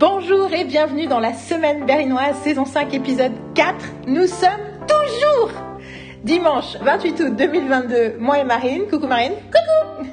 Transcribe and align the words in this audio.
Bonjour 0.00 0.50
et 0.54 0.64
bienvenue 0.64 1.06
dans 1.06 1.20
la 1.20 1.34
semaine 1.34 1.84
berlinoise, 1.84 2.34
saison 2.42 2.64
5, 2.64 2.94
épisode 2.94 3.32
4. 3.54 3.76
Nous 4.06 4.26
sommes 4.26 4.88
toujours 4.88 5.50
dimanche 6.24 6.78
28 6.80 7.20
août 7.20 7.36
2022, 7.36 8.16
moi 8.18 8.38
et 8.38 8.44
Marine. 8.44 8.84
Coucou 8.90 9.06
Marine. 9.06 9.34
Coucou. 9.52 10.09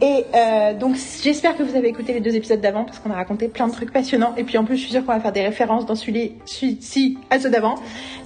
Et 0.00 0.24
euh, 0.34 0.74
donc 0.74 0.96
j'espère 1.22 1.56
que 1.56 1.62
vous 1.62 1.76
avez 1.76 1.88
écouté 1.88 2.12
les 2.12 2.20
deux 2.20 2.34
épisodes 2.34 2.60
d'avant 2.60 2.84
parce 2.84 2.98
qu'on 2.98 3.10
a 3.10 3.14
raconté 3.14 3.48
plein 3.48 3.68
de 3.68 3.72
trucs 3.72 3.92
passionnants. 3.92 4.34
Et 4.36 4.44
puis 4.44 4.58
en 4.58 4.64
plus 4.64 4.76
je 4.76 4.82
suis 4.82 4.92
sûre 4.92 5.04
qu'on 5.04 5.12
va 5.12 5.20
faire 5.20 5.32
des 5.32 5.42
références 5.42 5.86
dans 5.86 5.94
celui-ci 5.94 7.18
à 7.30 7.38
ceux 7.38 7.50
d'avant. 7.50 7.76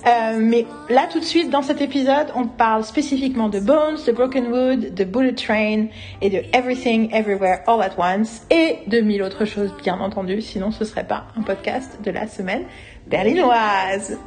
Euh, 0.07 0.39
mais 0.41 0.67
là 0.89 1.07
tout 1.11 1.21
de 1.21 1.25
suite 1.25 1.51
dans 1.51 1.63
cet 1.63 1.81
épisode, 1.81 2.29
on 2.35 2.47
parle 2.47 2.85
spécifiquement 2.85 3.49
de 3.49 3.61
Bones, 3.61 3.99
de 4.07 4.13
Broken 4.13 4.47
Wood, 4.47 4.95
de 4.95 5.05
Bullet 5.05 5.35
Train 5.35 5.87
et 6.21 6.31
de 6.31 6.43
Everything 6.53 7.11
Everywhere 7.13 7.61
All 7.67 7.83
at 7.83 7.93
Once 7.99 8.43
et 8.51 8.79
de 8.87 9.01
mille 9.01 9.23
autres 9.23 9.45
choses 9.45 9.73
bien 9.83 9.99
entendu. 9.99 10.41
Sinon 10.41 10.71
ce 10.71 10.85
serait 10.85 11.07
pas 11.07 11.27
un 11.37 11.43
podcast 11.43 11.99
de 12.05 12.11
la 12.11 12.27
semaine 12.27 12.65
berlinoise. 13.07 14.19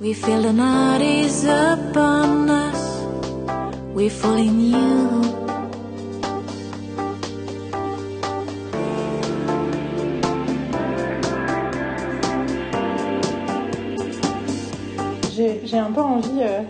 We 0.00 0.14
feel 0.14 0.42
the 0.42 0.52
night 0.52 1.00
is 1.00 1.44
upon 1.44 2.48
us. 2.48 3.02
We 3.94 4.08
fall 4.08 4.38
you. 4.38 5.31
J'ai 15.64 15.78
un 15.78 15.90
peu 15.90 16.00
envie 16.00 16.40
euh, 16.40 16.60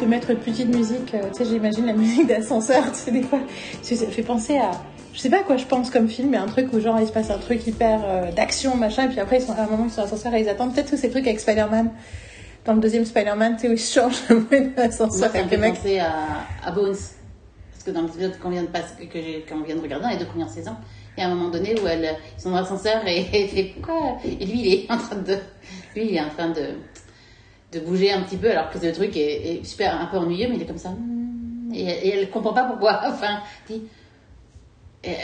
de 0.00 0.06
mettre 0.06 0.30
une 0.30 0.38
petite 0.38 0.74
musique. 0.74 1.14
Euh, 1.14 1.28
tu 1.32 1.38
sais, 1.38 1.50
j'imagine 1.50 1.86
la 1.86 1.92
musique 2.02 2.26
d'ascenseur. 2.26 2.84
Tu 2.92 2.98
sais, 2.98 3.10
des 3.10 3.22
fois, 3.22 3.40
ça 3.82 4.06
fait 4.06 4.22
penser 4.22 4.58
à 4.58 4.70
je 5.12 5.20
sais 5.20 5.30
pas 5.30 5.40
à 5.40 5.42
quoi 5.42 5.56
je 5.56 5.66
pense 5.66 5.90
comme 5.90 6.08
film, 6.08 6.30
mais 6.30 6.38
un 6.38 6.46
truc 6.46 6.72
où 6.72 6.80
genre 6.80 6.98
il 6.98 7.06
se 7.06 7.12
passe 7.12 7.30
un 7.30 7.38
truc 7.38 7.66
hyper 7.66 8.00
euh, 8.04 8.32
d'action, 8.32 8.76
machin, 8.76 9.04
et 9.04 9.08
puis 9.08 9.20
après 9.20 9.38
ils 9.38 9.42
sont, 9.42 9.52
à 9.52 9.62
un 9.62 9.66
moment 9.66 9.84
ils 9.84 9.90
sont 9.90 10.02
ascenseur 10.02 10.32
et 10.34 10.40
ils 10.40 10.48
attendent. 10.48 10.74
Peut-être 10.74 10.90
que 10.90 10.96
ces 10.96 11.10
trucs 11.10 11.26
avec 11.26 11.38
Spider-Man 11.38 11.90
dans 12.64 12.74
le 12.74 12.80
deuxième 12.80 13.04
Spider-Man, 13.04 13.56
tu 13.56 13.62
sais, 13.62 13.68
où 13.68 13.72
il 13.72 13.78
change 13.78 14.22
le 14.30 14.72
l'ascenseur 14.76 15.30
avec 15.34 15.50
le 15.50 15.58
mec. 15.58 15.74
penser 15.74 15.98
à, 15.98 16.14
à 16.64 16.70
Bones. 16.70 16.96
Parce 17.72 17.84
que 17.84 17.90
dans 17.90 18.02
l'épisode 18.02 18.38
qu'on 18.38 18.50
vient 18.50 18.62
de 18.62 18.68
passer, 18.68 19.06
que 19.06 19.48
qu'on 19.48 19.62
vient 19.62 19.76
de 19.76 19.80
regarder 19.80 20.04
dans 20.04 20.10
les 20.10 20.18
deux 20.18 20.26
premières 20.26 20.48
saisons, 20.48 20.76
il 21.16 21.20
y 21.20 21.24
a 21.24 21.28
un 21.28 21.34
moment 21.34 21.50
donné 21.50 21.78
où 21.78 21.86
elle, 21.86 22.16
ils 22.38 22.40
sont 22.40 22.50
dans 22.50 22.56
l'ascenseur 22.56 23.06
et 23.06 23.26
elle 23.32 23.48
fait 23.48 23.74
pourquoi? 23.74 24.18
Et 24.24 24.46
lui, 24.46 24.60
il 24.60 24.74
est 24.74 24.90
en 24.90 24.96
train 24.96 25.16
de, 25.16 25.34
lui, 25.94 26.10
il 26.10 26.16
est 26.16 26.20
en 26.20 26.30
train 26.30 26.48
de, 26.48 26.68
de 27.72 27.80
bouger 27.80 28.12
un 28.12 28.22
petit 28.22 28.36
peu 28.36 28.50
alors 28.50 28.70
que 28.70 28.78
le 28.78 28.92
truc 28.92 29.16
est, 29.16 29.54
est 29.54 29.64
super 29.64 30.00
un 30.00 30.06
peu 30.06 30.18
ennuyeux, 30.18 30.48
mais 30.48 30.56
il 30.56 30.62
est 30.62 30.66
comme 30.66 30.78
ça. 30.78 30.94
Et, 31.74 31.82
et 31.82 32.18
elle 32.18 32.30
comprend 32.30 32.52
pas 32.52 32.64
pourquoi. 32.64 33.00
Enfin, 33.06 33.40
dit, 33.68 33.82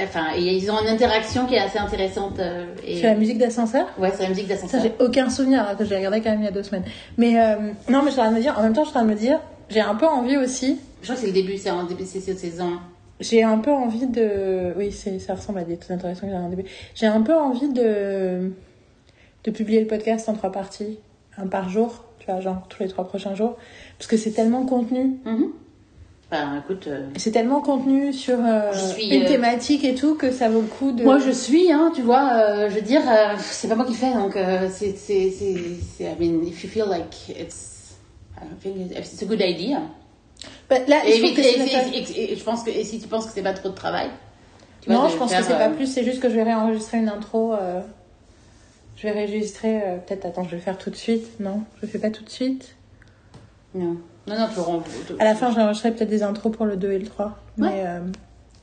enfin, 0.03 0.33
ils 0.37 0.71
ont 0.71 0.81
une 0.81 0.89
interaction 0.89 1.47
qui 1.47 1.55
est 1.55 1.61
assez 1.61 1.79
intéressante. 1.79 2.39
Euh, 2.39 2.67
c'est 2.83 3.03
la 3.03 3.15
musique 3.15 3.39
d'ascenseur? 3.39 3.87
Ouais, 3.99 4.11
c'est 4.15 4.25
la 4.25 4.31
musique 4.31 4.49
d'ascenseur. 4.49 4.83
J'ai 4.83 4.93
aucun 4.99 5.31
souvenir, 5.31 5.77
que 5.79 5.85
j'ai 5.85 5.97
regardé 5.97 6.21
quand 6.21 6.31
même 6.31 6.41
il 6.41 6.47
y 6.47 6.49
a 6.49 6.53
deux 6.53 6.63
semaines. 6.63 6.85
Mais 7.17 7.41
euh, 7.41 7.73
non, 7.89 8.03
mais 8.03 8.07
je 8.07 8.13
suis 8.13 8.21
en 8.21 8.25
train 8.25 8.31
de 8.31 8.37
me 8.37 8.41
dire, 8.41 8.59
en 8.59 8.63
même 8.63 8.73
temps, 8.73 8.85
je 8.85 8.91
suis 8.91 8.99
en 8.99 9.01
train 9.01 9.09
de 9.09 9.15
me 9.15 9.19
dire, 9.19 9.41
j'ai 9.69 9.81
un 9.81 9.95
peu 9.95 10.07
envie 10.07 10.37
aussi. 10.37 10.79
Je 11.03 11.07
crois 11.07 11.15
que 11.15 11.21
c'est 11.21 11.27
le 11.29 11.33
début, 11.33 11.57
c'est 11.59 11.71
en 11.71 11.85
début 11.85 12.03
de 12.03 12.09
saison. 12.09 12.79
J'ai 13.21 13.43
un 13.43 13.59
peu 13.59 13.73
envie 13.73 14.07
de. 14.07 14.75
Oui, 14.77 14.93
ça 14.93 15.35
ressemble 15.35 15.59
à 15.59 15.65
des 15.65 15.77
trucs 15.77 15.91
intéressants 15.91 16.27
que 16.27 16.33
j'ai 16.33 16.37
en 16.39 16.49
début. 16.49 16.65
J'ai 16.95 17.07
un 17.07 17.21
peu 17.21 17.35
envie 17.35 17.69
de. 17.69 18.53
de 19.45 19.51
publier 19.51 19.81
le 19.81 19.87
podcast 19.87 20.29
en 20.29 20.35
trois 20.35 20.53
parties, 20.53 20.99
un 21.37 21.47
par 21.47 21.69
jour, 21.69 22.05
genre 22.41 22.67
tous 22.69 22.83
les 22.83 22.89
trois 22.89 23.07
prochains 23.07 23.35
jours. 23.35 23.57
Parce 23.99 24.09
que 24.09 24.17
c'est 24.17 24.33
tellement 24.33 24.65
contenu. 24.65 25.19
Mm 25.25 25.47
écoute. 26.59 26.87
Euh, 26.87 27.07
c'est 27.17 27.31
tellement 27.31 27.61
contenu 27.61 28.13
sur 28.13 28.39
euh, 28.39 28.73
une 29.01 29.23
euh, 29.23 29.27
thématique 29.29 29.85
et 29.85 29.95
tout 29.95 30.15
que 30.15 30.31
ça 30.31 30.49
vaut 30.49 30.61
le 30.61 30.67
coup 30.67 30.93
de. 30.93 31.03
Moi, 31.03 31.19
je 31.19 31.31
suis, 31.31 31.73
hein, 31.73 31.93
tu 31.95 32.03
vois, 32.03 32.69
je 32.69 32.75
veux 32.75 32.83
dire, 32.83 33.03
c'est 33.39 33.69
pas 33.69 33.75
moi 33.75 33.85
qui 33.85 33.95
fais, 33.95 34.13
donc 34.13 34.37
c'est, 34.71 34.95
I 36.01 36.17
mean, 36.19 36.45
if 36.47 36.63
you 36.63 36.71
feel 36.71 36.87
like 36.89 37.29
it's, 37.29 37.97
I 38.37 38.45
think 38.61 38.93
it's 38.97 39.23
a 39.23 39.27
good 39.27 39.41
idea. 39.41 39.81
Bah, 40.71 40.77
là, 40.87 41.01
et, 41.07 41.17
et, 41.17 42.37
je 42.37 42.45
pense 42.45 42.63
que, 42.63 42.71
et 42.71 42.85
si 42.85 43.01
tu 43.01 43.09
penses 43.09 43.27
que 43.27 43.33
c'est 43.33 43.43
pas 43.43 43.55
trop 43.55 43.71
de 43.71 43.75
travail. 43.75 44.11
Tu 44.83 44.91
non, 44.91 45.09
je 45.09 45.17
pense 45.17 45.35
que 45.35 45.43
c'est 45.43 45.59
pas 45.59 45.71
plus, 45.71 45.87
c'est 45.87 46.05
juste 46.05 46.21
que 46.21 46.29
je 46.29 46.35
vais 46.35 46.43
réenregistrer 46.43 46.99
une 46.99 47.09
intro. 47.09 47.55
Je 48.99 49.03
vais 49.05 49.13
réenregistrer, 49.13 49.81
peut-être, 50.07 50.27
attends, 50.27 50.45
je 50.45 50.51
vais 50.51 50.61
faire 50.61 50.77
tout 50.77 50.91
de 50.91 50.97
suite. 50.97 51.41
Non, 51.41 51.63
je 51.77 51.83
le 51.83 51.89
fais 51.89 51.99
pas 51.99 52.11
tout 52.11 52.25
de 52.25 52.31
suite. 52.31 52.77
Non. 53.75 53.97
Non, 54.29 54.39
non, 54.39 54.47
Florent. 54.49 54.83
À 55.19 55.25
la 55.25 55.35
fin, 55.35 55.53
j'enregistrerai 55.53 55.95
peut-être 55.95 56.11
des 56.11 56.23
intros 56.23 56.55
pour 56.55 56.67
le 56.67 56.77
2 56.77 56.93
et 56.93 56.99
le 56.99 57.07
3. 57.07 57.39
Mais, 57.57 57.85
euh, 57.87 58.01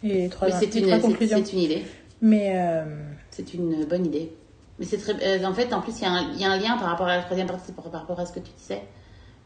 et 0.03 0.29
trois, 0.29 0.51
c'est 0.51 0.73
une. 0.75 0.99
C'est 1.27 1.53
une 1.53 1.59
idée. 1.59 1.85
Mais. 2.21 2.53
Euh, 2.55 2.85
c'est 3.31 3.53
une 3.53 3.85
bonne 3.85 4.05
idée. 4.05 4.31
Mais 4.77 4.85
c'est 4.85 4.97
très. 4.97 5.13
Euh, 5.25 5.45
en 5.45 5.53
fait, 5.53 5.73
en 5.73 5.81
plus, 5.81 5.99
il 5.99 6.07
y, 6.37 6.41
y, 6.41 6.45
a 6.45 6.51
un 6.51 6.57
lien 6.57 6.77
par 6.77 6.89
rapport 6.89 7.07
à 7.07 7.17
la 7.17 7.23
troisième 7.23 7.47
partie, 7.47 7.71
par, 7.71 7.91
rapport 7.91 8.19
à 8.19 8.25
ce 8.25 8.33
que 8.33 8.39
tu 8.39 8.51
disais, 8.57 8.83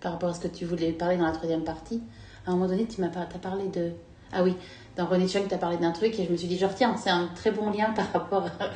par 0.01 0.13
rapport 0.13 0.29
à 0.29 0.33
ce 0.33 0.41
que 0.41 0.47
tu 0.47 0.66
voulais 0.66 0.91
parler 0.91 1.17
dans 1.17 1.25
la 1.25 1.31
troisième 1.31 1.63
partie. 1.63 2.01
À 2.45 2.51
un 2.51 2.53
moment 2.55 2.67
donné, 2.67 2.85
tu 2.85 2.99
m'as 2.99 3.07
as 3.07 3.39
parlé 3.39 3.67
de. 3.69 3.91
Ah 4.31 4.44
oui, 4.44 4.55
dans 4.95 5.05
René 5.05 5.28
Chung, 5.28 5.47
tu 5.47 5.53
as 5.53 5.57
parlé 5.57 5.78
d'un 5.78 5.91
truc 5.91 6.19
et 6.19 6.25
je 6.25 6.31
me 6.31 6.38
suis 6.38 6.47
dit, 6.47 6.57
genre, 6.57 6.75
tiens, 6.75 6.95
c'est 6.97 7.09
un 7.09 7.29
très 7.33 7.51
bon 7.51 7.72
lien 7.72 7.91
par 7.95 8.11
rapport 8.11 8.44
à, 8.44 8.69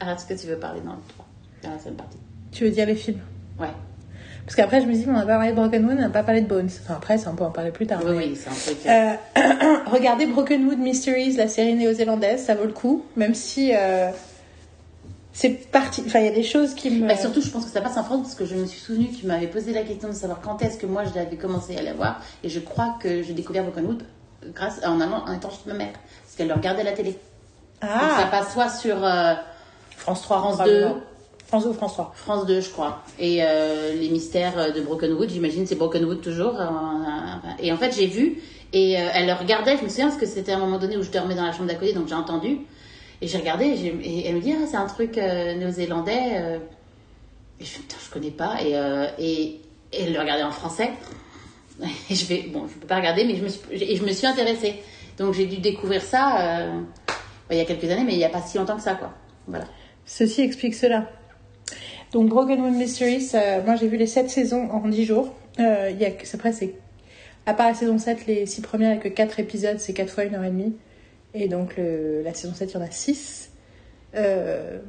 à 0.00 0.16
ce 0.16 0.26
que 0.26 0.34
tu 0.34 0.46
veux 0.46 0.56
parler 0.56 0.80
dans 0.80 0.92
le 0.92 1.02
3, 1.08 1.26
dans 1.62 1.68
la 1.68 1.74
troisième 1.76 1.96
partie? 1.96 2.18
Tu 2.52 2.64
veux 2.64 2.70
dire 2.70 2.86
les 2.86 2.96
films? 2.96 3.20
Ouais. 3.58 3.68
Parce 4.44 4.56
qu'après, 4.56 4.80
je 4.80 4.86
me 4.86 4.94
dis, 4.94 5.04
on 5.06 5.12
n'a 5.12 5.20
pas 5.20 5.36
parlé 5.36 5.50
de 5.50 5.56
Broken 5.56 5.84
Wood, 5.84 5.96
on 5.98 6.00
n'a 6.00 6.08
pas 6.08 6.22
parlé 6.22 6.40
de 6.40 6.46
Bones. 6.48 6.70
Enfin, 6.82 6.94
après, 6.94 7.18
ça, 7.18 7.30
on 7.30 7.36
peut 7.36 7.44
en 7.44 7.50
parler 7.50 7.70
plus 7.70 7.86
tard. 7.86 8.00
Oui, 8.04 8.12
oui, 8.16 8.36
c'est 8.36 8.48
un 8.48 8.54
truc. 8.54 8.78
Euh, 8.86 9.76
regardez 9.92 10.26
Broken 10.26 10.66
Wood 10.66 10.78
Mysteries, 10.78 11.36
la 11.36 11.46
série 11.46 11.74
néo-zélandaise, 11.74 12.44
ça 12.44 12.54
vaut 12.54 12.64
le 12.64 12.72
coup, 12.72 13.04
même 13.16 13.34
si. 13.34 13.72
Euh, 13.74 14.10
c'est 15.32 15.70
parti. 15.70 16.02
Enfin, 16.04 16.18
il 16.18 16.24
y 16.24 16.28
a 16.28 16.32
des 16.32 16.42
choses 16.42 16.74
qui 16.74 16.90
me. 16.90 17.06
Bah, 17.06 17.16
surtout, 17.16 17.40
je 17.40 17.48
pense 17.50 17.64
que 17.64 17.70
ça 17.70 17.80
passe 17.80 17.96
en 17.96 18.02
France 18.02 18.22
parce 18.22 18.34
que 18.34 18.44
je 18.44 18.56
me 18.56 18.66
suis 18.66 18.80
souvenu 18.80 19.08
que 19.08 19.14
tu 19.14 19.26
m'avais 19.26 19.46
posé 19.46 19.72
la 19.72 19.82
question 19.82 20.08
de 20.08 20.14
savoir 20.14 20.40
quand 20.40 20.60
est-ce 20.62 20.76
que 20.78 20.86
moi 20.86 21.04
je 21.04 21.14
l'avais 21.14 21.36
commencé 21.36 21.76
à 21.76 21.82
la 21.82 21.94
voir. 21.94 22.20
Et 22.42 22.48
je 22.48 22.58
crois 22.58 22.96
que 23.00 23.22
j'ai 23.22 23.34
découvert 23.34 23.62
Broken 23.62 23.86
Wood 23.86 24.02
grâce, 24.54 24.80
en, 24.84 25.00
en 25.00 25.32
étant 25.32 25.50
chez 25.50 25.58
ma 25.66 25.74
mère. 25.74 25.92
Parce 26.24 26.36
qu'elle 26.36 26.48
le 26.48 26.54
regardait 26.54 26.80
à 26.80 26.84
la 26.84 26.92
télé. 26.92 27.16
Ah. 27.80 27.86
Donc, 27.86 28.10
ça 28.18 28.26
passe 28.26 28.52
soit 28.52 28.68
sur 28.68 29.04
euh, 29.04 29.34
France 30.00 30.22
3, 30.22 30.38
France 30.38 30.58
2. 30.64 30.86
France 31.46 31.64
2 31.64 31.70
ou 31.70 31.74
France 31.74 31.92
3 31.92 32.12
France 32.16 32.46
2, 32.46 32.60
je 32.60 32.70
crois. 32.70 33.02
Et 33.18 33.40
euh, 33.42 33.92
les 33.94 34.08
mystères 34.08 34.72
de 34.72 34.80
Brokenwood, 34.80 35.28
j'imagine 35.28 35.66
c'est 35.66 35.74
Brokenwood 35.74 36.22
toujours. 36.22 36.58
Euh, 36.58 36.66
et 37.58 37.70
en 37.70 37.76
fait, 37.76 37.94
j'ai 37.94 38.06
vu, 38.06 38.38
et 38.72 38.98
euh, 38.98 39.08
elle 39.12 39.26
le 39.26 39.34
regardait, 39.34 39.76
je 39.76 39.82
me 39.82 39.88
souviens, 39.88 40.08
parce 40.08 40.18
que 40.18 40.26
c'était 40.26 40.52
à 40.52 40.56
un 40.56 40.60
moment 40.60 40.78
donné 40.78 40.96
où 40.96 41.02
je 41.02 41.10
dormais 41.10 41.34
dans 41.34 41.44
la 41.44 41.52
chambre 41.52 41.66
d'à 41.66 41.74
côté, 41.74 41.92
donc 41.92 42.08
j'ai 42.08 42.14
entendu. 42.14 42.60
Et 43.20 43.28
j'ai 43.28 43.36
regardé, 43.36 43.66
et, 43.66 44.26
elle 44.26 44.36
me 44.36 44.40
dit, 44.40 44.54
ah, 44.54 44.66
c'est 44.66 44.78
un 44.78 44.86
truc 44.86 45.16
néo-zélandais. 45.16 46.60
et 47.60 47.64
je 47.64 47.76
putain, 47.76 47.96
je 48.02 48.10
connais 48.10 48.30
pas. 48.30 48.56
Et, 48.62 48.72
et, 49.18 49.60
elle 49.92 50.14
le 50.14 50.20
regardait 50.20 50.44
en 50.44 50.52
français. 50.52 50.92
Et 52.10 52.14
je 52.14 52.26
vais, 52.26 52.42
bon, 52.52 52.68
je 52.68 52.74
peux 52.74 52.86
pas 52.86 52.96
regarder, 52.96 53.24
mais 53.24 53.36
je 53.36 53.42
me 53.42 53.48
suis, 53.48 53.60
et 53.72 53.96
je 53.96 54.04
me 54.04 54.12
suis 54.12 54.26
intéressée. 54.26 54.82
Donc 55.18 55.32
j'ai 55.32 55.46
dû 55.46 55.58
découvrir 55.58 56.02
ça 56.02 56.66
il 57.50 57.56
y 57.56 57.60
a 57.60 57.64
quelques 57.64 57.90
années, 57.90 58.04
mais 58.04 58.12
il 58.12 58.18
n'y 58.18 58.24
a 58.24 58.28
pas 58.28 58.42
si 58.42 58.58
longtemps 58.58 58.76
que 58.76 58.82
ça, 58.82 58.94
quoi. 58.94 59.12
Voilà. 59.48 59.64
Ceci 60.10 60.42
explique 60.42 60.74
cela. 60.74 61.08
Donc 62.10 62.28
Broken 62.30 62.60
Moon 62.60 62.72
Mysteries, 62.72 63.30
moi 63.64 63.76
j'ai 63.76 63.86
vu 63.86 63.96
les 63.96 64.08
7 64.08 64.28
saisons 64.28 64.68
en 64.72 64.88
10 64.88 65.04
jours. 65.04 65.32
Euh, 65.60 65.92
y 65.96 66.04
a, 66.04 66.10
après, 66.34 66.52
c'est, 66.52 66.74
à 67.46 67.54
part 67.54 67.68
la 67.68 67.74
saison 67.74 67.96
7, 67.96 68.26
les 68.26 68.44
6 68.44 68.60
premières, 68.60 68.90
il 68.90 68.94
n'y 68.94 68.98
a 68.98 69.02
que 69.04 69.08
4 69.08 69.38
épisodes, 69.38 69.78
c'est 69.78 69.92
4 69.92 70.12
fois 70.12 70.24
1 70.24 70.34
heure 70.34 70.42
et 70.42 70.50
demie. 70.50 70.74
Et 71.32 71.46
donc 71.46 71.76
le, 71.76 72.22
la 72.24 72.34
saison 72.34 72.52
7, 72.54 72.72
il 72.72 72.74
y 72.74 72.76
en 72.78 72.84
a 72.84 72.90
6. 72.90 73.52
Euh, 74.16 74.80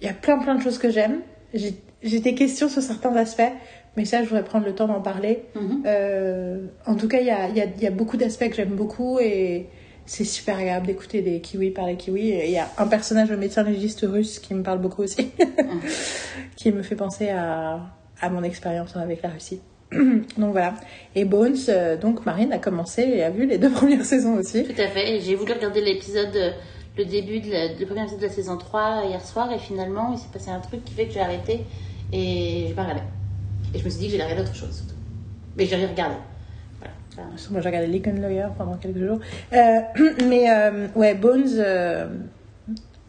il 0.00 0.06
y 0.06 0.08
a 0.08 0.14
plein 0.14 0.38
plein 0.38 0.54
de 0.54 0.62
choses 0.62 0.78
que 0.78 0.90
j'aime. 0.90 1.22
J'ai, 1.52 1.74
j'ai 2.04 2.20
des 2.20 2.36
questions 2.36 2.68
sur 2.68 2.82
certains 2.82 3.16
aspects, 3.16 3.42
mais 3.96 4.04
ça, 4.04 4.22
je 4.22 4.28
voudrais 4.28 4.44
prendre 4.44 4.64
le 4.64 4.76
temps 4.76 4.86
d'en 4.86 5.00
parler. 5.00 5.42
Mm-hmm. 5.56 5.82
Euh, 5.86 6.66
en 6.86 6.94
tout 6.94 7.08
cas, 7.08 7.18
il 7.18 7.26
y 7.26 7.30
a, 7.30 7.48
y, 7.48 7.60
a, 7.60 7.64
y 7.64 7.86
a 7.88 7.90
beaucoup 7.90 8.16
d'aspects 8.16 8.48
que 8.48 8.54
j'aime 8.54 8.76
beaucoup 8.76 9.18
et 9.18 9.66
c'est 10.06 10.24
super 10.24 10.58
agréable 10.58 10.86
d'écouter 10.86 11.22
des 11.22 11.40
kiwis 11.40 11.70
parler 11.70 11.96
kiwi. 11.96 12.28
Il 12.44 12.50
y 12.50 12.58
a 12.58 12.68
un 12.78 12.86
personnage, 12.86 13.30
le 13.30 13.36
médecin 13.36 13.62
légiste 13.62 14.04
russe, 14.08 14.38
qui 14.38 14.54
me 14.54 14.62
parle 14.62 14.78
beaucoup 14.78 15.02
aussi, 15.02 15.30
qui 16.56 16.72
me 16.72 16.82
fait 16.82 16.96
penser 16.96 17.30
à, 17.30 17.80
à 18.20 18.30
mon 18.30 18.42
expérience 18.42 18.96
avec 18.96 19.22
la 19.22 19.30
Russie. 19.30 19.60
donc 19.92 20.52
voilà. 20.52 20.74
Et 21.14 21.24
Bones, 21.24 21.56
euh, 21.68 21.96
donc 21.96 22.26
Marine 22.26 22.52
a 22.52 22.58
commencé 22.58 23.02
et 23.02 23.22
a 23.22 23.30
vu 23.30 23.46
les 23.46 23.58
deux 23.58 23.70
premières 23.72 24.04
saisons 24.04 24.34
aussi. 24.34 24.64
Tout 24.64 24.80
à 24.80 24.88
fait. 24.88 25.20
J'ai 25.20 25.34
voulu 25.34 25.52
regarder 25.52 25.80
l'épisode, 25.80 26.34
euh, 26.34 26.50
le 26.96 27.04
début 27.04 27.40
de 27.40 27.50
la, 27.50 27.74
le 27.74 27.86
premier 27.86 28.02
épisode 28.02 28.20
de 28.20 28.26
la 28.26 28.32
saison 28.32 28.56
3 28.56 29.04
hier 29.08 29.24
soir 29.24 29.52
et 29.52 29.58
finalement 29.58 30.12
il 30.12 30.18
s'est 30.18 30.28
passé 30.32 30.50
un 30.50 30.60
truc 30.60 30.84
qui 30.84 30.94
fait 30.94 31.06
que 31.06 31.12
j'ai 31.12 31.20
arrêté 31.20 31.64
et 32.12 32.66
j'ai 32.68 32.74
pas 32.74 32.82
regardé. 32.82 33.02
Et 33.74 33.78
je 33.78 33.84
me 33.84 33.90
suis 33.90 34.00
dit 34.00 34.06
que 34.06 34.12
j'allais 34.12 34.24
regarder 34.24 34.48
autre 34.48 34.56
chose. 34.56 34.84
Mais 35.56 35.66
j'ai 35.66 35.76
regardé. 35.76 36.16
Moi, 37.50 37.60
j'ai 37.60 37.68
regardé 37.68 37.86
Lincoln 37.86 38.20
Lawyer 38.20 38.46
pendant 38.56 38.76
quelques 38.76 38.98
jours. 38.98 39.18
Euh, 39.52 39.80
mais 40.26 40.50
euh, 40.50 40.86
ouais, 40.94 41.14
Bones. 41.14 41.48
Euh, 41.58 42.06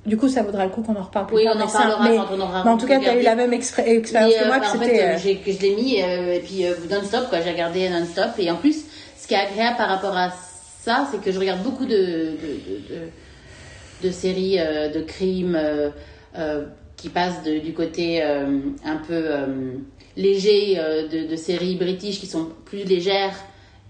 du 0.05 0.17
coup, 0.17 0.29
ça 0.29 0.43
vaudra 0.43 0.65
le 0.65 0.71
coup 0.71 0.83
qu'on 0.83 0.95
en 0.95 1.01
reparle 1.03 1.25
plus 1.25 1.37
oui, 1.37 1.43
tard. 1.45 1.55
on 1.57 1.61
en 1.61 1.67
parlera 1.67 2.03
mais, 2.09 2.15
quand 2.17 2.27
on 2.31 2.39
aura. 2.39 2.63
Mais 2.63 2.69
en 2.69 2.77
tout 2.77 2.85
cas, 2.85 2.99
tu 2.99 3.07
as 3.07 3.19
eu 3.19 3.23
la 3.23 3.35
même 3.35 3.53
expérience 3.53 4.07
que 4.11 4.45
moi. 4.47 4.59
Bah, 4.59 4.67
en 4.73 4.77
fait, 4.79 5.17
je 5.17 5.61
l'ai 5.61 5.75
mis 5.75 5.95
et 5.95 6.41
puis 6.45 6.63
non-stop, 6.91 7.29
quoi. 7.29 7.41
J'ai 7.41 7.51
regardé 7.51 7.89
non-stop. 7.89 8.31
Et 8.37 8.51
en 8.51 8.57
plus, 8.57 8.85
ce 9.17 9.27
qui 9.27 9.33
est 9.33 9.37
agréable 9.37 9.77
par 9.77 9.89
rapport 9.89 10.15
à 10.15 10.29
ça, 10.81 11.07
c'est 11.11 11.19
que 11.19 11.31
je 11.31 11.39
regarde 11.39 11.63
beaucoup 11.63 11.85
de, 11.85 11.95
de, 11.95 12.35
de, 12.89 14.07
de 14.07 14.11
séries 14.11 14.59
de 14.93 14.99
crimes 15.01 15.59
qui 16.95 17.09
passe 17.09 17.41
de- 17.43 17.57
du 17.57 17.73
côté 17.73 18.21
un 18.21 18.97
peu 19.07 19.25
léger 20.15 20.75
de, 20.75 21.27
de 21.27 21.35
séries 21.35 21.75
british 21.77 22.19
qui 22.19 22.27
sont 22.27 22.49
plus 22.65 22.83
légères 22.83 23.35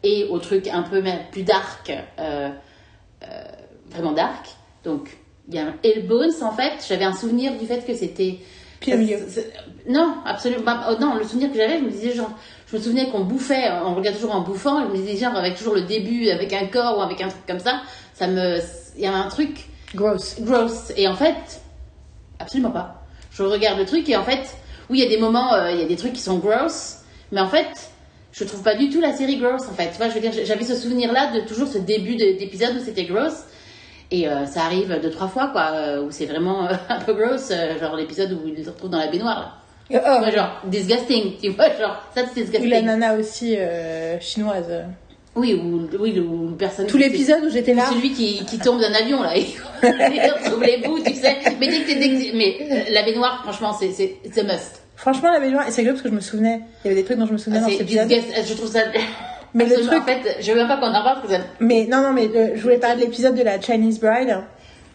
et 0.06 0.26
au 0.30 0.40
truc 0.40 0.68
un 0.68 0.84
peu 0.84 1.04
plus 1.32 1.44
dark, 1.44 1.92
euh, 2.20 2.50
euh, 3.24 3.26
vraiment 3.90 4.12
dark. 4.14 4.48
Donc, 4.84 5.18
il 5.50 5.56
y 5.56 5.60
a 5.60 5.64
un 5.68 5.74
Hellbones 5.84 6.32
en 6.42 6.52
fait. 6.52 6.74
J'avais 6.88 7.06
un 7.06 7.14
souvenir 7.14 7.58
du 7.58 7.66
fait 7.66 7.86
que 7.86 7.94
c'était. 7.94 8.38
C'est- 9.28 9.52
Non, 9.90 10.16
absolument. 10.26 10.64
pas. 10.64 10.88
Oh, 10.92 10.96
non, 11.02 11.16
le 11.16 11.24
souvenir 11.24 11.50
que 11.52 11.58
j'avais, 11.58 11.80
je 11.80 11.84
me 11.84 11.90
disais 11.90 12.14
genre. 12.14 12.30
Je 12.68 12.78
me 12.78 12.82
souvenais 12.82 13.10
qu'on 13.10 13.24
bouffait, 13.24 13.70
on 13.86 13.94
regarde 13.96 14.16
toujours 14.16 14.36
en 14.36 14.42
bouffant, 14.42 14.84
je 14.84 14.88
me 14.92 14.96
disais 14.98 15.18
genre 15.18 15.36
avec 15.36 15.56
toujours 15.56 15.76
le 15.76 15.82
début, 15.82 16.30
avec 16.30 16.52
un 16.54 16.66
corps 16.68 16.98
ou 16.98 17.02
avec 17.02 17.22
un 17.22 17.28
truc 17.30 17.46
comme 17.48 17.60
ça, 17.60 17.82
ça 18.14 18.28
me. 18.28 18.60
Il 18.96 19.04
y 19.04 19.08
avait 19.08 19.18
un 19.18 19.28
truc 19.30 19.68
Gross. 19.94 20.36
gross. 20.42 20.92
Et 20.98 21.08
en 21.08 21.16
fait, 21.16 21.62
absolument 22.40 22.72
pas. 22.72 23.04
Je 23.32 23.44
regarde 23.44 23.78
le 23.80 23.86
truc 23.86 24.08
et 24.10 24.16
en 24.16 24.24
fait, 24.24 24.56
oui, 24.90 25.00
il 25.00 25.04
y 25.04 25.06
a 25.06 25.10
des 25.10 25.18
moments, 25.20 25.54
euh, 25.54 25.72
il 25.72 25.80
y 25.80 25.84
a 25.84 25.88
des 25.88 25.96
trucs 25.96 26.14
qui 26.14 26.22
sont 26.22 26.38
gross, 26.38 27.00
mais 27.32 27.42
en 27.42 27.48
fait, 27.48 27.68
je 28.38 28.44
trouve 28.44 28.62
pas 28.64 28.76
du 28.76 28.90
tout 28.90 29.00
la 29.02 29.14
série 29.14 29.38
gross 29.38 29.64
en 29.70 29.74
fait. 29.74 29.90
Tu 29.92 29.98
vois, 29.98 30.10
je 30.10 30.16
veux 30.16 30.20
dire, 30.20 30.32
j'avais 30.44 30.66
ce 30.66 30.76
souvenir-là 30.76 31.32
de 31.34 31.48
toujours 31.48 31.68
ce 31.68 31.78
début 31.78 32.16
de- 32.16 32.38
d'épisode 32.38 32.76
où 32.76 32.84
c'était 32.84 33.06
gross. 33.06 33.44
Et 34.12 34.28
euh, 34.28 34.46
ça 34.46 34.64
arrive 34.66 35.00
deux, 35.02 35.10
trois 35.10 35.28
fois, 35.28 35.48
quoi, 35.48 35.72
euh, 35.74 36.04
où 36.04 36.12
c'est 36.12 36.26
vraiment 36.28 36.66
euh, 36.66 36.74
un 36.90 37.00
peu 37.00 37.14
gross, 37.14 37.50
euh, 37.52 37.80
genre 37.80 37.96
l'épisode 37.96 38.34
où 38.34 38.48
il 38.48 38.64
se 38.64 38.70
retrouve 38.70 38.90
dans 38.92 39.00
la 39.00 39.08
baignoire, 39.08 39.40
là. 39.40 40.02
Oh, 40.06 40.20
vois, 40.20 40.32
genre, 40.32 40.62
disgusting, 40.66 41.34
tu 41.42 41.50
vois, 41.50 41.70
genre, 41.80 42.02
ça 42.14 42.22
c'est 42.34 42.42
ou 42.42 42.44
disgusting. 42.44 42.70
la 42.70 42.82
nana 42.82 43.16
aussi 43.16 43.56
chinoise. 44.20 44.72
Oui, 45.36 45.54
ou, 45.54 45.88
oui, 46.00 46.12
le- 46.14 46.22
ou 46.22 46.50
le 46.50 46.56
personnage. 46.56 46.92
Tout 46.92 46.98
l'épisode 46.98 47.44
où 47.46 47.50
j'étais 47.50 47.74
là. 47.74 47.86
Celui 47.92 48.12
qui, 48.14 48.46
qui 48.46 48.58
tombe 48.60 48.80
d'un 48.80 48.94
avion, 48.94 49.22
là, 49.24 49.36
et 49.38 49.42
il 49.84 49.90
retrouve 49.90 50.64
les 50.64 50.78
bouts, 50.78 51.00
tu 51.04 51.14
sais. 51.14 51.38
Mais 51.60 51.68
dès 51.68 51.82
que 51.82 51.88
t'es, 51.88 52.32
mais 52.34 52.86
la 52.92 53.04
baignoire, 53.04 53.42
franchement, 53.44 53.74
c'est 53.74 53.92
must. 54.44 54.82
Franchement, 54.96 55.32
la 55.32 55.40
baignoire, 55.40 55.68
et 55.68 55.72
c'est 55.72 55.82
rigolo 55.82 55.96
parce 55.96 56.04
que 56.04 56.10
je 56.10 56.16
me 56.16 56.22
souvenais. 56.22 56.62
Il 56.84 56.88
y 56.88 56.92
avait 56.92 57.02
des 57.02 57.06
trucs 57.06 57.18
dont 57.18 57.26
je 57.28 57.34
me 57.34 57.38
souvenais 57.38 57.60
dans 57.60 57.66
Ah, 57.68 57.70
cet 57.70 57.78
c'est 57.80 57.84
épisode. 57.84 58.10
je 58.48 58.54
trouve 58.54 58.70
ça. 58.72 58.80
Mais 59.54 59.66
le 59.66 59.76
truc- 59.76 60.02
En 60.02 60.06
fait, 60.06 60.38
je 60.42 60.52
veux 60.52 60.58
même 60.58 60.68
pas 60.68 60.78
qu'on 60.78 60.88
en 60.88 61.04
parle 61.04 61.22
parce 61.22 61.28
que 61.28 61.34
ça. 61.34 61.40
Mais 61.60 61.86
non, 61.90 62.02
non, 62.02 62.12
mais 62.14 62.28
euh, 62.36 62.52
je 62.56 62.62
voulais 62.62 62.78
parler 62.78 62.98
de 62.98 63.02
l'épisode 63.02 63.36
de 63.36 63.44
la 63.44 63.60
Chinese 63.62 64.00
Bride. 64.00 64.38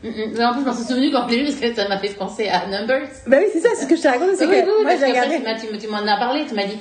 Mm, 0.03 0.09
mm. 0.09 0.13
Mais 0.37 0.45
en 0.45 0.53
plus, 0.53 0.61
je 0.63 0.67
m'en 0.67 0.75
suis 0.75 0.85
souvenu 0.85 1.11
quand 1.11 1.27
je 1.29 1.35
l'ai 1.35 1.39
vu 1.41 1.45
parce 1.47 1.57
que 1.61 1.75
ça 1.75 1.89
m'a 1.89 1.99
fait 1.99 2.09
penser 2.15 2.49
à 2.49 2.67
Numbers. 2.67 3.09
Bah 3.27 3.37
oui, 3.41 3.47
c'est 3.53 3.61
ça, 3.61 3.69
c'est 3.75 3.85
ce 3.85 3.89
que 3.89 3.97
je 3.97 4.03
te 4.03 4.09
raconte, 4.09 4.31
c'est 4.37 4.47
Oui, 4.47 4.53
que 4.63 4.67
oui, 4.67 4.83
moi 4.83 4.97
j'ai 4.99 5.07
regardé. 5.07 5.37
tu, 5.79 5.87
m'en 5.89 5.99
as 5.99 6.19
parlé, 6.19 6.45
tu 6.47 6.55
m'as 6.55 6.67
dit. 6.67 6.79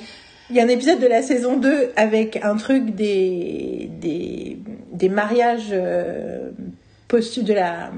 Il 0.50 0.56
y 0.56 0.60
a 0.60 0.64
un 0.64 0.68
épisode 0.68 0.98
de 1.00 1.06
la 1.06 1.22
saison 1.22 1.56
2 1.56 1.92
avec 1.96 2.38
un 2.42 2.56
truc 2.56 2.94
des, 2.94 3.88
des, 4.00 4.58
des 4.92 5.08
mariages 5.08 5.68
euh, 5.72 6.50
postu- 7.08 7.44
de 7.44 7.52
la, 7.54 7.90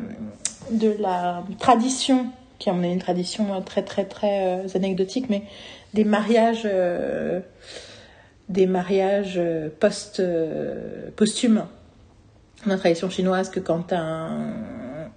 de 0.70 0.94
la 1.00 1.42
tradition, 1.58 2.26
qui 2.62 2.68
est 2.70 2.92
une 2.92 2.98
tradition 3.00 3.60
très 3.62 3.82
très 3.82 4.04
très 4.04 4.46
euh, 4.46 4.68
anecdotique, 4.76 5.26
mais 5.28 5.42
des 5.94 6.04
mariages, 6.04 6.62
euh, 6.64 7.40
des 8.48 8.66
mariages 8.66 9.34
euh, 9.36 9.68
post, 9.80 10.20
euh, 10.20 11.10
posthumes. 11.16 11.64
La 12.66 12.76
tradition 12.76 13.10
chinoise, 13.10 13.50
que 13.50 13.58
quand 13.58 13.92
un, 13.92 14.54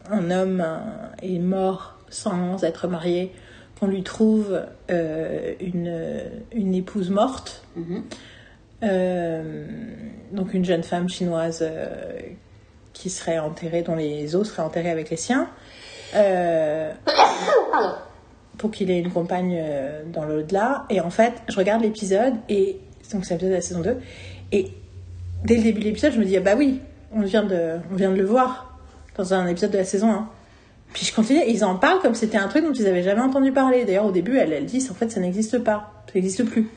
un 0.10 0.32
homme 0.32 0.62
un- 0.62 1.12
est 1.22 1.38
mort 1.38 2.00
sans 2.10 2.64
être 2.64 2.88
marié, 2.88 3.32
qu'on 3.80 3.88
lui 3.88 4.02
trouve 4.02 4.60
euh, 4.90 5.54
une, 5.60 6.22
une 6.52 6.74
épouse 6.74 7.12
morte, 7.12 7.64
Mhm. 7.76 8.04
euh, 8.84 9.66
donc 10.32 10.54
une 10.56 10.66
jeune 10.66 10.84
femme 10.84 11.10
chinoise 11.10 11.60
euh, 11.62 12.14
qui 12.94 13.10
serait 13.12 13.38
enterrée, 13.38 13.84
dont 13.84 13.96
les 13.96 14.36
os 14.36 14.50
seraient 14.50 14.64
enterrés 14.64 14.90
avec 14.90 15.10
les 15.12 15.18
siens, 15.18 15.48
euh, 16.16 16.92
Pour 18.58 18.72
qu'il 18.72 18.90
ait 18.90 19.00
une 19.00 19.12
compagne 19.12 19.58
euh, 19.60 20.04
dans 20.12 20.26
l'au-delà. 20.26 20.86
Et 20.90 21.02
en 21.02 21.10
fait, 21.10 21.34
je 21.50 21.58
regarde 21.58 21.82
l'épisode, 21.82 22.34
et 22.50 22.80
donc 23.12 23.26
c'est 23.26 23.34
l'épisode 23.34 23.52
de 23.52 23.56
la 23.56 23.62
saison 23.62 23.82
2, 23.82 23.98
et 24.52 24.72
dès 25.44 25.58
le 25.58 25.64
début 25.64 25.80
de 25.80 25.86
l'épisode, 25.86 26.14
je 26.14 26.20
me 26.20 26.26
dis, 26.26 26.38
ah 26.38 26.42
bah 26.42 26.56
oui, 26.58 26.80
on 27.14 27.22
vient 27.22 27.44
de, 27.44 27.78
on 27.92 27.96
vient 27.96 28.12
de 28.12 28.18
le 28.18 28.26
voir 28.26 28.80
dans 29.18 29.34
un 29.34 29.48
épisode 29.48 29.72
de 29.72 29.78
la 29.78 29.86
saison 29.86 30.12
1. 30.12 30.30
Puis 30.94 31.06
je 31.06 31.14
continue, 31.14 31.42
ils 31.48 31.66
en 31.66 31.76
parlent 31.76 32.00
comme 32.00 32.16
c'était 32.16 32.38
un 32.38 32.48
truc 32.48 32.64
dont 32.64 32.72
ils 32.72 32.88
avaient 32.88 33.04
jamais 33.04 33.22
entendu 33.22 33.52
parler. 33.52 33.84
D'ailleurs, 33.86 34.06
au 34.06 34.12
début, 34.12 34.38
elle, 34.38 34.54
elle 34.54 34.66
dit, 34.66 34.86
en 34.90 34.94
fait, 34.94 35.12
ça 35.12 35.20
n'existe 35.20 35.60
pas, 35.60 35.92
ça 36.08 36.14
n'existe 36.16 36.46
plus. 36.46 36.70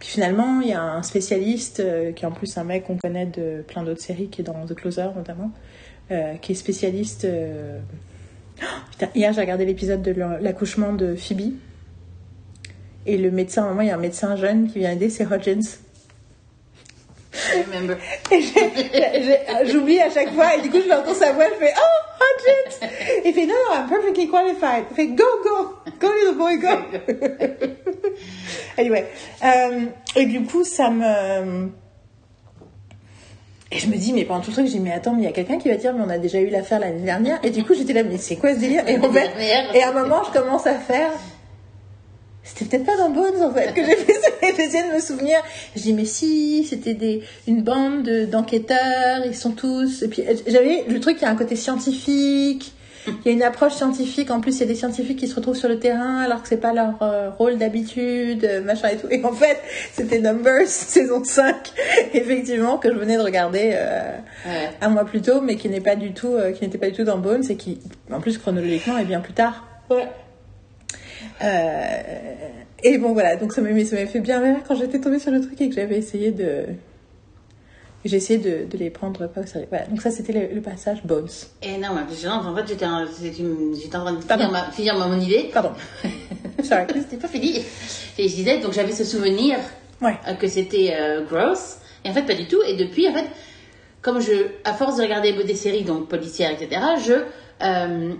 Puis 0.00 0.08
finalement, 0.08 0.60
il 0.60 0.68
y 0.68 0.72
a 0.72 0.82
un 0.82 1.02
spécialiste, 1.02 1.80
euh, 1.80 2.12
qui 2.12 2.24
est 2.24 2.28
en 2.28 2.32
plus 2.32 2.56
un 2.56 2.64
mec 2.64 2.84
qu'on 2.84 2.96
connaît 2.96 3.26
de 3.26 3.62
plein 3.66 3.82
d'autres 3.82 4.00
séries, 4.00 4.28
qui 4.28 4.42
est 4.42 4.44
dans 4.44 4.66
The 4.66 4.74
Closer 4.74 5.08
notamment, 5.16 5.50
euh, 6.10 6.34
qui 6.34 6.52
est 6.52 6.54
spécialiste. 6.54 7.26
Oh, 8.62 8.66
putain, 8.90 9.08
hier, 9.14 9.32
j'ai 9.32 9.40
regardé 9.40 9.64
l'épisode 9.64 10.02
de 10.02 10.12
l'accouchement 10.40 10.92
de 10.92 11.14
Phoebe. 11.14 11.54
Et 13.06 13.16
le 13.16 13.30
médecin, 13.30 13.62
à 13.62 13.66
un 13.66 13.68
moment, 13.70 13.82
il 13.82 13.88
y 13.88 13.90
a 13.90 13.94
un 13.94 13.98
médecin 13.98 14.36
jeune 14.36 14.70
qui 14.70 14.80
vient 14.80 14.92
aider, 14.92 15.08
c'est 15.08 15.24
Hodgins. 15.24 15.62
J'oublie 19.66 20.00
à 20.00 20.10
chaque 20.10 20.34
fois, 20.34 20.56
et 20.56 20.60
du 20.60 20.70
coup, 20.70 20.80
je 20.82 20.88
l'entends 20.88 21.14
sa 21.14 21.32
voix, 21.32 21.46
je 21.48 21.54
fais 21.64 21.72
Oh, 21.76 22.02
Hodgins 22.20 22.88
Il 23.24 23.32
fait 23.32 23.46
Non, 23.46 23.54
non, 23.54 23.76
I'm 23.76 23.88
perfectly 23.88 24.28
qualified. 24.28 24.84
Il 24.90 24.96
fait 24.96 25.06
Go, 25.08 25.24
go, 25.42 25.74
go, 25.98 26.12
little 26.12 26.34
boy, 26.36 26.58
go 26.58 26.68
Anyway, 28.78 29.06
euh, 29.44 29.86
et 30.16 30.26
du 30.26 30.42
coup, 30.44 30.64
ça 30.64 30.90
me. 30.90 31.70
Et 33.70 33.78
je 33.78 33.86
me 33.88 33.96
dis, 33.96 34.12
mais 34.14 34.24
pendant 34.24 34.40
tout 34.40 34.48
le 34.50 34.54
truc, 34.54 34.66
j'ai 34.66 34.72
dit, 34.74 34.80
mais 34.80 34.92
attends, 34.92 35.12
mais 35.12 35.22
il 35.22 35.24
y 35.24 35.28
a 35.28 35.32
quelqu'un 35.32 35.58
qui 35.58 35.68
va 35.68 35.76
dire, 35.76 35.92
mais 35.92 36.02
on 36.04 36.08
a 36.08 36.16
déjà 36.18 36.40
eu 36.40 36.48
l'affaire 36.48 36.80
l'année 36.80 37.02
dernière. 37.04 37.38
Et 37.42 37.50
du 37.50 37.64
coup, 37.64 37.74
j'étais 37.74 37.92
là, 37.92 38.02
mais 38.02 38.16
c'est 38.16 38.36
quoi 38.36 38.54
ce 38.54 38.60
délire 38.60 38.88
Et 38.88 38.96
en 38.98 39.12
fait, 39.12 39.30
et 39.74 39.82
à 39.82 39.90
un 39.90 39.92
moment, 39.92 40.22
je 40.24 40.38
commence 40.38 40.66
à 40.66 40.74
faire. 40.74 41.10
C'était 42.42 42.64
peut-être 42.64 42.86
pas 42.86 42.96
dans 42.96 43.10
Bones 43.10 43.42
en 43.42 43.52
fait 43.52 43.74
que 43.74 43.84
j'ai 43.84 43.94
fait 43.94 44.14
ça. 44.14 44.30
J'essayais 44.56 44.88
de 44.88 44.94
me 44.94 45.00
souvenir. 45.00 45.36
Je 45.76 45.82
dis 45.82 45.92
mais 45.92 46.06
si, 46.06 46.64
c'était 46.64 46.94
des 46.94 47.22
une 47.46 47.60
bande 47.62 48.04
de- 48.04 48.24
d'enquêteurs, 48.24 49.26
ils 49.26 49.36
sont 49.36 49.50
tous. 49.50 50.02
Et 50.02 50.08
puis 50.08 50.22
j'avais 50.46 50.84
le 50.88 50.98
truc, 50.98 51.18
il 51.20 51.24
y 51.24 51.26
a 51.26 51.30
un 51.30 51.36
côté 51.36 51.56
scientifique. 51.56 52.72
Il 53.24 53.26
y 53.26 53.28
a 53.28 53.32
une 53.32 53.42
approche 53.42 53.74
scientifique. 53.74 54.30
En 54.30 54.40
plus, 54.40 54.56
il 54.56 54.60
y 54.60 54.62
a 54.62 54.66
des 54.66 54.74
scientifiques 54.74 55.18
qui 55.18 55.28
se 55.28 55.34
retrouvent 55.34 55.56
sur 55.56 55.68
le 55.68 55.78
terrain 55.78 56.18
alors 56.18 56.42
que 56.42 56.48
c'est 56.48 56.56
pas 56.60 56.72
leur 56.72 56.94
euh, 57.02 57.30
rôle 57.30 57.58
d'habitude, 57.58 58.44
euh, 58.44 58.62
machin 58.62 58.88
et 58.88 58.96
tout. 58.96 59.06
Et 59.10 59.24
en 59.24 59.32
fait, 59.32 59.58
c'était 59.92 60.18
Numbers 60.20 60.66
saison 60.68 61.22
5, 61.24 61.54
effectivement, 62.14 62.78
que 62.78 62.92
je 62.92 62.98
venais 62.98 63.16
de 63.16 63.22
regarder 63.22 63.70
euh, 63.74 64.00
Ouais. 64.46 64.70
un 64.80 64.88
mois 64.88 65.04
plus 65.04 65.20
tôt, 65.22 65.40
mais 65.40 65.56
qui 65.56 65.68
n'est 65.68 65.80
pas 65.80 65.96
du 65.96 66.12
tout, 66.12 66.32
euh, 66.34 66.52
qui 66.52 66.64
n'était 66.64 66.78
pas 66.78 66.86
du 66.88 66.92
tout 66.92 67.04
dans 67.04 67.18
Bones 67.18 67.44
et 67.50 67.56
qui, 67.56 67.78
en 68.12 68.20
plus, 68.20 68.38
chronologiquement, 68.38 68.96
est 68.98 69.04
bien 69.04 69.20
plus 69.20 69.32
tard. 69.32 69.64
Ouais. 69.90 70.06
Et 72.82 72.98
bon 72.98 73.12
voilà, 73.12 73.36
donc 73.36 73.52
ça 73.52 73.60
m'a 73.60 73.68
ça 73.84 73.96
m'a 73.96 74.06
fait 74.06 74.20
bien 74.20 74.40
rire 74.40 74.56
quand 74.66 74.74
j'étais 74.76 75.00
tombée 75.00 75.18
sur 75.18 75.32
le 75.32 75.40
truc 75.40 75.60
et 75.60 75.68
que 75.68 75.74
j'avais 75.74 75.96
essayé 75.98 76.30
de. 76.30 76.64
J'ai 78.04 78.16
essayé 78.16 78.38
de, 78.38 78.64
de 78.70 78.78
les 78.78 78.90
prendre 78.90 79.26
pas 79.26 79.40
au 79.40 79.46
sérieux. 79.46 79.66
Voilà, 79.70 79.86
donc 79.86 80.00
ça 80.00 80.10
c'était 80.10 80.32
le, 80.32 80.54
le 80.54 80.60
passage 80.60 81.02
Bones. 81.04 81.28
Et 81.62 81.76
non, 81.78 81.88
mais 81.94 82.02
j'ai- 82.20 82.28
en 82.28 82.54
fait, 82.54 82.64
j'étais 82.68 82.86
en, 82.86 83.04
j'étais 83.06 83.96
en 83.96 84.02
train 84.04 84.12
de 84.12 84.20
finir, 84.22 84.50
ma, 84.52 84.70
finir 84.70 84.96
ma- 84.96 85.08
mon 85.08 85.20
idée. 85.20 85.50
Pardon. 85.52 85.72
Sorry. 86.62 86.84
C'était 86.94 87.16
pas 87.16 87.28
fini. 87.28 87.56
Et 88.18 88.28
je 88.28 88.34
disais, 88.34 88.58
donc 88.60 88.72
j'avais 88.72 88.92
ce 88.92 89.04
souvenir 89.04 89.58
Ouais. 90.00 90.16
euh, 90.28 90.34
que 90.34 90.46
c'était 90.46 90.94
euh, 90.94 91.24
gross. 91.24 91.78
Et 92.04 92.10
en 92.10 92.14
fait, 92.14 92.22
pas 92.22 92.34
du 92.34 92.46
tout. 92.46 92.62
Et 92.68 92.76
depuis, 92.76 93.08
en 93.08 93.12
fait, 93.14 93.26
comme 94.00 94.20
je, 94.20 94.46
à 94.64 94.74
force 94.74 94.96
de 94.96 95.02
regarder 95.02 95.32
des 95.32 95.54
séries, 95.56 95.82
donc 95.82 96.08
policières, 96.08 96.52
etc., 96.52 96.80
je, 97.04 97.12
euh, 97.64 98.12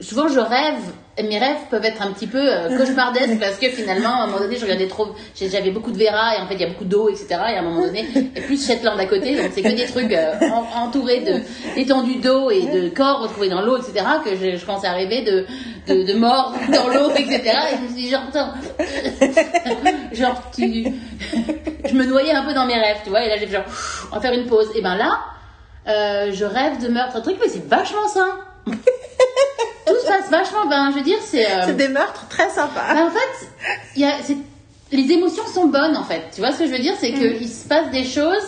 souvent 0.00 0.28
je 0.28 0.40
rêve, 0.40 0.78
et 1.18 1.22
mes 1.22 1.38
rêves 1.38 1.56
peuvent 1.70 1.84
être 1.86 2.02
un 2.02 2.12
petit 2.12 2.26
peu 2.26 2.36
euh, 2.38 2.68
cauchemardesques 2.78 3.40
parce 3.40 3.56
que 3.56 3.70
finalement, 3.70 4.10
à 4.10 4.24
un 4.24 4.26
moment 4.26 4.40
donné, 4.40 4.56
je 4.56 4.64
regardais 4.64 4.86
trop, 4.88 5.08
j'avais 5.34 5.70
beaucoup 5.70 5.90
de 5.90 5.96
Vera 5.96 6.36
et 6.36 6.40
en 6.42 6.46
fait, 6.46 6.56
il 6.56 6.60
y 6.60 6.64
a 6.64 6.68
beaucoup 6.68 6.84
d'eau, 6.84 7.08
etc. 7.08 7.28
Et 7.30 7.34
à 7.56 7.60
un 7.60 7.62
moment 7.62 7.80
donné, 7.80 8.04
et 8.36 8.40
plus 8.42 8.66
Shetland 8.66 9.00
à 9.00 9.06
côté, 9.06 9.34
donc 9.34 9.46
c'est 9.54 9.62
que 9.62 9.74
des 9.74 9.86
trucs 9.86 10.12
euh, 10.12 10.34
en- 10.52 10.82
entourés 10.84 11.20
de, 11.20 11.40
d'étendues 11.74 12.16
d'eau 12.16 12.50
et 12.50 12.66
de 12.66 12.90
corps 12.90 13.20
retrouvés 13.22 13.48
dans 13.48 13.62
l'eau, 13.62 13.78
etc., 13.78 14.04
que 14.22 14.36
je, 14.36 14.56
je 14.58 14.66
commençais 14.66 14.88
à 14.88 14.92
rêver 14.92 15.22
de, 15.22 15.46
de, 15.88 16.02
de 16.02 16.12
morts 16.18 16.52
dans 16.74 16.88
l'eau, 16.88 17.10
etc. 17.12 17.40
Et 17.72 17.76
je 17.76 17.82
me 17.82 17.86
suis 17.88 17.96
dit, 17.96 18.10
genre, 20.12 20.42
tu, 20.54 20.92
je 21.88 21.94
me 21.94 22.04
noyais 22.04 22.32
un 22.34 22.44
peu 22.44 22.52
dans 22.52 22.66
mes 22.66 22.74
rêves, 22.78 22.98
tu 23.04 23.08
vois, 23.10 23.24
et 23.24 23.28
là 23.28 23.36
j'ai 23.38 23.48
genre, 23.48 23.64
on 24.12 24.16
va 24.16 24.20
faire 24.20 24.34
une 24.34 24.44
pause. 24.46 24.68
Et 24.74 24.82
ben 24.82 24.96
là, 24.96 25.18
euh, 25.88 26.30
je 26.34 26.44
rêve 26.44 26.82
de 26.82 26.88
meurtre, 26.88 27.16
un 27.16 27.20
truc, 27.22 27.38
mais 27.40 27.48
c'est 27.48 27.66
vachement 27.66 28.06
sain. 28.08 28.28
Tout 28.66 29.94
se 30.02 30.06
passe 30.06 30.30
vachement, 30.30 30.66
ben, 30.66 30.90
je 30.90 30.96
veux 30.98 31.04
dire, 31.04 31.18
c'est. 31.22 31.46
euh, 31.50 31.62
C'est 31.66 31.76
des 31.76 31.88
meurtres 31.88 32.26
très 32.28 32.48
sympas. 32.50 32.92
ben, 32.92 33.06
en 33.06 33.10
fait, 33.10 33.46
y 33.96 34.04
a, 34.04 34.14
les 34.92 35.12
émotions 35.12 35.46
sont 35.46 35.66
bonnes 35.68 35.96
en 35.96 36.04
fait. 36.04 36.22
Tu 36.34 36.40
vois 36.40 36.52
ce 36.52 36.58
que 36.60 36.66
je 36.66 36.72
veux 36.72 36.78
dire? 36.78 36.94
C'est 36.98 37.12
qu'il 37.12 37.48
se 37.48 37.66
passe 37.68 37.90
des 37.90 38.04
choses. 38.04 38.46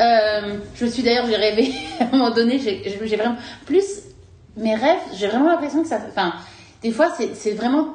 Euh, 0.00 0.56
je 0.74 0.84
me 0.84 0.90
suis 0.90 1.02
d'ailleurs, 1.02 1.26
j'ai 1.28 1.36
rêvé 1.36 1.72
à 2.00 2.04
un 2.04 2.08
moment 2.16 2.30
donné, 2.30 2.58
j'ai 2.58 3.16
vraiment. 3.16 3.36
Plus 3.66 3.84
mes 4.56 4.74
rêves, 4.74 4.98
j'ai 5.16 5.26
vraiment 5.28 5.50
l'impression 5.50 5.82
que 5.82 5.88
ça. 5.88 5.98
Enfin, 6.08 6.32
des 6.82 6.90
fois, 6.90 7.12
c'est 7.16 7.34
c'est 7.36 7.52
vraiment. 7.52 7.94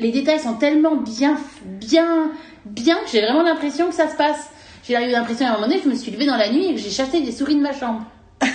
Les 0.00 0.12
détails 0.12 0.38
sont 0.38 0.54
tellement 0.54 0.94
bien, 0.96 1.36
bien, 1.64 2.30
bien 2.64 2.94
que 3.04 3.10
j'ai 3.12 3.20
vraiment 3.20 3.42
l'impression 3.42 3.88
que 3.88 3.94
ça 3.94 4.08
se 4.08 4.16
passe. 4.16 4.48
J'ai 4.86 4.94
eu 4.94 5.10
l'impression 5.10 5.46
à 5.46 5.50
un 5.50 5.52
moment 5.54 5.66
donné, 5.68 5.80
je 5.82 5.88
me 5.88 5.94
suis 5.94 6.10
levée 6.12 6.24
dans 6.26 6.36
la 6.36 6.50
nuit 6.50 6.66
et 6.66 6.74
que 6.74 6.80
j'ai 6.80 6.90
chassé 6.90 7.20
des 7.20 7.32
souris 7.32 7.56
de 7.56 7.60
ma 7.60 7.72
chambre. 7.72 8.02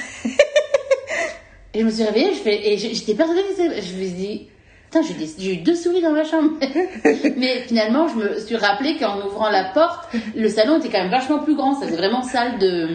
et 1.74 1.80
je 1.80 1.86
me 1.86 1.90
suis 1.92 2.04
réveillée, 2.04 2.34
je 2.34 2.40
fais, 2.40 2.72
et 2.74 2.78
j'étais 2.78 3.16
persuadée 3.16 3.42
que 3.42 3.56
Je 3.58 3.64
me 3.70 3.82
suis 3.82 4.12
dit, 4.12 4.48
Putain, 4.92 5.08
j'ai 5.40 5.54
eu 5.54 5.58
deux 5.58 5.74
souris 5.76 6.02
dans 6.02 6.12
ma 6.12 6.24
chambre. 6.24 6.52
Mais 7.38 7.62
finalement, 7.62 8.08
je 8.08 8.16
me 8.16 8.40
suis 8.40 8.56
rappelé 8.56 8.96
qu'en 9.00 9.26
ouvrant 9.26 9.50
la 9.50 9.64
porte, 9.74 10.08
le 10.36 10.48
salon 10.50 10.78
était 10.78 10.90
quand 10.90 11.00
même 11.02 11.10
vachement 11.10 11.40
plus 11.40 11.56
grand. 11.56 11.74
Ça 11.80 11.88
faisait 11.88 11.98
vraiment 11.98 12.22
salle 12.22 12.60
de, 12.60 12.90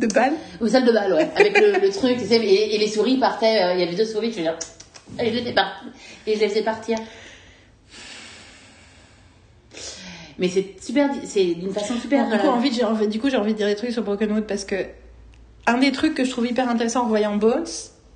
De 0.00 0.12
balle 0.12 0.32
ou 0.60 0.66
salle 0.66 0.84
de 0.84 0.90
bal, 0.90 1.12
ouais. 1.14 1.28
Avec 1.36 1.56
le, 1.60 1.78
le 1.78 1.90
truc, 1.92 2.18
tu 2.18 2.24
sais, 2.26 2.36
et, 2.44 2.74
et 2.74 2.78
les 2.78 2.88
souris 2.88 3.18
partaient. 3.18 3.62
euh, 3.62 3.74
Il 3.74 3.80
y 3.80 3.82
avait 3.84 3.94
deux 3.94 4.04
souris, 4.04 4.32
je 4.32 4.36
veux 4.38 4.42
dire, 4.42 4.58
et 5.20 5.32
je 5.32 5.44
les 5.44 5.52
partir. 5.52 5.88
Et 6.26 6.34
je 6.34 6.40
les 6.40 6.48
faisais 6.48 6.62
partir. 6.62 6.98
Mais 10.38 10.48
c'est 10.48 10.74
super, 10.82 11.10
c'est 11.24 11.54
d'une 11.54 11.72
façon 11.72 11.94
super. 11.94 12.28
du 12.28 12.38
coup, 12.38 12.48
envie 12.48 12.72
j'ai 12.72 12.82
envie, 12.82 13.06
du 13.06 13.20
coup, 13.20 13.30
j'ai 13.30 13.36
envie 13.36 13.52
de 13.52 13.58
dire 13.58 13.68
des 13.68 13.76
trucs 13.76 13.92
sur 13.92 14.02
Brokenwood 14.02 14.44
parce 14.46 14.64
que 14.64 14.74
un 15.68 15.78
des 15.78 15.92
trucs 15.92 16.14
que 16.14 16.24
je 16.24 16.30
trouve 16.30 16.48
hyper 16.48 16.68
intéressant 16.68 17.04
en 17.04 17.06
voyant 17.06 17.36
Bones 17.36 17.64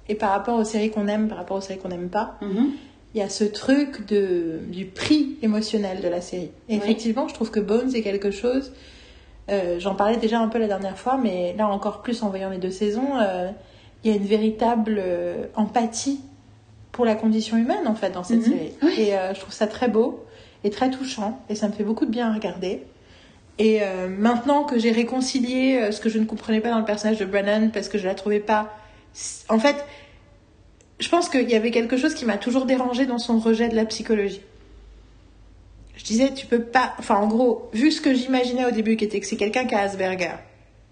et 0.09 0.15
par 0.15 0.31
rapport 0.31 0.59
aux 0.59 0.65
séries 0.65 0.91
qu'on 0.91 1.07
aime, 1.09 1.29
par 1.29 1.39
rapport 1.39 1.57
aux 1.57 1.61
séries 1.61 1.79
qu'on 1.79 1.89
n'aime 1.89 2.09
pas, 2.09 2.37
mhm. 2.43 2.71
il 3.15 3.19
y 3.21 3.23
a 3.23 3.29
ce 3.29 3.45
truc 3.45 4.07
de, 4.07 4.59
du 4.69 4.85
prix 4.87 5.37
émotionnel 5.43 6.01
de 6.01 6.09
la 6.09 6.21
série. 6.21 6.51
Et 6.69 6.75
Oui. 6.75 6.77
effectivement, 6.77 7.29
je 7.29 7.35
trouve 7.35 7.51
que 7.51 7.61
Bones 7.61 7.95
est 7.95 8.03
quelque 8.03 8.31
chose. 8.31 8.73
euh, 9.51 9.79
J'en 9.79 9.95
parlais 9.95 10.17
déjà 10.17 10.41
un 10.41 10.49
peu 10.49 10.59
la 10.59 10.67
dernière 10.67 10.99
fois, 10.99 11.19
mais 11.23 11.55
là 11.57 11.69
encore 11.69 12.03
plus 12.03 12.23
en 12.23 12.29
voyant 12.29 12.51
les 12.51 12.59
deux 12.59 12.71
saisons, 12.71 13.19
euh, 13.21 13.51
il 14.05 14.11
y 14.11 14.15
a 14.15 14.17
une 14.17 14.27
véritable 14.27 14.97
euh, 14.99 15.47
empathie 15.57 16.21
pour 16.93 17.05
la 17.05 17.15
condition 17.15 17.57
humaine 17.57 17.87
en 17.87 17.95
fait 17.95 18.11
dans 18.11 18.25
cette 18.25 18.39
Mhm. 18.47 18.53
série. 18.53 18.73
Oui. 18.83 18.95
Et 18.99 19.13
je 19.35 19.39
trouve 19.41 19.53
ça 19.53 19.67
très 19.67 19.89
beau 19.89 20.25
et 20.65 20.71
très 20.71 20.91
touchant 20.91 21.39
et 21.49 21.55
ça 21.55 21.69
me 21.69 21.73
fait 21.73 21.85
beaucoup 21.85 22.07
de 22.07 22.11
bien 22.11 22.31
à 22.31 22.35
regarder. 22.35 22.83
Et 23.61 23.81
maintenant 24.09 24.63
que 24.65 24.79
j'ai 24.79 24.91
réconcilié 24.93 25.91
ce 25.93 26.01
que 26.01 26.09
je 26.09 26.19
ne 26.19 26.25
comprenais 26.25 26.61
pas 26.61 26.71
dans 26.71 26.79
le 26.79 26.85
personnage 26.85 27.19
de 27.19 27.25
Brennan 27.25 27.71
parce 27.73 27.89
que 27.89 27.99
je 27.99 28.07
la 28.07 28.15
trouvais 28.15 28.41
pas. 28.41 28.73
En 29.49 29.59
fait, 29.59 29.77
je 31.01 31.09
pense 31.09 31.29
qu'il 31.29 31.49
y 31.49 31.55
avait 31.55 31.71
quelque 31.71 31.97
chose 31.97 32.15
qui 32.15 32.25
m'a 32.25 32.39
toujours 32.39 32.67
dérangé 32.67 33.07
dans 33.07 33.19
son 33.19 33.39
rejet 33.39 33.69
de 33.69 33.77
la 33.77 33.85
psychologie. 33.85 34.43
Je 35.97 36.05
disais, 36.05 36.33
tu 36.33 36.47
peux 36.47 36.63
pas. 36.63 36.95
Enfin, 36.99 37.17
en 37.17 37.27
gros, 37.27 37.71
vu 37.73 37.91
ce 37.91 38.01
que 38.01 38.15
j'imaginais 38.15 38.65
au 38.65 38.71
début, 38.71 38.97
qui 38.97 39.05
était 39.05 39.21
que 39.21 39.27
c'est 39.27 39.37
quelqu'un 39.37 39.65
qui 39.65 39.75
a 39.75 39.81
Asperger, 39.81 40.37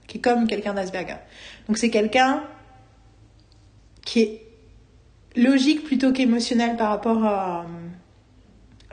qui 0.07 0.19
est 0.19 0.21
comme 0.21 0.47
quelqu'un 0.47 0.75
d'Asperger. 0.75 1.17
Donc, 1.69 1.79
c'est 1.79 1.91
quelqu'un 1.91 2.43
qui 4.05 4.21
est 4.21 4.43
logique 5.37 5.85
plutôt 5.85 6.13
qu'émotionnel 6.13 6.77
par 6.77 6.91
rapport 6.91 7.25
à, 7.25 7.67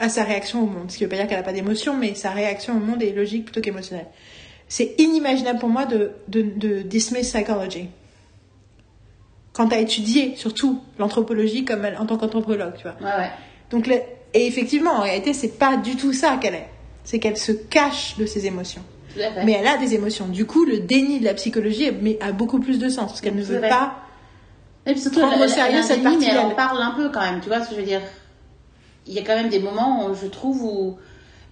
sa 0.09 0.23
réaction 0.23 0.63
au 0.63 0.65
monde. 0.65 0.91
Ce 0.91 0.97
qui 0.97 1.03
veut 1.03 1.09
pas 1.09 1.15
dire 1.15 1.27
qu'elle 1.27 1.39
a 1.39 1.43
pas 1.43 1.53
d'émotion, 1.53 1.97
mais 1.97 2.13
sa 2.13 2.31
réaction 2.31 2.75
au 2.75 2.79
monde 2.79 3.01
est 3.01 3.13
logique 3.13 3.45
plutôt 3.45 3.61
qu'émotionnelle. 3.61 4.07
C'est 4.67 4.99
inimaginable 4.99 5.59
pour 5.59 5.69
moi 5.69 5.85
de, 5.85 6.11
de, 6.27 6.41
de 6.41 6.81
dismiss 6.81 7.31
psychology. 7.31 7.89
Quand 9.53 9.67
tu 9.67 9.75
as 9.75 9.79
étudié, 9.79 10.35
surtout, 10.35 10.81
l'anthropologie 10.97 11.63
comme 11.63 11.85
en 11.99 12.05
tant 12.05 12.17
qu'anthropologue, 12.17 12.73
tu 12.75 12.83
vois. 12.83 12.95
Ouais, 13.01 13.17
ouais. 13.21 13.29
Donc, 13.69 13.87
le- 13.87 14.01
et 14.33 14.47
effectivement, 14.47 14.91
en 14.91 15.01
réalité, 15.01 15.33
c'est 15.33 15.59
pas 15.59 15.77
du 15.77 15.95
tout 15.95 16.11
ça 16.11 16.37
qu'elle 16.41 16.55
est. 16.55 16.69
C'est 17.03 17.19
qu'elle 17.19 17.37
se 17.37 17.51
cache 17.51 18.17
de 18.17 18.25
ses 18.25 18.45
émotions. 18.47 18.81
Mais 19.45 19.51
elle 19.51 19.67
a 19.67 19.77
des 19.77 19.93
émotions. 19.93 20.25
Du 20.27 20.45
coup, 20.47 20.65
le 20.65 20.79
déni 20.79 21.19
de 21.19 21.25
la 21.25 21.35
psychologie 21.35 21.91
a 22.19 22.31
beaucoup 22.31 22.59
plus 22.59 22.79
de 22.79 22.89
sens. 22.89 23.11
Parce 23.11 23.21
qu'elle 23.21 23.35
ne 23.35 23.43
veut 23.43 23.59
vrai. 23.59 23.69
pas. 23.69 23.95
Et 24.87 24.93
puis 24.93 25.01
surtout, 25.01 25.19
prendre 25.19 25.35
elle, 25.35 25.43
au 25.43 25.47
sérieux 25.47 25.77
elle 25.77 25.83
cette 25.83 26.01
déni, 26.01 26.17
mais 26.17 26.25
elle 26.31 26.39
en 26.39 26.49
parle 26.51 26.81
un 26.81 26.91
peu 26.91 27.09
quand 27.09 27.21
même, 27.21 27.39
tu 27.39 27.47
vois 27.47 27.61
ce 27.61 27.69
que 27.69 27.75
je 27.75 27.79
veux 27.81 27.85
dire 27.85 28.01
Il 29.05 29.13
y 29.13 29.19
a 29.19 29.21
quand 29.21 29.35
même 29.35 29.49
des 29.49 29.59
moments, 29.59 30.07
où 30.07 30.15
je 30.15 30.25
trouve, 30.27 30.63
où 30.63 30.97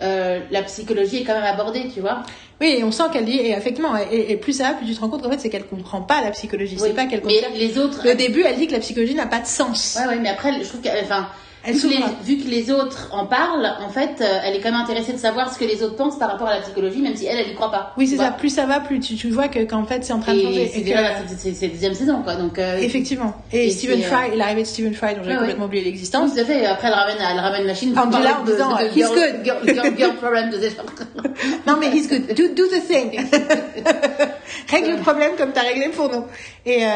euh, 0.01 0.39
la 0.51 0.61
psychologie 0.63 1.17
est 1.21 1.23
quand 1.23 1.33
même 1.33 1.43
abordée, 1.43 1.89
tu 1.93 1.99
vois 2.01 2.23
Oui, 2.59 2.75
et 2.79 2.83
on 2.83 2.91
sent 2.91 3.03
qu'elle 3.13 3.25
dit. 3.25 3.37
Et 3.37 3.51
effectivement, 3.51 3.95
et, 3.97 4.31
et 4.31 4.37
plus 4.37 4.53
ça 4.53 4.63
va, 4.69 4.73
plus 4.73 4.85
tu 4.87 4.95
te 4.95 4.99
rends 5.01 5.09
compte 5.09 5.21
qu'en 5.23 5.29
fait, 5.29 5.39
c'est 5.39 5.49
qu'elle 5.49 5.65
comprend 5.65 6.01
pas 6.01 6.21
la 6.21 6.31
psychologie. 6.31 6.75
Oui. 6.79 6.87
C'est 6.87 6.95
pas 6.95 7.05
qu'elle 7.05 7.21
Mais 7.25 7.41
considère. 7.41 7.51
les 7.57 7.77
autres... 7.77 8.09
Au 8.09 8.13
début, 8.15 8.43
elle 8.45 8.55
dit 8.57 8.67
que 8.67 8.73
la 8.73 8.79
psychologie 8.79 9.15
n'a 9.15 9.27
pas 9.27 9.39
de 9.39 9.47
sens. 9.47 9.97
Ouais, 9.99 10.07
ouais, 10.07 10.19
mais 10.19 10.29
après, 10.29 10.53
je 10.61 10.67
trouve 10.67 10.81
qu'elle... 10.81 11.03
Enfin, 11.03 11.27
Elle 11.63 11.75
vu 11.75 11.81
que, 11.81 11.93
les, 11.93 12.03
vu 12.23 12.43
que 12.43 12.49
les 12.49 12.71
autres 12.71 13.09
en 13.11 13.27
parlent, 13.27 13.71
en 13.85 13.89
fait, 13.89 14.15
euh, 14.21 14.39
elle 14.43 14.55
est 14.55 14.59
quand 14.61 14.71
même 14.71 14.81
intéressée 14.81 15.13
de 15.13 15.19
savoir 15.19 15.53
ce 15.53 15.59
que 15.59 15.65
les 15.65 15.83
autres 15.83 15.95
pensent 15.95 16.17
par 16.17 16.31
rapport 16.31 16.47
à 16.47 16.55
la 16.55 16.61
psychologie, 16.61 17.01
même 17.01 17.15
si 17.15 17.27
elle, 17.27 17.37
elle 17.37 17.51
y 17.51 17.53
croit 17.53 17.69
pas. 17.69 17.93
Oui, 17.97 18.07
c'est 18.07 18.15
ça. 18.17 18.29
vois. 18.29 18.37
Plus 18.37 18.49
ça 18.49 18.65
va, 18.65 18.79
plus 18.79 18.99
tu, 18.99 19.15
tu 19.15 19.29
vois 19.29 19.47
que 19.47 19.59
qu'en 19.65 19.85
fait, 19.85 20.03
c'est 20.03 20.13
en 20.13 20.19
train 20.19 20.33
de 20.33 20.41
changer. 20.41 20.63
Et 20.63 20.67
c'est 20.69 20.79
Et 20.79 20.83
que- 20.85 20.89
la- 20.89 21.67
deuxième 21.69 21.93
saison, 21.93 22.23
quoi. 22.23 22.35
Donc, 22.35 22.57
euh, 22.57 22.77
Effectivement. 22.79 23.33
Et, 23.53 23.67
Et 23.67 23.69
Stephen 23.69 23.99
euh, 24.01 24.03
Fry, 24.03 24.35
l'arrivée 24.35 24.63
de 24.63 24.67
Stephen 24.67 24.93
Fry, 24.95 25.13
dont 25.13 25.21
j'avais 25.21 25.33
Ouais, 25.33 25.39
complètement 25.39 25.65
oublié 25.65 25.83
l'existence. 25.83 26.33
tout 26.33 26.39
à 26.39 26.45
fait. 26.45 26.65
Après, 26.65 26.87
elle 26.87 26.93
ramène, 26.95 27.17
elle 27.19 27.39
ramène 27.39 27.65
machine. 27.67 27.89
Angela 27.97 28.09
parler 28.11 28.29
en 28.41 28.43
disant, 28.43 28.75
de, 28.77 28.83
de 28.83 28.87
he's 28.87 28.93
girl, 28.95 29.13
good. 29.15 29.45
Girl, 29.45 29.75
girl, 29.75 29.97
girl 29.97 30.15
problem 30.15 30.49
de 30.49 30.57
Non, 31.67 31.77
mais 31.79 31.87
he's 31.95 32.07
good. 32.09 32.27
Do, 32.35 32.47
do 32.55 32.67
the 32.67 32.81
thing. 32.87 33.19
Règle 34.69 34.91
le 34.91 34.97
problème 34.97 35.31
comme 35.37 35.51
t'as 35.51 35.61
réglé 35.61 35.89
pour 35.89 36.09
nous. 36.11 36.23
Et 36.65 36.85
euh, 36.85 36.87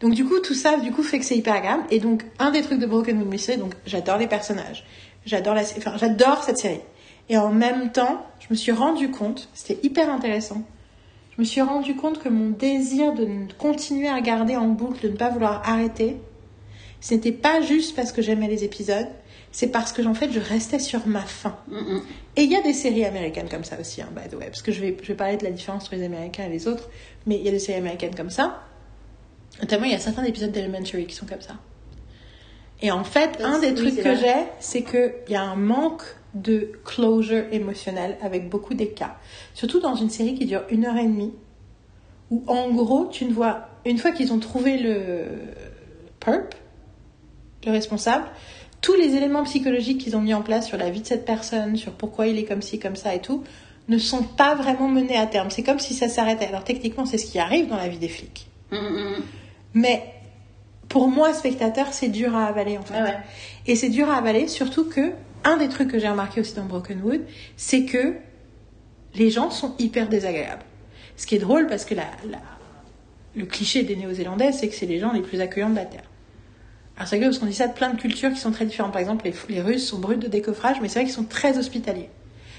donc 0.00 0.14
du 0.14 0.24
coup, 0.24 0.38
tout 0.40 0.54
ça, 0.54 0.76
du 0.76 0.90
coup, 0.92 1.02
fait 1.02 1.18
que 1.18 1.24
c'est 1.24 1.36
hyper 1.36 1.54
agréable. 1.54 1.82
Et 1.90 1.98
donc, 1.98 2.22
un 2.38 2.50
des 2.50 2.62
trucs 2.62 2.78
de 2.78 2.86
Broken 2.86 3.18
Wood 3.18 3.28
Mystery, 3.28 3.58
donc 3.68 3.74
j'adore 3.86 4.18
les 4.18 4.26
personnages, 4.26 4.84
j'adore 5.26 5.54
la, 5.54 5.62
enfin, 5.62 5.96
j'adore 5.98 6.42
cette 6.42 6.58
série. 6.58 6.80
Et 7.28 7.36
en 7.36 7.50
même 7.50 7.92
temps, 7.92 8.24
je 8.40 8.46
me 8.50 8.54
suis 8.54 8.72
rendu 8.72 9.10
compte, 9.10 9.48
c'était 9.52 9.78
hyper 9.86 10.10
intéressant. 10.10 10.62
Je 11.36 11.42
me 11.42 11.44
suis 11.44 11.60
rendu 11.60 11.94
compte 11.94 12.18
que 12.18 12.28
mon 12.28 12.50
désir 12.50 13.12
de 13.12 13.28
continuer 13.58 14.08
à 14.08 14.14
regarder 14.16 14.56
en 14.56 14.68
boucle, 14.68 15.02
de 15.02 15.08
ne 15.08 15.16
pas 15.16 15.28
vouloir 15.28 15.62
arrêter, 15.68 16.16
ce 17.00 17.14
n'était 17.14 17.32
pas 17.32 17.60
juste 17.60 17.94
parce 17.94 18.12
que 18.12 18.22
j'aimais 18.22 18.48
les 18.48 18.64
épisodes, 18.64 19.06
c'est 19.52 19.68
parce 19.68 19.92
que 19.92 20.02
en 20.02 20.14
fait, 20.14 20.32
je 20.32 20.40
restais 20.40 20.78
sur 20.78 21.06
ma 21.06 21.20
faim. 21.20 21.56
Mm, 21.68 21.98
Et 22.36 22.42
il 22.42 22.50
y 22.50 22.56
a 22.56 22.62
des 22.62 22.72
séries 22.72 23.04
américaines 23.04 23.48
comme 23.48 23.64
ça 23.64 23.78
aussi, 23.78 24.00
hein, 24.02 24.08
by 24.16 24.28
the 24.28 24.34
way, 24.34 24.46
parce 24.46 24.62
que 24.62 24.72
je 24.72 24.80
vais, 24.80 24.96
je 25.00 25.08
vais 25.08 25.14
parler 25.14 25.36
de 25.36 25.44
la 25.44 25.50
différence 25.50 25.84
entre 25.84 25.96
les 25.96 26.04
Américains 26.04 26.46
et 26.46 26.48
les 26.48 26.66
autres, 26.66 26.88
mais 27.26 27.36
il 27.36 27.42
y 27.42 27.48
a 27.48 27.52
des 27.52 27.58
séries 27.58 27.78
américaines 27.78 28.14
comme 28.14 28.30
ça. 28.30 28.62
Notamment, 29.60 29.84
il 29.84 29.92
y 29.92 29.94
a 29.94 29.98
certains 29.98 30.24
épisodes 30.24 30.52
d'Elementary 30.52 31.06
qui 31.06 31.14
sont 31.14 31.26
comme 31.26 31.40
ça. 31.40 31.54
Et 32.80 32.90
en 32.90 33.04
fait, 33.04 33.40
un 33.42 33.58
des 33.58 33.74
trucs 33.74 33.96
que 33.96 34.14
j'ai, 34.14 34.46
c'est 34.60 34.82
qu'il 34.82 35.12
y 35.28 35.34
a 35.34 35.42
un 35.42 35.56
manque 35.56 36.02
de 36.34 36.72
closure 36.84 37.44
émotionnel 37.50 38.16
avec 38.22 38.48
beaucoup 38.48 38.74
d'écarts. 38.74 39.18
Surtout 39.54 39.80
dans 39.80 39.94
une 39.94 40.10
série 40.10 40.34
qui 40.34 40.46
dure 40.46 40.62
une 40.70 40.84
heure 40.84 40.96
et 40.96 41.06
demie, 41.06 41.32
où 42.30 42.44
en 42.46 42.70
gros, 42.70 43.06
tu 43.06 43.24
ne 43.24 43.32
vois, 43.32 43.68
une 43.84 43.98
fois 43.98 44.12
qu'ils 44.12 44.32
ont 44.32 44.38
trouvé 44.38 44.78
le 44.78 45.24
perp, 46.20 46.54
le 47.66 47.72
responsable, 47.72 48.26
tous 48.80 48.94
les 48.94 49.16
éléments 49.16 49.42
psychologiques 49.44 49.98
qu'ils 49.98 50.16
ont 50.16 50.20
mis 50.20 50.34
en 50.34 50.42
place 50.42 50.66
sur 50.66 50.76
la 50.76 50.90
vie 50.90 51.00
de 51.00 51.06
cette 51.06 51.24
personne, 51.24 51.76
sur 51.76 51.92
pourquoi 51.92 52.28
il 52.28 52.38
est 52.38 52.44
comme 52.44 52.62
ci, 52.62 52.78
comme 52.78 52.96
ça 52.96 53.14
et 53.14 53.20
tout, 53.20 53.42
ne 53.88 53.98
sont 53.98 54.22
pas 54.22 54.54
vraiment 54.54 54.88
menés 54.88 55.16
à 55.16 55.26
terme. 55.26 55.50
C'est 55.50 55.62
comme 55.62 55.80
si 55.80 55.94
ça 55.94 56.08
s'arrêtait. 56.08 56.46
Alors 56.46 56.62
techniquement, 56.62 57.06
c'est 57.06 57.18
ce 57.18 57.26
qui 57.26 57.38
arrive 57.38 57.68
dans 57.68 57.76
la 57.76 57.88
vie 57.88 57.98
des 57.98 58.08
flics. 58.08 58.48
mm, 58.70 58.76
mm, 58.76 59.10
mm. 59.16 59.22
Mais 59.74 60.14
pour 60.88 61.08
moi, 61.08 61.34
spectateur, 61.34 61.92
c'est 61.92 62.08
dur 62.08 62.34
à 62.36 62.46
avaler 62.46 62.78
en 62.78 62.82
fait. 62.82 63.00
Ouais. 63.00 63.16
Et 63.66 63.76
c'est 63.76 63.88
dur 63.90 64.08
à 64.10 64.16
avaler, 64.16 64.48
surtout 64.48 64.84
que 64.88 65.12
un 65.44 65.56
des 65.56 65.68
trucs 65.68 65.90
que 65.90 65.98
j'ai 65.98 66.08
remarqué 66.08 66.40
aussi 66.40 66.54
dans 66.54 66.64
Broken 66.64 67.00
Wood, 67.02 67.20
c'est 67.56 67.84
que 67.84 68.14
les 69.14 69.30
gens 69.30 69.50
sont 69.50 69.74
hyper 69.78 70.08
désagréables. 70.08 70.62
Ce 71.16 71.26
qui 71.26 71.34
est 71.36 71.38
drôle 71.40 71.66
parce 71.66 71.84
que 71.84 71.94
la, 71.94 72.04
la- 72.30 72.38
le 73.34 73.44
cliché 73.46 73.82
des 73.82 73.96
Néo-Zélandais, 73.96 74.52
c'est 74.52 74.68
que 74.68 74.74
c'est 74.74 74.86
les 74.86 74.98
gens 74.98 75.12
les 75.12 75.20
plus 75.22 75.40
accueillants 75.40 75.70
de 75.70 75.76
la 75.76 75.84
Terre. 75.84 76.02
Alors 76.96 77.08
c'est 77.08 77.16
rigolo 77.16 77.30
parce 77.30 77.38
qu'on 77.38 77.46
dit 77.46 77.54
ça 77.54 77.68
de 77.68 77.72
plein 77.74 77.90
de 77.90 78.00
cultures 78.00 78.32
qui 78.32 78.40
sont 78.40 78.50
très 78.50 78.64
différentes. 78.66 78.92
Par 78.92 79.00
exemple, 79.00 79.24
les, 79.24 79.34
les 79.54 79.60
Russes 79.62 79.86
sont 79.86 79.98
bruts 79.98 80.16
de 80.16 80.26
décoffrage, 80.26 80.78
mais 80.82 80.88
c'est 80.88 80.98
vrai 81.00 81.04
qu'ils 81.04 81.14
sont 81.14 81.24
très 81.24 81.56
hospitaliers. 81.58 82.08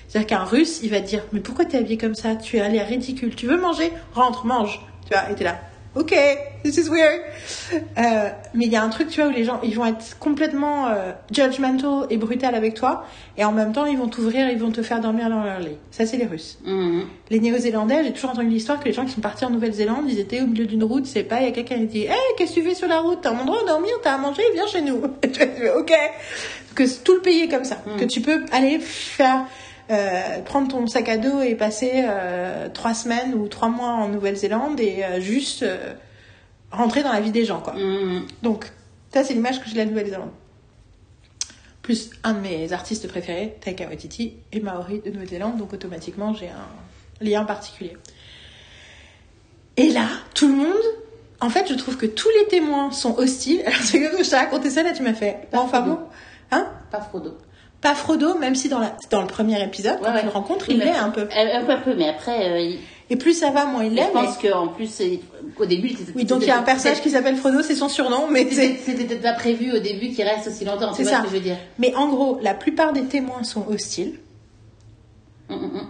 C'est-à-dire 0.08 0.28
qu'un 0.28 0.44
Russe, 0.44 0.80
il 0.82 0.90
va 0.90 1.02
te 1.02 1.08
dire 1.08 1.24
Mais 1.34 1.40
pourquoi 1.40 1.66
t'es 1.66 1.78
habillé 1.78 1.98
comme 1.98 2.16
ça? 2.16 2.36
Tu 2.36 2.60
as 2.60 2.68
l'air 2.70 2.88
ridicule. 2.88 3.36
Tu 3.36 3.46
veux 3.48 3.60
manger? 3.60 3.92
Rentre, 4.14 4.46
mange. 4.46 4.80
Tu 5.04 5.14
vois, 5.14 5.30
et 5.30 5.36
t'es 5.36 5.44
là. 5.44 5.60
Ok, 6.00 6.16
this 6.64 6.78
is 6.78 6.90
weird. 6.90 7.20
Euh, 7.74 8.30
mais 8.54 8.68
il 8.68 8.72
y 8.72 8.78
a 8.78 8.82
un 8.82 8.88
truc, 8.88 9.10
tu 9.10 9.20
vois, 9.20 9.30
où 9.30 9.34
les 9.34 9.44
gens, 9.44 9.60
ils 9.64 9.76
vont 9.76 9.86
être 9.86 10.18
complètement 10.18 10.88
euh, 10.88 11.12
judgmental 11.30 12.08
et 12.10 12.16
brutal 12.16 12.56
avec 12.56 12.74
toi, 12.74 13.06
et 13.38 13.44
en 13.44 13.52
même 13.52 13.74
temps, 13.74 13.86
ils 13.86 13.98
vont 13.98 14.08
t'ouvrir, 14.08 14.50
ils 14.50 14.58
vont 14.58 14.72
te 14.72 14.82
faire 14.82 15.02
dormir 15.02 15.30
dans 15.30 15.44
leur 15.44 15.60
lit. 15.60 15.76
Ça, 15.92 16.06
c'est 16.06 16.16
les 16.16 16.26
Russes. 16.26 16.58
Mm, 16.64 16.72
mm. 16.72 17.04
Les 17.32 17.40
Néo-Zélandais, 17.42 18.06
j'ai 18.06 18.14
toujours 18.14 18.30
entendu 18.30 18.48
l'histoire 18.48 18.80
que 18.80 18.86
les 18.86 18.94
gens 18.94 19.04
qui 19.04 19.12
sont 19.12 19.20
partis 19.20 19.44
en 19.44 19.50
Nouvelle-Zélande, 19.50 20.06
ils 20.08 20.20
étaient 20.20 20.40
au 20.40 20.48
milieu 20.48 20.66
d'une 20.66 20.86
route, 20.86 21.06
c'est 21.06 21.24
pas, 21.24 21.42
il 21.42 21.48
y 21.48 21.50
a 21.50 21.52
quelqu'un 21.52 21.80
qui 21.80 21.88
dit, 21.88 22.04
hey, 22.04 22.16
qu'est-ce 22.38 22.56
que 22.56 22.62
tu 22.62 22.66
fais 22.66 22.76
sur 22.76 22.88
la 22.88 23.02
route? 23.02 23.20
T'as 23.22 23.32
un 23.32 23.40
endroit 23.40 23.60
à 23.64 23.68
dormir, 23.68 23.92
t'as 24.02 24.14
à 24.14 24.18
manger, 24.18 24.44
viens 24.54 24.68
chez 24.68 24.82
nous. 24.82 25.02
Et 25.22 25.30
tu 25.30 25.40
fais, 25.42 25.74
ok. 25.78 25.92
Que 26.76 26.84
tout 27.04 27.16
le 27.16 27.22
pays 27.22 27.42
est 27.42 27.50
comme 27.50 27.66
ça. 27.66 27.84
Que 27.98 28.06
tu 28.06 28.22
peux 28.22 28.46
aller 28.54 28.80
faire, 28.80 29.46
euh, 29.92 30.42
prendre 30.42 30.68
ton 30.68 30.86
sac 30.88 31.10
à 31.10 31.18
dos 31.18 31.42
et 31.42 31.56
passer 31.56 31.92
euh, 31.96 32.70
trois 32.70 32.94
semaines 32.94 33.34
ou 33.34 33.48
trois 33.48 33.70
mois 33.70 33.90
en 33.90 34.08
Nouvelle-Zélande 34.08 34.80
et 34.80 35.04
euh, 35.04 35.20
juste 35.20 35.66
rentrer 36.72 37.02
dans 37.02 37.12
la 37.12 37.22
vie 37.22 37.32
des 37.32 37.46
gens, 37.46 37.60
quoi. 37.60 37.74
Mm, 37.74 38.28
Donc, 38.44 38.72
ça, 39.12 39.24
c'est 39.24 39.34
l'image 39.34 39.60
que 39.60 39.66
j'ai 39.68 39.74
de 39.74 39.80
la 39.80 39.86
Nouvelle-Zélande. 39.86 40.30
Plus 41.82 42.12
un 42.24 42.34
de 42.34 42.40
mes 42.40 42.72
artistes 42.72 43.08
préférés, 43.08 43.56
Taika 43.62 43.88
Waititi, 43.88 44.34
est 44.52 44.60
maori 44.60 45.02
de 45.04 45.10
Nouvelle-Zélande, 45.10 45.58
donc 45.58 45.74
automatiquement, 45.74 46.36
j'ai 46.36 46.50
un 46.50 47.26
lien 47.26 47.44
particulier. 47.46 47.98
Et 49.76 49.90
là, 49.90 50.06
tout 50.36 50.48
le 50.50 50.56
monde, 50.56 50.84
en 51.42 51.50
fait, 51.50 51.68
je 51.68 51.74
trouve 51.74 51.98
que 51.98 52.06
tous 52.06 52.30
les 52.40 52.48
témoins 52.48 52.92
sont 52.92 53.18
hostiles. 53.18 53.64
Alors, 53.66 53.80
c'est 53.82 54.00
que 54.00 54.24
je 54.24 54.30
t'ai 54.30 54.36
raconté 54.36 54.70
ça, 54.70 54.84
là, 54.84 54.92
tu 54.92 55.02
m'as 55.02 55.14
fait. 55.16 55.48
Pas 55.50 55.60
enfin 55.60 55.82
Frodo. 55.82 55.96
bon. 55.96 56.02
Hein? 56.52 56.68
Pas 56.92 57.02
Frodo. 57.02 57.38
Pas 57.82 57.96
Frodo, 57.96 58.38
même 58.38 58.56
si 58.56 58.68
dans, 58.68 58.80
la, 58.80 58.96
dans 59.10 59.22
le 59.22 59.28
premier 59.28 59.64
épisode, 59.64 60.00
quand 60.04 60.12
Ouais, 60.14 60.20
tu 60.20 60.26
le 60.26 60.32
rencontres, 60.32 60.70
il 60.70 60.80
l'est 60.80 60.90
un 60.90 61.10
peu. 61.12 61.22
Un, 61.34 61.64
peu, 61.66 61.72
un 61.72 61.78
peu, 61.78 61.96
mais 61.96 62.10
après, 62.10 62.52
euh, 62.52 62.60
il- 62.60 62.80
Et 63.10 63.16
plus 63.16 63.34
ça 63.34 63.52
va, 63.52 63.66
moins 63.66 63.84
il 63.86 63.92
Je 63.92 63.96
l'aime. 63.96 64.12
pense 64.14 64.38
qu'en 64.38 64.68
plus, 64.68 65.02
au 65.58 65.66
début, 65.66 65.88
il 65.88 65.94
était- 66.02 66.12
Oui, 66.16 66.26
donc 66.26 66.42
il 66.42 66.48
y 66.48 66.52
a 66.52 66.60
un 66.60 66.64
personnage 66.64 67.02
qui 67.02 67.10
s'appelle 67.10 67.38
Frodo, 67.38 67.62
c'est 67.62 67.76
son 67.76 67.88
surnom, 67.90 68.28
mais 68.30 68.48
c'est... 68.52 68.76
C'était 68.84 69.06
peut-être 69.06 69.22
pas 69.22 69.34
prévu 69.34 69.72
au 69.72 69.80
début 69.80 70.10
qu'il 70.10 70.26
reste 70.26 70.48
aussi 70.48 70.66
longtemps, 70.66 70.94
C'est 70.94 71.06
ça. 71.06 71.18
ce 71.20 71.22
que 71.24 71.28
je 71.30 71.34
veux 71.34 71.40
dire 71.40 71.58
Mais 71.80 71.96
en 71.96 72.10
gros, 72.10 72.38
la 72.44 72.54
plupart 72.54 72.92
des 72.94 73.06
témoins 73.06 73.44
sont 73.44 73.66
hostiles. 73.68 74.20
Mm, 75.50 75.56
mm, 75.56 75.66
mm. 75.78 75.88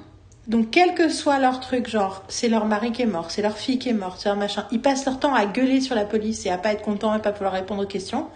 Donc, 0.48 0.70
quel 0.72 0.94
que 0.96 1.10
soit 1.10 1.40
leur 1.40 1.60
truc, 1.60 1.88
genre, 1.90 2.24
c'est 2.28 2.48
leur 2.50 2.66
mari 2.66 2.92
qui 2.92 3.02
est 3.02 3.06
mort, 3.08 3.30
c'est 3.32 3.42
leur 3.42 3.58
fille 3.58 3.78
qui 3.80 3.90
est 3.90 3.94
morte, 3.94 4.20
c'est 4.22 4.30
leur 4.30 4.38
machin, 4.38 4.66
ils 4.72 4.82
passent 4.82 5.06
leur 5.06 5.20
temps 5.20 5.34
à 5.34 5.46
gueuler 5.46 5.82
sur 5.82 5.96
la 5.96 6.06
police 6.06 6.46
et 6.46 6.50
à 6.50 6.58
pas 6.58 6.72
être 6.72 6.82
contents 6.82 7.14
et 7.16 7.20
pas 7.20 7.32
pouvoir 7.32 7.54
répondre 7.54 7.84
aux 7.84 7.88
questions. 7.88 8.28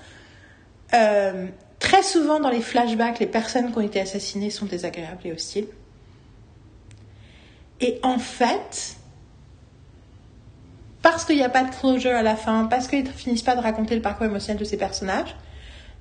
Euh, 0.94 1.48
très 1.84 2.02
souvent, 2.02 2.40
dans 2.40 2.50
les 2.50 2.62
flashbacks, 2.62 3.20
les 3.20 3.28
personnes 3.28 3.72
qui 3.72 3.78
ont 3.78 3.82
été 3.82 4.00
assassinées 4.00 4.50
sont 4.50 4.66
désagréables 4.66 5.20
et 5.26 5.34
hostiles. 5.34 5.68
Et 7.82 8.00
en 8.04 8.18
fait, 8.18 8.96
parce 11.02 11.26
qu'il 11.26 11.36
n'y 11.36 11.44
a 11.44 11.50
pas 11.50 11.66
de 11.66 11.76
closure 11.76 12.16
à 12.16 12.24
la 12.24 12.38
fin, 12.38 12.66
parce 12.66 12.88
qu'ils 12.88 13.04
ne 13.04 13.10
finissent 13.10 13.44
pas 13.44 13.58
de 13.58 13.62
raconter 13.62 13.96
le 13.96 14.02
parcours 14.02 14.26
émotionnel 14.26 14.58
de 14.58 14.64
ces 14.66 14.78
personnages, 14.78 15.36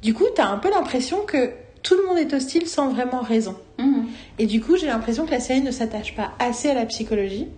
du 0.02 0.14
coup, 0.14 0.24
tu 0.34 0.40
as 0.40 0.48
un 0.48 0.58
peu 0.58 0.70
l'impression 0.70 1.26
que 1.26 1.50
tout 1.82 1.96
le 1.96 2.06
monde 2.06 2.18
est 2.18 2.32
hostile 2.32 2.68
sans 2.68 2.88
vraiment 2.88 3.20
raison. 3.20 3.56
Mhm. 3.78 4.06
Et 4.38 4.46
du 4.46 4.60
coup, 4.60 4.76
j'ai 4.76 4.86
l'impression 4.86 5.26
que 5.26 5.32
la 5.32 5.40
série 5.40 5.62
ne 5.62 5.72
s'attache 5.72 6.14
pas 6.14 6.32
assez 6.38 6.70
à 6.70 6.74
la 6.74 6.86
psychologie, 6.86 7.48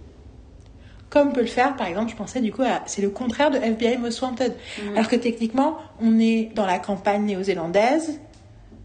comme 1.14 1.32
peut 1.32 1.42
le 1.42 1.46
faire, 1.46 1.76
par 1.76 1.86
exemple, 1.86 2.10
je 2.10 2.16
pensais 2.16 2.40
du 2.40 2.52
coup 2.52 2.62
à. 2.62 2.82
C'est 2.86 3.00
le 3.00 3.08
contraire 3.08 3.52
de 3.52 3.56
FBI 3.56 3.98
Most 3.98 4.20
Wanted. 4.20 4.52
Alors 4.94 5.08
que 5.08 5.14
techniquement, 5.14 5.78
on 6.02 6.18
est 6.18 6.50
dans 6.56 6.66
la 6.66 6.80
campagne 6.80 7.24
néo-zélandaise, 7.24 8.18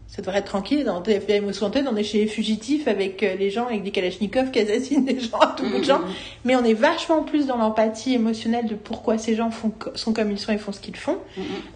ça 0.06 0.22
devrait 0.22 0.38
être 0.38 0.46
tranquille. 0.46 0.84
Dans 0.84 1.02
FBI 1.02 1.40
Most 1.40 1.60
Wanted, 1.60 1.88
on 1.90 1.96
est 1.96 2.04
chez 2.04 2.18
les 2.18 2.26
fugitifs 2.28 2.86
avec 2.86 3.24
euh, 3.24 3.34
les 3.34 3.50
gens 3.50 3.66
avec 3.66 3.82
des 3.82 3.90
kalachnikovs 3.90 4.52
qui 4.52 4.60
assassinent 4.60 5.04
des 5.04 5.18
gens 5.18 5.38
à 5.38 5.54
tout 5.56 5.68
bout 5.68 5.78
de 5.78 5.84
gens. 5.84 6.02
Mais 6.44 6.54
on 6.54 6.62
est 6.62 6.74
vachement 6.74 7.24
plus 7.24 7.46
dans 7.46 7.56
l'empathie 7.56 8.14
émotionnelle 8.14 8.66
de 8.66 8.76
pourquoi 8.76 9.18
ces 9.18 9.34
gens 9.34 9.50
font, 9.50 9.72
sont 9.96 10.12
comme 10.12 10.30
ils 10.30 10.38
sont 10.38 10.52
et 10.52 10.58
font 10.58 10.70
ce 10.70 10.78
qu'ils 10.78 10.96
font. 10.96 11.18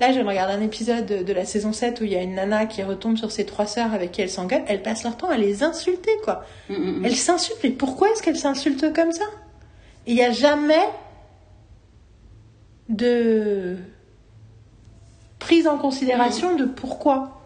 Là, 0.01 0.13
je 0.13 0.21
regarde 0.21 0.53
un 0.53 0.63
épisode 0.63 1.07
de, 1.07 1.33
la 1.33 1.45
saison 1.45 1.73
7 1.73 2.01
où 2.01 2.05
il 2.05 2.13
y 2.13 2.17
a 2.17 2.23
une 2.23 2.37
nana 2.37 2.67
qui 2.67 2.85
retombe 2.85 3.17
sur 3.17 3.33
ses 3.33 3.45
trois 3.45 3.67
sœurs 3.67 3.93
avec 3.93 4.13
qui 4.13 4.23
elle 4.23 4.31
s'engueule. 4.31 4.63
Elle 4.69 4.83
passe 4.83 5.03
leur 5.03 5.17
temps 5.17 5.31
à 5.31 5.37
les 5.37 5.65
insulter, 5.65 6.13
quoi. 6.23 6.45
Mm, 6.69 6.75
mm, 6.75 7.01
mm. 7.01 7.05
Elle 7.07 7.17
s'insulte, 7.17 7.59
mais 7.65 7.71
pourquoi 7.71 8.11
est-ce 8.13 8.23
qu'elle 8.23 8.37
s'insulte 8.37 8.93
comme 8.93 9.11
ça? 9.11 9.25
Il 10.07 10.15
n'y 10.15 10.23
a 10.23 10.33
jamais 10.33 10.89
de 12.89 13.77
prise 15.39 15.67
en 15.67 15.79
considération 15.79 16.57
de 16.57 16.65
pourquoi. 16.65 17.41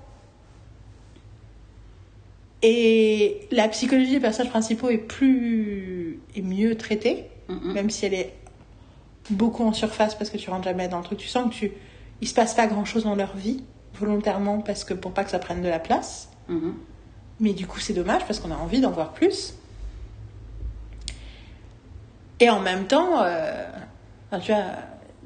Et 2.62 3.46
la 3.52 3.68
psychologie 3.68 4.12
des 4.12 4.20
personnages 4.20 4.50
principaux 4.50 4.88
est 4.88 4.98
plus 4.98 6.20
est 6.34 6.42
mieux 6.42 6.76
traitée, 6.76 7.26
même 7.48 7.88
si 7.88 8.06
elle 8.06 8.14
est 8.14 8.34
beaucoup 9.30 9.64
en 9.64 9.72
surface 9.72 10.14
parce 10.16 10.30
que 10.30 10.38
tu 10.38 10.50
rentres 10.50 10.64
jamais 10.64 10.88
dans 10.88 10.98
le 10.98 11.04
truc. 11.04 11.18
Tu 11.18 11.28
sens 11.28 11.48
que 11.50 11.54
tu 11.54 11.72
il 12.20 12.28
se 12.28 12.34
passe 12.34 12.54
pas 12.54 12.66
grand 12.66 12.84
chose 12.84 13.04
dans 13.04 13.14
leur 13.14 13.36
vie 13.36 13.62
volontairement 13.94 14.60
parce 14.60 14.84
que 14.84 14.94
pour 14.94 15.12
pas 15.12 15.24
que 15.24 15.30
ça 15.30 15.38
prenne 15.38 15.62
de 15.62 15.68
la 15.68 15.78
place. 15.78 16.28
Mhm. 16.48 16.74
Mais 17.40 17.52
du 17.52 17.66
coup, 17.66 17.78
c'est 17.78 17.92
dommage 17.92 18.24
parce 18.26 18.40
qu'on 18.40 18.50
a 18.50 18.56
envie 18.56 18.80
d'en 18.80 18.90
voir 18.90 19.12
plus. 19.12 19.54
Et 22.40 22.50
en 22.50 22.60
même 22.60 22.86
temps, 22.86 23.22
euh, 23.22 23.50
enfin, 24.30 24.40
tu 24.40 24.52
vois, 24.52 24.62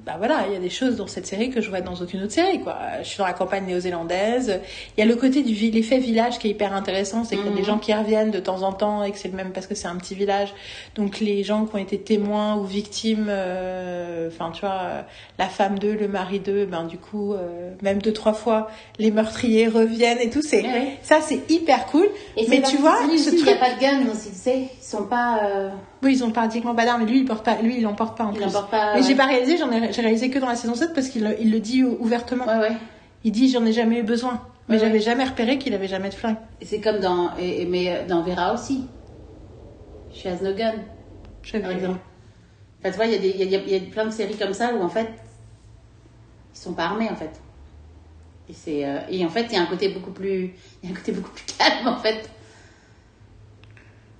bah 0.05 0.15
voilà, 0.19 0.47
il 0.49 0.53
y 0.53 0.57
a 0.57 0.59
des 0.59 0.71
choses 0.71 0.97
dans 0.97 1.07
cette 1.07 1.27
série 1.29 1.51
que 1.51 1.61
je 1.61 1.69
vois 1.69 1.81
dans 1.81 1.95
aucune 1.95 2.23
autre 2.25 2.33
série, 2.33 2.59
quoi. 2.61 2.77
Je 3.03 3.07
suis 3.07 3.19
dans 3.19 3.27
la 3.27 3.35
campagne 3.35 3.67
néo-zélandaise. 3.67 4.61
Il 4.97 5.01
y 5.01 5.03
a 5.05 5.07
le 5.07 5.15
côté 5.15 5.43
du 5.45 5.53
l'effet 5.71 5.99
village 5.99 6.41
qui 6.41 6.49
est 6.49 6.51
hyper 6.51 6.73
intéressant, 6.75 7.23
c'est 7.23 7.37
qu'il 7.37 7.45
y 7.45 7.49
a 7.49 7.53
des 7.53 7.61
Mhm. 7.61 7.65
gens 7.67 7.79
qui 7.79 7.95
reviennent 7.95 8.33
de 8.33 8.41
temps 8.41 8.63
en 8.63 8.73
temps 8.73 9.05
et 9.05 9.13
que 9.13 9.19
c'est 9.19 9.29
le 9.29 9.37
même 9.37 9.53
parce 9.53 9.69
que 9.69 9.77
c'est 9.77 9.87
un 9.87 9.95
petit 9.95 10.17
village. 10.17 10.53
Donc 10.97 11.21
les 11.21 11.45
gens 11.45 11.67
qui 11.67 11.77
ont 11.77 11.79
été 11.79 12.01
témoins 12.01 12.57
ou 12.57 12.65
victimes, 12.65 13.27
euh, 13.29 14.27
enfin 14.27 14.51
tu 14.53 14.63
vois, 14.63 14.81
euh, 14.83 15.03
la 15.39 15.47
femme 15.47 15.79
d'eux, 15.79 15.95
le 15.95 16.09
mari 16.09 16.41
d'eux, 16.41 16.67
ben 16.67 16.83
du 16.83 16.99
coup, 16.99 17.35
euh, 17.35 17.71
même 17.81 18.03
deux 18.03 18.13
trois 18.13 18.33
fois, 18.35 18.69
les 18.99 19.13
meurtriers 19.13 19.69
reviennent 19.69 20.19
et 20.21 20.31
tout. 20.31 20.43
C'est 20.43 20.63
Ouais, 20.63 20.99
ça, 21.03 21.21
c'est 21.21 21.49
hyper 21.49 21.87
cool. 21.87 22.09
Et 22.37 22.47
mais 22.49 22.61
tu 22.63 22.77
vois, 22.79 22.97
ce 23.07 23.13
aussi, 23.15 23.29
Il 23.37 23.37
truc, 23.37 23.47
n'y 23.47 23.53
a 23.53 23.57
pas 23.57 23.75
de 23.75 23.81
gun 23.81 24.13
sais. 24.15 24.69
Ils 24.81 24.85
sont 24.85 25.05
pas. 25.05 25.43
Oui, 26.03 26.15
ils 26.15 26.25
ont 26.25 26.31
pratiquement 26.31 26.75
pas 26.75 26.85
d'armes, 26.85 27.05
mais 27.05 27.11
lui, 27.11 27.19
il 27.21 27.25
porte 27.25 27.45
pas, 27.45 27.61
lui, 27.63 27.79
il 27.79 27.87
en 27.87 27.95
porte 27.95 28.17
pas 28.19 28.25
en 28.25 28.33
plus. 28.33 28.45
en 28.45 28.51
portent 28.51 28.71
pas, 28.71 28.95
Mais 28.95 29.01
ouais. 29.01 29.07
j'ai 29.07 29.15
pas 29.15 29.27
réalisé, 29.27 29.57
j'en 29.57 29.71
ai, 29.71 29.93
j'ai 29.93 30.03
réalisé 30.03 30.31
que 30.31 30.39
dans 30.39 30.49
la 30.49 30.57
saison 30.57 30.75
7 30.75 30.93
parce 30.95 31.09
qu'il 31.09 31.23
le- 31.25 31.41
il 31.41 31.51
le 31.53 31.61
dit 31.61 31.85
ou- 31.85 31.97
ouvertement. 32.01 32.47
Ouais, 32.47 32.59
ouais. 32.59 32.77
Il 33.25 33.33
dit, 33.33 33.49
j'en 33.51 33.65
ai 33.65 33.73
jamais 33.73 34.01
eu 34.01 34.03
besoin. 34.03 34.43
Mais 34.69 34.79
j'avais 34.79 35.01
jamais 35.01 35.25
repéré 35.25 35.59
qu'il 35.59 35.75
avait 35.75 35.89
jamais 35.89 36.09
de 36.09 36.15
flingue. 36.15 36.37
Et 36.61 36.65
C'est 36.65 36.81
comme 36.81 36.99
dans. 37.01 37.37
et- 37.39 37.63
et- 37.63 37.67
mais 37.67 37.91
euh, 37.95 38.07
dans 38.07 38.23
Vera 38.23 38.55
aussi. 38.55 38.87
Gun, 40.25 40.75
J'avais- 41.43 41.63
par 41.63 41.73
exemple. 41.73 41.99
Enfin, 42.81 42.91
tu 42.91 42.97
vois, 42.97 43.07
il 43.07 43.25
y, 43.25 43.29
y 43.29 43.43
a, 43.43 43.59
il 43.59 43.69
y 43.73 43.77
a 43.77 43.81
plein 43.91 44.05
de 44.07 44.11
séries 44.11 44.37
comme 44.37 44.53
ça 44.55 44.73
où 44.75 44.83
en 44.83 44.89
fait. 44.89 45.09
Ils 46.55 46.59
sont 46.59 46.73
pas 46.75 46.85
armés 46.85 47.09
en 47.11 47.17
fait. 47.17 47.41
Et, 48.49 48.53
c'est, 48.53 48.85
euh, 48.85 48.99
et 49.09 49.25
en 49.25 49.29
fait, 49.29 49.47
il 49.51 49.53
y 49.55 49.57
a 49.57 49.63
un 49.63 49.67
côté 49.67 49.89
beaucoup 49.89 50.11
plus. 50.11 50.55
Il 50.83 50.89
y 50.89 50.93
a 50.93 50.95
un 50.95 50.97
côté 50.99 51.13
beaucoup 51.13 51.31
plus 51.31 51.45
calme 51.59 51.87
en 51.89 51.99
fait. 51.99 52.29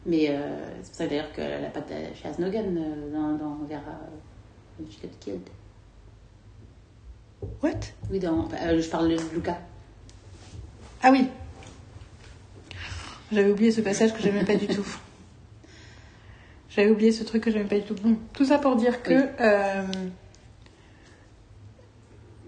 Mais 0.05 0.27
euh, 0.31 0.41
c'est 0.83 0.89
pour 0.89 0.97
ça 0.97 1.07
d'ailleurs 1.07 1.33
que 1.33 1.41
la 1.41 1.69
patte 1.71 1.91
à 1.93 2.15
She 2.15 2.27
has 2.27 2.41
no 2.41 2.51
gun 2.51 2.65
euh, 2.77 3.13
dans, 3.13 3.33
dans 3.37 3.55
Vera. 3.69 3.81
euh, 4.81 4.85
She 4.91 5.01
Got 5.01 5.09
Killed. 5.21 5.49
What? 7.63 7.71
Oui, 8.11 8.19
dans, 8.19 8.49
euh, 8.65 8.81
je 8.81 8.89
parle 8.89 9.11
de 9.11 9.17
Luca. 9.35 9.59
Ah 11.03 11.11
oui. 11.13 11.29
J'avais 13.31 13.51
oublié 13.51 13.71
ce 13.71 13.81
passage 13.81 14.13
que 14.13 14.21
j'aimais 14.23 14.45
pas 14.45 14.57
du 14.57 14.67
tout. 14.67 14.87
J'avais 16.69 16.91
oublié 16.91 17.13
ce 17.13 17.23
truc 17.25 17.43
que 17.45 17.51
j'aimais 17.51 17.69
pas 17.69 17.79
du 17.79 17.83
tout. 17.83 17.95
Bon, 17.95 18.17
tout 18.33 18.45
ça 18.45 18.59
pour 18.59 18.77
dire 18.77 19.03
que. 19.03 19.15
Oui. 19.15 20.11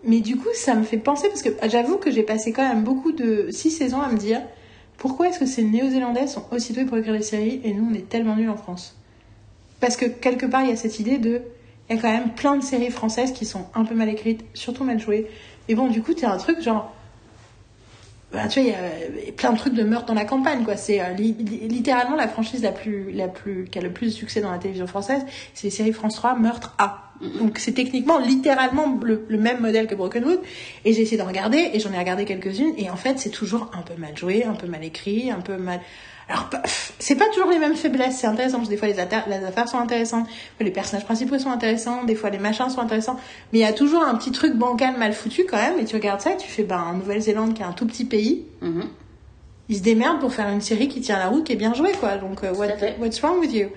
Mais 0.07 0.21
du 0.21 0.37
coup, 0.37 0.49
ça 0.55 0.75
me 0.75 0.83
fait 0.83 0.99
penser 0.99 1.29
parce 1.29 1.40
que 1.43 1.49
j'avoue 1.69 1.97
que 1.97 2.11
j'ai 2.11 2.23
passé 2.23 2.53
quand 2.53 2.69
même 2.69 2.85
beaucoup 2.85 3.12
de 3.12 3.49
six 3.51 3.71
saisons 3.71 4.03
à 4.03 4.11
me 4.11 4.19
dire 4.19 4.43
pourquoi 4.98 5.28
est-ce 5.28 5.38
que 5.38 5.46
ces 5.46 5.62
Néo-Zélandais 5.62 6.26
sont 6.26 6.44
aussi 6.50 6.72
doués 6.72 6.85
pour 6.85 6.96
écrire 6.96 7.14
des 7.14 7.22
séries 7.22 7.61
et 7.64 7.74
nous 7.74 7.88
on 7.90 7.94
est 7.94 8.09
tellement 8.09 8.37
nuls 8.37 8.50
en 8.50 8.57
France? 8.57 8.96
Parce 9.80 9.96
que 9.96 10.07
quelque 10.07 10.46
part 10.46 10.62
il 10.62 10.70
y 10.70 10.72
a 10.72 10.76
cette 10.76 10.98
idée 11.00 11.18
de 11.18 11.42
il 11.90 11.96
y 11.96 11.98
a 11.98 12.02
quand 12.02 12.11
même 12.11 12.30
plein 12.30 12.57
de 12.57 12.62
séries 12.62 12.90
françaises 12.90 13.33
qui 13.33 13.44
sont 13.44 13.66
un 13.74 13.85
peu 13.85 13.94
mal 13.94 14.09
écrites, 14.09 14.42
surtout 14.54 14.85
mal 14.85 14.98
jouées. 14.98 15.26
Et 15.68 15.74
bon, 15.74 15.88
du 15.88 16.00
coup, 16.02 16.14
t'as 16.14 16.30
un 16.33 16.38
truc 16.38 16.62
genre 16.62 16.94
bah, 18.33 18.48
tu 18.48 18.61
vois, 18.61 18.68
il 18.68 19.26
y 19.26 19.28
a 19.28 19.33
plein 19.33 19.52
de 19.52 19.59
trucs 19.59 19.74
de 19.74 19.85
meurtre 19.85 20.07
dans 20.07 20.14
la 20.14 20.24
campagne, 20.24 20.64
quoi. 20.64 20.76
C'est 20.76 21.00
euh, 21.00 21.11
li- 21.11 21.35
li- 21.38 21.68
littéralement 21.68 22.16
la 22.16 22.26
franchise 22.26 22.62
la 22.62 22.72
plus, 22.72 23.12
la 23.12 23.28
plus, 23.28 23.66
qui 23.66 23.78
a 23.78 23.83
le 23.83 23.92
plus 23.92 24.07
de 24.07 24.11
succès 24.12 24.40
dans 24.40 24.50
la 24.50 24.59
télévision 24.59 24.87
française, 24.88 25.24
c'est 25.52 25.68
les 25.68 25.70
séries 25.70 25.92
France 25.92 26.16
3, 26.16 26.35
Meurtre 26.37 26.74
A. 26.78 27.04
Donc 27.20 27.59
c'est 27.59 27.72
techniquement, 27.72 28.18
littéralement 28.18 28.98
le, 29.03 29.24
le 29.29 29.38
même 29.38 29.61
modèle 29.61 29.87
que 29.87 29.94
Brokenwood. 29.94 30.40
Et 30.85 30.92
j'ai 30.92 31.03
essayé 31.03 31.16
de 31.16 31.22
regarder, 31.22 31.70
et 31.72 31.81
j'en 31.81 31.92
ai 31.92 31.98
regardé 31.98 32.24
quelques-unes, 32.24 32.74
et 32.77 32.90
en 32.90 32.96
fait, 32.96 33.18
c'est 33.18 33.31
toujours 33.31 33.70
un 33.77 33.83
peu 33.83 33.94
mal 34.00 34.16
joué, 34.16 34.44
un 34.44 34.55
peu 34.55 34.66
mal 34.66 34.85
écrit, 34.85 35.31
un 35.31 35.40
peu 35.40 35.57
mal. 35.57 35.81
Alors, 36.29 36.48
c'est 36.98 37.16
pas 37.16 37.27
toujours 37.35 37.50
les 37.50 37.59
mêmes 37.59 37.77
faiblesses, 37.77 38.16
c'est 38.18 38.27
intéressant, 38.27 38.57
parce 38.59 38.68
que 38.68 38.74
des 38.74 38.79
fois 38.79 38.88
les, 38.88 38.98
affaires 38.98 39.68
sont 39.68 39.79
intéressantes, 39.79 40.27
les 40.59 40.70
personnages 40.70 41.05
principaux 41.05 41.38
sont 41.38 41.50
intéressants, 41.50 42.05
des 42.05 42.14
fois 42.14 42.31
les 42.31 42.38
machins 42.38 42.70
sont 42.70 42.81
intéressants, 42.81 43.16
mais 43.53 43.59
il 43.59 43.62
y 43.62 43.66
a 43.66 43.74
toujours 43.74 44.03
un 44.03 44.14
petit 44.16 44.33
truc 44.33 44.55
bancal 44.55 44.96
mal 44.98 45.12
foutu 45.12 45.44
quand 45.44 45.59
même, 45.59 45.79
et 45.79 45.85
tu 45.85 45.94
regardes 45.96 46.22
ça 46.22 46.33
et 46.33 46.37
tu 46.38 46.48
fais, 46.48 46.62
ben, 46.62 46.81
en 46.81 46.94
Nouvelle-Zélande 46.94 47.53
qui 47.55 47.61
est 47.62 47.66
un 47.66 47.72
tout 47.72 47.87
petit 47.87 48.07
pays, 48.07 48.46
Mhm. 48.62 48.85
ils 49.68 49.77
se 49.77 49.83
démerdent 49.83 50.20
pour 50.20 50.33
faire 50.33 50.48
une 50.48 50.62
série 50.62 50.88
qui 50.88 51.03
tient 51.03 51.18
la 51.18 51.29
route, 51.29 51.44
qui 51.44 51.53
est 51.53 51.57
bien 51.57 51.74
jouée, 51.74 51.92
quoi. 51.92 52.16
Donc, 52.16 52.42
euh, 52.42 52.55
what- 52.55 52.68
what's 52.98 53.20
wrong 53.20 53.38
with 53.38 53.53
you? 53.53 53.68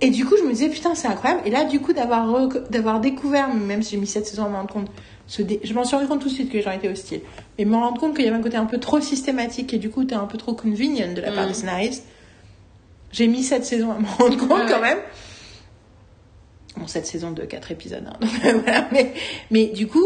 Et 0.00 0.10
du 0.10 0.24
coup, 0.26 0.34
je 0.36 0.42
me 0.44 0.50
disais, 0.52 0.68
putain, 0.68 0.94
c'est 0.94 1.08
incroyable. 1.08 1.42
Et 1.46 1.50
là, 1.50 1.64
du 1.64 1.80
coup, 1.80 1.92
d'avoir 1.92 2.28
rec- 2.30 2.68
d'avoir 2.70 3.00
découvert, 3.00 3.52
même 3.54 3.82
si 3.82 3.92
j'ai 3.92 3.96
mis 3.96 4.06
cette 4.06 4.26
saison 4.26 4.44
à 4.44 4.48
me 4.48 4.56
rendre 4.56 4.72
compte, 4.72 4.88
ce 5.26 5.40
dé- 5.40 5.60
je 5.64 5.72
m'en 5.72 5.84
suis 5.84 5.96
rendu 5.96 6.08
compte 6.08 6.20
tout 6.20 6.28
de 6.28 6.34
suite 6.34 6.48
que 6.50 6.56
les 6.56 6.62
gens 6.62 6.72
étaient 6.72 6.88
hostiles. 6.88 7.22
Mais 7.58 7.64
me 7.64 7.76
rendre 7.76 7.98
compte 7.98 8.14
qu'il 8.14 8.24
y 8.24 8.28
avait 8.28 8.36
un 8.36 8.42
côté 8.42 8.56
un 8.56 8.66
peu 8.66 8.78
trop 8.78 9.00
systématique 9.00 9.72
et 9.72 9.78
du 9.78 9.88
coup, 9.90 10.04
t'es 10.04 10.14
un 10.16 10.26
peu 10.26 10.36
trop 10.36 10.52
convenient 10.54 11.12
de 11.14 11.20
la 11.22 11.30
part 11.32 11.42
Mhm. 11.44 11.48
des 11.48 11.54
scénaristes. 11.54 12.04
J'ai 13.12 13.28
mis 13.28 13.42
cette 13.44 13.64
saison 13.64 13.92
à 13.92 13.98
me 13.98 14.06
rendre 14.06 14.36
compte 14.36 14.50
Ouais, 14.50 14.66
quand 14.68 14.80
même. 14.80 14.98
Bon, 16.76 16.86
cette 16.88 17.06
saison 17.06 17.30
de 17.30 17.42
4 17.44 17.70
épisodes, 17.70 18.04
hein. 18.06 18.16
Donc, 18.20 18.62
voilà. 18.64 18.88
Mais, 18.90 19.14
mais 19.50 19.66
du 19.66 19.86
coup, 19.86 20.02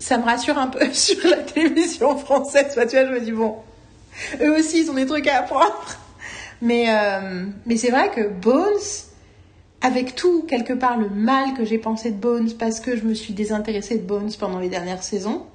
ça 0.00 0.18
me 0.18 0.24
rassure 0.24 0.58
un 0.58 0.66
peu 0.66 0.80
sur 0.92 1.18
la 1.30 1.36
télévision 1.36 2.16
française. 2.18 2.66
Enfin, 2.70 2.86
tu 2.86 2.96
vois, 2.96 3.06
je 3.06 3.12
me 3.12 3.20
dis, 3.20 3.32
bon, 3.32 3.54
eux 4.42 4.58
aussi, 4.58 4.80
ils 4.82 4.90
ont 4.90 4.94
des 4.94 5.06
trucs 5.06 5.28
à 5.28 5.38
apprendre. 5.38 5.96
Mais, 6.60 6.86
euh, 6.88 7.44
mais 7.64 7.76
c'est 7.76 7.90
vrai 7.90 8.10
que 8.10 8.28
Bones, 8.28 8.66
avec 9.82 10.14
tout, 10.14 10.42
quelque 10.42 10.72
part, 10.72 10.98
le 10.98 11.08
mal 11.08 11.54
que 11.54 11.64
j'ai 11.64 11.78
pensé 11.78 12.10
de 12.10 12.16
Bones 12.16 12.52
parce 12.58 12.80
que 12.80 12.96
je 12.96 13.04
me 13.04 13.14
suis 13.14 13.32
désintéressée 13.32 13.96
de 13.98 14.02
Bones 14.06 14.30
pendant 14.38 14.58
les 14.58 14.68
dernières 14.68 15.02
saisons, 15.02 15.46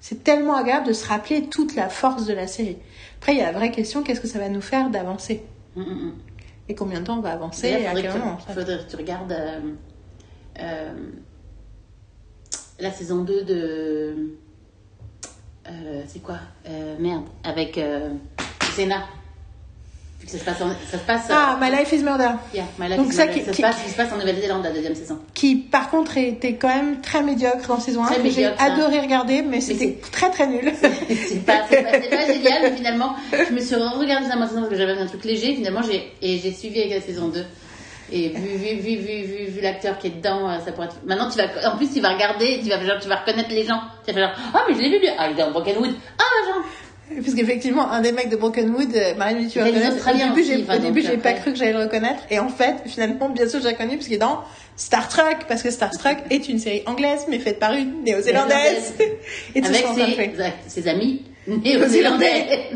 c'est 0.00 0.22
tellement 0.22 0.54
agréable 0.56 0.86
de 0.86 0.92
se 0.92 1.06
rappeler 1.06 1.46
toute 1.48 1.74
la 1.74 1.88
force 1.88 2.26
de 2.26 2.32
la 2.34 2.46
série. 2.46 2.78
Après, 3.18 3.32
il 3.32 3.38
y 3.38 3.42
a 3.42 3.50
la 3.50 3.58
vraie 3.58 3.72
question, 3.72 4.02
qu'est-ce 4.04 4.20
que 4.20 4.28
ça 4.28 4.38
va 4.38 4.48
nous 4.48 4.60
faire 4.60 4.90
d'avancer 4.90 5.42
Mhm, 5.74 5.84
mhm. 5.84 6.12
Et 6.68 6.74
combien 6.74 7.00
de 7.00 7.04
temps 7.06 7.18
on 7.18 7.22
va 7.22 7.32
avancer 7.32 7.72
à 7.74 7.78
faudrait 7.78 8.02
que 8.02 8.12
tu- 8.12 8.18
moment 8.18 8.38
ça- 8.46 8.52
faudrait 8.54 8.78
que 8.78 8.90
tu 8.90 8.96
regardes 8.96 9.32
euh, 9.32 9.60
euh, 10.60 10.92
la 12.80 12.90
saison 12.92 13.22
2 13.22 13.42
de. 13.44 14.14
euh, 15.68 16.02
c'est 16.08 16.20
quoi 16.22 16.38
Merde, 16.98 17.24
avec 17.44 17.80
Zena. 18.76 19.04
Ça 20.26 20.38
se 20.38 20.44
passe, 20.44 20.60
en- 20.60 20.70
ça 20.90 20.98
se 20.98 21.04
passe. 21.04 21.22
Ah, 21.30 21.56
My 21.60 21.70
Life 21.70 21.92
is 21.92 22.02
Murder. 22.02 22.24
euh, 22.24 22.56
yeah, 22.56 22.64
My 22.78 22.88
Life 22.88 22.96
Donc 22.96 23.12
is 23.12 23.16
ça 23.16 23.26
Murder. 23.26 23.40
qui- 23.40 23.46
ça, 23.46 23.52
se 23.52 23.62
passe, 23.62 23.76
ça 23.76 23.88
se 23.90 23.96
passe 23.96 24.12
en 24.12 24.16
Nouvelle-Zélande 24.18 24.64
la 24.64 24.72
deuxième 24.72 24.94
saison. 24.96 25.18
Qui, 25.34 25.54
par 25.56 25.88
contre, 25.90 26.16
était 26.18 26.54
quand 26.54 26.68
même 26.68 27.00
très 27.00 27.22
médiocre 27.22 27.68
dans 27.68 27.78
saison 27.78 28.02
1. 28.04 28.06
Très 28.08 28.30
j'ai 28.30 28.46
hein. 28.46 28.54
adoré 28.58 28.98
regarder, 29.00 29.42
mais 29.42 29.60
c'était 29.60 29.98
très 30.10 30.30
très 30.30 30.46
nul. 30.48 30.72
c'est 31.08 31.44
pas, 31.46 31.58
pas, 31.68 32.26
génial, 32.26 32.62
mais 32.62 32.72
finalement, 32.76 33.14
je 33.32 33.52
me 33.54 33.60
suis 33.60 33.76
regardée 33.76 34.26
ça 34.28 34.36
maintenant 34.36 34.62
parce 34.62 34.70
que 34.70 34.76
j'avais 34.76 34.98
un 34.98 35.06
truc 35.06 35.24
léger. 35.24 35.54
Finalement, 35.54 35.82
j'ai 35.82 36.12
et 36.20 36.38
j'ai 36.38 36.52
suivi 36.52 36.80
avec 36.80 36.94
la 36.94 37.00
saison 37.00 37.28
2. 37.28 37.44
Et 38.12 38.28
vu, 38.28 38.56
vu, 38.56 38.76
vu, 38.76 38.96
vu, 38.96 39.22
vu, 39.24 39.44
vu 39.50 39.60
l'acteur 39.60 39.98
qui 39.98 40.06
est 40.06 40.10
dedans, 40.10 40.48
euh, 40.48 40.58
ça 40.64 40.70
pourrait 40.70 40.86
être... 40.86 40.96
Maintenant, 41.04 41.28
tu 41.28 41.38
vas, 41.38 41.72
en 41.72 41.76
plus, 41.76 41.92
tu 41.92 42.00
vas 42.00 42.10
regarder, 42.14 42.60
tu 42.62 42.68
vas, 42.68 42.80
genre, 42.84 43.00
tu 43.00 43.08
vas 43.08 43.16
reconnaître 43.16 43.50
les 43.50 43.64
gens. 43.64 43.80
Tu 44.06 44.12
vas 44.12 44.20
faire 44.20 44.28
genre, 44.28 44.50
ah, 44.54 44.62
mais 44.68 44.74
je 44.76 44.80
l'ai 44.80 44.90
vu, 44.90 44.98
lui. 45.00 45.08
Ah, 45.18 45.26
il 45.28 45.32
est 45.32 45.42
dans 45.42 45.50
Brokenwood. 45.50 45.92
Ah, 46.18 46.46
genre. 46.46 46.64
Parce 47.14 47.34
qu'effectivement, 47.34 47.90
un 47.90 48.00
des 48.00 48.12
mecs 48.12 48.30
de 48.30 48.36
Brokenwood, 48.36 48.94
euh, 48.94 49.14
Marine 49.14 49.48
tu 49.48 49.58
vas 49.58 49.66
reconnaître. 49.66 50.08
Au 50.08 50.16
début, 50.16 50.44
j'ai, 50.44 50.64
au 50.64 50.78
début, 50.78 51.02
j'ai 51.02 51.16
pas 51.16 51.34
cru 51.34 51.52
que 51.52 51.58
j'allais 51.58 51.72
le 51.72 51.84
reconnaître. 51.84 52.22
Et 52.30 52.38
en 52.40 52.48
fait, 52.48 52.76
finalement, 52.86 53.28
bien 53.28 53.48
sûr, 53.48 53.60
j'ai 53.62 53.68
reconnu 53.68 53.96
parce 53.96 54.06
qu'il 54.06 54.16
est 54.16 54.18
dans 54.18 54.42
Star 54.76 55.08
Trek. 55.08 55.38
Parce 55.46 55.62
que 55.62 55.70
Star 55.70 55.90
Trek 55.90 56.18
est 56.30 56.48
une 56.48 56.58
série 56.58 56.82
anglaise, 56.86 57.26
mais 57.28 57.38
faite 57.38 57.60
par 57.60 57.74
une 57.74 58.02
néo-zélandaise. 58.02 58.94
Et 59.54 59.60
tout 59.60 59.68
Avec 59.68 60.34
ses, 60.36 60.80
ses 60.82 60.88
amis 60.88 61.22
néo-zélandais. 61.46 62.70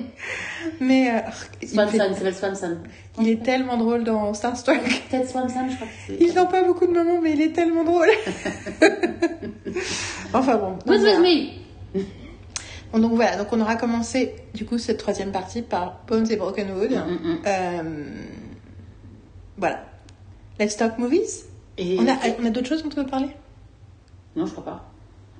Mais, 0.78 1.10
euh, 1.10 1.66
Swanson, 1.66 2.14
il 2.24 2.34
Swanson. 2.34 2.78
il 3.20 3.28
est 3.28 3.42
tellement 3.42 3.76
drôle 3.76 4.04
dans 4.04 4.32
Star 4.34 4.62
Trek. 4.62 4.80
Ted 5.10 5.26
Swanson, 5.26 5.68
je 5.68 5.74
crois 5.74 5.88
que 5.88 5.92
c'est. 6.06 6.16
Il 6.20 6.32
n'a 6.34 6.44
pas 6.46 6.62
beaucoup 6.62 6.86
de 6.86 6.92
moments, 6.92 7.20
mais 7.20 7.32
il 7.32 7.42
est 7.42 7.52
tellement 7.52 7.84
drôle. 7.84 8.08
enfin 10.32 10.56
bon. 10.56 10.78
Who's 10.86 11.02
with 11.02 11.18
me? 11.18 12.04
Donc 12.98 13.12
voilà, 13.14 13.36
donc 13.36 13.48
on 13.52 13.60
aura 13.60 13.76
commencé 13.76 14.34
du 14.54 14.64
coup 14.64 14.78
cette 14.78 14.98
troisième 14.98 15.30
partie 15.32 15.62
par 15.62 16.00
Bones 16.08 16.30
et 16.30 16.36
Brokenwood. 16.36 16.90
Mm, 16.90 17.28
mm. 17.28 17.38
Euh, 17.46 18.04
voilà. 19.56 19.84
Let's 20.58 20.76
talk 20.76 20.98
movies. 20.98 21.44
Et 21.78 21.96
On 21.98 22.06
a, 22.08 22.16
on 22.40 22.44
a 22.46 22.50
d'autres 22.50 22.68
choses 22.68 22.82
dont 22.82 22.90
on 22.96 23.02
veut 23.02 23.06
parler? 23.08 23.28
Non, 24.36 24.46
je 24.46 24.52
crois 24.52 24.64
pas. 24.64 24.90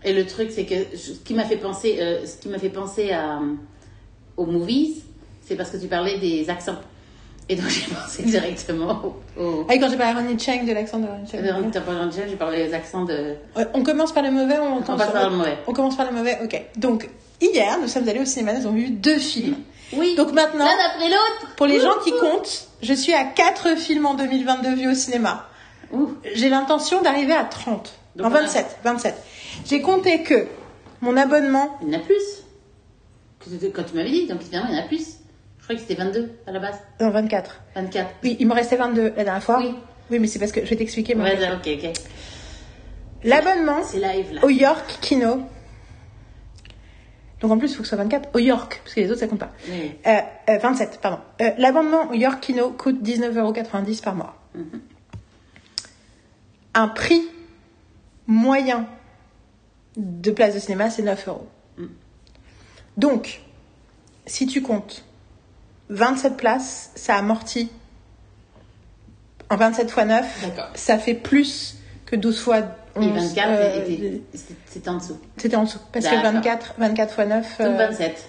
Et 0.04 0.12
le 0.14 0.24
truc, 0.26 0.50
c'est 0.50 0.64
que 0.64 0.96
ce 0.96 1.12
qui 1.12 1.34
m'a 1.34 1.44
fait 1.44 1.56
penser, 1.56 1.98
euh, 2.00 2.24
ce 2.24 2.36
qui 2.38 2.48
m'a 2.48 2.58
fait 2.58 2.70
penser 2.70 3.10
à, 3.12 3.38
aux 4.36 4.46
movies, 4.46 5.02
c'est 5.42 5.56
parce 5.56 5.70
que 5.70 5.76
tu 5.76 5.88
parlais 5.88 6.18
des 6.18 6.48
accents. 6.48 6.78
Et 7.48 7.56
donc 7.56 7.68
j'ai 7.68 7.92
pensé 7.92 8.22
directement 8.22 9.00
au. 9.04 9.42
au... 9.42 9.66
Ah, 9.68 9.74
et 9.74 9.80
quand 9.80 9.90
j'ai 9.90 9.96
parlé 9.96 10.16
à 10.18 10.22
Ronnie 10.22 10.38
Chang 10.38 10.64
de 10.64 10.72
l'accent 10.72 11.00
de 11.00 11.06
Ronnie 11.06 11.28
Chang. 11.30 11.38
Euh, 11.42 11.68
t'as 11.72 11.80
pas 11.80 11.92
entendu, 11.92 12.20
J'ai 12.28 12.36
parlé 12.36 12.64
des 12.68 12.72
accents 12.72 13.04
de. 13.04 13.34
On 13.74 13.82
commence 13.82 14.12
par 14.12 14.22
le 14.22 14.30
mauvais, 14.30 14.58
on, 14.58 14.78
On 14.78 14.84
sur- 14.84 14.96
par 14.96 15.28
le 15.30 15.36
mauvais. 15.36 15.58
On 15.66 15.72
commence 15.72 15.96
par 15.96 16.10
le 16.10 16.16
mauvais, 16.16 16.38
ok. 16.42 16.62
Donc, 16.78 17.10
hier, 17.40 17.78
nous 17.80 17.88
sommes 17.88 18.08
allés 18.08 18.20
au 18.20 18.24
cinéma, 18.24 18.52
nous 18.54 18.66
avons 18.66 18.76
vu 18.76 18.90
deux 18.90 19.18
films. 19.18 19.56
Oui. 19.92 20.14
Donc 20.16 20.32
maintenant, 20.32 20.64
L'un 20.64 20.86
après 20.94 21.08
l'autre. 21.08 21.54
pour 21.56 21.66
les 21.66 21.78
Ouh, 21.78 21.82
gens 21.82 21.98
qui 22.04 22.12
ouh. 22.12 22.20
comptent, 22.20 22.68
je 22.82 22.94
suis 22.94 23.12
à 23.12 23.24
quatre 23.24 23.76
films 23.76 24.06
en 24.06 24.14
2022 24.14 24.74
vus 24.74 24.90
au 24.90 24.94
cinéma. 24.94 25.46
J'ai 26.34 26.48
l'intention 26.48 27.02
d'arriver 27.02 27.32
à 27.32 27.44
30. 27.44 27.92
Donc 28.16 28.26
en 28.28 28.30
on 28.30 28.34
a- 28.36 28.40
27, 28.42 28.78
27. 28.84 29.14
J'ai 29.66 29.80
compté 29.82 30.22
que 30.22 30.46
mon 31.00 31.16
abonnement, 31.16 31.76
Il 31.82 31.92
y 31.92 31.96
en 31.96 31.98
a 31.98 32.02
plus. 32.02 32.14
Quand 33.74 33.82
tu 33.84 33.96
m'avais 33.96 34.10
dit, 34.10 34.26
donc 34.28 34.40
évidemment, 34.42 34.66
il 34.70 34.76
y 34.76 34.78
en 34.78 34.84
a 34.84 34.86
plus. 34.86 35.16
Je 35.58 35.64
croyais 35.64 35.80
que 35.82 35.88
c'était 35.88 36.00
22 36.00 36.30
à 36.46 36.52
la 36.52 36.58
base. 36.60 36.76
non, 37.00 37.10
24. 37.10 37.60
24. 37.74 38.08
Oui, 38.22 38.36
il 38.38 38.46
me 38.46 38.54
restait 38.54 38.76
22 38.76 39.12
la 39.16 39.24
dernière 39.24 39.42
fois. 39.42 39.58
Oui. 39.58 39.74
Oui, 40.10 40.18
mais 40.20 40.26
c'est 40.26 40.38
parce 40.38 40.52
que 40.52 40.64
je 40.64 40.70
vais 40.70 40.76
t'expliquer. 40.76 41.14
Ouais, 41.16 41.38
ok, 41.52 41.68
ok. 41.84 41.90
L'abonnement 43.24 43.80
au 44.42 44.48
York 44.48 44.98
Kino. 45.00 45.42
Donc 47.40 47.50
en 47.50 47.58
plus, 47.58 47.70
il 47.70 47.74
faut 47.74 47.82
que 47.82 47.88
ce 47.88 47.96
soit 47.96 48.02
24 48.04 48.28
au 48.34 48.38
York, 48.38 48.80
parce 48.84 48.94
que 48.94 49.00
les 49.00 49.10
autres, 49.10 49.20
ça 49.20 49.26
compte 49.26 49.38
pas. 49.38 49.52
Oui. 49.68 49.92
Euh, 50.06 50.18
euh, 50.50 50.58
27, 50.58 51.00
pardon. 51.00 51.18
Euh, 51.40 51.50
L'abonnement 51.58 52.10
au 52.10 52.14
York 52.14 52.40
Kino 52.40 52.70
coûte 52.70 53.02
19,90€ 53.02 54.02
par 54.02 54.14
mois. 54.14 54.36
Un 56.74 56.88
prix 56.88 57.22
moyen 58.26 58.86
de 59.96 60.30
place 60.30 60.54
de 60.54 60.60
cinéma, 60.60 60.90
c'est 60.90 61.02
9 61.02 61.28
euros. 61.28 61.48
Donc, 62.96 63.40
si 64.26 64.46
tu 64.46 64.60
comptes 64.60 65.04
27 65.88 66.36
places, 66.36 66.90
ça 66.94 67.16
amortit 67.16 67.70
en 69.48 69.56
27 69.56 69.90
fois 69.90 70.04
9, 70.04 70.42
D'accord. 70.42 70.70
ça 70.74 70.98
fait 70.98 71.14
plus 71.14 71.76
que 72.06 72.14
12 72.14 72.38
fois 72.40 72.58
11. 72.58 72.66
Et 72.96 73.08
24, 73.08 73.48
euh, 73.50 73.84
était- 73.86 74.22
c'était- 74.68 74.88
en 74.88 74.96
dessous. 74.96 75.16
C'était 75.36 75.56
en 75.56 75.64
dessous. 75.64 75.78
Parce 75.92 76.06
que 76.06 76.14
D'accord. 76.14 76.32
24, 76.32 76.74
24 76.78 77.14
fois 77.14 77.24
9. 77.26 77.58
Donc 77.58 77.66
euh, 77.68 77.76
27. 77.76 78.28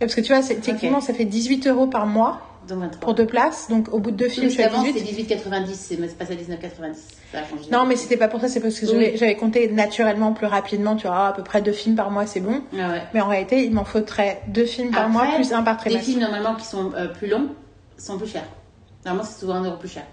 parce 0.00 0.14
que 0.14 0.20
tu 0.20 0.32
vois, 0.32 0.42
techniquement, 0.42 1.00
ça 1.00 1.12
fait 1.14 1.24
18 1.26 1.66
euros 1.66 1.86
par 1.88 2.06
mois 2.06 2.40
Donc 2.68 2.78
23. 2.80 3.00
pour 3.00 3.14
deux 3.14 3.26
places. 3.26 3.68
Donc 3.68 3.88
au 3.92 3.98
bout 3.98 4.10
de 4.10 4.16
deux 4.16 4.28
films, 4.28 4.48
je 4.50 4.56
qu'avant, 4.56 4.82
18. 4.82 4.98
c'était 4.98 5.34
18,90, 5.36 5.74
c'est 5.74 5.96
passé 6.18 6.32
à 6.32 6.36
19,90. 6.36 6.94
Ça 7.32 7.40
a 7.40 7.42
changé. 7.44 7.70
Non, 7.70 7.84
mais 7.84 7.96
c'était 7.96 8.16
pas 8.16 8.28
pour 8.28 8.40
ça, 8.40 8.48
c'est 8.48 8.60
parce 8.60 8.78
que 8.80 8.86
Oui. 8.86 9.12
j'avais- 9.16 9.34
compté 9.36 9.68
naturellement 9.70 10.32
plus 10.32 10.46
rapidement. 10.46 10.96
Tu 10.96 11.06
vois, 11.06 11.28
à 11.28 11.32
peu 11.32 11.42
près 11.42 11.60
deux 11.60 11.72
films 11.72 11.96
par 11.96 12.10
mois, 12.10 12.26
c'est 12.26 12.40
bon. 12.40 12.62
Ah 12.72 12.88
ouais. 12.88 13.02
Mais 13.12 13.20
en 13.20 13.28
réalité, 13.28 13.62
il 13.64 13.72
m'en 13.72 13.84
faudrait 13.84 14.40
deux 14.48 14.64
films 14.64 14.90
par 14.90 15.08
mois 15.10 15.26
plus 15.34 15.52
un 15.52 15.62
par 15.62 15.74
Les 15.74 15.80
trimestre. 15.80 16.04
films, 16.06 16.20
normalement, 16.20 16.54
qui 16.54 16.64
sont 16.64 16.92
euh, 16.96 17.08
plus 17.08 17.28
longs, 17.28 17.48
sont 17.98 18.16
plus 18.16 18.28
chers. 18.28 18.44
Normalement, 19.04 19.28
c'est 19.30 19.40
souvent 19.40 19.54
un 19.56 19.64
euro 19.64 19.76
plus 19.76 19.88
cher. 19.88 20.04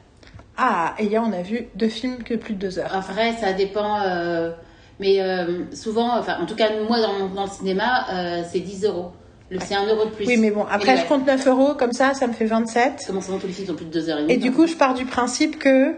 Ah, 0.58 0.96
et 1.00 1.06
hier, 1.06 1.22
on 1.26 1.34
a 1.34 1.42
vu 1.42 1.68
deux 1.76 1.90
films 1.90 2.24
que 2.24 2.34
plus 2.34 2.54
de 2.54 2.60
deux 2.60 2.80
heures. 2.80 2.94
Après, 2.94 3.34
ça 3.34 3.54
dépend. 3.54 4.02
euh, 4.02 4.52
mais 5.00 5.20
euh, 5.20 5.66
souvent, 5.74 6.18
enfin, 6.18 6.38
en 6.42 6.46
tout 6.46 6.56
cas, 6.56 6.70
moi, 6.88 7.02
dans, 7.02 7.28
dans 7.28 7.44
le 7.46 7.50
cinéma, 7.50 8.06
euh, 8.14 8.44
c'est 8.50 8.60
10 8.60 8.86
euros. 8.86 9.12
C'est 9.60 9.76
un 9.76 9.86
euro 9.86 10.06
de 10.06 10.10
plus. 10.10 10.26
Oui, 10.26 10.38
mais 10.38 10.52
bon, 10.52 10.66
après, 10.70 10.98
je 10.98 11.02
ouais. 11.02 11.08
compte 11.08 11.28
9 11.28 11.48
euros, 11.48 11.74
comme 11.76 11.92
ça, 11.92 12.14
ça 12.14 12.28
me 12.28 12.34
fait 12.34 12.46
27. 12.46 13.04
Comment 13.06 13.22
souvent 13.22 13.38
tous 13.38 13.48
les 13.48 13.54
films 13.54 13.72
ont 13.72 13.76
plus 13.76 13.86
de 13.86 13.92
2 13.92 14.10
heures 14.10 14.18
et 14.20 14.22
demie. 14.24 14.34
Et 14.34 14.38
du 14.38 14.52
coup, 14.52 14.66
je 14.66 14.76
pars 14.76 14.96
du 14.96 15.06
principe 15.06 15.60
que 15.60 15.94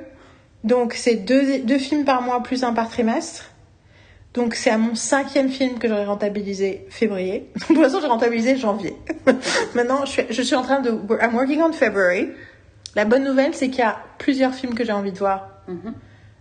donc 0.63 0.93
c'est 0.93 1.15
deux, 1.15 1.59
deux 1.59 1.77
films 1.77 2.03
par 2.03 2.21
mois 2.21 2.43
plus 2.43 2.63
un 2.63 2.73
par 2.73 2.89
trimestre. 2.89 3.45
Donc 4.33 4.53
c'est 4.53 4.69
à 4.69 4.77
mon 4.77 4.95
cinquième 4.95 5.49
film 5.49 5.79
que 5.79 5.87
j'aurais 5.87 6.05
rentabilisé 6.05 6.85
février. 6.89 7.49
De 7.55 7.65
toute 7.65 7.77
façon, 7.77 8.01
j'ai 8.01 8.07
rentabilisé 8.07 8.57
janvier. 8.57 8.95
Maintenant, 9.75 10.05
je 10.05 10.11
suis, 10.11 10.23
je 10.29 10.41
suis 10.41 10.55
en 10.55 10.61
train 10.61 10.81
de... 10.81 10.89
I'm 10.89 11.33
working 11.33 11.61
on 11.61 11.71
February. 11.71 12.29
La 12.97 13.05
bonne 13.05 13.23
nouvelle, 13.23 13.53
c'est 13.53 13.69
qu'il 13.69 13.79
y 13.79 13.83
a 13.83 13.97
plusieurs 14.17 14.53
films 14.53 14.73
que 14.73 14.83
j'ai 14.83 14.91
envie 14.91 15.11
de 15.13 15.19
voir 15.19 15.49
Mhm. 15.67 15.93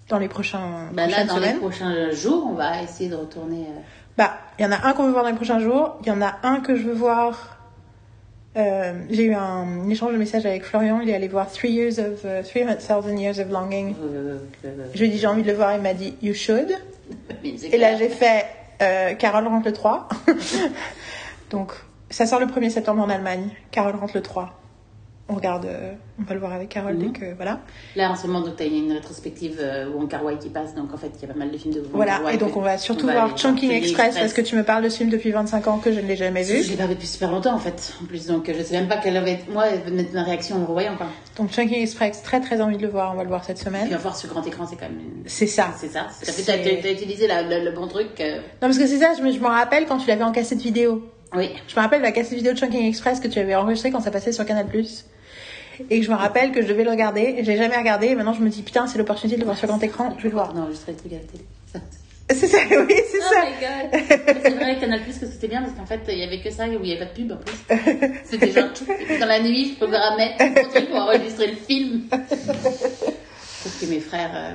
dans 0.08 0.18
les 0.18 0.26
prochains, 0.28 0.88
Bah 0.92 1.06
là, 1.06 1.24
dans 1.24 1.34
semaines. 1.36 1.54
les 1.54 1.60
prochains 1.60 2.10
jours, 2.12 2.48
on 2.50 2.54
va 2.54 2.82
essayer 2.82 3.10
de 3.10 3.14
retourner. 3.14 3.66
euh, 3.68 3.80
Bah, 4.16 4.38
il 4.58 4.62
y 4.62 4.66
en 4.66 4.72
a 4.72 4.86
un 4.86 4.92
qu'on 4.94 5.04
veut 5.04 5.10
voir 5.12 5.22
dans 5.24 5.28
les 5.30 5.36
prochains 5.36 5.60
jours. 5.60 5.98
Il 6.00 6.08
y 6.08 6.10
en 6.10 6.22
a 6.22 6.36
un 6.42 6.60
que 6.60 6.74
je 6.74 6.82
veux 6.84 6.94
voir. 6.94 7.58
Euh, 8.56 8.94
j'ai 9.10 9.24
eu 9.24 9.34
un, 9.34 9.86
échange 9.90 10.12
de 10.14 10.16
messages 10.18 10.46
avec 10.46 10.64
Florian. 10.64 11.00
Il 11.02 11.10
est 11.10 11.14
allé 11.14 11.28
voir 11.28 11.52
Three 11.52 11.72
Years 11.72 11.98
of 11.98 12.24
uh, 12.24 12.42
300,000 12.42 13.18
Years 13.18 13.38
of 13.38 13.50
Longing. 13.50 13.94
euh, 14.02 14.38
Je 14.94 14.98
lui 15.00 15.06
ai 15.08 15.10
dit 15.10 15.18
j'ai 15.18 15.26
envie 15.26 15.42
de 15.42 15.48
le 15.48 15.54
voir. 15.56 15.74
Il 15.76 15.82
m'a 15.82 15.92
dit 15.92 16.14
you 16.22 16.32
should. 16.32 16.72
Et 17.44 17.76
là 17.76 17.96
j'ai 17.96 18.08
fait 18.08 18.46
euh, 18.80 19.12
Carole 19.14 19.46
rentre 19.46 19.66
le 19.66 19.74
3. 19.74 20.08
Donc 21.50 21.72
ça 22.08 22.24
sort 22.24 22.40
le 22.40 22.46
1er 22.46 22.70
septembre 22.70 23.02
en 23.02 23.10
Allemagne. 23.10 23.50
Carole 23.70 23.96
rentre 23.96 24.16
le 24.16 24.22
3. 24.22 24.54
On 25.28 25.34
regarde, 25.34 25.64
euh, 25.64 25.92
on 26.20 26.22
va 26.22 26.34
le 26.34 26.38
voir 26.40 26.52
avec 26.52 26.68
Carole 26.68 26.96
dès 26.98 27.06
Mhm. 27.06 27.12
que 27.12 27.34
voilà. 27.34 27.58
Là, 27.96 28.12
en 28.12 28.14
ce 28.14 28.28
moment, 28.28 28.42
donc, 28.42 28.54
t'as 28.54 28.64
une 28.64 28.92
rétrospective 28.92 29.56
euh, 29.58 29.88
Wong 29.90 30.08
Kar 30.08 30.24
Wai 30.24 30.38
qui 30.38 30.50
passe, 30.50 30.72
donc 30.76 30.94
en 30.94 30.96
fait, 30.96 31.10
il 31.16 31.22
y 31.22 31.24
a 31.28 31.32
pas 31.34 31.38
mal 31.38 31.50
de 31.50 31.58
films 31.58 31.74
de 31.74 31.80
Wong 31.80 31.90
Voilà. 31.94 32.22
Wai 32.22 32.34
Et 32.34 32.36
donc 32.36 32.56
on 32.56 32.60
va 32.60 32.78
surtout 32.78 33.06
on 33.06 33.08
va 33.08 33.14
voir. 33.26 33.36
Chunking 33.36 33.72
Express, 33.72 34.06
Express. 34.06 34.20
parce 34.22 34.32
que 34.34 34.40
tu 34.42 34.54
me 34.54 34.62
parles 34.62 34.84
de 34.84 34.88
ce 34.88 34.98
film 34.98 35.10
depuis 35.10 35.32
25 35.32 35.66
ans 35.66 35.78
que 35.78 35.90
je 35.90 35.98
ne 35.98 36.06
l'ai 36.06 36.14
jamais 36.14 36.44
Je 36.44 36.52
vu. 36.54 36.70
l'ai 36.70 36.76
pas 36.76 36.86
vu 36.86 36.94
depuis 36.94 37.08
super 37.08 37.32
longtemps 37.32 37.54
en 37.54 37.58
fait, 37.58 37.94
en 38.00 38.06
plus, 38.06 38.28
donc 38.28 38.48
je 38.56 38.62
sais 38.62 38.74
même 38.78 38.86
pas 38.86 38.98
quelle 38.98 39.16
avait 39.16 39.32
été, 39.32 39.50
moi, 39.50 39.64
ma 40.14 40.22
réaction 40.22 40.56
en 40.56 40.58
le 40.60 40.64
revoyant 40.66 40.96
quoi. 40.96 41.08
Donc 41.36 41.50
Chunking 41.50 41.82
Express, 41.82 42.22
très 42.22 42.40
très 42.40 42.60
envie 42.60 42.76
de 42.76 42.82
le 42.82 42.88
voir. 42.88 43.12
On 43.12 43.16
va 43.16 43.24
le 43.24 43.28
voir 43.28 43.42
cette 43.42 43.56
Puis 43.56 43.64
semaine. 43.66 43.92
à 43.92 43.96
voir 43.98 44.16
sur 44.16 44.28
grand 44.28 44.46
écran, 44.46 44.64
c'est 44.70 44.76
quand 44.76 44.88
même. 44.88 45.00
une- 45.00 45.22
C'est 45.28 45.48
ça. 45.48 45.70
C'est 45.76 45.88
ça. 45.88 46.06
T'as, 46.46 46.92
utilisé 46.92 47.26
la- 47.26 47.42
le, 47.42 47.64
le 47.64 47.72
bon 47.72 47.88
truc. 47.88 48.20
euh, 48.20 48.36
Non 48.36 48.42
parce 48.68 48.78
que 48.78 48.86
c'est 48.86 48.98
ça. 48.98 49.14
Je 49.18 49.22
me, 49.24 49.32
je 49.32 49.40
me 49.40 49.48
rappelle 49.48 49.86
quand 49.86 49.98
tu 49.98 50.06
l'avais 50.06 50.22
en 50.22 50.30
cassette 50.30 50.60
vidéo. 50.62 51.02
Oui. 51.34 51.50
Je 51.66 51.74
me 51.74 51.80
rappelle 51.80 52.00
la 52.02 52.12
cassette 52.12 52.34
vidéo 52.38 52.52
de 52.52 52.56
Chunking 52.58 52.86
Express 52.86 53.18
que 53.18 53.26
tu 53.26 53.40
avais 53.40 53.56
enregistrée 53.56 53.90
quand 53.90 54.00
ça 54.00 54.12
passait 54.12 54.30
sur 54.30 54.46
Canal+. 54.46 54.66
Et 55.90 56.00
que 56.00 56.04
je 56.06 56.10
me 56.10 56.16
rappelle 56.16 56.52
que 56.52 56.62
je 56.62 56.66
devais 56.68 56.84
le 56.84 56.90
regarder. 56.90 57.36
Je 57.42 57.50
l'ai 57.50 57.56
jamais 57.56 57.76
regardé. 57.76 58.08
Et 58.08 58.14
maintenant 58.14 58.32
je 58.34 58.40
me 58.42 58.48
dis 58.48 58.62
putain 58.62 58.86
c'est 58.86 58.98
l'opportunité 58.98 59.36
de 59.36 59.40
le 59.40 59.46
voir 59.46 59.56
sur 59.58 59.68
grand 59.68 59.82
écran. 59.82 60.14
Je 60.18 60.24
vais 60.24 60.28
le 60.30 60.34
voir. 60.34 60.54
Non, 60.54 60.62
enregistrer 60.62 60.92
le 60.92 60.98
truc 60.98 61.12
à 61.12 61.16
la 61.16 61.22
télé. 61.22 61.44
C'est 62.28 62.48
ça. 62.48 62.58
Oui 62.70 62.94
c'est 63.08 63.18
Oh 63.20 63.32
ça. 63.32 63.44
my 63.44 63.52
god! 63.60 64.00
c'est 64.42 64.50
vrai, 64.50 64.78
Canal 64.80 65.00
Plus, 65.02 65.16
que 65.18 65.26
c'était 65.26 65.46
bien 65.46 65.62
parce 65.62 65.74
qu'en 65.74 65.86
fait, 65.86 66.00
il 66.08 66.18
y 66.18 66.24
avait 66.24 66.40
que 66.40 66.50
ça 66.50 66.66
où 66.66 66.72
il 66.72 66.80
n'y 66.80 66.92
avait 66.96 67.06
pas 67.06 67.12
de 67.12 67.16
pub 67.16 67.30
en 67.32 67.36
plus. 67.36 67.54
C'était 68.24 68.50
genre, 68.50 68.68
dans 69.20 69.26
la 69.26 69.40
nuit, 69.40 69.70
je 69.74 69.76
programmais 69.76 70.34
mon 70.40 70.68
truc 70.70 70.88
pour 70.88 70.96
enregistrer 70.96 71.46
le 71.52 71.56
film. 71.56 72.02
Sauf 72.10 73.80
que 73.80 73.86
mes 73.86 74.00
frères, 74.00 74.30
euh, 74.34 74.52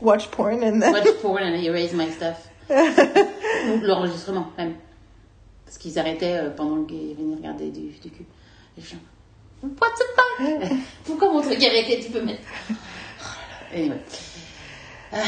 Watch 0.00 0.26
porn 0.28 0.62
and 0.64 0.80
then... 0.80 0.92
watch 0.92 1.12
porn 1.22 1.42
and 1.44 1.54
erase 1.62 1.92
my 1.92 2.10
stuff. 2.10 2.48
Ou 2.70 3.80
L'enregistrement, 3.82 4.48
même. 4.58 4.74
Parce 5.64 5.78
qu'ils 5.78 5.96
arrêtaient 5.98 6.34
euh, 6.38 6.50
pendant 6.50 6.84
qu'ils 6.84 7.14
venaient 7.16 7.36
regarder 7.36 7.70
du, 7.70 7.88
du 8.02 8.10
cul. 8.10 8.24
Je 8.76 8.82
suis 8.82 8.90
genre, 8.94 9.00
What 9.62 9.70
the 9.98 10.04
fuck? 10.14 10.72
Pourquoi 11.04 11.32
mon 11.32 11.40
truc 11.40 11.62
est 11.62 11.68
arrêté? 11.68 12.00
Tu 12.00 12.10
peux 12.10 12.22
mettre. 12.22 12.42
Anyway. 13.74 13.96
Ah, 15.12 15.18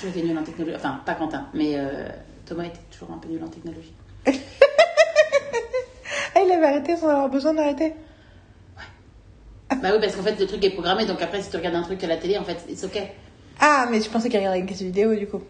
j'ai 0.00 0.08
été 0.08 0.22
nulle 0.22 0.38
en 0.38 0.42
technologie. 0.42 0.76
Enfin, 0.76 1.00
pas 1.04 1.14
Quentin, 1.14 1.46
mais 1.54 1.74
euh, 1.76 2.08
Thomas 2.46 2.64
était 2.64 2.80
toujours 2.90 3.14
un 3.14 3.18
peu 3.18 3.28
nul 3.28 3.42
en 3.42 3.48
technologie. 3.48 3.94
Ah 6.32 6.40
il 6.44 6.52
avait 6.52 6.66
arrêté 6.66 6.96
sans 6.96 7.08
avoir 7.08 7.28
besoin 7.28 7.54
d'arrêter. 7.54 7.92
Bah 9.82 9.90
oui, 9.92 9.98
parce 10.00 10.14
qu'en 10.14 10.22
fait, 10.22 10.38
le 10.38 10.46
truc 10.46 10.64
est 10.64 10.70
programmé, 10.70 11.04
donc 11.04 11.20
après, 11.22 11.42
si 11.42 11.50
tu 11.50 11.56
regardes 11.56 11.74
un 11.74 11.82
truc 11.82 12.02
à 12.04 12.06
la 12.06 12.16
télé, 12.16 12.38
en 12.38 12.44
fait, 12.44 12.58
c'est 12.72 12.86
ok. 12.86 13.02
Ah, 13.60 13.88
mais 13.90 14.00
je 14.00 14.08
pensais 14.08 14.28
qu'il 14.28 14.38
regardait 14.38 14.62
des 14.62 14.74
vidéos 14.74 15.14
du 15.14 15.26
coup. 15.26 15.42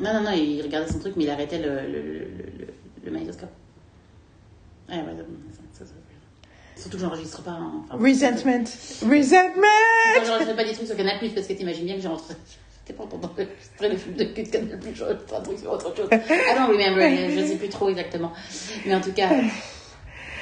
Non, 0.00 0.12
non, 0.14 0.22
non, 0.22 0.32
il 0.32 0.62
regardait 0.62 0.90
son 0.90 0.98
truc, 0.98 1.14
mais 1.16 1.24
il 1.24 1.30
arrêtait 1.30 1.58
le, 1.58 1.80
le, 1.80 2.02
le, 2.02 2.18
le, 2.58 2.66
le 3.04 3.10
magnétoscope. 3.10 3.50
Ouais, 4.88 4.96
ouais, 4.96 5.16
ça, 5.52 5.62
ça, 5.72 5.86
ça. 5.86 5.92
Surtout 6.76 6.96
que 6.98 7.02
j'enregistre 7.02 7.42
pas. 7.42 7.52
hein, 7.52 7.84
enfin, 7.88 7.96
Resentment. 8.04 8.64
Resentment 9.10 9.62
j'enregistrais 10.24 10.56
pas 10.56 10.64
des 10.64 10.72
trucs 10.72 10.86
sur 10.86 10.96
Canal 10.96 11.18
Plus, 11.18 11.30
parce 11.30 11.46
que 11.46 11.52
t'imagines 11.54 11.86
bien 11.86 11.96
que 11.96 12.02
j'enregistrais. 12.02 12.36
J'étais 12.86 12.92
pas 12.98 13.04
en 13.04 13.06
train 13.08 13.18
d'enregistrer 13.18 13.88
les 13.88 13.96
films 13.96 14.16
de 14.16 14.24
cul 14.24 14.42
de 14.42 14.48
Canal 14.48 14.78
Plus, 14.78 14.94
j'enregistrais 14.94 15.36
un 15.36 15.40
truc 15.40 15.58
sur 15.58 15.72
autre 15.72 15.96
chose. 15.96 16.08
I 16.12 16.54
don't 16.54 16.68
remember, 16.68 17.30
je 17.40 17.44
sais 17.46 17.56
plus 17.56 17.68
trop 17.68 17.88
exactement. 17.88 18.32
Mais 18.84 18.94
en 18.94 19.00
tout 19.00 19.12
cas. 19.12 19.30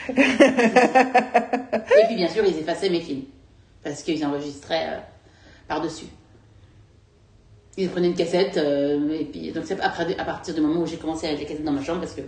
Et 0.08 2.06
puis 2.06 2.16
bien 2.16 2.28
sûr, 2.28 2.44
ils 2.44 2.58
effaçaient 2.58 2.90
mes 2.90 3.00
films. 3.00 3.22
Parce 3.82 4.02
qu'ils 4.02 4.24
enregistraient 4.24 4.88
euh, 4.90 4.98
par-dessus. 5.68 6.06
Ils 7.76 7.88
prenaient 7.88 8.08
une 8.08 8.14
cassette, 8.14 8.56
euh, 8.56 9.18
et 9.18 9.24
puis. 9.24 9.50
Donc 9.52 9.64
c'est 9.66 9.80
à 9.80 10.24
partir 10.24 10.54
du 10.54 10.60
moment 10.60 10.80
où 10.82 10.86
j'ai 10.86 10.96
commencé 10.96 11.26
à 11.26 11.30
mettre 11.30 11.40
les 11.42 11.46
cassettes 11.46 11.64
dans 11.64 11.72
ma 11.72 11.82
chambre, 11.82 12.00
parce 12.00 12.14
que. 12.14 12.20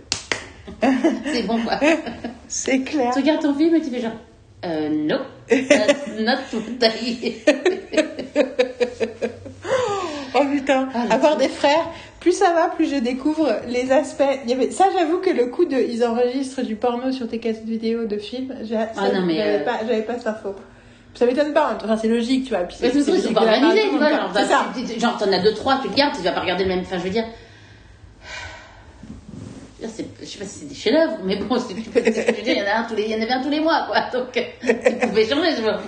c'est 1.25 1.43
bon 1.43 1.59
quoi. 1.61 1.79
C'est 2.47 2.81
clair. 2.81 3.11
Tu 3.13 3.19
regardes 3.19 3.41
ton 3.41 3.53
film 3.53 3.75
et 3.75 3.81
tu 3.81 3.89
fais 3.89 4.01
genre. 4.01 4.11
Euh, 4.65 4.89
no. 4.89 5.17
That's 5.49 6.19
not 6.19 6.37
what 6.53 6.87
I. 6.87 7.35
Oh 10.39 10.45
putain, 10.51 10.87
Ah, 10.93 11.15
avoir 11.15 11.37
des 11.37 11.47
frères, 11.47 11.89
plus 12.19 12.31
ça 12.31 12.53
va, 12.53 12.67
plus 12.69 12.89
je 12.89 12.97
découvre 12.97 13.49
les 13.67 13.91
aspects. 13.91 14.23
Il 14.43 14.49
y 14.49 14.53
avait... 14.53 14.71
Ça, 14.71 14.85
j'avoue 14.97 15.17
que 15.17 15.29
le 15.29 15.47
coup 15.47 15.65
de. 15.65 15.77
Ils 15.77 16.03
enregistrent 16.05 16.61
du 16.63 16.75
porno 16.75 17.11
sur 17.11 17.27
tes 17.27 17.39
cassettes 17.39 17.65
vidéo 17.65 18.05
de 18.05 18.17
films, 18.17 18.53
ça, 18.69 18.89
Ah 18.97 19.09
non, 19.09 19.27
j'avais 19.27 19.41
euh, 19.41 19.63
pas, 19.63 19.79
pas 20.05 20.17
cette 20.17 20.27
info. 20.27 20.55
Ça 21.13 21.25
m'étonne 21.25 21.53
pas, 21.53 21.77
enfin, 21.83 21.97
c'est 21.97 22.07
logique, 22.07 22.45
tu 22.45 22.49
vois. 22.51 22.67
C'est 22.69 22.93
ils 22.93 23.03
sont 23.03 23.33
pas 23.33 23.41
organisés, 23.41 23.89
tu 23.89 23.97
vois. 23.97 24.09
bah, 24.31 24.43
ça. 24.45 24.65
genre, 24.99 25.17
t'en 25.17 25.31
as 25.31 25.39
deux, 25.39 25.53
trois, 25.53 25.79
tu 25.81 25.89
le 25.89 25.95
gardes, 25.95 26.15
tu 26.15 26.21
vas 26.21 26.31
pas 26.31 26.41
regarder 26.41 26.63
le 26.63 26.69
même. 26.69 26.81
Enfin, 26.81 26.97
je 26.99 27.03
veux 27.03 27.09
dire. 27.09 27.25
Je 29.79 29.87
sais 29.87 30.03
pas 30.03 30.25
si 30.25 30.59
c'est 30.59 30.65
des 30.67 30.73
chefs-d'œuvre, 30.73 31.19
mais 31.23 31.35
bon, 31.35 31.55
je 31.55 31.75
veux 31.75 31.81
dire, 31.81 32.53
il 32.53 32.57
y 32.57 32.61
en 32.61 32.65
a 32.65 32.79
un 32.79 32.83
tous 32.83 32.95
les, 32.95 33.03
il 33.03 33.11
y 33.11 33.15
en 33.15 33.21
avait 33.21 33.31
un 33.31 33.43
tous 33.43 33.49
les 33.51 33.59
mois, 33.59 33.85
quoi. 33.87 34.09
Donc, 34.11 34.35
euh, 34.35 34.41
tu 34.63 35.07
pouvais 35.07 35.27
changer, 35.27 35.55
je 35.55 35.61
vois. 35.61 35.79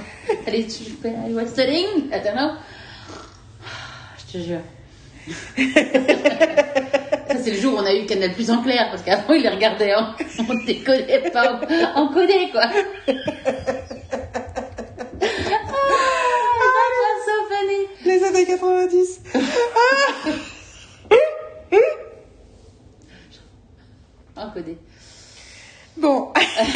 Allez, 0.46 0.68
tu 0.68 0.84
fais, 1.02 1.16
was 1.32 1.48
studying, 1.48 2.08
I 2.12 2.22
don't 2.24 2.36
know. 2.36 2.52
Je 4.20 4.26
te 4.32 4.44
jure. 4.44 4.62
Ça, 7.28 7.36
c'est 7.44 7.52
le 7.52 7.58
jour 7.60 7.74
où 7.74 7.78
on 7.78 7.86
a 7.86 7.94
eu 7.94 8.06
Canal 8.06 8.34
Plus 8.34 8.52
en 8.52 8.62
clair, 8.62 8.90
parce 8.92 9.02
qu'avant, 9.02 9.34
il 9.34 9.42
les 9.42 9.50
regardait 9.50 9.96
en, 9.96 10.14
on 10.48 10.66
décodait 10.66 11.32
pas, 11.32 11.60
en 11.96 12.08
codé, 12.10 12.50
quoi. 12.52 12.66
Ah. 12.66 12.74
Les 18.06 18.24
années 18.24 18.46
90. 18.46 19.22
Encodé. 24.40 24.78
Bon, 25.98 26.30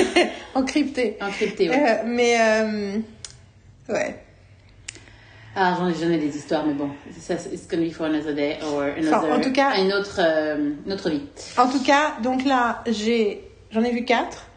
encrypté. 0.55 1.17
Encrypté, 1.21 1.69
ouais. 1.69 1.75
Euh, 1.77 2.03
mais 2.05 2.37
euh, 2.41 2.97
ouais. 3.89 4.19
Ah, 5.55 5.77
j'en 5.79 6.09
ai, 6.09 6.17
des 6.17 6.35
histoires, 6.35 6.65
mais 6.65 6.73
bon, 6.73 6.89
ça, 7.19 7.37
c'est- 7.37 7.53
it's 7.53 7.67
gonna 7.67 7.85
be 7.85 7.91
for 7.91 8.07
another 8.07 8.33
day 8.33 8.57
or 8.63 8.81
another, 8.81 9.13
Enfin, 9.13 9.35
en 9.37 9.39
tout 9.39 9.51
cas- 9.51 9.77
une 9.79 9.93
autre, 9.93 10.19
euh, 10.19 10.71
une 10.85 10.91
autre 10.93 11.09
vie. 11.11 11.21
En 11.57 11.69
tout 11.69 11.81
cas, 11.83 12.15
donc 12.23 12.43
là, 12.43 12.83
j'ai, 12.87 13.43
j'en 13.71 13.83
ai 13.83 13.91
vu 13.91 14.03
quatre. 14.03 14.47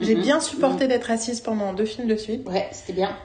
J'ai 0.00 0.16
Mhm. 0.16 0.22
bien 0.22 0.40
supporté 0.40 0.86
d'être 0.88 1.10
assise 1.10 1.40
pendant 1.40 1.72
deux 1.72 1.84
films 1.84 2.08
de 2.08 2.16
suite. 2.16 2.46
Ouais, 2.48 2.68
c'était 2.72 2.92
bien. 2.94 3.16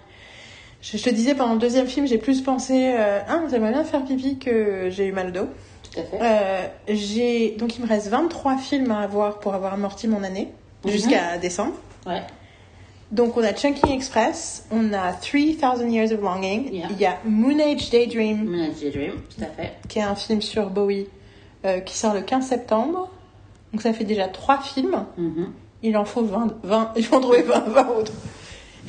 Je, 0.81 0.97
je 0.97 1.03
te 1.03 1.09
disais 1.09 1.33
pendant 1.33 1.53
le 1.53 1.59
deuxième 1.59 1.87
film, 1.87 2.05
j'ai 2.07 2.17
plus 2.19 2.41
pensé, 2.41 2.93
euh, 2.95 3.19
ah, 3.27 3.41
j'aimerais 3.49 3.71
bien 3.71 3.83
faire 3.83 4.03
pipi 4.05 4.37
que 4.37 4.89
j'ai 4.91 5.07
eu 5.07 5.11
mal 5.11 5.27
au 5.29 5.31
dos. 5.31 5.47
Tout 5.93 5.99
à 5.99 6.03
fait. 6.03 6.19
Euh, 6.21 6.67
j'ai 6.88 7.51
donc 7.51 7.77
il 7.77 7.84
me 7.84 7.88
reste 7.88 8.08
23 8.08 8.58
films 8.58 8.91
à 8.91 9.06
voir 9.08 9.39
pour 9.39 9.53
avoir 9.53 9.73
amorti 9.73 10.08
mon 10.08 10.23
année 10.23 10.49
Mhm. 10.86 10.91
jusqu'à 10.91 11.38
décembre. 11.38 11.73
Ouais. 12.06 12.21
Donc 13.12 13.38
on 13.38 13.43
a 13.43 13.53
Chunking 13.53 13.91
Express, 13.91 14.65
on 14.71 14.91
a 14.91 15.13
3000 15.13 15.91
Years 15.91 16.12
of 16.12 16.21
Longing, 16.21 16.73
Yeah. 16.73 16.88
il 16.89 16.99
y 16.99 17.06
a 17.06 17.19
Moon 17.25 17.60
Age 17.60 17.89
Daydream 17.91 18.43
Manage 18.43 18.82
Dream, 18.91 19.13
tout 19.36 19.43
à 19.43 19.47
fait. 19.47 19.73
qui 19.88 19.99
est 19.99 20.03
un 20.03 20.15
film 20.15 20.41
sur 20.41 20.69
Bowie 20.69 21.08
euh, 21.65 21.79
qui 21.79 21.95
sort 21.95 22.13
le 22.13 22.21
15 22.21 22.47
septembre. 22.47 23.10
Donc 23.71 23.82
ça 23.82 23.93
fait 23.93 24.03
déjà 24.03 24.27
trois 24.27 24.60
films. 24.60 25.06
Mhm. 25.17 25.51
Il 25.84 25.95
en 25.97 26.06
faut 26.06 26.23
20, 26.23 26.56
20 26.63 26.91
il 26.95 27.06
faut 27.06 27.17
en 27.17 27.21
trouver 27.21 27.43
20, 27.43 27.60
20 27.69 27.88
autres. 27.89 28.12